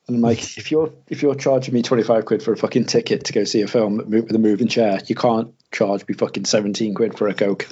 And 0.08 0.18
I'm 0.18 0.22
like, 0.22 0.40
if 0.58 0.70
you're 0.72 0.94
if 1.08 1.22
you're 1.22 1.36
charging 1.36 1.74
me 1.74 1.82
twenty 1.82 2.04
five 2.04 2.26
quid 2.26 2.44
for 2.44 2.52
a 2.54 2.58
fucking 2.58 2.86
ticket 2.86 3.26
to 3.26 3.34
go 3.34 3.44
see 3.46 3.62
a 3.62 3.68
film 3.68 3.98
with 4.10 4.36
a 4.36 4.40
moving 4.40 4.68
chair, 4.68 5.00
you 5.08 5.16
can't 5.16 5.54
charge 5.74 6.08
me 6.08 6.14
fucking 6.16 6.46
seventeen 6.46 6.94
quid 6.94 7.18
for 7.18 7.28
a 7.28 7.34
coke. 7.34 7.68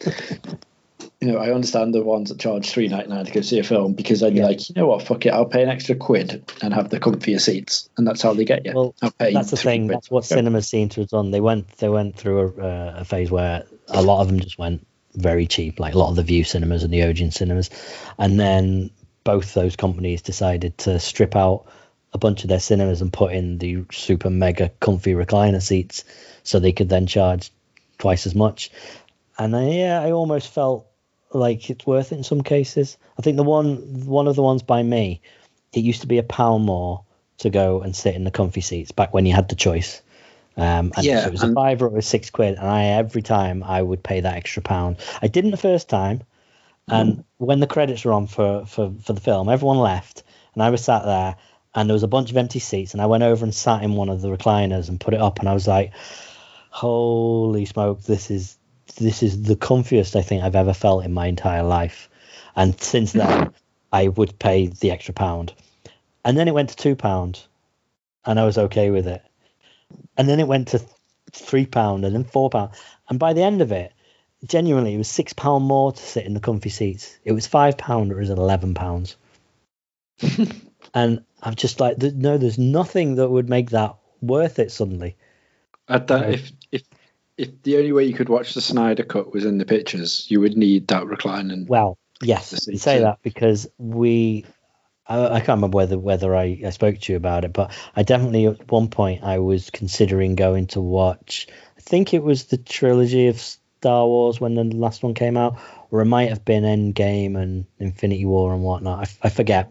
you 1.20 1.32
know, 1.32 1.38
I 1.38 1.52
understand 1.52 1.94
the 1.94 2.02
ones 2.02 2.28
that 2.30 2.38
charge 2.38 2.68
three 2.70 2.88
ninety 2.88 3.08
nine 3.08 3.24
to 3.26 3.32
go 3.32 3.40
see 3.40 3.58
a 3.58 3.62
film 3.62 3.94
because 3.94 4.20
then 4.20 4.34
you're 4.34 4.44
Yeah. 4.44 4.48
like, 4.50 4.68
you 4.68 4.74
know 4.76 4.86
what, 4.86 5.02
fuck 5.06 5.24
it, 5.26 5.30
I'll 5.32 5.46
pay 5.46 5.62
an 5.62 5.68
extra 5.68 5.94
quid 5.94 6.50
and 6.62 6.74
have 6.74 6.90
the 6.90 7.00
comfier 7.00 7.40
seats, 7.40 7.88
and 7.96 8.06
that's 8.06 8.22
how 8.22 8.34
they 8.34 8.44
get 8.44 8.64
you. 8.64 8.72
Well, 8.74 8.94
I'll 9.02 9.10
pay 9.10 9.32
that's 9.32 9.50
the 9.50 9.56
thing. 9.56 9.86
That's 9.86 10.10
what 10.10 10.24
for 10.24 10.34
a 10.34 10.36
coke. 10.36 10.38
cinemas 10.38 10.68
seem 10.68 10.88
to 10.90 11.00
have 11.00 11.10
done. 11.10 11.30
They 11.30 11.40
went 11.40 11.68
they 11.78 11.88
went 11.88 12.16
through 12.16 12.40
a, 12.40 12.62
uh, 12.62 12.94
a 12.98 13.04
phase 13.04 13.30
where 13.30 13.64
a 13.88 14.02
lot 14.02 14.20
of 14.20 14.28
them 14.28 14.40
just 14.40 14.58
went 14.58 14.86
very 15.14 15.46
cheap, 15.46 15.78
like 15.78 15.94
a 15.94 15.98
lot 15.98 16.10
of 16.10 16.16
the 16.16 16.22
Vue 16.24 16.44
cinemas 16.44 16.82
and 16.82 16.92
the 16.92 17.02
Odeon 17.02 17.30
cinemas, 17.30 17.70
and 18.18 18.38
then 18.38 18.90
both 19.22 19.54
those 19.54 19.76
companies 19.76 20.20
decided 20.22 20.76
to 20.78 20.98
strip 20.98 21.34
out 21.36 21.66
a 22.14 22.18
bunch 22.18 22.44
of 22.44 22.48
their 22.48 22.60
cinemas 22.60 23.02
and 23.02 23.12
put 23.12 23.32
in 23.32 23.58
the 23.58 23.84
super 23.92 24.30
mega 24.30 24.70
comfy 24.80 25.12
recliner 25.12 25.60
seats, 25.60 26.04
so 26.44 26.58
they 26.58 26.72
could 26.72 26.88
then 26.88 27.06
charge 27.06 27.50
twice 27.98 28.26
as 28.26 28.34
much. 28.34 28.70
And 29.36 29.54
I, 29.54 29.68
yeah, 29.70 30.00
I 30.00 30.12
almost 30.12 30.48
felt 30.54 30.86
like 31.32 31.68
it's 31.68 31.84
worth 31.84 32.12
it 32.12 32.16
in 32.18 32.24
some 32.24 32.42
cases. 32.42 32.96
I 33.18 33.22
think 33.22 33.36
the 33.36 33.42
one 33.42 34.04
one 34.06 34.28
of 34.28 34.36
the 34.36 34.42
ones 34.42 34.62
by 34.62 34.82
me, 34.82 35.20
it 35.72 35.80
used 35.80 36.02
to 36.02 36.06
be 36.06 36.18
a 36.18 36.22
pound 36.22 36.64
more 36.64 37.02
to 37.38 37.50
go 37.50 37.82
and 37.82 37.96
sit 37.96 38.14
in 38.14 38.22
the 38.22 38.30
comfy 38.30 38.60
seats 38.60 38.92
back 38.92 39.12
when 39.12 39.26
you 39.26 39.34
had 39.34 39.48
the 39.48 39.56
choice. 39.56 40.00
Um, 40.56 40.92
and 40.96 41.04
Yeah, 41.04 41.22
so 41.22 41.26
it 41.26 41.32
was 41.32 41.42
a 41.42 41.46
and- 41.46 41.54
five 41.56 41.82
or 41.82 41.86
it 41.86 41.92
was 41.92 42.06
six 42.06 42.30
quid, 42.30 42.56
and 42.56 42.68
I 42.68 42.84
every 42.84 43.22
time 43.22 43.64
I 43.64 43.82
would 43.82 44.04
pay 44.04 44.20
that 44.20 44.36
extra 44.36 44.62
pound. 44.62 44.98
I 45.20 45.26
didn't 45.26 45.50
the 45.50 45.56
first 45.56 45.88
time, 45.88 46.22
and 46.86 47.24
when 47.38 47.58
the 47.58 47.66
credits 47.66 48.04
were 48.04 48.12
on 48.12 48.28
for, 48.28 48.64
for 48.66 48.92
for 49.02 49.12
the 49.14 49.20
film, 49.20 49.48
everyone 49.48 49.78
left, 49.78 50.22
and 50.54 50.62
I 50.62 50.70
was 50.70 50.84
sat 50.84 51.04
there, 51.04 51.34
and 51.74 51.88
there 51.88 51.94
was 51.94 52.02
a 52.02 52.08
bunch 52.08 52.30
of 52.30 52.36
empty 52.36 52.58
seats, 52.58 52.92
and 52.92 53.02
I 53.02 53.06
went 53.06 53.22
over 53.22 53.44
and 53.44 53.54
sat 53.54 53.82
in 53.82 53.94
one 53.94 54.08
of 54.08 54.20
the 54.20 54.28
recliners 54.28 54.88
and 54.88 55.00
put 55.00 55.14
it 55.14 55.20
up, 55.20 55.40
and 55.40 55.48
I 55.48 55.54
was 55.54 55.66
like, 55.66 55.92
"Holy 56.70 57.64
smoke! 57.64 58.02
This 58.02 58.30
is 58.30 58.56
this 58.96 59.22
is 59.22 59.42
the 59.42 59.56
comfiest 59.56 60.14
I 60.14 60.22
think 60.22 60.42
I've 60.42 60.54
ever 60.54 60.74
felt 60.74 61.04
in 61.04 61.12
my 61.12 61.26
entire 61.26 61.64
life." 61.64 62.08
And 62.56 62.80
since 62.80 63.12
then, 63.12 63.52
I 63.92 64.08
would 64.08 64.38
pay 64.38 64.68
the 64.68 64.92
extra 64.92 65.14
pound, 65.14 65.52
and 66.24 66.38
then 66.38 66.48
it 66.48 66.54
went 66.54 66.70
to 66.70 66.76
two 66.76 66.94
pound, 66.94 67.42
and 68.24 68.38
I 68.38 68.44
was 68.44 68.58
okay 68.58 68.90
with 68.90 69.08
it, 69.08 69.22
and 70.16 70.28
then 70.28 70.40
it 70.40 70.48
went 70.48 70.68
to 70.68 70.82
three 71.32 71.66
pound, 71.66 72.04
and 72.04 72.14
then 72.14 72.24
four 72.24 72.50
pound, 72.50 72.70
and 73.08 73.18
by 73.18 73.32
the 73.32 73.42
end 73.42 73.62
of 73.62 73.72
it, 73.72 73.92
genuinely, 74.44 74.94
it 74.94 74.98
was 74.98 75.08
six 75.08 75.32
pound 75.32 75.64
more 75.64 75.92
to 75.92 76.02
sit 76.02 76.26
in 76.26 76.34
the 76.34 76.40
comfy 76.40 76.70
seats. 76.70 77.18
It 77.24 77.32
was 77.32 77.48
five 77.48 77.76
pound, 77.76 78.12
or 78.12 78.18
it 78.18 78.20
was 78.20 78.30
eleven 78.30 78.74
pounds, 78.74 79.16
and 80.94 81.24
I'm 81.42 81.56
just 81.56 81.80
like, 81.80 81.98
no, 81.98 82.38
there's 82.38 82.58
nothing 82.58 83.16
that 83.16 83.28
would 83.28 83.48
make 83.48 83.70
that 83.70 83.96
worth 84.22 84.58
it 84.58 84.70
suddenly. 84.70 85.16
At 85.88 86.06
that, 86.06 86.30
if 86.30 86.52
if 86.72 86.82
if 87.36 87.62
the 87.62 87.76
only 87.76 87.92
way 87.92 88.04
you 88.04 88.14
could 88.14 88.28
watch 88.28 88.54
the 88.54 88.60
Snyder 88.60 89.02
cut 89.02 89.32
was 89.32 89.44
in 89.44 89.58
the 89.58 89.66
pictures, 89.66 90.26
you 90.30 90.40
would 90.40 90.56
need 90.56 90.88
that 90.88 91.06
reclining. 91.06 91.66
Well, 91.66 91.98
yes, 92.22 92.66
you 92.66 92.78
say 92.78 93.00
that 93.00 93.18
because 93.22 93.66
we. 93.76 94.46
I, 95.06 95.26
I 95.26 95.38
can't 95.40 95.58
remember 95.58 95.76
whether 95.76 95.98
whether 95.98 96.34
I, 96.34 96.62
I 96.64 96.70
spoke 96.70 96.98
to 96.98 97.12
you 97.12 97.16
about 97.16 97.44
it, 97.44 97.52
but 97.52 97.76
I 97.94 98.02
definitely 98.04 98.46
at 98.46 98.70
one 98.70 98.88
point 98.88 99.22
I 99.22 99.38
was 99.40 99.68
considering 99.68 100.36
going 100.36 100.68
to 100.68 100.80
watch. 100.80 101.48
I 101.76 101.80
think 101.80 102.14
it 102.14 102.22
was 102.22 102.44
the 102.44 102.56
trilogy 102.56 103.26
of 103.26 103.38
Star 103.38 104.06
Wars 104.06 104.40
when 104.40 104.54
the 104.54 104.64
last 104.64 105.02
one 105.02 105.12
came 105.12 105.36
out, 105.36 105.58
or 105.90 106.00
it 106.00 106.06
might 106.06 106.30
have 106.30 106.44
been 106.46 106.62
Endgame 106.62 107.36
and 107.36 107.66
Infinity 107.78 108.24
War 108.24 108.54
and 108.54 108.62
whatnot. 108.62 109.10
I 109.22 109.28
forget. 109.28 109.70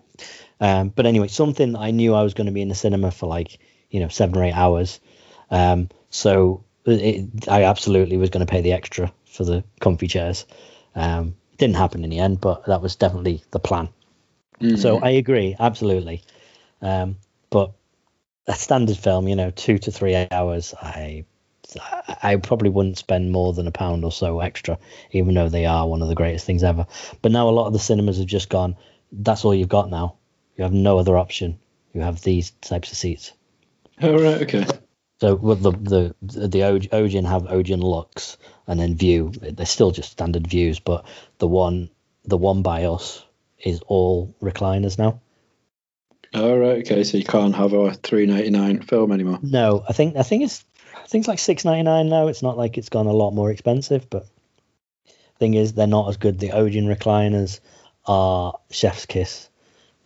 Um, 0.64 0.88
but 0.88 1.06
anyway, 1.06 1.28
something 1.28 1.74
that 1.74 1.80
I 1.80 1.92
knew 1.92 2.14
I 2.16 2.24
was 2.24 2.34
going 2.34 2.48
to 2.48 2.54
be 2.54 2.62
in 2.62 2.70
the 2.70 2.76
cinema 2.76 3.12
for 3.12 3.28
like 3.28 3.60
you 3.90 4.00
know 4.00 4.08
seven 4.08 4.38
or 4.38 4.46
eight 4.46 4.54
hours. 4.54 5.02
Um, 5.52 5.90
so 6.10 6.64
it, 6.86 7.50
I 7.50 7.64
absolutely 7.64 8.16
was 8.16 8.30
going 8.30 8.46
to 8.46 8.50
pay 8.50 8.62
the 8.62 8.72
extra 8.72 9.12
for 9.26 9.44
the 9.44 9.66
comfy 9.82 10.08
chairs. 10.08 10.46
Um, 10.96 11.36
didn't 11.58 11.76
happen 11.76 12.06
in 12.06 12.10
the 12.10 12.20
end, 12.20 12.40
but 12.40 12.66
that 12.68 12.82
was 12.82 12.96
definitely 12.96 13.44
the 13.52 13.60
plan. 13.60 13.90
So 14.78 15.00
I 15.00 15.10
agree, 15.10 15.58
absolutely. 15.60 16.22
Um, 16.82 17.18
but 17.50 17.74
a 18.48 18.54
standard 18.54 18.98
film, 18.98 19.28
you 19.28 19.36
know, 19.36 19.52
two 19.52 19.78
to 19.80 19.92
three 19.92 20.16
hours, 20.32 20.74
I 20.82 21.26
I 22.22 22.38
probably 22.38 22.70
wouldn't 22.70 22.98
spend 22.98 23.34
more 23.34 23.52
than 23.52 23.68
a 23.68 23.72
pound 23.72 24.06
or 24.06 24.14
so 24.14 24.40
extra, 24.40 24.80
even 25.12 25.34
though 25.34 25.50
they 25.50 25.66
are 25.66 25.90
one 25.90 26.02
of 26.02 26.08
the 26.08 26.16
greatest 26.16 26.46
things 26.46 26.64
ever. 26.64 26.88
But 27.22 27.34
now 27.34 27.50
a 27.50 27.52
lot 27.52 27.68
of 27.68 27.74
the 27.74 27.80
cinemas 27.80 28.20
have 28.20 28.28
just 28.28 28.48
gone. 28.48 28.78
That's 29.12 29.44
all 29.44 29.54
you've 29.54 29.68
got 29.68 29.90
now. 29.90 30.16
You 30.56 30.64
have 30.64 30.74
no 30.74 30.98
other 31.00 31.18
option. 31.18 31.60
You 31.94 32.02
have 32.02 32.22
these 32.22 32.52
types 32.52 32.92
of 32.92 32.98
seats. 32.98 33.34
Oh 34.02 34.14
right, 34.14 34.42
okay. 34.44 34.66
So 35.20 35.36
with 35.36 35.62
the 35.62 35.72
the 35.72 36.16
the 36.22 36.64
Og- 36.64 36.94
Odeon 36.94 37.26
have 37.26 37.48
Odeon 37.48 37.82
Luxe 37.82 38.38
and 38.68 38.80
then 38.80 38.96
Vue. 38.96 39.32
They're 39.32 39.66
still 39.66 39.92
just 39.92 40.12
standard 40.12 40.48
views, 40.48 40.80
but 40.80 41.06
the 41.38 41.48
one 41.48 41.90
the 42.26 42.38
one 42.38 42.62
by 42.62 42.86
us 42.86 43.24
is 43.60 43.82
all 43.82 44.36
recliners 44.42 44.98
now. 44.98 45.22
Oh 46.34 46.58
right, 46.58 46.80
okay. 46.80 47.04
So 47.04 47.18
you 47.18 47.24
can't 47.24 47.56
have 47.56 47.74
a 47.74 47.94
three 47.94 48.26
ninety 48.26 48.50
nine 48.50 48.82
film 48.82 49.12
anymore. 49.12 49.40
No, 49.42 49.84
I 49.88 49.94
think 49.94 50.16
I 50.18 50.24
think 50.24 50.44
it's 50.44 50.66
I 50.96 51.08
think 51.08 51.22
it's 51.22 51.28
like 51.28 51.40
six 51.40 51.64
ninety 51.64 51.84
nine 51.84 52.10
now. 52.10 52.28
It's 52.28 52.42
not 52.42 52.58
like 52.58 52.78
it's 52.78 52.90
gone 52.90 53.08
a 53.08 53.14
lot 53.14 53.32
more 53.32 53.52
expensive, 53.52 54.10
but 54.10 54.26
thing 55.38 55.54
is 55.54 55.74
they're 55.74 55.88
not 55.88 56.10
as 56.10 56.18
good. 56.18 56.40
The 56.40 56.52
Odeon 56.52 56.88
recliners 56.88 57.60
are 58.06 58.60
chef's 58.72 59.06
kiss. 59.06 59.50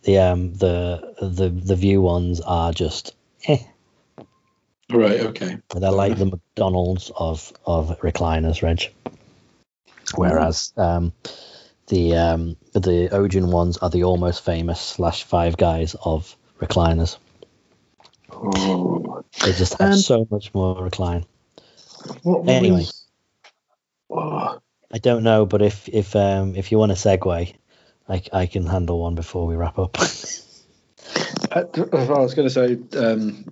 The 0.02 0.18
um 0.18 0.54
the 0.54 1.14
the 1.20 1.48
the 1.48 1.76
Vue 1.76 2.00
ones 2.00 2.40
are 2.40 2.72
just 2.72 3.14
eh. 3.46 3.58
Right, 4.90 5.20
okay. 5.20 5.58
They're 5.74 5.90
like 5.92 6.16
the 6.16 6.24
McDonald's 6.26 7.10
of 7.14 7.52
of 7.66 7.98
recliners, 8.00 8.62
Reg. 8.62 8.90
Whereas 10.14 10.72
um, 10.78 11.12
the 11.88 12.16
um, 12.16 12.56
the 12.72 13.10
Odeon 13.12 13.50
ones 13.50 13.76
are 13.78 13.90
the 13.90 14.04
almost 14.04 14.42
famous 14.44 14.80
slash 14.80 15.24
Five 15.24 15.58
Guys 15.58 15.94
of 16.02 16.34
recliners. 16.58 17.18
Oh, 18.32 19.22
They 19.42 19.52
just 19.52 19.78
have 19.78 19.92
Um, 19.92 19.98
so 19.98 20.26
much 20.30 20.54
more 20.54 20.82
recline. 20.82 21.26
what 22.22 22.44
was- 22.44 22.48
Anyway. 22.48 22.84
Oh, 24.10 24.58
I 24.90 24.98
don't 24.98 25.22
know, 25.22 25.44
but 25.44 25.60
if 25.60 25.86
if 25.90 26.16
um, 26.16 26.56
if 26.56 26.72
you 26.72 26.78
want 26.78 26.92
a 26.92 26.94
segue, 26.94 27.54
I, 28.08 28.22
I 28.32 28.46
can 28.46 28.66
handle 28.66 29.00
one 29.00 29.14
before 29.14 29.46
we 29.46 29.56
wrap 29.56 29.78
up. 29.78 29.98
I, 31.52 31.60
I 31.60 32.20
was 32.20 32.34
going 32.34 32.48
to 32.48 32.50
say, 32.50 32.78
um, 32.98 33.44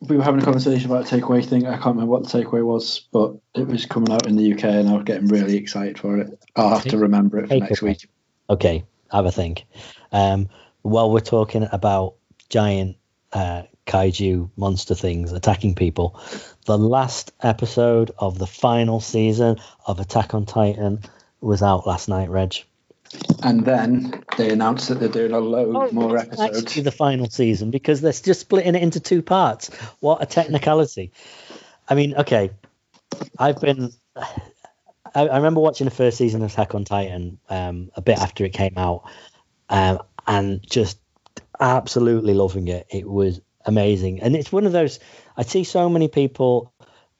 we 0.00 0.16
were 0.16 0.22
having 0.22 0.40
a 0.40 0.44
conversation 0.44 0.90
about 0.90 1.10
a 1.10 1.16
takeaway 1.16 1.44
thing. 1.44 1.66
I 1.66 1.74
can't 1.74 1.96
remember 1.96 2.06
what 2.06 2.28
the 2.28 2.42
takeaway 2.42 2.64
was, 2.64 3.06
but 3.12 3.34
it 3.54 3.66
was 3.66 3.86
coming 3.86 4.12
out 4.12 4.26
in 4.26 4.36
the 4.36 4.52
UK, 4.52 4.64
and 4.64 4.88
I 4.88 4.94
was 4.94 5.04
getting 5.04 5.28
really 5.28 5.56
excited 5.56 5.98
for 5.98 6.18
it. 6.18 6.38
I'll 6.56 6.70
have 6.70 6.84
to 6.84 6.98
remember 6.98 7.38
it 7.38 7.48
for 7.48 7.56
next 7.56 7.82
week. 7.82 8.08
okay, 8.50 8.84
have 9.10 9.26
a 9.26 9.32
think. 9.32 9.64
Um, 10.10 10.48
while 10.82 11.10
we're 11.10 11.20
talking 11.20 11.68
about 11.70 12.14
giant 12.48 12.96
uh, 13.32 13.62
kaiju 13.86 14.50
monster 14.56 14.94
things 14.94 15.32
attacking 15.32 15.76
people, 15.76 16.20
the 16.66 16.78
last 16.78 17.32
episode 17.40 18.10
of 18.18 18.38
the 18.38 18.46
final 18.46 19.00
season 19.00 19.56
of 19.86 20.00
Attack 20.00 20.34
on 20.34 20.46
Titan 20.46 21.00
was 21.40 21.62
out 21.62 21.86
last 21.86 22.08
night, 22.08 22.28
Reg. 22.28 22.64
And 23.42 23.64
then 23.64 24.24
they 24.38 24.50
announced 24.50 24.88
that 24.88 25.00
they're 25.00 25.08
doing 25.08 25.32
a 25.32 25.38
load 25.38 25.92
more 25.92 26.16
episodes. 26.16 26.62
Actually, 26.62 26.82
the 26.82 26.92
final 26.92 27.28
season 27.28 27.70
because 27.70 28.00
they're 28.00 28.12
just 28.12 28.40
splitting 28.40 28.74
it 28.74 28.82
into 28.82 29.00
two 29.00 29.22
parts. 29.22 29.68
What 30.00 30.22
a 30.22 30.26
technicality! 30.26 31.12
I 31.88 31.94
mean, 31.94 32.14
okay, 32.14 32.50
I've 33.38 33.60
been. 33.60 33.92
I, 35.14 35.28
I 35.28 35.36
remember 35.36 35.60
watching 35.60 35.84
the 35.84 35.90
first 35.90 36.16
season 36.16 36.42
of 36.42 36.50
Attack 36.50 36.74
on 36.74 36.84
Titan 36.84 37.38
um, 37.50 37.90
a 37.96 38.00
bit 38.00 38.18
after 38.18 38.46
it 38.46 38.54
came 38.54 38.78
out, 38.78 39.02
um, 39.68 39.98
and 40.26 40.62
just 40.62 40.98
absolutely 41.60 42.32
loving 42.32 42.68
it. 42.68 42.86
It 42.88 43.06
was 43.06 43.40
amazing, 43.66 44.22
and 44.22 44.34
it's 44.34 44.50
one 44.50 44.64
of 44.64 44.72
those. 44.72 45.00
I 45.36 45.42
see 45.42 45.64
so 45.64 45.90
many 45.90 46.08
people 46.08 46.72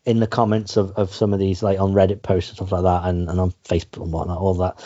in 0.05 0.21
the 0.21 0.27
comments 0.27 0.77
of, 0.77 0.93
of 0.93 1.15
some 1.15 1.33
of 1.33 1.39
these, 1.39 1.63
like 1.63 1.79
on 1.79 1.93
Reddit 1.93 2.23
posts 2.23 2.51
and 2.51 2.57
stuff 2.57 2.73
like 2.73 2.83
that, 2.83 3.09
and, 3.09 3.29
and 3.29 3.39
on 3.39 3.53
Facebook 3.65 4.05
and 4.05 4.13
whatnot, 4.13 4.39
all 4.39 4.55
that 4.55 4.83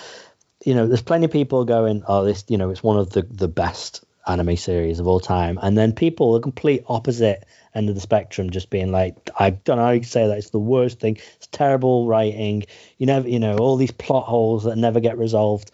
you 0.67 0.75
know, 0.75 0.89
there's 0.89 1.01
plenty 1.01 1.27
of 1.27 1.31
people 1.31 1.65
going, 1.65 2.03
oh, 2.09 2.25
this, 2.25 2.45
you 2.49 2.59
know, 2.59 2.71
it's 2.71 2.83
one 2.83 2.99
of 2.99 3.11
the, 3.11 3.23
the 3.23 3.47
best 3.47 4.05
anime 4.27 4.57
series 4.57 4.99
of 4.99 5.07
all 5.07 5.21
time. 5.21 5.61
And 5.63 5.79
then 5.79 5.93
people, 5.93 6.33
the 6.33 6.41
complete 6.41 6.83
opposite 6.89 7.47
end 7.73 7.89
of 7.89 7.95
the 7.95 8.01
spectrum, 8.01 8.51
just 8.51 8.69
being 8.69 8.91
like, 8.91 9.15
I 9.39 9.51
don't 9.51 9.77
know 9.77 9.85
how 9.85 9.93
you 9.93 10.03
say 10.03 10.27
that. 10.27 10.39
It's 10.39 10.51
the 10.51 10.59
worst 10.59 10.99
thing. 10.99 11.19
It's 11.37 11.47
terrible 11.47 12.09
writing. 12.09 12.65
You 12.99 13.07
never, 13.07 13.29
you 13.29 13.39
know, 13.39 13.59
all 13.59 13.77
these 13.77 13.93
plot 13.93 14.25
holes 14.25 14.65
that 14.65 14.75
never 14.75 14.99
get 14.99 15.17
resolved. 15.19 15.71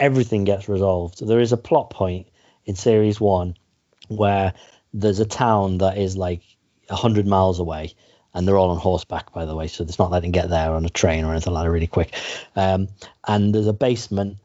Everything 0.00 0.42
gets 0.42 0.68
resolved. 0.68 1.24
There 1.24 1.38
is 1.38 1.52
a 1.52 1.56
plot 1.56 1.90
point 1.90 2.26
in 2.64 2.74
series 2.74 3.20
one 3.20 3.56
where 4.08 4.54
there's 4.92 5.20
a 5.20 5.24
town 5.24 5.78
that 5.78 5.98
is 5.98 6.16
like 6.16 6.42
100 6.88 7.28
miles 7.28 7.60
away 7.60 7.94
and 8.34 8.46
they're 8.46 8.58
all 8.58 8.70
on 8.70 8.78
horseback 8.78 9.32
by 9.32 9.44
the 9.44 9.54
way 9.54 9.66
so 9.66 9.84
it's 9.84 9.98
not 9.98 10.10
letting 10.10 10.30
get 10.30 10.48
there 10.48 10.72
on 10.72 10.84
a 10.84 10.90
train 10.90 11.24
or 11.24 11.32
anything 11.32 11.52
like 11.52 11.64
that 11.64 11.70
really 11.70 11.86
quick. 11.86 12.14
Um, 12.56 12.88
and 13.26 13.54
there's 13.54 13.66
a 13.66 13.72
basement 13.72 14.38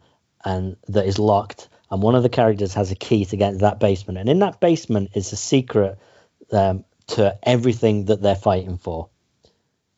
and 0.45 0.75
that 0.87 1.05
is 1.05 1.19
locked. 1.19 1.69
And 1.89 2.01
one 2.01 2.15
of 2.15 2.23
the 2.23 2.29
characters 2.29 2.73
has 2.73 2.91
a 2.91 2.95
key 2.95 3.25
to 3.25 3.37
get 3.37 3.53
into 3.53 3.61
that 3.61 3.79
basement. 3.79 4.19
And 4.19 4.29
in 4.29 4.39
that 4.39 4.59
basement 4.59 5.11
is 5.13 5.31
a 5.31 5.37
secret 5.37 5.97
um, 6.51 6.83
to 7.07 7.37
everything 7.43 8.05
that 8.05 8.21
they're 8.21 8.35
fighting 8.35 8.77
for. 8.77 9.09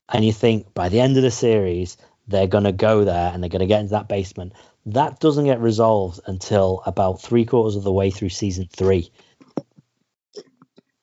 And 0.08 0.24
you 0.24 0.34
think 0.34 0.74
by 0.74 0.90
the 0.90 1.00
end 1.00 1.18
of 1.18 1.24
the 1.24 1.32
series 1.32 1.98
they're 2.30 2.48
going 2.48 2.64
to 2.64 2.72
go 2.72 3.04
there 3.04 3.32
and 3.34 3.42
they're 3.42 3.50
going 3.50 3.60
to 3.62 3.66
get 3.66 3.82
into 3.82 3.92
that 3.92 4.08
basement. 4.08 4.54
That 4.86 5.20
doesn't 5.20 5.46
get 5.46 5.60
resolved 5.60 6.20
until 6.28 6.84
about 6.86 7.22
three 7.22 7.46
quarters 7.46 7.76
of 7.76 7.84
the 7.84 7.92
way 7.92 8.12
through 8.12 8.30
season 8.30 8.70
three. 8.72 9.12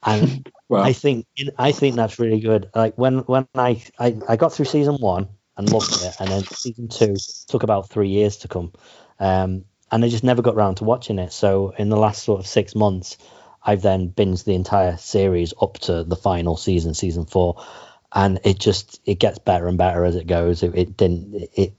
And 0.05 0.49
I 0.73 0.93
think 0.93 1.27
I 1.59 1.73
think 1.73 1.95
that's 1.97 2.19
really 2.19 2.41
good. 2.41 2.71
Like 2.75 2.97
when 2.97 3.19
when 3.21 3.47
I, 3.55 3.83
I 3.99 4.17
I 4.29 4.37
got 4.37 4.53
through 4.53 4.65
season 4.67 4.97
one 4.97 5.29
and 5.57 5.71
loved 5.71 5.93
it, 5.93 6.17
and 6.19 6.29
then 6.29 6.43
season 6.45 6.89
two 6.89 7.15
took 7.49 7.63
about 7.63 7.89
three 7.89 8.09
years 8.09 8.39
to 8.39 8.49
come, 8.49 8.73
um, 9.21 9.65
and 9.91 10.05
I 10.05 10.09
just 10.09 10.25
never 10.25 10.43
got 10.43 10.55
around 10.55 10.77
to 10.77 10.85
watching 10.85 11.19
it. 11.19 11.33
So 11.33 11.73
in 11.79 11.89
the 11.89 11.97
last 11.97 12.25
sort 12.25 12.41
of 12.41 12.47
six 12.47 12.75
months, 12.75 13.17
I've 13.63 13.83
then 13.83 14.11
binged 14.11 14.45
the 14.45 14.55
entire 14.55 14.97
series 14.97 15.55
up 15.61 15.79
to 15.81 16.05
the 16.05 16.17
final 16.17 16.57
season, 16.57 16.95
season 16.95 17.27
four, 17.27 17.65
and 18.13 18.41
it 18.45 18.59
just 18.59 19.01
it 19.05 19.19
gets 19.19 19.39
better 19.39 19.69
and 19.69 19.79
better 19.79 20.05
as 20.05 20.17
it 20.17 20.27
goes. 20.27 20.63
It, 20.63 20.75
it 20.75 20.97
didn't 20.97 21.49
it 21.55 21.75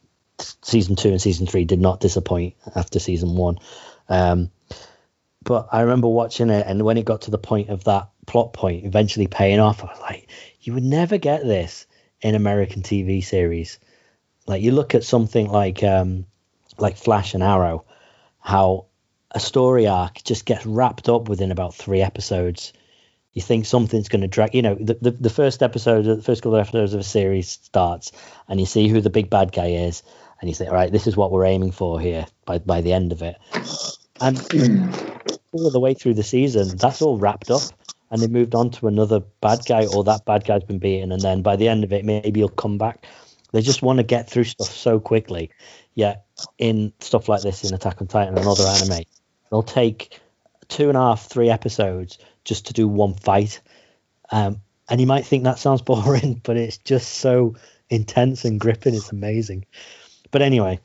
season 0.62 0.96
two 0.96 1.10
and 1.10 1.22
season 1.22 1.48
three 1.48 1.66
did 1.66 1.82
not 1.82 2.00
disappoint 2.00 2.56
after 2.76 3.00
season 3.00 3.36
one. 3.36 3.58
Um, 4.08 4.52
but 5.48 5.70
I 5.72 5.80
remember 5.80 6.10
watching 6.10 6.50
it, 6.50 6.68
and 6.68 6.84
when 6.84 6.98
it 6.98 7.06
got 7.06 7.22
to 7.22 7.32
the 7.32 7.38
point 7.38 7.70
of 7.70 7.86
that 7.86 8.10
plot 8.26 8.52
point 8.52 8.86
eventually 8.86 9.28
paying 9.28 9.62
off, 9.62 9.82
I 9.82 9.88
was 9.88 10.00
like, 10.02 10.30
you 10.60 10.74
would 10.74 10.84
never 10.84 11.18
get 11.18 11.42
this 11.42 11.88
in 12.20 12.36
American 12.36 12.82
TV 12.82 13.24
series. 13.24 13.80
Like 14.46 14.62
you 14.62 14.74
look 14.74 14.94
at 14.94 15.06
something 15.06 15.48
like 15.48 15.84
um, 15.84 16.26
like 16.78 16.98
Flash 16.98 17.34
and 17.34 17.42
Arrow, 17.42 17.86
how 18.42 18.88
a 19.32 19.40
story 19.40 19.88
arc 19.88 20.22
just 20.22 20.46
gets 20.46 20.66
wrapped 20.66 21.08
up 21.08 21.30
within 21.30 21.54
about 21.54 21.74
three 21.74 22.02
episodes. 22.02 22.74
You 23.32 23.42
think 23.42 23.66
something's 23.66 24.10
going 24.10 24.22
to 24.22 24.28
drag, 24.28 24.54
you 24.54 24.62
know, 24.62 24.76
the, 24.76 24.98
the, 25.00 25.12
the 25.12 25.30
first 25.30 25.64
episode, 25.64 26.02
the 26.04 26.22
first 26.22 26.42
couple 26.42 26.56
of 26.56 26.68
episodes 26.68 26.94
of 26.94 27.00
a 27.00 27.04
series 27.04 27.48
starts, 27.48 28.12
and 28.50 28.60
you 28.60 28.66
see 28.66 28.90
who 28.90 29.00
the 29.00 29.10
big 29.10 29.30
bad 29.30 29.54
guy 29.54 29.68
is, 29.68 30.04
and 30.42 30.50
you 30.50 30.56
think, 30.56 30.72
all 30.72 30.76
right, 30.76 30.92
this 30.92 31.08
is 31.08 31.16
what 31.16 31.32
we're 31.32 31.46
aiming 31.46 31.72
for 31.72 32.02
here 32.02 32.26
by 32.44 32.58
by 32.58 32.82
the 32.82 32.92
end 32.92 33.14
of 33.14 33.22
it. 33.22 33.38
And 34.20 34.38
all 35.52 35.70
the 35.72 35.80
way 35.80 35.94
through 35.94 36.14
the 36.16 36.24
season, 36.24 36.78
that's 36.78 37.02
all 37.02 37.18
wrapped 37.18 37.50
up, 37.52 37.62
and 38.12 38.22
they 38.22 38.28
moved 38.28 38.56
on 38.56 38.70
to 38.72 38.88
another 38.88 39.22
bad 39.42 39.60
guy, 39.68 39.86
or 39.86 40.04
that 40.06 40.26
bad 40.26 40.46
guy's 40.46 40.64
been 40.64 40.80
beaten, 40.80 41.12
and 41.12 41.22
then 41.22 41.42
by 41.42 41.56
the 41.56 41.68
end 41.68 41.84
of 41.84 41.92
it, 41.94 42.06
maybe 42.06 42.40
he'll 42.40 42.50
come 42.50 42.78
back. 42.78 43.06
They 43.54 43.62
just 43.62 43.82
want 43.82 43.98
to 43.98 44.04
get 44.04 44.30
through 44.30 44.44
stuff 44.44 44.68
so 44.70 45.00
quickly. 45.00 45.52
Yet 45.96 46.26
in 46.60 46.94
stuff 47.00 47.28
like 47.30 47.42
this, 47.42 47.64
in 47.64 47.74
Attack 47.74 48.02
on 48.02 48.08
Titan 48.08 48.38
and 48.38 48.48
other 48.48 48.66
anime, 48.68 49.04
they'll 49.50 49.64
take 49.64 50.20
two 50.68 50.90
and 50.90 50.98
a 50.98 51.02
half, 51.02 51.28
three 51.28 51.50
episodes 51.50 52.20
just 52.44 52.68
to 52.68 52.74
do 52.74 52.88
one 52.88 53.14
fight. 53.16 53.62
Um, 54.32 54.62
And 54.90 55.02
you 55.02 55.08
might 55.08 55.26
think 55.26 55.44
that 55.46 55.60
sounds 55.60 55.82
boring, 55.92 56.40
but 56.44 56.58
it's 56.58 56.78
just 56.78 57.16
so 57.16 57.56
intense 57.90 58.46
and 58.46 58.60
gripping. 58.60 58.94
It's 58.96 59.12
amazing. 59.12 59.66
But 60.30 60.42
anyway, 60.42 60.80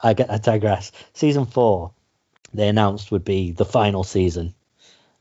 I 0.00 0.14
get 0.14 0.30
I 0.30 0.38
digress. 0.38 0.92
Season 1.12 1.44
four, 1.44 1.92
they 2.56 2.68
announced 2.68 3.10
would 3.12 3.24
be 3.24 3.52
the 3.52 3.64
final 3.64 4.04
season. 4.04 4.54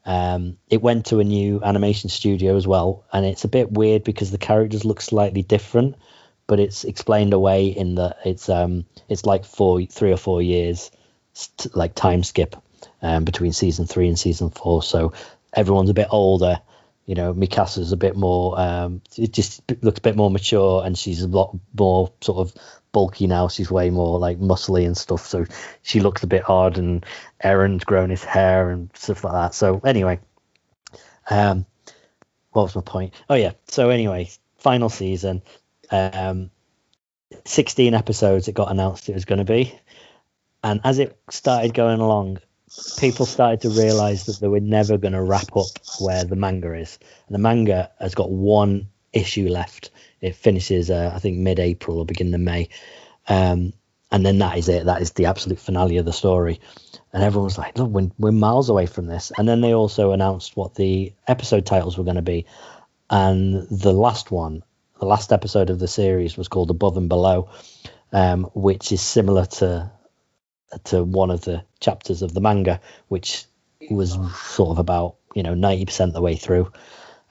Um, 0.05 0.57
it 0.69 0.81
went 0.81 1.07
to 1.07 1.19
a 1.19 1.23
new 1.23 1.61
animation 1.63 2.09
studio 2.09 2.55
as 2.55 2.67
well, 2.67 3.05
and 3.11 3.25
it's 3.25 3.43
a 3.43 3.49
bit 3.49 3.71
weird 3.71 4.03
because 4.03 4.31
the 4.31 4.37
characters 4.37 4.85
look 4.85 5.01
slightly 5.01 5.41
different, 5.41 5.95
but 6.47 6.59
it's 6.59 6.83
explained 6.83 7.33
away 7.33 7.67
in 7.67 7.95
that 7.95 8.17
it's 8.23 8.49
um 8.49 8.85
it's 9.09 9.25
like 9.25 9.45
four 9.45 9.81
three 9.83 10.11
or 10.11 10.17
four 10.17 10.41
years 10.41 10.91
st- 11.33 11.75
like 11.75 11.95
time 11.95 12.23
skip 12.23 12.55
um, 13.01 13.23
between 13.23 13.51
season 13.51 13.87
three 13.87 14.07
and 14.07 14.17
season 14.19 14.49
four. 14.51 14.83
So 14.83 15.13
everyone's 15.53 15.89
a 15.89 15.95
bit 15.95 16.07
older. 16.11 16.61
You 17.05 17.15
know, 17.15 17.33
Mikasa's 17.33 17.91
a 17.91 17.97
bit 17.97 18.15
more. 18.15 18.59
Um, 18.59 19.01
it 19.17 19.31
just 19.31 19.61
looks 19.83 19.99
a 19.99 20.01
bit 20.01 20.15
more 20.15 20.31
mature, 20.31 20.83
and 20.83 20.97
she's 20.97 21.21
a 21.21 21.27
lot 21.27 21.55
more 21.77 22.11
sort 22.21 22.39
of 22.39 22.53
bulky 22.95 23.27
now. 23.27 23.49
She's 23.49 23.69
way 23.69 23.89
more 23.89 24.17
like 24.19 24.39
muscly 24.39 24.85
and 24.85 24.95
stuff. 24.95 25.27
So 25.27 25.45
she 25.81 25.99
looks 25.99 26.23
a 26.23 26.27
bit 26.27 26.49
odd, 26.49 26.77
and 26.77 27.05
Eren's 27.43 27.83
grown 27.83 28.09
his 28.09 28.23
hair 28.23 28.69
and 28.69 28.89
stuff 28.93 29.25
like 29.25 29.33
that. 29.33 29.53
So 29.53 29.81
anyway, 29.83 30.19
um, 31.29 31.65
what 32.51 32.63
was 32.63 32.75
my 32.75 32.81
point? 32.81 33.13
Oh 33.29 33.35
yeah. 33.35 33.51
So 33.67 33.89
anyway, 33.89 34.29
final 34.59 34.87
season, 34.87 35.41
um, 35.91 36.51
sixteen 37.43 37.93
episodes. 37.93 38.47
It 38.47 38.53
got 38.55 38.71
announced 38.71 39.09
it 39.09 39.13
was 39.13 39.25
going 39.25 39.45
to 39.45 39.53
be, 39.53 39.77
and 40.63 40.79
as 40.85 40.99
it 40.99 41.19
started 41.29 41.73
going 41.73 41.99
along, 41.99 42.39
people 42.97 43.25
started 43.25 43.61
to 43.61 43.69
realize 43.69 44.25
that 44.27 44.39
they 44.39 44.47
were 44.47 44.61
never 44.61 44.97
going 44.97 45.13
to 45.13 45.21
wrap 45.21 45.57
up 45.57 45.67
where 45.99 46.23
the 46.23 46.37
manga 46.37 46.73
is. 46.73 46.97
And 47.27 47.35
the 47.35 47.39
manga 47.39 47.91
has 47.99 48.15
got 48.15 48.31
one 48.31 48.87
issue 49.11 49.49
left. 49.49 49.91
It 50.21 50.35
finishes, 50.35 50.89
uh, 50.89 51.11
I 51.13 51.19
think, 51.19 51.37
mid-April 51.37 51.99
or 51.99 52.05
beginning 52.05 52.33
of 52.33 52.41
May, 52.41 52.69
um, 53.27 53.73
and 54.11 54.25
then 54.25 54.37
that 54.39 54.57
is 54.57 54.69
it. 54.69 54.85
That 54.85 55.01
is 55.01 55.11
the 55.11 55.25
absolute 55.25 55.59
finale 55.59 55.97
of 55.97 56.05
the 56.05 56.13
story. 56.13 56.61
And 57.11 57.23
everyone 57.23 57.45
was 57.45 57.57
like, 57.57 57.77
"Look, 57.77 57.89
we're, 57.89 58.11
we're 58.17 58.31
miles 58.31 58.69
away 58.69 58.85
from 58.85 59.07
this." 59.07 59.31
And 59.37 59.47
then 59.47 59.61
they 59.61 59.73
also 59.73 60.11
announced 60.11 60.55
what 60.55 60.75
the 60.75 61.13
episode 61.27 61.65
titles 61.65 61.97
were 61.97 62.03
going 62.03 62.15
to 62.15 62.21
be, 62.21 62.45
and 63.09 63.67
the 63.69 63.93
last 63.93 64.31
one, 64.31 64.63
the 64.99 65.05
last 65.05 65.31
episode 65.31 65.69
of 65.69 65.79
the 65.79 65.87
series, 65.87 66.37
was 66.37 66.47
called 66.47 66.71
Above 66.71 66.97
and 66.97 67.09
Below, 67.09 67.49
um, 68.11 68.45
which 68.53 68.91
is 68.91 69.01
similar 69.01 69.45
to 69.45 69.91
to 70.85 71.03
one 71.03 71.31
of 71.31 71.41
the 71.41 71.63
chapters 71.79 72.21
of 72.21 72.33
the 72.33 72.41
manga, 72.41 72.81
which 73.07 73.45
was 73.89 74.17
sort 74.35 74.71
of 74.71 74.79
about 74.79 75.15
you 75.33 75.43
know 75.43 75.53
ninety 75.53 75.85
percent 75.85 76.13
the 76.13 76.21
way 76.21 76.35
through. 76.35 76.71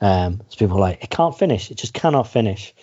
Um, 0.05 0.43
so 0.51 0.59
people 0.59 0.77
were 0.77 0.83
like, 0.83 1.03
it 1.03 1.09
can't 1.09 1.37
finish. 1.37 1.71
It 1.71 1.79
just 1.79 1.95
cannot 1.95 2.29
finish. 2.29 2.75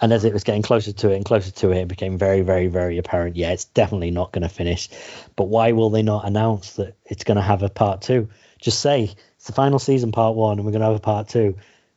And 0.00 0.12
as 0.12 0.24
it 0.24 0.32
was 0.32 0.42
getting 0.42 0.62
closer 0.62 0.92
to 0.92 1.12
it 1.12 1.14
and 1.14 1.24
closer 1.24 1.52
to 1.52 1.70
it, 1.70 1.82
it 1.82 1.88
became 1.88 2.18
very, 2.18 2.40
very, 2.40 2.66
very 2.66 2.98
apparent. 2.98 3.36
Yeah, 3.36 3.52
it's 3.52 3.66
definitely 3.66 4.10
not 4.10 4.32
going 4.32 4.42
to 4.42 4.48
finish. 4.48 4.88
But 5.36 5.44
why 5.44 5.70
will 5.70 5.90
they 5.90 6.02
not 6.02 6.26
announce 6.26 6.72
that 6.72 6.96
it's 7.04 7.22
going 7.22 7.36
to 7.36 7.42
have 7.42 7.62
a 7.62 7.68
part 7.68 8.02
two? 8.02 8.30
Just 8.60 8.80
say 8.80 9.14
it's 9.36 9.46
the 9.46 9.52
final 9.52 9.78
season, 9.78 10.10
part 10.10 10.34
one, 10.34 10.58
and 10.58 10.66
we're 10.66 10.72
going 10.72 10.80
to 10.80 10.88
have 10.88 10.96
a 10.96 10.98
part 10.98 11.28
two. 11.28 11.56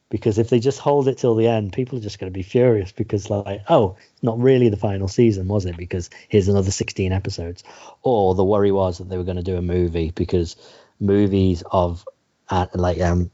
Because 0.10 0.38
if 0.38 0.52
they 0.52 0.60
just 0.60 0.78
hold 0.78 1.08
it 1.08 1.18
till 1.18 1.34
the 1.34 1.48
end, 1.48 1.74
people 1.74 1.98
are 1.98 2.02
just 2.02 2.20
going 2.20 2.32
to 2.32 2.38
be 2.38 2.44
furious 2.44 2.92
because, 2.92 3.32
like, 3.32 3.64
oh, 3.70 3.98
not 4.22 4.40
really 4.40 4.70
the 4.70 4.78
final 4.78 5.08
season, 5.08 5.48
was 5.48 5.66
it? 5.66 5.78
Because 5.78 6.12
here's 6.30 6.48
another 6.48 6.70
16 6.70 7.12
episodes. 7.12 7.64
Or 8.04 8.36
the 8.36 8.46
worry 8.46 8.72
was 8.72 9.00
that 9.00 9.10
they 9.10 9.18
were 9.18 9.24
going 9.24 9.38
to 9.38 9.44
do 9.44 9.58
a 9.58 9.64
movie 9.64 10.12
because 10.12 10.56
movies 11.00 11.64
of 11.72 12.06
uh, 12.50 12.68
like 12.74 13.02
um 13.02 13.32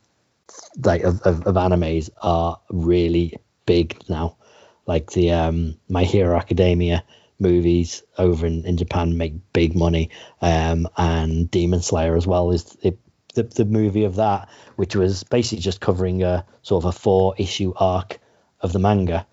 like 0.84 1.04
of, 1.04 1.22
of, 1.22 1.46
of 1.46 1.56
animes 1.56 2.10
are 2.22 2.60
really 2.70 3.38
big 3.66 3.98
now. 4.10 4.38
Like 4.86 5.12
the 5.12 5.32
um 5.32 5.78
My 5.90 6.04
Hero 6.04 6.36
Academia 6.38 7.04
movies 7.40 8.04
over 8.18 8.46
in, 8.46 8.66
in 8.66 8.78
Japan 8.78 9.18
make 9.18 9.34
big 9.54 9.76
money. 9.76 10.10
Um 10.42 10.88
and 10.98 11.50
Demon 11.50 11.82
Slayer 11.82 12.16
as 12.16 12.28
well 12.28 12.52
is 12.52 12.78
it, 12.82 13.00
the 13.34 13.44
the 13.44 13.66
movie 13.66 14.04
of 14.04 14.16
that, 14.16 14.50
which 14.76 14.96
was 14.96 15.24
basically 15.24 15.62
just 15.62 15.82
covering 15.82 16.24
a 16.24 16.46
sort 16.62 16.84
of 16.84 16.90
a 16.90 17.00
four 17.00 17.36
issue 17.38 17.74
arc 17.76 18.20
of 18.62 18.74
the 18.74 18.80
manga. 18.80 19.26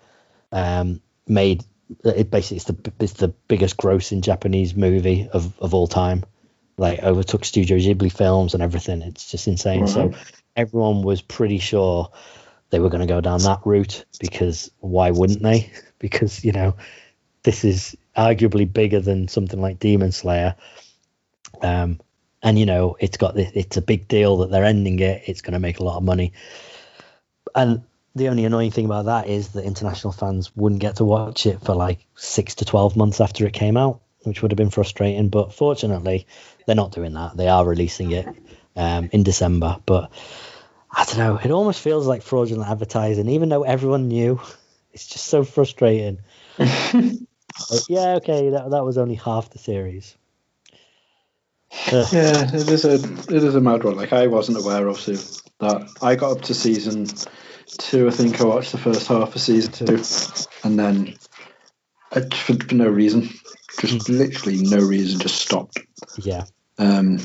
Um 0.51 1.01
made 1.27 1.63
it 2.03 2.31
basically 2.31 2.57
it's 2.57 2.65
the 2.65 2.93
it's 2.99 3.13
the 3.13 3.29
biggest 3.47 3.77
grossing 3.77 4.21
Japanese 4.21 4.75
movie 4.75 5.29
of, 5.31 5.57
of 5.59 5.73
all 5.73 5.87
time. 5.87 6.23
Like 6.81 7.03
overtook 7.03 7.45
Studio 7.45 7.77
Ghibli 7.77 8.11
films 8.11 8.53
and 8.53 8.63
everything. 8.63 9.01
It's 9.03 9.29
just 9.29 9.47
insane. 9.47 9.87
So 9.87 10.13
everyone 10.55 11.03
was 11.03 11.21
pretty 11.21 11.59
sure 11.59 12.11
they 12.71 12.79
were 12.79 12.89
going 12.89 13.07
to 13.07 13.13
go 13.13 13.21
down 13.21 13.41
that 13.43 13.59
route 13.65 14.05
because 14.19 14.71
why 14.79 15.11
wouldn't 15.11 15.43
they? 15.43 15.71
Because 15.99 16.43
you 16.43 16.51
know 16.51 16.77
this 17.43 17.63
is 17.63 17.95
arguably 18.17 18.65
bigger 18.65 18.99
than 18.99 19.27
something 19.27 19.61
like 19.61 19.77
Demon 19.77 20.11
Slayer. 20.11 20.55
Um, 21.61 21.99
and 22.41 22.57
you 22.57 22.65
know 22.65 22.97
it's 22.99 23.17
got 23.17 23.35
this, 23.35 23.51
it's 23.53 23.77
a 23.77 23.83
big 23.83 24.07
deal 24.07 24.37
that 24.37 24.49
they're 24.49 24.65
ending 24.65 24.97
it. 24.97 25.21
It's 25.27 25.41
going 25.41 25.53
to 25.53 25.59
make 25.59 25.77
a 25.77 25.83
lot 25.83 25.97
of 25.97 26.03
money. 26.03 26.33
And 27.53 27.83
the 28.15 28.29
only 28.29 28.45
annoying 28.45 28.71
thing 28.71 28.85
about 28.85 29.05
that 29.05 29.27
is 29.27 29.49
that 29.49 29.63
international 29.63 30.11
fans 30.11 30.55
wouldn't 30.55 30.81
get 30.81 30.95
to 30.95 31.05
watch 31.05 31.45
it 31.45 31.61
for 31.61 31.75
like 31.75 32.05
six 32.15 32.55
to 32.55 32.65
12 32.65 32.97
months 32.97 33.21
after 33.21 33.45
it 33.45 33.53
came 33.53 33.77
out, 33.77 34.01
which 34.23 34.41
would 34.41 34.51
have 34.51 34.57
been 34.57 34.69
frustrating. 34.69 35.29
But 35.29 35.53
fortunately, 35.53 36.25
they're 36.65 36.75
not 36.75 36.91
doing 36.91 37.13
that. 37.13 37.37
They 37.37 37.47
are 37.47 37.65
releasing 37.65 38.11
it 38.11 38.27
um, 38.75 39.09
in 39.11 39.23
December. 39.23 39.77
But 39.85 40.11
I 40.91 41.05
don't 41.05 41.17
know. 41.17 41.39
It 41.43 41.51
almost 41.51 41.81
feels 41.81 42.07
like 42.07 42.21
fraudulent 42.21 42.69
advertising, 42.69 43.29
even 43.29 43.49
though 43.49 43.63
everyone 43.63 44.07
knew. 44.07 44.39
It's 44.93 45.07
just 45.07 45.27
so 45.27 45.45
frustrating. 45.45 46.19
Yeah, 47.87 48.15
okay, 48.15 48.49
that, 48.49 48.71
that 48.71 48.85
was 48.85 48.97
only 48.97 49.15
half 49.15 49.49
the 49.49 49.59
series. 49.59 50.17
Uh, 51.91 52.05
Yeah, 52.11 52.49
it 52.53 52.69
is 52.69 52.85
a 52.85 52.95
it 52.95 53.43
is 53.43 53.55
a 53.55 53.61
mad 53.61 53.83
one. 53.83 53.95
Like 53.95 54.13
I 54.13 54.27
wasn't 54.27 54.57
aware 54.57 54.87
of 54.87 55.03
that. 55.05 55.89
I 56.01 56.15
got 56.15 56.37
up 56.37 56.41
to 56.43 56.53
season 56.53 57.07
two. 57.77 58.07
I 58.07 58.11
think 58.11 58.41
I 58.41 58.45
watched 58.45 58.71
the 58.71 58.77
first 58.77 59.07
half 59.07 59.35
of 59.35 59.41
season 59.41 59.71
two, 59.71 60.03
and 60.63 60.79
then 60.79 61.15
for, 62.11 62.53
for 62.55 62.75
no 62.75 62.87
reason, 62.87 63.29
just 63.79 64.09
literally 64.09 64.57
no 64.61 64.79
reason, 64.79 65.19
just 65.19 65.35
stopped. 65.35 65.79
yeah. 66.17 66.45
Um, 66.77 67.19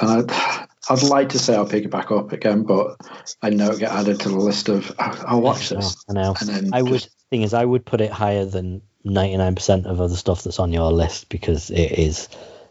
and 0.00 0.30
I'd, 0.30 0.68
I'd 0.88 1.02
like 1.02 1.30
to 1.30 1.38
say 1.38 1.54
I'll 1.54 1.66
pick 1.66 1.84
it 1.84 1.90
back 1.90 2.10
up 2.10 2.32
again, 2.32 2.62
but 2.62 2.96
I 3.42 3.50
know 3.50 3.72
it 3.72 3.80
get 3.80 3.92
added 3.92 4.20
to 4.20 4.28
the 4.28 4.38
list 4.38 4.68
of 4.68 4.94
I'll, 4.98 5.40
watch 5.40 5.70
this. 5.70 5.96
I 6.08 6.12
know. 6.12 6.34
And 6.40 6.48
then 6.48 6.70
I 6.72 6.82
would 6.82 7.06
thing 7.30 7.42
is 7.42 7.54
I 7.54 7.64
would 7.64 7.84
put 7.84 8.00
it 8.00 8.12
higher 8.12 8.44
than 8.44 8.82
ninety 9.04 9.36
nine 9.36 9.54
percent 9.54 9.86
of 9.86 10.00
other 10.00 10.16
stuff 10.16 10.44
that's 10.44 10.60
on 10.60 10.72
your 10.72 10.92
list 10.92 11.28
because 11.28 11.70
it 11.70 11.92
is 11.92 12.28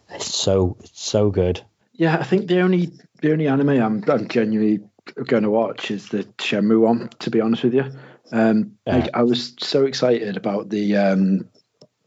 it's 0.09 0.33
so 0.33 0.77
it's 0.79 1.01
so 1.01 1.29
good. 1.29 1.61
Yeah, 1.93 2.17
I 2.17 2.23
think 2.23 2.47
the 2.47 2.61
only 2.61 2.91
the 3.21 3.31
only 3.31 3.47
anime 3.47 3.69
I'm 3.69 4.03
I'm 4.07 4.27
genuinely 4.27 4.87
going 5.25 5.43
to 5.43 5.49
watch 5.49 5.91
is 5.91 6.09
the 6.09 6.23
Shenmue 6.37 6.79
one. 6.79 7.09
To 7.19 7.29
be 7.29 7.41
honest 7.41 7.63
with 7.63 7.73
you, 7.73 7.91
um, 8.31 8.73
Yeah. 8.85 8.97
like, 8.97 9.09
I 9.13 9.23
was 9.23 9.53
so 9.59 9.85
excited 9.85 10.37
about 10.37 10.69
the 10.69 10.97
um, 10.97 11.49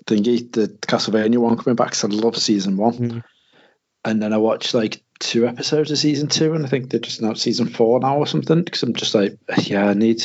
thingy, 0.06 0.50
the 0.52 0.68
Castlevania 0.68 1.38
one 1.38 1.56
coming 1.56 1.76
back. 1.76 1.88
'cause 1.92 2.04
I 2.04 2.08
love 2.08 2.36
season 2.36 2.76
one, 2.76 2.94
Mhm. 2.94 3.24
and 4.04 4.22
then 4.22 4.32
I 4.32 4.38
watched 4.38 4.74
like 4.74 5.02
two 5.20 5.46
episodes 5.48 5.90
of 5.90 5.98
season 5.98 6.28
two, 6.28 6.54
and 6.54 6.64
I 6.64 6.68
think 6.68 6.90
they're 6.90 7.00
just 7.00 7.20
announced 7.20 7.42
season 7.42 7.66
four 7.66 7.98
now 8.00 8.18
or 8.18 8.26
something. 8.26 8.62
Because 8.62 8.82
I'm 8.84 8.94
just 8.94 9.14
like, 9.14 9.36
yeah, 9.64 9.86
I 9.88 9.94
need, 9.94 10.24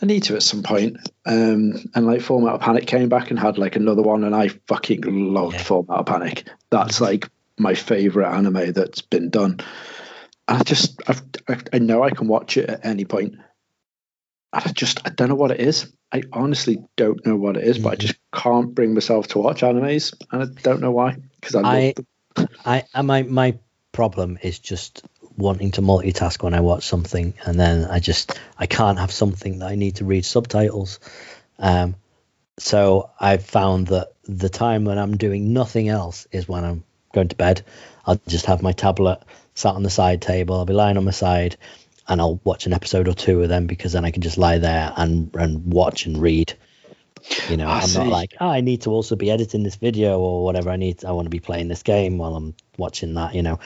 I 0.00 0.06
need 0.06 0.22
to 0.24 0.36
at 0.36 0.42
some 0.42 0.62
point. 0.62 0.96
Um, 1.26 1.74
and 1.94 2.06
like 2.06 2.20
Full 2.20 2.40
Metal 2.40 2.58
Panic 2.58 2.86
came 2.86 3.08
back 3.08 3.30
and 3.30 3.38
had 3.38 3.58
like 3.58 3.74
another 3.76 4.02
one, 4.02 4.22
and 4.24 4.34
I 4.34 4.48
fucking 4.68 5.02
loved 5.34 5.54
Yeah. 5.56 5.62
Full 5.62 5.86
Metal 5.88 6.04
Panic. 6.04 6.44
That's 6.70 7.00
like 7.00 7.28
my 7.58 7.74
favorite 7.74 8.30
anime 8.32 8.72
that's 8.72 9.00
been 9.02 9.30
done. 9.30 9.58
I 10.48 10.62
just, 10.62 11.00
I've, 11.06 11.22
I, 11.48 11.58
I 11.74 11.78
know 11.78 12.02
I 12.02 12.10
can 12.10 12.26
watch 12.26 12.56
it 12.56 12.68
at 12.70 12.84
any 12.86 13.04
point. 13.04 13.34
I 14.52 14.72
just, 14.72 15.06
I 15.06 15.10
don't 15.10 15.28
know 15.28 15.34
what 15.36 15.52
it 15.52 15.60
is. 15.60 15.92
I 16.12 16.22
honestly 16.32 16.78
don't 16.96 17.24
know 17.24 17.36
what 17.36 17.56
it 17.56 17.64
is, 17.64 17.78
but 17.78 17.92
I 17.92 17.96
Mhm. 17.96 18.00
just 18.00 18.14
can't 18.34 18.74
bring 18.74 18.94
myself 18.94 19.28
to 19.28 19.38
watch 19.38 19.60
animes, 19.62 20.12
and 20.32 20.42
I 20.42 20.46
don't 20.62 20.80
know 20.80 20.90
why. 20.90 21.16
Because 21.40 21.54
I, 21.54 21.62
I- 21.62 21.94
I, 22.64 22.84
I 22.94 23.02
my 23.02 23.22
my 23.22 23.58
problem 23.92 24.38
is 24.42 24.58
just 24.58 25.02
wanting 25.36 25.72
to 25.72 25.82
multitask 25.82 26.42
when 26.42 26.54
I 26.54 26.60
watch 26.60 26.86
something, 26.86 27.34
and 27.44 27.58
then 27.58 27.84
I 27.84 28.00
just 28.00 28.38
I 28.58 28.66
can't 28.66 28.98
have 28.98 29.10
something 29.12 29.58
that 29.60 29.68
I 29.68 29.74
need 29.76 29.96
to 29.96 30.04
read 30.04 30.24
subtitles. 30.24 30.98
Um, 31.58 31.94
so 32.58 33.10
I've 33.18 33.44
found 33.44 33.88
that 33.88 34.12
the 34.24 34.48
time 34.48 34.84
when 34.84 34.98
I'm 34.98 35.16
doing 35.16 35.52
nothing 35.52 35.88
else 35.88 36.26
is 36.32 36.48
when 36.48 36.64
I'm 36.64 36.84
going 37.14 37.28
to 37.28 37.36
bed. 37.36 37.62
I'll 38.06 38.20
just 38.28 38.46
have 38.46 38.62
my 38.62 38.72
tablet 38.72 39.20
sat 39.54 39.74
on 39.74 39.82
the 39.82 39.90
side 39.90 40.22
table. 40.22 40.56
I'll 40.56 40.64
be 40.66 40.72
lying 40.72 40.96
on 40.96 41.04
my 41.04 41.10
side, 41.10 41.56
and 42.10 42.20
I'll 42.20 42.40
watch 42.44 42.66
an 42.66 42.74
episode 42.74 43.08
or 43.08 43.14
two 43.14 43.42
of 43.42 43.48
them 43.48 43.66
because 43.66 43.92
then 43.92 44.04
I 44.04 44.10
can 44.10 44.20
just 44.20 44.36
lie 44.36 44.58
there 44.58 44.92
and 44.96 45.34
and 45.36 45.72
watch 45.72 46.04
and 46.06 46.18
read. 46.18 46.52
You 47.48 47.56
know, 47.56 47.68
I 47.68 47.80
I'm 47.80 47.92
not 47.92 48.06
like, 48.08 48.34
oh, 48.40 48.48
I 48.48 48.60
need 48.62 48.82
to 48.82 48.90
also 48.90 49.14
be 49.14 49.30
editing 49.30 49.62
this 49.62 49.76
video 49.76 50.18
or 50.18 50.42
whatever. 50.44 50.70
I 50.70 50.76
need, 50.76 51.04
I 51.04 51.12
want 51.12 51.26
to 51.26 51.30
be 51.30 51.38
playing 51.38 51.68
this 51.68 51.82
game 51.82 52.18
while 52.18 52.34
I'm 52.34 52.54
watching 52.78 53.14
that. 53.14 53.34
You 53.34 53.42
know, 53.42 53.60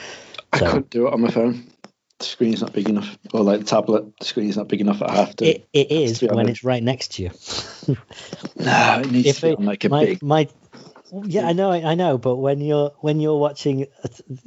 I 0.53 0.59
so 0.59 0.67
couldn't 0.67 0.91
do 0.91 1.07
it 1.07 1.13
on 1.15 1.21
my 1.21 1.31
phone. 1.31 1.71
the 2.19 2.25
screen's 2.25 2.61
not 2.61 2.73
big 2.73 2.89
enough, 2.89 3.17
or 3.33 3.43
like 3.43 3.61
the 3.61 3.65
tablet, 3.67 4.19
the 4.19 4.25
screen's 4.27 4.57
not 4.57 4.69
big 4.69 4.81
enough. 4.81 5.01
I 5.03 5.15
have 5.15 5.37
to. 5.37 5.47
It, 5.47 5.69
it 5.73 5.91
is 5.91 6.21
be 6.21 6.27
when 6.27 6.49
it's 6.49 6.65
right 6.65 6.83
next 6.83 7.13
to 7.15 7.23
you. 7.23 7.31
no, 8.57 9.01
it 9.01 9.11
needs 9.11 9.29
if 9.29 9.37
to 9.37 9.43
be 9.43 9.49
it- 9.51 9.59
on 9.59 9.65
like 9.65 9.85
a 9.85 9.89
my, 9.89 10.05
big. 10.05 10.23
my 10.23 10.49
yeah 11.27 11.47
i 11.47 11.53
know 11.53 11.71
i 11.71 11.95
know 11.95 12.19
but 12.19 12.37
when 12.37 12.61
you're 12.61 12.91
when 13.01 13.21
you're 13.21 13.39
watching 13.39 13.87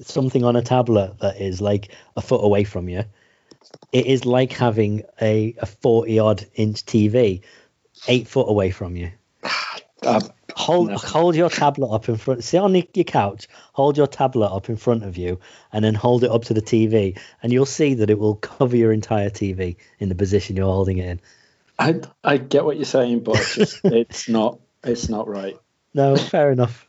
something 0.02 0.44
on 0.44 0.58
a 0.58 0.62
tablet 0.62 1.18
that 1.20 1.40
is 1.40 1.62
like 1.62 1.96
a 2.18 2.22
foot 2.22 2.44
away 2.44 2.66
from 2.66 2.90
you 2.90 3.06
it 3.92 4.06
is 4.06 4.26
like 4.26 4.52
having 4.52 5.04
a, 5.22 5.56
a 5.60 5.66
40 5.66 6.20
odd 6.20 6.46
inch 6.56 6.86
tv 6.86 7.42
eight 8.08 8.28
foot 8.28 8.50
away 8.50 8.72
from 8.72 8.96
you 8.96 9.12
Uh, 10.04 10.22
hold 10.56 10.90
No. 10.90 10.98
hold 10.98 11.36
your 11.36 11.50
tablet 11.50 11.88
up 11.90 12.08
in 12.08 12.18
front 12.18 12.44
sit 12.44 12.60
on 12.60 12.74
your 12.76 12.84
your 12.94 13.04
couch 13.04 13.48
hold 13.74 13.98
your 13.98 14.08
tablet 14.08 14.48
up 14.48 14.70
in 14.70 14.78
front 14.78 15.04
of 15.04 15.18
you 15.18 15.40
and 15.74 15.84
then 15.84 15.96
hold 15.96 16.24
it 16.24 16.32
up 16.32 16.44
to 16.46 16.54
the 16.54 16.62
tv 16.62 17.18
and 17.42 17.52
you'll 17.52 17.66
see 17.66 17.96
that 17.96 18.10
it 18.10 18.18
will 18.20 18.36
cover 18.36 18.76
your 18.78 18.92
entire 18.92 19.30
tv 19.30 19.76
in 20.00 20.10
the 20.10 20.16
position 20.16 20.56
you're 20.56 20.66
holding 20.66 20.98
it 21.00 21.10
in 21.10 21.22
I 21.80 22.02
I 22.24 22.38
get 22.38 22.66
what 22.66 22.78
you're 22.78 22.86
saying, 22.86 23.20
but 23.20 23.36
it's, 23.38 23.56
just, 23.56 23.80
it's 23.86 24.30
not 24.30 24.60
it's 24.84 25.10
not 25.10 25.28
right. 25.28 25.58
no 25.94 26.16
fair 26.16 26.52
enough 26.52 26.87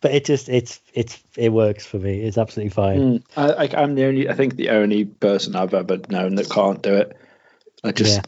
but 0.00 0.12
it 0.12 0.24
just 0.24 0.48
it's 0.48 0.80
it's 0.94 1.22
it 1.36 1.52
works 1.52 1.84
for 1.84 1.98
me 1.98 2.20
it's 2.20 2.38
absolutely 2.38 2.70
fine 2.70 3.00
Mm, 3.00 3.22
I, 3.36 3.68
I'm 3.76 3.94
the 3.94 4.04
only 4.04 4.28
I 4.28 4.34
think 4.34 4.56
the 4.56 4.70
only 4.70 5.04
person 5.04 5.56
I've 5.56 5.74
ever 5.74 5.98
known 6.08 6.34
that 6.36 6.50
can't 6.50 6.82
do 6.82 6.94
it. 6.94 7.16
I 7.84 7.92
just 7.92 8.20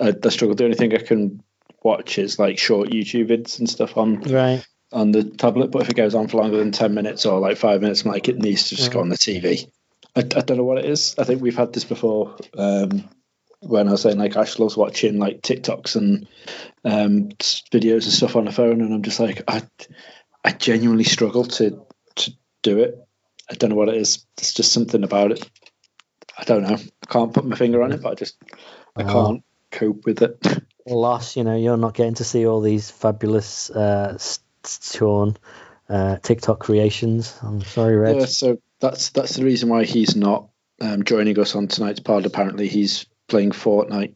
I, 0.00 0.14
I 0.22 0.28
struggle. 0.28 0.54
The 0.54 0.64
only 0.64 0.76
thing 0.76 0.94
I 0.94 0.98
can 0.98 1.42
watch 1.82 2.18
is 2.18 2.38
like 2.38 2.58
short 2.58 2.90
YouTube 2.90 3.28
vids 3.28 3.58
and 3.58 3.68
stuff 3.68 3.96
on 3.96 4.20
right 4.22 4.66
on 4.92 5.12
the 5.12 5.24
tablet. 5.24 5.70
But 5.70 5.82
if 5.82 5.90
it 5.90 5.96
goes 5.96 6.14
on 6.14 6.28
for 6.28 6.38
longer 6.38 6.58
than 6.58 6.72
ten 6.72 6.94
minutes 6.94 7.26
or 7.26 7.40
like 7.40 7.56
five 7.56 7.80
minutes, 7.80 8.04
I'm 8.04 8.12
like 8.12 8.28
it 8.28 8.38
needs 8.38 8.68
to 8.68 8.76
just 8.76 8.92
go 8.92 9.00
on 9.00 9.08
the 9.08 9.16
TV. 9.16 9.70
I, 10.14 10.20
I 10.20 10.22
don't 10.22 10.56
know 10.56 10.64
what 10.64 10.78
it 10.78 10.84
is. 10.84 11.14
I 11.18 11.24
think 11.24 11.40
we've 11.42 11.56
had 11.56 11.72
this 11.72 11.84
before. 11.84 12.36
Um, 12.56 13.08
when 13.60 13.86
I 13.88 13.92
was 13.92 14.02
saying 14.02 14.18
like 14.18 14.36
Ash 14.36 14.58
loves 14.58 14.76
watching 14.76 15.18
like 15.18 15.40
TikToks 15.40 15.94
and 15.96 16.26
um, 16.84 17.28
videos 17.72 18.04
and 18.04 18.12
stuff 18.12 18.36
on 18.36 18.44
the 18.44 18.52
phone, 18.52 18.80
and 18.80 18.92
I'm 18.92 19.02
just 19.02 19.20
like 19.20 19.42
I 19.48 19.62
I 20.44 20.52
genuinely 20.52 21.04
struggle 21.04 21.44
to 21.44 21.84
to 22.16 22.32
do 22.62 22.80
it. 22.80 22.96
I 23.50 23.54
don't 23.54 23.70
know 23.70 23.76
what 23.76 23.88
it 23.88 23.96
is. 23.96 24.24
It's 24.38 24.54
just 24.54 24.72
something 24.72 25.04
about 25.04 25.32
it. 25.32 25.48
I 26.38 26.44
don't 26.44 26.62
know. 26.62 26.74
I 26.76 27.06
can't 27.06 27.32
put 27.32 27.44
my 27.44 27.56
finger 27.56 27.82
on 27.82 27.92
it, 27.92 28.02
but 28.02 28.12
I 28.12 28.14
just 28.14 28.36
I 28.96 29.02
Oh. 29.04 29.12
can't 29.12 29.44
cope 29.70 30.04
with 30.04 30.22
it. 30.22 30.38
loss. 30.86 31.36
You 31.36 31.44
know, 31.44 31.56
you're 31.56 31.76
not 31.76 31.94
getting 31.94 32.14
to 32.14 32.24
see 32.24 32.46
all 32.46 32.60
these 32.60 32.90
fabulous 32.90 33.70
uh, 33.70 34.18
Sean 34.66 35.36
uh, 35.88 36.16
TikTok 36.18 36.60
creations. 36.60 37.38
I'm 37.42 37.62
sorry, 37.62 37.96
Reg. 37.96 38.16
Yeah, 38.20 38.26
so 38.26 38.58
that's 38.80 39.10
that's 39.10 39.36
the 39.36 39.44
reason 39.44 39.68
why 39.68 39.84
he's 39.84 40.16
not 40.16 40.48
um, 40.80 41.04
joining 41.04 41.38
us 41.38 41.54
on 41.54 41.68
tonight's 41.68 42.00
pod. 42.00 42.26
Apparently, 42.26 42.68
he's 42.68 43.06
playing 43.28 43.50
Fortnite. 43.50 44.14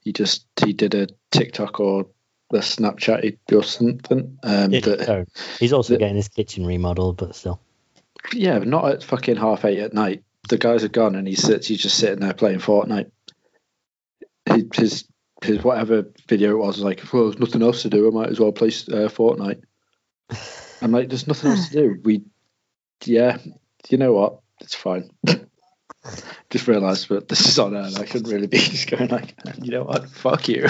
He 0.00 0.12
just 0.12 0.46
he 0.64 0.72
did 0.72 0.94
a 0.94 1.08
TikTok 1.30 1.78
or 1.80 2.06
a 2.52 2.58
Snapchat 2.58 3.38
or 3.52 3.62
something. 3.62 4.38
Um, 4.42 4.72
Yeah, 4.72 4.80
that, 4.80 5.26
he's 5.58 5.72
also 5.72 5.94
the- 5.94 5.98
getting 5.98 6.16
his 6.16 6.28
kitchen 6.28 6.66
remodeled, 6.66 7.16
but 7.16 7.34
still. 7.34 7.60
yeah, 8.32 8.58
but 8.58 8.68
not 8.68 8.90
at 8.90 9.02
fucking 9.02 9.36
half 9.36 9.64
eight 9.64 9.78
at 9.80 9.92
night. 9.94 10.22
The 10.48 10.58
guys 10.58 10.82
are 10.84 10.88
gone, 10.88 11.14
and 11.14 11.26
he 11.26 11.34
sits. 11.36 11.68
He's 11.68 11.80
just 11.82 11.96
sitting 11.96 12.20
there 12.20 12.34
playing 12.34 12.58
Fortnite. 12.58 13.10
He, 14.52 14.64
his 14.74 15.04
his 15.42 15.62
whatever 15.62 16.06
video 16.28 16.52
it 16.52 16.58
was 16.58 16.76
was 16.76 16.84
like, 16.84 17.12
well, 17.12 17.24
there's 17.24 17.38
nothing 17.38 17.62
else 17.62 17.82
to 17.82 17.88
do. 17.90 18.06
I 18.08 18.10
might 18.10 18.28
as 18.30 18.40
well 18.40 18.52
play 18.52 18.68
uh, 18.68 19.08
Fortnite. 19.08 19.62
I'm 20.80 20.90
like, 20.92 21.08
there's 21.08 21.28
nothing 21.28 21.50
else 21.52 21.68
to 21.68 21.74
do. 21.74 22.00
We, 22.04 22.22
yeah, 23.04 23.38
you 23.88 23.98
know 23.98 24.12
what? 24.12 24.40
It's 24.60 24.74
fine. 24.74 25.10
just 26.50 26.66
realised, 26.66 27.08
but 27.08 27.28
this 27.28 27.46
is 27.46 27.58
on 27.58 27.74
air, 27.76 27.82
and 27.82 27.96
I 27.96 28.04
shouldn't 28.04 28.32
really 28.32 28.46
be 28.48 28.58
just 28.58 28.90
going 28.90 29.08
like, 29.08 29.34
you 29.60 29.70
know 29.70 29.84
what? 29.84 30.08
Fuck 30.10 30.48
you. 30.48 30.66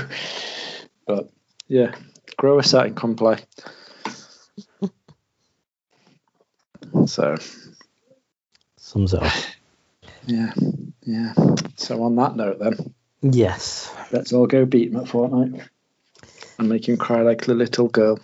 But 1.06 1.30
yeah, 1.72 1.94
grow 2.36 2.58
a 2.58 2.62
set 2.62 2.84
and 2.86 2.96
come 2.96 3.16
play. 3.16 3.38
So 7.06 7.36
Sums 8.76 9.14
it 9.14 9.22
up. 9.22 9.32
yeah, 10.26 10.52
yeah. 11.06 11.32
So 11.76 12.02
on 12.02 12.16
that 12.16 12.36
note, 12.36 12.58
then 12.58 12.94
Yes. 13.22 13.90
let's 14.12 14.32
all 14.32 14.46
go 14.46 14.66
beat 14.66 14.90
him 14.92 14.98
at 14.98 15.04
Fortnite 15.06 15.66
and 16.58 16.68
make 16.68 16.86
him 16.88 16.98
cry 16.98 17.22
like 17.22 17.46
the 17.46 17.54
little 17.54 17.88
girl. 17.88 18.18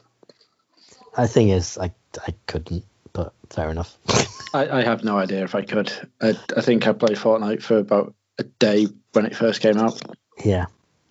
The 1.17 1.27
thing 1.27 1.49
is, 1.49 1.79
I, 1.79 1.93
I 2.27 2.35
couldn't, 2.47 2.85
but 3.15 3.33
fair 3.51 3.71
enough. 3.71 3.97
I, 4.55 4.69
I 4.69 4.83
have 4.83 5.03
no 5.03 5.17
idea 5.19 5.43
if 5.45 5.55
I 5.55 5.63
could. 5.63 5.91
I, 6.21 6.35
I 6.57 6.61
think 6.61 6.87
I 6.87 6.93
played 6.93 7.17
Fortnite 7.17 7.63
for 7.63 7.79
about 7.79 8.15
a 8.39 8.45
day 8.45 8.87
when 9.13 9.25
it 9.25 9.35
first 9.35 9.61
came 9.63 9.79
out, 9.79 10.01
yeah. 10.45 10.67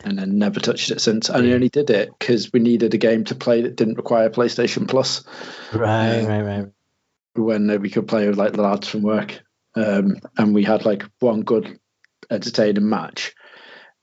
And 0.08 0.18
then 0.18 0.38
never 0.38 0.60
touched 0.60 0.92
it 0.92 1.02
since. 1.02 1.30
And 1.30 1.48
I 1.48 1.52
only 1.54 1.70
did 1.70 1.90
it 1.90 2.10
because 2.18 2.52
we 2.52 2.60
needed 2.60 2.94
a 2.94 2.98
game 2.98 3.24
to 3.26 3.36
play 3.36 3.62
that 3.62 3.76
didn't 3.76 3.96
require 3.98 4.30
PlayStation 4.30 4.88
Plus. 4.88 5.24
Right, 5.74 6.22
Yeah. 6.22 6.28
right, 6.28 6.42
right. 6.42 6.66
when 7.36 7.82
we 7.82 7.90
could 7.90 8.08
play 8.08 8.28
with 8.28 8.38
like 8.38 8.54
the 8.54 8.62
lads 8.62 8.88
from 8.88 9.02
work. 9.04 9.40
Um, 9.76 10.18
and 10.38 10.56
we 10.56 10.64
had 10.64 10.86
like 10.86 11.04
one 11.20 11.42
good 11.42 11.80
entertaining 12.32 12.90
match. 12.90 13.34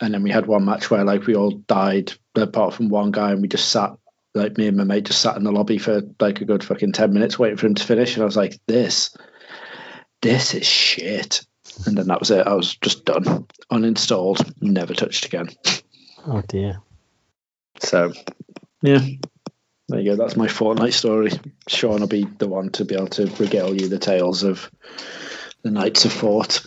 And 0.01 0.13
then 0.15 0.23
we 0.23 0.31
had 0.31 0.47
one 0.47 0.65
match 0.65 0.91
where 0.91 1.05
like 1.05 1.27
we 1.27 1.35
all 1.35 1.51
died 1.51 2.13
apart 2.35 2.75
from 2.75 2.89
one 2.89 3.11
guy 3.11 3.33
and 3.33 3.43
we 3.43 3.49
just 3.49 3.69
sat 3.71 3.93
like 4.35 4.59
me 4.59 4.67
and 4.67 4.77
my 4.77 4.85
mate 4.85 5.05
just 5.05 5.21
sat 5.21 5.37
in 5.37 5.45
the 5.45 5.53
lobby 5.53 5.79
for 5.79 6.03
like 6.21 6.41
a 6.41 6.45
good 6.45 6.65
fucking 6.65 6.93
10 6.93 7.13
minutes 7.13 7.39
waiting 7.39 7.57
for 7.57 7.67
him 7.67 7.75
to 7.77 7.85
finish. 7.85 8.15
And 8.15 8.23
I 8.23 8.27
was 8.27 8.37
like, 8.37 8.59
this, 8.67 9.17
this 10.23 10.55
is 10.55 10.67
shit. 10.67 11.45
And 11.87 11.97
then 11.97 12.09
that 12.09 12.21
was 12.21 12.31
it. 12.31 12.47
I 12.47 12.55
was 12.55 12.77
just 12.77 13.05
done. 13.05 13.47
Uninstalled, 13.73 14.53
never 14.61 14.95
touched 14.95 15.25
again. 15.27 15.49
Oh 16.27 16.43
dear. 16.47 16.81
So, 17.81 18.13
yeah, 18.83 19.05
there 19.89 20.01
you 20.01 20.13
go. 20.13 20.17
That's 20.17 20.37
my 20.37 20.47
Fortnite 20.47 20.93
story. 20.93 21.33
Sean 21.69 22.01
will 22.01 22.07
be 22.07 22.25
the 22.25 22.49
one 22.49 22.71
to 22.71 22.85
be 22.85 22.95
able 22.95 23.09
to 23.09 23.27
regale 23.39 23.75
you 23.75 23.89
the 23.89 23.99
tales 23.99 24.43
of 24.43 24.71
the 25.63 25.71
Knights 25.71 26.05
of 26.05 26.13
Fort. 26.13 26.65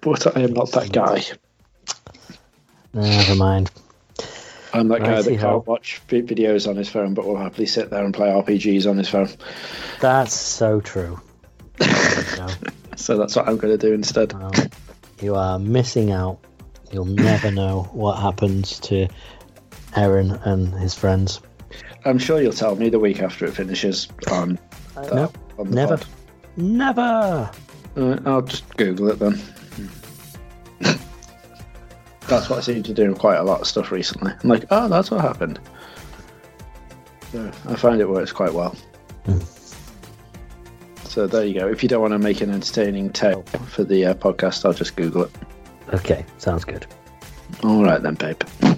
But 0.00 0.36
I 0.36 0.40
am 0.40 0.52
not 0.52 0.72
that 0.72 0.92
guy. 0.92 1.24
Never 2.94 3.34
mind. 3.34 3.70
I'm 4.74 4.88
that 4.88 5.00
guy 5.00 5.20
that 5.20 5.38
can't 5.38 5.66
watch 5.66 6.00
videos 6.08 6.68
on 6.68 6.76
his 6.76 6.88
phone, 6.88 7.14
but 7.14 7.26
will 7.26 7.36
happily 7.36 7.66
sit 7.66 7.90
there 7.90 8.04
and 8.04 8.14
play 8.14 8.28
RPGs 8.28 8.88
on 8.88 8.96
his 8.96 9.08
phone. 9.08 9.28
That's 10.00 10.34
so 10.34 10.80
true. 10.80 11.20
So 12.94 13.16
that's 13.16 13.34
what 13.34 13.48
I'm 13.48 13.56
going 13.56 13.76
to 13.76 13.84
do 13.84 13.94
instead. 13.94 14.32
no. 14.32 14.52
You 15.20 15.34
are 15.34 15.58
missing 15.58 16.12
out. 16.12 16.38
You'll 16.92 17.06
never 17.06 17.50
know 17.50 17.88
what 17.92 18.20
happens 18.20 18.78
to 18.80 19.08
Eren 19.92 20.44
and 20.46 20.72
his 20.74 20.94
friends. 20.94 21.40
I'm 22.04 22.18
sure 22.18 22.40
you'll 22.40 22.52
tell 22.52 22.76
me 22.76 22.90
the 22.90 22.98
week 22.98 23.20
after 23.20 23.46
it 23.46 23.54
finishes 23.54 24.08
on, 24.30 24.58
that, 24.94 25.14
no, 25.14 25.32
on 25.58 25.70
never. 25.70 25.96
pod. 25.96 26.06
Never. 26.56 27.50
Uh, 27.96 28.18
I'll 28.26 28.42
just 28.42 28.76
Google 28.76 29.10
it 29.10 29.18
then. 29.18 29.40
that's 32.28 32.50
what 32.50 32.58
I 32.58 32.60
seem 32.60 32.82
to 32.82 32.94
do 32.94 33.04
in 33.04 33.14
quite 33.14 33.36
a 33.36 33.42
lot 33.42 33.62
of 33.62 33.66
stuff 33.66 33.90
recently. 33.90 34.32
I'm 34.42 34.48
like, 34.48 34.64
oh, 34.70 34.88
that's 34.88 35.10
what 35.10 35.20
happened. 35.20 35.60
So 37.30 37.50
I 37.66 37.76
find 37.76 38.00
it 38.00 38.08
works 38.08 38.32
quite 38.32 38.52
well. 38.52 38.76
Hmm. 39.24 39.38
So 41.04 41.26
there 41.26 41.44
you 41.44 41.54
go. 41.54 41.68
If 41.68 41.82
you 41.82 41.88
don't 41.88 42.02
want 42.02 42.12
to 42.12 42.18
make 42.18 42.40
an 42.40 42.50
entertaining 42.50 43.10
tale 43.10 43.42
for 43.68 43.84
the 43.84 44.06
uh, 44.06 44.14
podcast, 44.14 44.64
I'll 44.64 44.72
just 44.72 44.96
Google 44.96 45.24
it. 45.24 45.30
Okay, 45.92 46.24
sounds 46.38 46.64
good. 46.64 46.86
All 47.62 47.84
right 47.84 48.02
then, 48.02 48.14
babe. 48.14 48.40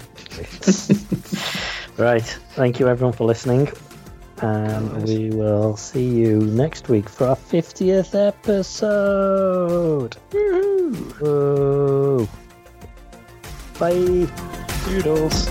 right. 1.97 2.25
Thank 2.55 2.81
you 2.81 2.89
everyone 2.89 3.13
for 3.13 3.25
listening. 3.25 3.69
And 4.39 5.07
we 5.07 5.31
will 5.31 5.77
see 5.77 6.07
you 6.07 6.41
next 6.41 6.89
week 6.89 7.09
for 7.09 7.29
our 7.29 7.37
50th 7.37 8.29
episode. 8.29 10.17
Woo! 11.21 12.29
Bye. 13.79 14.27
Doodles. 14.85 15.49